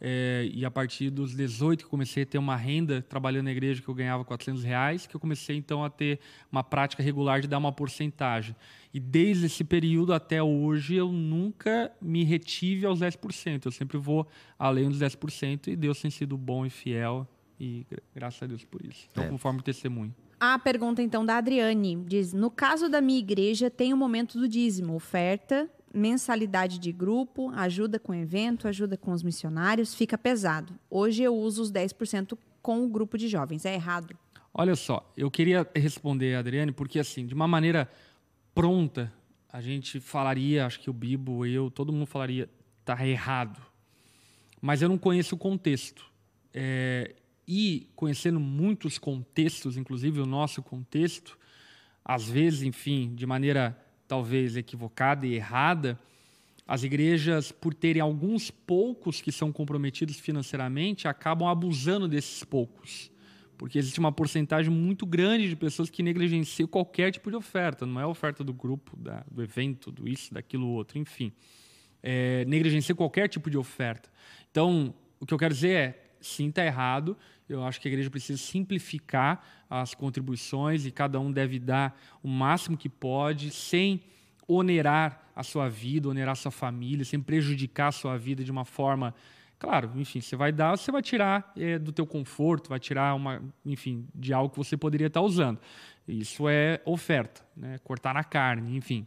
É, 0.00 0.48
e 0.52 0.64
a 0.64 0.70
partir 0.70 1.08
dos 1.08 1.34
18 1.34 1.84
que 1.84 1.90
comecei 1.90 2.24
a 2.24 2.26
ter 2.26 2.36
uma 2.36 2.56
renda 2.56 3.00
trabalhando 3.08 3.44
na 3.44 3.52
igreja 3.52 3.80
que 3.80 3.88
eu 3.88 3.94
ganhava 3.94 4.24
400 4.24 4.62
reais, 4.62 5.06
que 5.06 5.14
eu 5.14 5.20
comecei 5.20 5.56
então 5.56 5.82
a 5.84 5.88
ter 5.88 6.18
uma 6.52 6.62
prática 6.64 7.02
regular 7.02 7.40
de 7.40 7.48
dar 7.48 7.56
uma 7.58 7.72
porcentagem. 7.72 8.54
E 8.92 9.00
desde 9.00 9.46
esse 9.46 9.64
período 9.64 10.12
até 10.12 10.42
hoje 10.42 10.96
eu 10.96 11.10
nunca 11.10 11.90
me 12.02 12.22
retive 12.24 12.84
aos 12.84 13.00
10%. 13.00 13.64
Eu 13.66 13.72
sempre 13.72 13.96
vou 13.96 14.26
além 14.58 14.88
dos 14.90 14.98
10% 14.98 15.68
e 15.68 15.76
Deus 15.76 16.00
tem 16.00 16.10
sido 16.10 16.36
bom 16.36 16.66
e 16.66 16.70
fiel 16.70 17.26
e 17.58 17.86
gra- 17.88 18.02
graças 18.14 18.42
a 18.42 18.46
Deus 18.46 18.64
por 18.64 18.84
isso. 18.84 19.06
Então, 19.12 19.24
É. 19.24 19.28
conforme 19.28 19.62
testemunho. 19.62 20.14
A 20.38 20.58
pergunta 20.58 21.00
então 21.00 21.24
da 21.24 21.38
Adriane 21.38 21.96
diz: 22.06 22.32
No 22.34 22.50
caso 22.50 22.88
da 22.90 23.00
minha 23.00 23.18
igreja, 23.20 23.70
tem 23.70 23.94
o 23.94 23.96
momento 23.96 24.38
do 24.38 24.46
dízimo, 24.48 24.94
oferta, 24.94 25.70
mensalidade 25.94 26.78
de 26.78 26.90
grupo, 26.92 27.50
ajuda 27.50 27.98
com 27.98 28.14
evento, 28.14 28.66
ajuda 28.66 28.96
com 28.96 29.12
os 29.12 29.22
missionários, 29.22 29.94
fica 29.94 30.18
pesado. 30.18 30.74
Hoje 30.90 31.22
eu 31.22 31.34
uso 31.34 31.62
os 31.62 31.72
10% 31.72 32.36
com 32.60 32.84
o 32.84 32.88
grupo 32.88 33.16
de 33.16 33.28
jovens. 33.28 33.64
É 33.64 33.74
errado? 33.74 34.16
Olha 34.52 34.74
só, 34.76 35.10
eu 35.16 35.30
queria 35.30 35.68
responder 35.74 36.34
Adriane, 36.34 36.72
porque 36.72 36.98
assim, 36.98 37.26
de 37.26 37.34
uma 37.34 37.48
maneira 37.48 37.88
pronta, 38.54 39.12
a 39.52 39.60
gente 39.60 40.00
falaria, 40.00 40.66
acho 40.66 40.80
que 40.80 40.90
o 40.90 40.92
Bibo, 40.92 41.46
eu, 41.46 41.70
todo 41.70 41.92
mundo 41.92 42.06
falaria, 42.06 42.48
tá 42.84 43.06
errado. 43.06 43.60
Mas 44.60 44.82
eu 44.82 44.88
não 44.88 44.98
conheço 44.98 45.34
o 45.34 45.38
contexto. 45.38 46.04
É, 46.52 47.14
e 47.46 47.88
conhecendo 47.94 48.40
muitos 48.40 48.98
contextos, 48.98 49.76
inclusive 49.76 50.20
o 50.20 50.26
nosso 50.26 50.62
contexto, 50.62 51.38
às 52.04 52.28
vezes, 52.28 52.62
enfim, 52.62 53.14
de 53.14 53.26
maneira 53.26 53.78
talvez 54.14 54.56
equivocada 54.56 55.26
e 55.26 55.34
errada, 55.34 55.98
as 56.68 56.84
igrejas, 56.84 57.50
por 57.50 57.74
terem 57.74 58.00
alguns 58.00 58.48
poucos 58.48 59.20
que 59.20 59.32
são 59.32 59.50
comprometidos 59.50 60.20
financeiramente, 60.20 61.08
acabam 61.08 61.48
abusando 61.48 62.06
desses 62.06 62.44
poucos. 62.44 63.10
Porque 63.58 63.76
existe 63.76 63.98
uma 63.98 64.12
porcentagem 64.12 64.70
muito 64.70 65.04
grande 65.04 65.48
de 65.48 65.56
pessoas 65.56 65.90
que 65.90 66.00
negligenciam 66.00 66.68
qualquer 66.68 67.10
tipo 67.10 67.28
de 67.28 67.36
oferta. 67.36 67.84
Não 67.84 68.00
é 68.00 68.04
a 68.04 68.08
oferta 68.08 68.44
do 68.44 68.52
grupo, 68.52 68.96
da, 68.96 69.24
do 69.28 69.42
evento, 69.42 69.90
do 69.90 70.08
isso, 70.08 70.32
daquilo, 70.32 70.68
outro, 70.68 70.96
enfim. 70.96 71.32
É, 72.00 72.44
negligencia 72.44 72.94
qualquer 72.94 73.28
tipo 73.28 73.50
de 73.50 73.58
oferta. 73.58 74.08
Então, 74.48 74.94
o 75.18 75.26
que 75.26 75.34
eu 75.34 75.38
quero 75.38 75.54
dizer 75.54 75.70
é, 75.70 76.03
sim, 76.26 76.48
está 76.48 76.64
errado. 76.64 77.16
Eu 77.48 77.64
acho 77.64 77.80
que 77.80 77.88
a 77.88 77.90
igreja 77.90 78.10
precisa 78.10 78.40
simplificar 78.40 79.44
as 79.68 79.94
contribuições 79.94 80.86
e 80.86 80.90
cada 80.90 81.20
um 81.20 81.30
deve 81.30 81.58
dar 81.58 81.98
o 82.22 82.28
máximo 82.28 82.76
que 82.76 82.88
pode, 82.88 83.50
sem 83.50 84.00
onerar 84.46 85.30
a 85.34 85.42
sua 85.42 85.68
vida, 85.68 86.08
onerar 86.08 86.32
a 86.32 86.36
sua 86.36 86.50
família, 86.50 87.04
sem 87.04 87.20
prejudicar 87.20 87.88
a 87.88 87.92
sua 87.92 88.16
vida 88.16 88.44
de 88.44 88.50
uma 88.50 88.64
forma. 88.64 89.14
Claro, 89.58 89.90
enfim, 89.96 90.20
você 90.20 90.36
vai 90.36 90.52
dar, 90.52 90.76
você 90.76 90.92
vai 90.92 91.02
tirar 91.02 91.52
é, 91.56 91.78
do 91.78 91.92
teu 91.92 92.06
conforto, 92.06 92.68
vai 92.68 92.78
tirar 92.78 93.14
uma, 93.14 93.42
enfim, 93.64 94.06
de 94.14 94.32
algo 94.32 94.50
que 94.50 94.58
você 94.58 94.76
poderia 94.76 95.06
estar 95.06 95.22
usando. 95.22 95.58
Isso 96.06 96.48
é 96.48 96.80
oferta, 96.84 97.42
né? 97.56 97.78
cortar 97.82 98.14
na 98.14 98.22
carne, 98.22 98.76
enfim. 98.76 99.06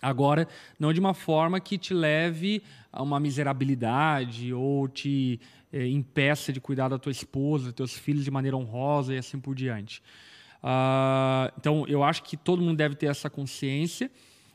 Agora, 0.00 0.46
não 0.78 0.92
de 0.92 1.00
uma 1.00 1.12
forma 1.12 1.58
que 1.58 1.76
te 1.76 1.92
leve 1.92 2.62
a 2.92 3.02
uma 3.02 3.18
miserabilidade 3.18 4.52
ou 4.52 4.86
te 4.86 5.40
é, 5.72 5.86
impeça 5.86 6.52
de 6.52 6.60
cuidar 6.60 6.88
da 6.88 6.98
tua 6.98 7.10
esposa, 7.12 7.72
teus 7.72 7.92
filhos 7.92 8.24
de 8.24 8.30
maneira 8.30 8.56
honrosa 8.56 9.14
e 9.14 9.18
assim 9.18 9.40
por 9.40 9.54
diante. 9.54 10.02
Uh, 10.62 11.52
então, 11.58 11.84
eu 11.88 12.02
acho 12.02 12.22
que 12.22 12.36
todo 12.36 12.62
mundo 12.62 12.76
deve 12.76 12.94
ter 12.94 13.06
essa 13.06 13.28
consciência, 13.28 14.10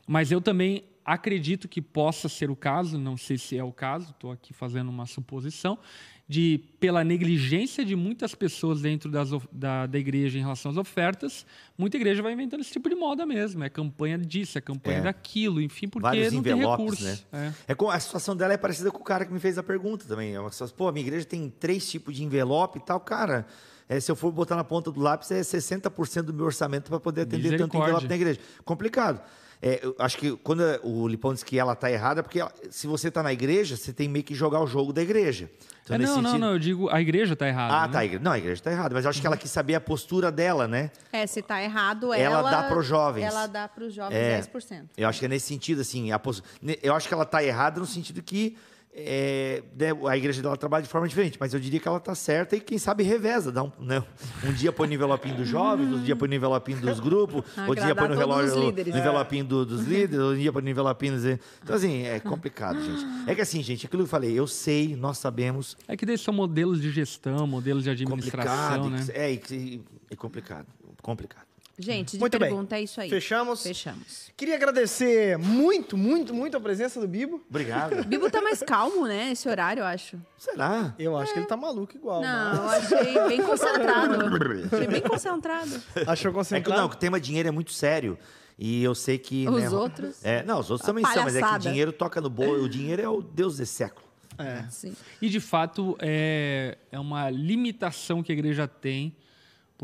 mas 0.06 0.32
eu 0.32 0.40
também 0.40 0.84
acredito 1.04 1.68
que 1.68 1.82
possa 1.82 2.28
ser 2.28 2.50
o 2.50 2.56
caso, 2.56 2.98
não 2.98 3.16
sei 3.16 3.36
se 3.36 3.58
é 3.58 3.64
o 3.64 3.72
caso, 3.72 4.10
estou 4.10 4.32
aqui 4.32 4.52
fazendo 4.52 4.88
uma 4.88 5.06
suposição, 5.06 5.78
de 6.26 6.58
pela 6.80 7.04
negligência 7.04 7.84
de 7.84 7.94
muitas 7.94 8.34
pessoas 8.34 8.80
dentro 8.80 9.10
das, 9.10 9.28
da, 9.52 9.86
da 9.86 9.98
igreja 9.98 10.38
em 10.38 10.40
relação 10.40 10.70
às 10.70 10.78
ofertas, 10.78 11.44
muita 11.76 11.98
igreja 11.98 12.22
vai 12.22 12.32
inventando 12.32 12.62
esse 12.62 12.72
tipo 12.72 12.88
de 12.88 12.94
moda 12.94 13.26
mesmo. 13.26 13.62
É 13.62 13.68
campanha 13.68 14.16
disso, 14.16 14.56
é 14.56 14.60
campanha 14.60 14.98
é. 14.98 15.02
daquilo, 15.02 15.60
enfim, 15.60 15.86
porque 15.86 16.08
Vários 16.08 16.32
não 16.32 16.42
tem 16.42 16.56
recursos. 16.56 17.26
Né? 17.30 17.54
É. 17.68 17.72
é. 17.72 17.76
a 17.90 18.00
situação 18.00 18.34
dela 18.34 18.54
é 18.54 18.56
parecida 18.56 18.90
com 18.90 18.98
o 18.98 19.04
cara 19.04 19.26
que 19.26 19.32
me 19.32 19.40
fez 19.40 19.58
a 19.58 19.62
pergunta 19.62 20.06
também. 20.06 20.34
É 20.34 20.40
uma 20.40 20.50
situação, 20.50 20.74
pô, 20.74 20.88
a 20.88 20.92
minha 20.92 21.04
igreja 21.04 21.26
tem 21.26 21.50
três 21.50 21.90
tipos 21.90 22.16
de 22.16 22.24
envelope 22.24 22.78
e 22.78 22.82
tal, 22.82 22.98
cara. 23.00 23.46
É, 23.86 24.00
se 24.00 24.10
eu 24.10 24.16
for 24.16 24.32
botar 24.32 24.56
na 24.56 24.64
ponta 24.64 24.90
do 24.90 24.98
lápis, 24.98 25.30
é 25.30 25.40
60% 25.40 26.22
do 26.22 26.32
meu 26.32 26.46
orçamento 26.46 26.88
para 26.88 26.98
poder 26.98 27.22
atender 27.22 27.58
tanto 27.58 27.76
envelope 27.76 28.08
na 28.08 28.14
igreja. 28.14 28.40
Complicado. 28.64 29.20
É, 29.62 29.80
acho 29.98 30.18
que 30.18 30.36
quando 30.36 30.62
o 30.82 31.08
Lipão 31.08 31.32
diz 31.32 31.42
que 31.42 31.58
ela 31.58 31.72
está 31.72 31.90
errada, 31.90 32.22
porque 32.22 32.40
ela, 32.40 32.52
se 32.70 32.86
você 32.86 33.08
está 33.08 33.22
na 33.22 33.32
igreja, 33.32 33.76
você 33.76 33.92
tem 33.92 34.08
meio 34.08 34.24
que 34.24 34.34
jogar 34.34 34.60
o 34.60 34.66
jogo 34.66 34.92
da 34.92 35.02
igreja. 35.02 35.50
Então, 35.84 35.96
é, 35.96 35.98
não, 35.98 36.06
sentido... 36.06 36.32
não, 36.32 36.38
não, 36.38 36.52
eu 36.52 36.58
digo 36.58 36.88
a 36.90 37.00
igreja 37.00 37.34
está 37.34 37.46
errada. 37.46 37.74
Ah, 37.74 37.86
né? 37.86 37.92
tá. 37.92 37.98
A 37.98 38.04
igreja, 38.04 38.24
não, 38.24 38.32
a 38.32 38.38
igreja 38.38 38.54
está 38.54 38.72
errada, 38.72 38.94
mas 38.94 39.04
eu 39.04 39.10
acho 39.10 39.20
que 39.20 39.26
ela 39.26 39.36
quis 39.36 39.50
saber 39.50 39.74
a 39.74 39.80
postura 39.80 40.32
dela, 40.32 40.66
né? 40.66 40.90
É, 41.12 41.26
se 41.26 41.40
está 41.40 41.62
errado, 41.62 42.12
ela. 42.12 42.38
Ela 42.38 42.50
dá 42.50 42.62
para 42.64 42.78
os 42.78 42.86
jovens. 42.86 43.24
Ela 43.24 43.46
dá 43.46 43.68
para 43.68 43.84
os 43.84 43.94
jovens 43.94 44.16
é, 44.16 44.40
10%. 44.40 44.84
Eu 44.96 45.08
acho 45.08 45.18
que 45.18 45.26
é 45.26 45.28
nesse 45.28 45.46
sentido, 45.46 45.82
assim. 45.82 46.10
A 46.10 46.18
post... 46.18 46.42
Eu 46.82 46.94
acho 46.94 47.06
que 47.06 47.14
ela 47.14 47.24
está 47.24 47.44
errada 47.44 47.80
no 47.80 47.86
sentido 47.86 48.22
que 48.22 48.56
é, 48.96 49.62
né, 49.76 49.88
a 50.08 50.16
igreja 50.16 50.40
dela 50.40 50.56
trabalha 50.56 50.84
de 50.84 50.88
forma 50.88 51.08
diferente, 51.08 51.36
mas 51.40 51.52
eu 51.52 51.58
diria 51.58 51.80
que 51.80 51.88
ela 51.88 51.98
está 51.98 52.14
certa 52.14 52.54
e 52.54 52.60
quem 52.60 52.78
sabe 52.78 53.02
reveza. 53.02 53.50
Dá 53.50 53.64
um, 53.64 53.72
né, 53.80 54.02
um 54.44 54.52
dia 54.52 54.72
põe 54.72 54.86
no 54.86 54.94
envelopinho 54.94 55.36
dos 55.36 55.48
jovens, 55.48 55.88
outro 55.90 56.04
dia 56.04 56.14
põe 56.14 56.28
no 56.28 56.34
envelopinho 56.34 56.80
dos 56.80 57.00
grupos, 57.00 57.44
outro 57.66 57.84
dia 57.84 57.94
põe 57.94 58.08
no, 58.08 58.14
relógio, 58.14 58.54
no 58.56 58.68
envelopinho 58.70 59.44
do, 59.44 59.66
dos 59.66 59.84
líderes, 59.84 60.18
outro 60.20 60.40
dia 60.40 60.52
põe 60.52 60.62
no 60.62 60.68
envelopinho 60.68 61.14
dos... 61.14 61.24
Então, 61.24 61.74
assim, 61.74 62.04
é 62.04 62.20
complicado, 62.20 62.80
gente. 62.80 63.04
É 63.28 63.34
que 63.34 63.40
assim, 63.40 63.62
gente, 63.62 63.86
aquilo 63.86 64.02
que 64.02 64.06
eu 64.06 64.10
falei, 64.10 64.32
eu 64.32 64.46
sei, 64.46 64.94
nós 64.94 65.18
sabemos... 65.18 65.76
É 65.88 65.96
que 65.96 66.06
desses 66.06 66.24
são 66.24 66.32
modelos 66.32 66.80
de 66.80 66.90
gestão, 66.90 67.46
modelos 67.46 67.82
de 67.82 67.90
administração, 67.90 68.88
né? 68.90 69.04
É, 69.12 69.32
é 69.34 70.16
complicado, 70.16 70.66
complicado. 71.02 71.53
Gente, 71.78 72.12
de 72.12 72.20
muito 72.20 72.38
pergunta 72.38 72.76
bem. 72.76 72.80
é 72.80 72.84
isso 72.84 73.00
aí. 73.00 73.10
Fechamos? 73.10 73.62
Fechamos. 73.62 74.30
Queria 74.36 74.54
agradecer 74.54 75.36
muito, 75.38 75.96
muito, 75.96 76.32
muito 76.32 76.56
a 76.56 76.60
presença 76.60 77.00
do 77.00 77.08
Bibo. 77.08 77.42
Obrigado. 77.50 78.00
O 78.00 78.04
Bibo 78.06 78.30
tá 78.30 78.40
mais 78.40 78.62
calmo, 78.62 79.06
né? 79.06 79.32
Esse 79.32 79.48
horário, 79.48 79.80
eu 79.80 79.86
acho. 79.86 80.16
Será? 80.38 80.94
Eu 80.98 81.16
acho 81.16 81.30
é. 81.30 81.34
que 81.34 81.40
ele 81.40 81.46
tá 81.46 81.56
maluco 81.56 81.96
igual. 81.96 82.22
Não, 82.22 82.64
mas... 82.64 82.92
eu 82.92 82.98
achei 82.98 83.28
bem 83.28 83.42
concentrado. 83.42 84.14
achei 84.72 84.86
bem 84.86 85.00
concentrado. 85.00 85.82
Achou 86.06 86.32
concentrado? 86.32 86.70
É 86.70 86.74
que, 86.74 86.80
não, 86.80 86.86
o 86.86 86.94
tema 86.94 87.20
dinheiro 87.20 87.48
é 87.48 87.52
muito 87.52 87.72
sério. 87.72 88.16
E 88.56 88.84
eu 88.84 88.94
sei 88.94 89.18
que. 89.18 89.48
Os 89.48 89.62
né, 89.62 89.70
outros? 89.70 90.24
É, 90.24 90.44
não, 90.44 90.60
os 90.60 90.70
outros 90.70 90.86
também 90.86 91.04
são, 91.04 91.24
mas 91.24 91.34
é 91.34 91.42
que 91.42 91.54
o 91.54 91.58
dinheiro 91.58 91.92
toca 91.92 92.20
no 92.20 92.30
bolo. 92.30 92.62
O 92.62 92.68
dinheiro 92.68 93.02
é 93.02 93.08
o 93.08 93.20
Deus 93.20 93.56
desse 93.56 93.72
século. 93.72 94.06
É. 94.38 94.64
Sim. 94.68 94.94
E 95.20 95.28
de 95.28 95.40
fato 95.40 95.96
é, 96.00 96.78
é 96.90 96.98
uma 96.98 97.30
limitação 97.30 98.22
que 98.22 98.32
a 98.32 98.34
igreja 98.34 98.66
tem 98.66 99.14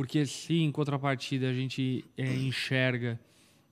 porque 0.00 0.24
se 0.24 0.62
em 0.62 0.72
contrapartida 0.72 1.50
a 1.50 1.52
gente 1.52 2.02
é, 2.16 2.24
enxerga 2.34 3.20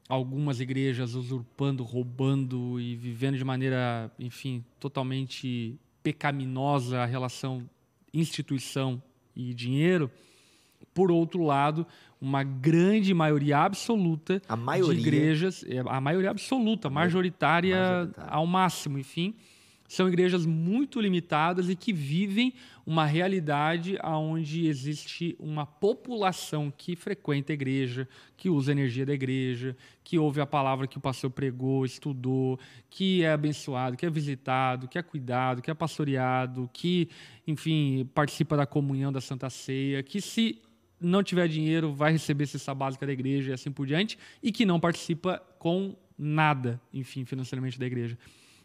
algumas 0.07 0.61
igrejas 0.61 1.15
usurpando, 1.15 1.83
roubando 1.83 2.79
e 2.79 2.95
vivendo 2.97 3.39
de 3.39 3.45
maneira, 3.45 4.13
enfim, 4.19 4.63
totalmente 4.79 5.81
pecaminosa 6.03 6.99
a 6.99 7.07
relação 7.07 7.67
instituição 8.13 9.03
e 9.35 9.55
dinheiro, 9.55 10.11
por 10.93 11.11
outro 11.11 11.43
lado, 11.43 11.87
uma 12.21 12.43
grande 12.43 13.15
maioria 13.15 13.61
absoluta 13.61 14.43
maioria... 14.55 15.01
de 15.01 15.09
igrejas, 15.09 15.65
é, 15.67 15.79
a 15.79 15.99
maioria 15.99 16.29
absoluta, 16.29 16.91
majoritária, 16.91 17.81
majoritária. 17.81 18.31
ao 18.31 18.47
máximo, 18.47 18.99
enfim, 18.99 19.35
são 19.89 20.07
igrejas 20.07 20.45
muito 20.45 21.01
limitadas 21.01 21.71
e 21.71 21.75
que 21.75 21.95
vivem 21.95 22.53
uma 22.87 23.07
realidade 23.07 23.99
onde 24.05 24.67
existe 24.67 25.35
uma 25.39 25.65
população 25.65 26.71
que 26.71 26.95
frequenta 26.95 27.53
a 27.53 27.55
igreja, 27.55 28.07
que 28.37 28.51
usa 28.51 28.71
a 28.71 28.73
energia 28.73 29.07
da 29.07 29.15
igreja, 29.15 29.75
que 30.05 30.19
ouve 30.19 30.43
a 30.43 30.47
palavra 30.47 30.87
que 30.87 30.99
o 30.99 31.01
pastor 31.01 31.31
pregou, 31.31 31.87
estudou, 31.87 32.59
que 32.91 33.23
é 33.23 33.33
abençoado, 33.33 33.97
que 33.97 34.05
é 34.05 34.11
visitado, 34.11 34.87
que 34.87 34.99
é 34.99 35.03
cuidado, 35.03 35.63
que 35.63 35.71
é 35.71 35.75
pastoreado, 35.75 36.69
que, 36.73 37.09
enfim, 37.47 38.09
participa 38.15 38.59
da 38.59 38.67
comunhão 38.67 39.11
da 39.11 39.23
Santa 39.23 39.49
Ceia, 39.49 40.03
que 40.03 40.21
se 40.21 40.61
não 41.01 41.23
tiver 41.23 41.49
dinheiro 41.49 41.95
vai 41.95 42.13
receber 42.13 42.47
cesta 42.47 42.75
básica 42.75 43.07
da 43.07 43.13
igreja 43.13 43.51
e 43.51 43.55
assim 43.55 43.71
por 43.71 43.87
diante, 43.87 44.19
e 44.43 44.53
que 44.53 44.67
não 44.67 44.79
participa 44.79 45.43
com 45.59 45.97
nada, 46.19 46.81
enfim, 46.93 47.25
financeiramente 47.25 47.79
da 47.79 47.87
igreja. 47.87 48.19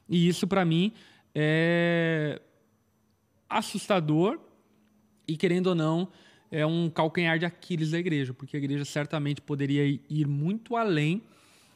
E 0.10 0.28
isso, 0.28 0.46
para 0.48 0.66
mim, 0.66 0.92
é 1.34 2.42
assustador 3.50 4.40
e, 5.28 5.38
querendo 5.38 5.68
ou 5.68 5.76
não, 5.76 6.08
é 6.52 6.66
um 6.66 6.90
calcanhar 6.90 7.40
de 7.40 7.46
Aquiles 7.46 7.92
da 7.92 8.00
igreja, 8.00 8.34
porque 8.34 8.56
a 8.56 8.60
igreja 8.60 8.86
certamente 8.86 9.42
poderia 9.42 10.00
ir 10.10 10.28
muito 10.28 10.76
além 10.76 11.22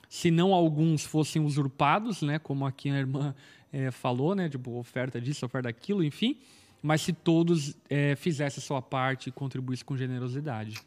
se 0.10 0.32
não 0.32 0.54
alguns 0.54 1.06
fossem 1.06 1.44
usurpados, 1.44 2.22
né, 2.22 2.40
como 2.40 2.66
aqui 2.66 2.90
a 2.90 2.98
irmã 2.98 3.36
é, 3.72 3.92
falou, 3.92 4.36
né, 4.36 4.48
tipo, 4.48 4.78
oferta 4.78 5.20
disso, 5.20 5.46
oferta 5.46 5.68
daquilo, 5.68 6.04
enfim, 6.04 6.38
mas 6.82 7.02
se 7.02 7.12
todos 7.12 7.76
é, 7.90 8.16
fizessem 8.16 8.62
a 8.62 8.66
sua 8.66 8.82
parte 8.82 9.30
e 9.30 9.32
contribuíssem 9.32 9.86
com 9.86 9.98
generosidade. 9.98 10.78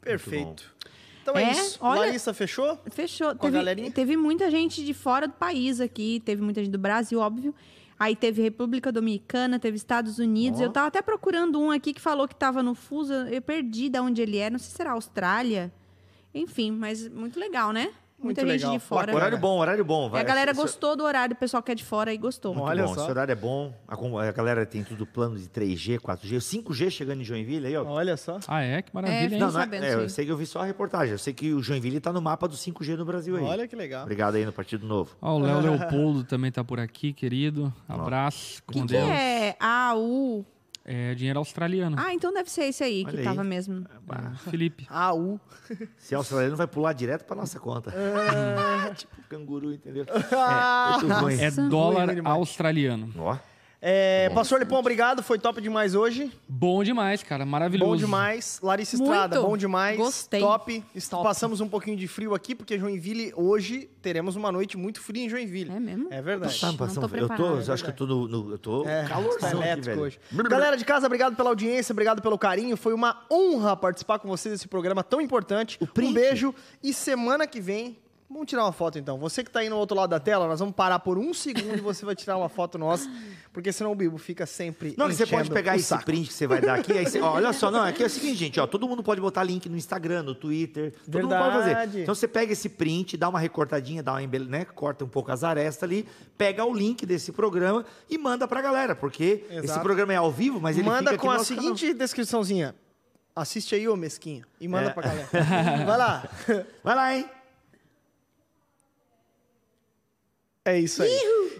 Perfeito. 0.00 0.74
Então 1.22 1.36
é, 1.36 1.44
é 1.44 1.52
isso. 1.52 1.78
Olha, 1.80 2.00
Larissa, 2.00 2.34
fechou? 2.34 2.78
Fechou. 2.90 3.34
Com 3.36 3.50
teve, 3.50 3.90
teve 3.90 4.16
muita 4.16 4.50
gente 4.50 4.84
de 4.84 4.92
fora 4.92 5.28
do 5.28 5.34
país 5.34 5.80
aqui, 5.80 6.20
teve 6.24 6.42
muita 6.42 6.62
gente 6.62 6.72
do 6.72 6.78
Brasil, 6.78 7.20
óbvio. 7.20 7.54
Aí 8.00 8.16
teve 8.16 8.40
República 8.40 8.90
Dominicana, 8.90 9.58
teve 9.58 9.76
Estados 9.76 10.18
Unidos. 10.18 10.58
Oh. 10.58 10.62
Eu 10.62 10.72
tava 10.72 10.86
até 10.86 11.02
procurando 11.02 11.60
um 11.60 11.70
aqui 11.70 11.92
que 11.92 12.00
falou 12.00 12.26
que 12.26 12.34
tava 12.34 12.62
no 12.62 12.74
fuso. 12.74 13.12
Eu 13.12 13.42
perdi 13.42 13.90
de 13.90 14.00
onde 14.00 14.22
ele 14.22 14.38
é. 14.38 14.48
Não 14.48 14.58
sei 14.58 14.70
se 14.70 14.76
será 14.76 14.92
Austrália. 14.92 15.70
Enfim, 16.34 16.70
mas 16.70 17.06
muito 17.06 17.38
legal, 17.38 17.72
né? 17.72 17.92
Muita 18.22 18.42
Muito 18.42 18.52
gente 18.52 18.60
legal. 18.60 18.72
de 18.72 18.84
fora. 18.84 19.14
Horário 19.14 19.38
bom, 19.38 19.58
horário 19.58 19.84
bom. 19.84 20.10
Vai. 20.10 20.20
E 20.20 20.24
a 20.24 20.26
galera 20.26 20.52
gostou 20.52 20.94
do 20.94 21.04
horário, 21.04 21.34
o 21.34 21.38
pessoal 21.38 21.62
que 21.62 21.72
é 21.72 21.74
de 21.74 21.84
fora 21.84 22.10
aí 22.10 22.18
gostou. 22.18 22.54
Muito 22.54 22.66
Olha 22.66 22.84
bom. 22.84 22.94
só. 22.94 23.00
Esse 23.00 23.10
horário 23.10 23.32
é 23.32 23.34
bom. 23.34 23.72
A, 23.88 23.94
a, 24.28 24.32
galera 24.32 24.66
tem 24.66 24.84
tudo 24.84 25.06
plano 25.06 25.38
de 25.38 25.48
3G, 25.48 25.98
4G, 25.98 26.36
5G 26.36 26.90
chegando 26.90 27.22
em 27.22 27.24
Joinville 27.24 27.66
aí, 27.66 27.76
ó. 27.76 27.84
Olha 27.84 28.18
só. 28.18 28.38
Ah, 28.46 28.62
é? 28.62 28.82
Que 28.82 28.94
maravilha, 28.94 29.36
é, 29.36 29.38
não, 29.38 29.50
não 29.50 29.60
é, 29.60 29.68
é, 29.72 29.94
eu 29.94 30.08
sei 30.10 30.26
que 30.26 30.32
eu 30.32 30.36
vi 30.36 30.44
só 30.44 30.60
a 30.60 30.64
reportagem. 30.64 31.12
Eu 31.12 31.18
sei 31.18 31.32
que 31.32 31.54
o 31.54 31.62
Joinville 31.62 31.98
tá 31.98 32.12
no 32.12 32.20
mapa 32.20 32.46
do 32.46 32.54
5G 32.54 32.96
no 32.96 33.06
Brasil 33.06 33.36
aí. 33.36 33.42
Olha 33.42 33.66
que 33.66 33.74
legal. 33.74 34.02
Obrigado 34.02 34.34
aí 34.34 34.44
no 34.44 34.52
Partido 34.52 34.86
Novo. 34.86 35.16
Ó, 35.22 35.36
o 35.36 35.38
Léo 35.38 35.60
Leopoldo 35.60 36.22
também 36.24 36.52
tá 36.52 36.62
por 36.62 36.78
aqui, 36.78 37.14
querido. 37.14 37.72
Abraço. 37.88 38.62
O 38.68 38.72
que, 38.72 38.86
que 38.86 38.96
é 38.96 39.56
AU? 39.58 40.44
É 40.92 41.14
dinheiro 41.14 41.38
australiano. 41.38 41.94
Ah, 41.96 42.12
então 42.12 42.32
deve 42.32 42.50
ser 42.50 42.64
esse 42.64 42.82
aí 42.82 43.04
Olha 43.06 43.16
que 43.16 43.22
tava 43.22 43.42
aí. 43.42 43.48
mesmo. 43.48 43.86
É, 44.10 44.50
Felipe. 44.50 44.86
AU. 44.90 45.38
Se 45.96 46.14
é 46.14 46.16
australiano, 46.16 46.56
vai 46.56 46.66
pular 46.66 46.92
direto 46.92 47.24
pra 47.24 47.36
nossa 47.36 47.60
conta. 47.60 47.94
tipo 48.96 49.14
canguru, 49.28 49.72
entendeu? 49.72 50.04
É. 51.40 51.46
É 51.46 51.50
dólar 51.68 52.08
Ruim 52.08 52.22
australiano. 52.24 53.12
Ó. 53.16 53.36
É, 53.82 54.28
Pastor 54.34 54.58
Lipão, 54.58 54.78
obrigado. 54.78 55.22
Foi 55.22 55.38
top 55.38 55.58
demais 55.60 55.94
hoje. 55.94 56.30
Bom 56.46 56.84
demais, 56.84 57.22
cara. 57.22 57.46
Maravilhoso. 57.46 57.90
Bom 57.92 57.96
demais. 57.96 58.60
Larissa 58.62 58.96
Estrada, 58.96 59.36
Muito. 59.36 59.48
bom 59.50 59.56
demais. 59.56 59.96
Gostei. 59.96 60.40
Top. 60.40 60.84
Top. 61.08 61.22
Passamos 61.24 61.62
um 61.62 61.68
pouquinho 61.68 61.96
de 61.96 62.06
frio 62.06 62.34
aqui, 62.34 62.54
porque 62.54 62.78
Joinville, 62.78 63.32
hoje, 63.34 63.88
teremos 64.02 64.36
uma 64.36 64.52
noite 64.52 64.76
muito 64.76 65.00
fria 65.00 65.24
em 65.24 65.28
Joinville. 65.30 65.70
É 65.70 65.80
mesmo? 65.80 66.08
É 66.12 66.20
verdade. 66.20 66.60
Tá, 66.60 66.66
não 66.66 66.72
tô 66.76 66.84
passando- 66.84 67.16
eu 67.16 67.28
tô, 67.28 67.46
eu 67.56 67.72
acho 67.72 67.82
que 67.82 67.90
eu 67.90 67.94
tô 67.94 68.06
no, 68.06 68.28
no- 68.28 68.50
eu 68.52 68.58
tô 68.58 68.84
É, 68.86 69.06
calorzão 69.08 69.38
tá 69.40 69.46
aqui, 69.48 69.56
elétrico 69.56 70.00
hoje. 70.00 70.18
Galera 70.30 70.76
de 70.76 70.84
casa, 70.84 71.06
obrigado 71.06 71.34
pela 71.34 71.48
audiência, 71.48 71.92
obrigado 71.94 72.20
pelo 72.20 72.38
carinho. 72.38 72.76
Foi 72.76 72.92
uma 72.92 73.22
honra 73.32 73.74
participar 73.76 74.18
com 74.18 74.28
vocês 74.28 74.52
desse 74.52 74.68
programa 74.68 75.02
tão 75.02 75.22
importante. 75.22 75.78
Um 75.98 76.12
beijo 76.12 76.54
e 76.82 76.92
semana 76.92 77.46
que 77.46 77.60
vem. 77.60 77.96
Vamos 78.32 78.46
tirar 78.46 78.64
uma 78.64 78.70
foto 78.72 78.96
então. 78.96 79.18
Você 79.18 79.42
que 79.42 79.50
tá 79.50 79.58
aí 79.58 79.68
no 79.68 79.76
outro 79.76 79.96
lado 79.96 80.10
da 80.10 80.20
tela, 80.20 80.46
nós 80.46 80.60
vamos 80.60 80.72
parar 80.72 81.00
por 81.00 81.18
um 81.18 81.34
segundo 81.34 81.76
e 81.76 81.80
você 81.80 82.04
vai 82.06 82.14
tirar 82.14 82.36
uma 82.38 82.48
foto 82.48 82.78
nossa, 82.78 83.10
porque 83.52 83.72
senão 83.72 83.90
o 83.90 83.94
Bibo 83.96 84.18
fica 84.18 84.46
sempre. 84.46 84.94
Não, 84.96 85.10
você 85.10 85.26
pode 85.26 85.50
pegar 85.50 85.74
esse 85.74 85.86
saco. 85.86 86.04
print 86.04 86.28
que 86.28 86.34
você 86.34 86.46
vai 86.46 86.60
dar 86.60 86.76
aqui, 86.78 86.92
você, 86.92 87.20
ó, 87.20 87.32
olha 87.32 87.52
só, 87.52 87.72
não, 87.72 87.82
aqui 87.82 88.04
é 88.04 88.06
o 88.06 88.10
seguinte, 88.10 88.36
gente, 88.36 88.60
ó, 88.60 88.68
todo 88.68 88.86
mundo 88.86 89.02
pode 89.02 89.20
botar 89.20 89.42
link 89.42 89.68
no 89.68 89.76
Instagram, 89.76 90.22
no 90.22 90.34
Twitter, 90.36 90.94
todo 91.10 91.22
mundo 91.22 91.34
pode 91.36 91.56
Verdade. 91.64 91.86
fazer. 91.86 92.02
Então 92.02 92.14
você 92.14 92.28
pega 92.28 92.52
esse 92.52 92.68
print, 92.68 93.16
dá 93.16 93.28
uma 93.28 93.40
recortadinha, 93.40 94.00
dá 94.00 94.12
uma 94.12 94.22
embele, 94.22 94.44
né, 94.48 94.64
corta 94.64 95.04
um 95.04 95.08
pouco 95.08 95.32
as 95.32 95.42
arestas 95.42 95.82
ali, 95.82 96.06
pega 96.38 96.64
o 96.64 96.72
link 96.72 97.04
desse 97.04 97.32
programa 97.32 97.84
e 98.08 98.16
manda 98.16 98.46
pra 98.46 98.62
galera, 98.62 98.94
porque 98.94 99.44
esse 99.50 99.64
Exato. 99.64 99.80
programa 99.82 100.12
é 100.12 100.16
ao 100.16 100.30
vivo, 100.30 100.60
mas 100.60 100.78
ele 100.78 100.86
Manda 100.86 101.18
com 101.18 101.28
a 101.32 101.40
seguinte 101.40 101.92
descriçãozinha. 101.92 102.76
Assiste 103.34 103.74
aí, 103.74 103.88
ô 103.88 103.96
mesquinho. 103.96 104.44
E 104.60 104.68
manda 104.68 104.90
É. 104.90 104.92
pra 104.92 105.02
galera. 105.02 105.28
Vai 105.84 105.98
lá. 105.98 106.28
canal. 106.46 106.64
Vai 106.84 106.94
lá, 106.94 107.16
hein? 107.16 107.26
É 110.70 110.78
isso 110.78 111.02
aí. 111.02 111.10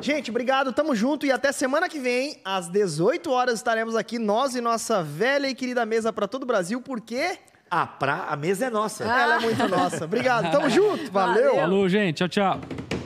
Gente, 0.00 0.30
obrigado, 0.30 0.72
tamo 0.72 0.94
junto 0.94 1.26
e 1.26 1.32
até 1.32 1.52
semana 1.52 1.88
que 1.88 1.98
vem, 1.98 2.40
às 2.44 2.68
18 2.68 3.30
horas, 3.30 3.54
estaremos 3.56 3.94
aqui, 3.96 4.18
nós 4.18 4.54
e 4.54 4.60
nossa 4.60 5.02
velha 5.02 5.46
e 5.48 5.54
querida 5.54 5.84
mesa 5.84 6.12
pra 6.12 6.26
todo 6.26 6.44
o 6.44 6.46
Brasil, 6.46 6.80
porque 6.80 7.38
Ah, 7.70 7.86
pra, 7.86 8.24
a 8.28 8.36
mesa 8.36 8.66
é 8.66 8.70
nossa. 8.70 9.04
ela 9.04 9.36
é 9.36 9.38
muito 9.40 9.68
nossa. 9.68 10.04
Obrigado, 10.06 10.50
tamo 10.50 10.68
junto, 10.70 11.10
valeu. 11.12 11.44
Valeu. 11.50 11.54
Falou, 11.56 11.88
gente. 11.88 12.16
Tchau, 12.16 12.28
tchau. 12.28 12.99